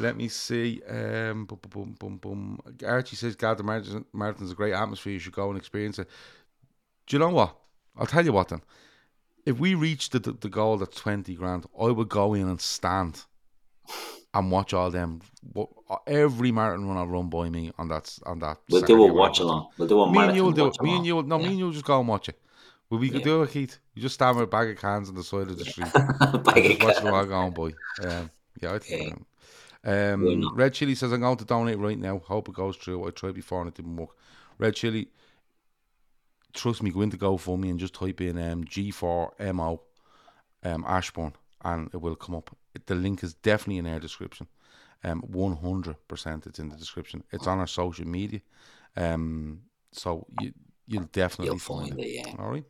let 0.00 0.16
me 0.16 0.26
see. 0.26 0.82
Um, 0.82 1.44
boom, 1.44 1.60
boom, 1.70 1.96
boom, 1.96 2.16
boom. 2.16 2.60
Archie 2.84 3.14
says, 3.14 3.36
"God, 3.36 3.58
the 3.58 3.62
marathon, 3.62 4.04
marathon's 4.12 4.50
a 4.50 4.56
great 4.56 4.72
atmosphere. 4.72 5.12
You 5.12 5.20
should 5.20 5.32
go 5.32 5.48
and 5.48 5.56
experience 5.56 6.00
it." 6.00 6.08
Do 7.06 7.14
you 7.14 7.20
know 7.20 7.30
what? 7.30 7.56
I'll 7.96 8.06
tell 8.06 8.24
you 8.24 8.32
what. 8.32 8.48
Then, 8.48 8.62
if 9.44 9.60
we 9.60 9.76
reach 9.76 10.10
the 10.10 10.18
the, 10.18 10.32
the 10.32 10.48
goal 10.48 10.78
that's 10.78 10.96
twenty 10.96 11.36
grand, 11.36 11.66
I 11.80 11.92
would 11.92 12.08
go 12.08 12.34
in 12.34 12.48
and 12.48 12.60
stand 12.60 13.26
and 14.36 14.50
watch 14.50 14.72
all 14.74 14.90
them. 14.90 15.20
Every 16.06 16.52
marathon 16.52 16.86
run 16.88 16.96
I 16.96 17.04
run 17.04 17.28
by 17.28 17.48
me 17.48 17.72
on 17.78 17.88
that 17.88 18.18
on 18.26 18.38
that. 18.40 18.58
We'll 18.68 18.80
Saturday 18.80 18.98
do 18.98 19.04
a 19.08 19.12
watch 19.12 19.38
along. 19.40 19.68
We'll 19.78 19.88
do 19.88 20.00
a 20.00 20.10
Me 20.12 20.18
and 20.24 20.36
you 20.36 20.44
will 20.44 20.52
do 20.52 20.66
it. 20.66 20.80
Me 20.82 20.96
and 20.96 21.06
you, 21.06 21.16
will- 21.16 21.22
no, 21.22 21.38
me 21.38 21.46
and 21.46 21.58
you 21.58 21.64
will 21.66 21.72
just 21.72 21.84
go 21.84 21.98
and 22.00 22.08
watch 22.08 22.28
it. 22.28 22.38
Well, 22.90 23.00
we 23.00 23.08
could 23.10 23.20
Yeah. 23.20 23.24
do 23.24 23.42
it, 23.42 23.50
Keith. 23.50 23.78
You 23.94 24.02
just 24.02 24.14
stand 24.14 24.36
with 24.36 24.44
a 24.44 24.46
bag 24.46 24.70
of 24.70 24.78
cans 24.80 25.08
on 25.08 25.14
the 25.14 25.24
side 25.24 25.48
of 25.48 25.58
the 25.58 25.64
street. 25.64 25.92
Bag 25.92 26.70
of 26.72 26.82
watch 26.82 26.96
cans. 26.96 27.06
all 27.06 27.24
going 27.26 27.52
by. 27.52 28.06
Um, 28.08 28.30
yeah, 28.60 28.74
I 28.74 28.78
think. 28.78 29.24
Yeah. 29.84 30.12
um. 30.12 30.54
Red 30.54 30.74
Chili 30.74 30.94
says 30.94 31.12
I'm 31.12 31.20
going 31.20 31.36
to 31.38 31.44
donate 31.44 31.78
right 31.78 31.98
now. 31.98 32.18
Hope 32.18 32.48
it 32.48 32.54
goes 32.54 32.76
through. 32.76 33.06
I 33.06 33.10
tried 33.10 33.34
before 33.34 33.60
and 33.62 33.68
it 33.68 33.74
didn't 33.74 33.96
work. 33.96 34.10
Red 34.58 34.74
Chili, 34.74 35.08
trust 36.52 36.82
me, 36.82 36.90
go 36.90 37.00
into 37.02 37.16
GoFundMe 37.16 37.70
and 37.70 37.78
just 37.78 37.94
type 37.94 38.20
in 38.20 38.38
um, 38.38 38.64
G4MO 38.64 39.78
um, 40.64 40.84
Ashbourne 40.86 41.34
and 41.64 41.90
it 41.92 42.00
will 42.00 42.16
come 42.16 42.34
up. 42.36 42.54
The 42.86 42.94
link 42.94 43.22
is 43.24 43.34
definitely 43.34 43.78
in 43.78 43.86
our 43.86 43.98
description. 44.00 44.46
Um, 45.04 45.22
100% 45.30 46.46
it's 46.46 46.58
in 46.58 46.68
the 46.68 46.76
description. 46.76 47.22
It's 47.32 47.46
on 47.46 47.58
our 47.58 47.66
social 47.66 48.06
media. 48.06 48.40
Um, 48.96 49.60
so 49.92 50.26
you, 50.40 50.52
you'll 50.86 51.04
definitely 51.12 51.46
You'll 51.46 51.58
find, 51.58 51.90
find 51.90 52.00
it. 52.00 52.04
it, 52.06 52.26
yeah. 52.26 52.34
All 52.38 52.50
right. 52.50 52.64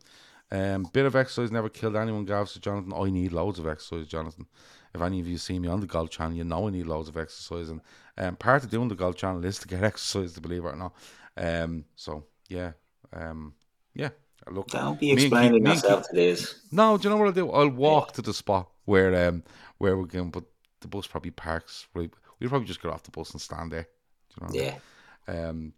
Um, 0.50 0.86
bit 0.92 1.06
of 1.06 1.16
exercise 1.16 1.50
never 1.50 1.68
killed 1.68 1.96
anyone, 1.96 2.24
Gav. 2.24 2.48
So 2.48 2.60
Jonathan, 2.60 2.92
I 2.94 3.10
need 3.10 3.32
loads 3.32 3.58
of 3.58 3.66
exercise, 3.66 4.06
Jonathan. 4.06 4.46
If 4.94 5.00
any 5.02 5.20
of 5.20 5.26
you 5.26 5.38
see 5.38 5.58
me 5.58 5.68
on 5.68 5.80
the 5.80 5.86
golf 5.86 6.10
channel, 6.10 6.36
you 6.36 6.44
know 6.44 6.68
I 6.68 6.70
need 6.70 6.86
loads 6.86 7.08
of 7.08 7.16
exercise, 7.16 7.68
and 7.68 7.80
um, 8.16 8.36
part 8.36 8.64
of 8.64 8.70
doing 8.70 8.88
the 8.88 8.94
golf 8.94 9.16
channel 9.16 9.44
is 9.44 9.58
to 9.58 9.68
get 9.68 9.82
exercise, 9.92 10.32
to 10.34 10.40
believe 10.40 10.64
it 10.64 10.68
or 10.68 10.76
not. 10.76 10.94
Um, 11.36 11.84
so 11.96 12.24
yeah, 12.48 12.72
um, 13.12 13.54
yeah. 13.94 14.10
Look, 14.48 14.68
Don't 14.68 14.98
be 15.00 15.06
me 15.06 15.10
and 15.12 15.18
Keith- 15.20 15.32
explaining 15.32 15.66
yourself 15.66 16.08
to 16.08 16.14
this. 16.14 16.60
no, 16.70 16.96
do 16.96 17.04
you 17.08 17.10
know 17.10 17.16
what 17.16 17.26
I'll 17.26 17.32
do? 17.32 17.50
I'll 17.50 17.68
walk 17.68 18.12
to 18.12 18.22
the 18.22 18.32
spot 18.32 18.70
where 18.84 19.28
um 19.28 19.42
where 19.78 19.96
we're 19.96 20.04
going, 20.06 20.30
but 20.30 20.44
the 20.80 20.88
bus 20.88 21.06
probably 21.06 21.30
parks 21.30 21.86
right. 21.94 22.10
We'll 22.38 22.50
probably 22.50 22.68
just 22.68 22.82
get 22.82 22.90
off 22.92 23.02
the 23.02 23.10
bus 23.10 23.30
and 23.32 23.40
stand 23.40 23.72
there. 23.72 23.88
Do 24.28 24.34
you 24.34 24.46
know 24.46 24.52
what 24.52 24.62
I 24.62 24.64
mean? 24.64 24.80
Yeah. 25.28 25.48
Um, 25.48 25.72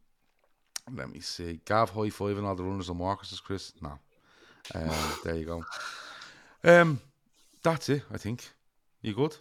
let 0.96 1.10
me 1.12 1.20
see. 1.20 1.60
Gav 1.64 1.90
high 1.90 2.10
five 2.10 2.36
and 2.38 2.46
all 2.46 2.56
the 2.56 2.64
runners 2.64 2.88
and 2.88 2.98
walkers 2.98 3.32
is 3.32 3.40
Chris. 3.40 3.72
No. 3.80 3.98
Um, 4.74 4.90
there 5.24 5.36
you 5.36 5.44
go. 5.44 5.64
Um, 6.64 7.00
that's 7.62 7.88
it. 7.90 8.02
I 8.12 8.18
think. 8.18 8.48
You 9.02 9.14
good? 9.14 9.36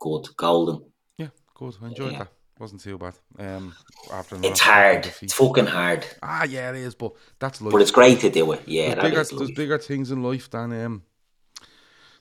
Good. 0.00 0.28
Golden. 0.36 0.84
Yeah, 1.18 1.28
good. 1.54 1.74
I 1.82 1.88
enjoyed 1.88 2.12
Yeah. 2.12 2.18
that. 2.20 2.28
Wasn't 2.58 2.80
too 2.80 2.96
bad. 2.96 3.14
Um, 3.38 3.74
after 4.12 4.38
It's 4.42 4.60
hard. 4.60 5.12
It's 5.20 5.34
fucking 5.34 5.66
hard. 5.66 6.06
Ah, 6.22 6.44
yeah, 6.44 6.70
it 6.70 6.76
is. 6.76 6.94
But 6.94 7.12
that's 7.40 7.60
life. 7.60 7.72
But 7.72 7.82
it's 7.82 7.90
great 7.90 8.20
to 8.20 8.30
do 8.30 8.52
it. 8.52 8.62
Yeah, 8.66 8.94
there's 8.94 9.02
bigger, 9.28 9.38
there's 9.38 9.50
bigger 9.50 9.78
things 9.78 10.12
in 10.12 10.22
life 10.22 10.48
than 10.50 10.72
um 10.84 11.02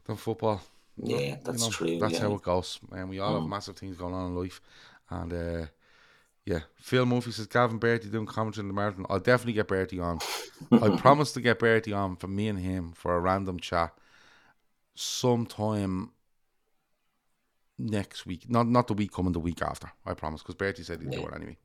than 0.06 0.16
football. 0.18 0.62
Yeah, 0.98 1.18
You 1.18 1.38
that's 1.44 1.64
know, 1.64 1.70
true. 1.70 1.98
That's 2.00 2.14
yeah. 2.14 2.20
how 2.20 2.34
it 2.36 2.42
goes. 2.42 2.80
And 2.92 3.10
we 3.10 3.20
all 3.20 3.34
have 3.36 3.44
Mm. 3.44 3.50
massive 3.50 3.78
things 3.78 3.98
going 3.98 4.14
on 4.14 4.28
in 4.28 4.36
life. 4.36 4.62
And 5.10 5.34
uh, 5.34 5.66
yeah, 6.46 6.62
Phil 6.76 7.06
Murphy 7.06 7.32
says 7.32 7.48
Gavin 7.48 7.78
Bertie 7.78 8.10
doing 8.10 8.26
commentary 8.26 8.64
in 8.64 8.68
the 8.68 8.74
marathon. 8.74 9.06
I'll 9.10 9.20
definitely 9.20 9.54
get 9.54 9.68
Bertie 9.68 10.00
on. 10.00 10.20
I 10.82 10.90
promise 10.98 11.32
to 11.34 11.42
get 11.42 11.60
Bertie 11.60 11.94
on 11.94 12.16
for 12.16 12.28
me 12.28 12.48
and 12.48 12.60
him 12.60 12.92
for 12.94 13.16
a 13.16 13.20
random 13.20 13.60
chat 13.60 13.94
sometime 14.96 16.12
next 17.78 18.26
week. 18.26 18.50
Not 18.50 18.68
not 18.68 18.88
the 18.88 18.94
week 18.94 19.12
coming, 19.12 19.34
the 19.34 19.40
week 19.40 19.62
after. 19.62 19.92
I 20.06 20.14
promise, 20.14 20.42
because 20.42 20.56
Bertie 20.56 20.84
said 20.84 21.02
he'd 21.02 21.12
do 21.12 21.22
Yeah. 21.22 21.28
it 21.28 21.34
anyway. 21.36 21.58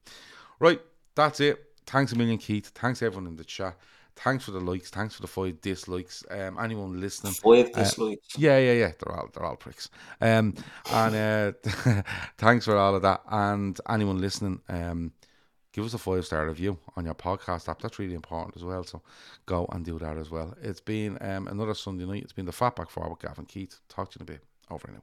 Right, 0.60 0.80
that's 1.14 1.40
it. 1.40 1.64
Thanks 1.86 2.12
a 2.12 2.16
million, 2.16 2.38
Keith. 2.38 2.68
Thanks 2.74 3.02
everyone 3.02 3.26
in 3.28 3.36
the 3.36 3.44
chat. 3.44 3.76
Thanks 4.24 4.44
for 4.44 4.50
the 4.50 4.60
likes. 4.60 4.90
Thanks 4.90 5.14
for 5.14 5.22
the 5.22 5.28
five 5.28 5.60
dislikes. 5.60 6.24
Um, 6.30 6.58
anyone 6.58 7.00
listening. 7.00 7.34
Five 7.34 7.70
Uh, 7.74 7.78
dislikes. 7.84 8.36
Yeah, 8.36 8.58
yeah, 8.58 8.72
yeah. 8.72 8.92
They're 8.98 9.16
all 9.16 9.28
they're 9.32 9.44
all 9.44 9.56
pricks. 9.56 9.88
Um, 10.20 10.54
and 10.90 11.14
uh, 11.14 12.02
thanks 12.38 12.64
for 12.64 12.76
all 12.76 12.96
of 12.96 13.02
that. 13.02 13.22
And 13.30 13.80
anyone 13.88 14.20
listening, 14.20 14.60
um, 14.68 15.12
give 15.72 15.84
us 15.84 15.94
a 15.94 15.98
five 15.98 16.26
star 16.26 16.46
review 16.46 16.78
on 16.96 17.04
your 17.04 17.14
podcast 17.14 17.68
app. 17.68 17.80
That's 17.80 17.98
really 18.00 18.14
important 18.14 18.56
as 18.56 18.64
well. 18.64 18.82
So 18.82 19.02
go 19.46 19.66
and 19.70 19.84
do 19.84 19.98
that 20.00 20.16
as 20.16 20.30
well. 20.30 20.54
It's 20.62 20.80
been 20.80 21.16
um 21.20 21.46
another 21.46 21.74
Sunday 21.74 22.04
night. 22.04 22.24
It's 22.24 22.32
been 22.32 22.46
the 22.46 22.52
Fatback 22.52 22.90
Four 22.90 23.08
with 23.10 23.20
Gavin 23.20 23.46
Keith. 23.46 23.78
Talk 23.88 24.10
to 24.10 24.18
you 24.18 24.24
in 24.26 24.34
a 24.34 24.38
bit. 24.38 24.44
Over 24.70 24.90
now. 24.92 25.02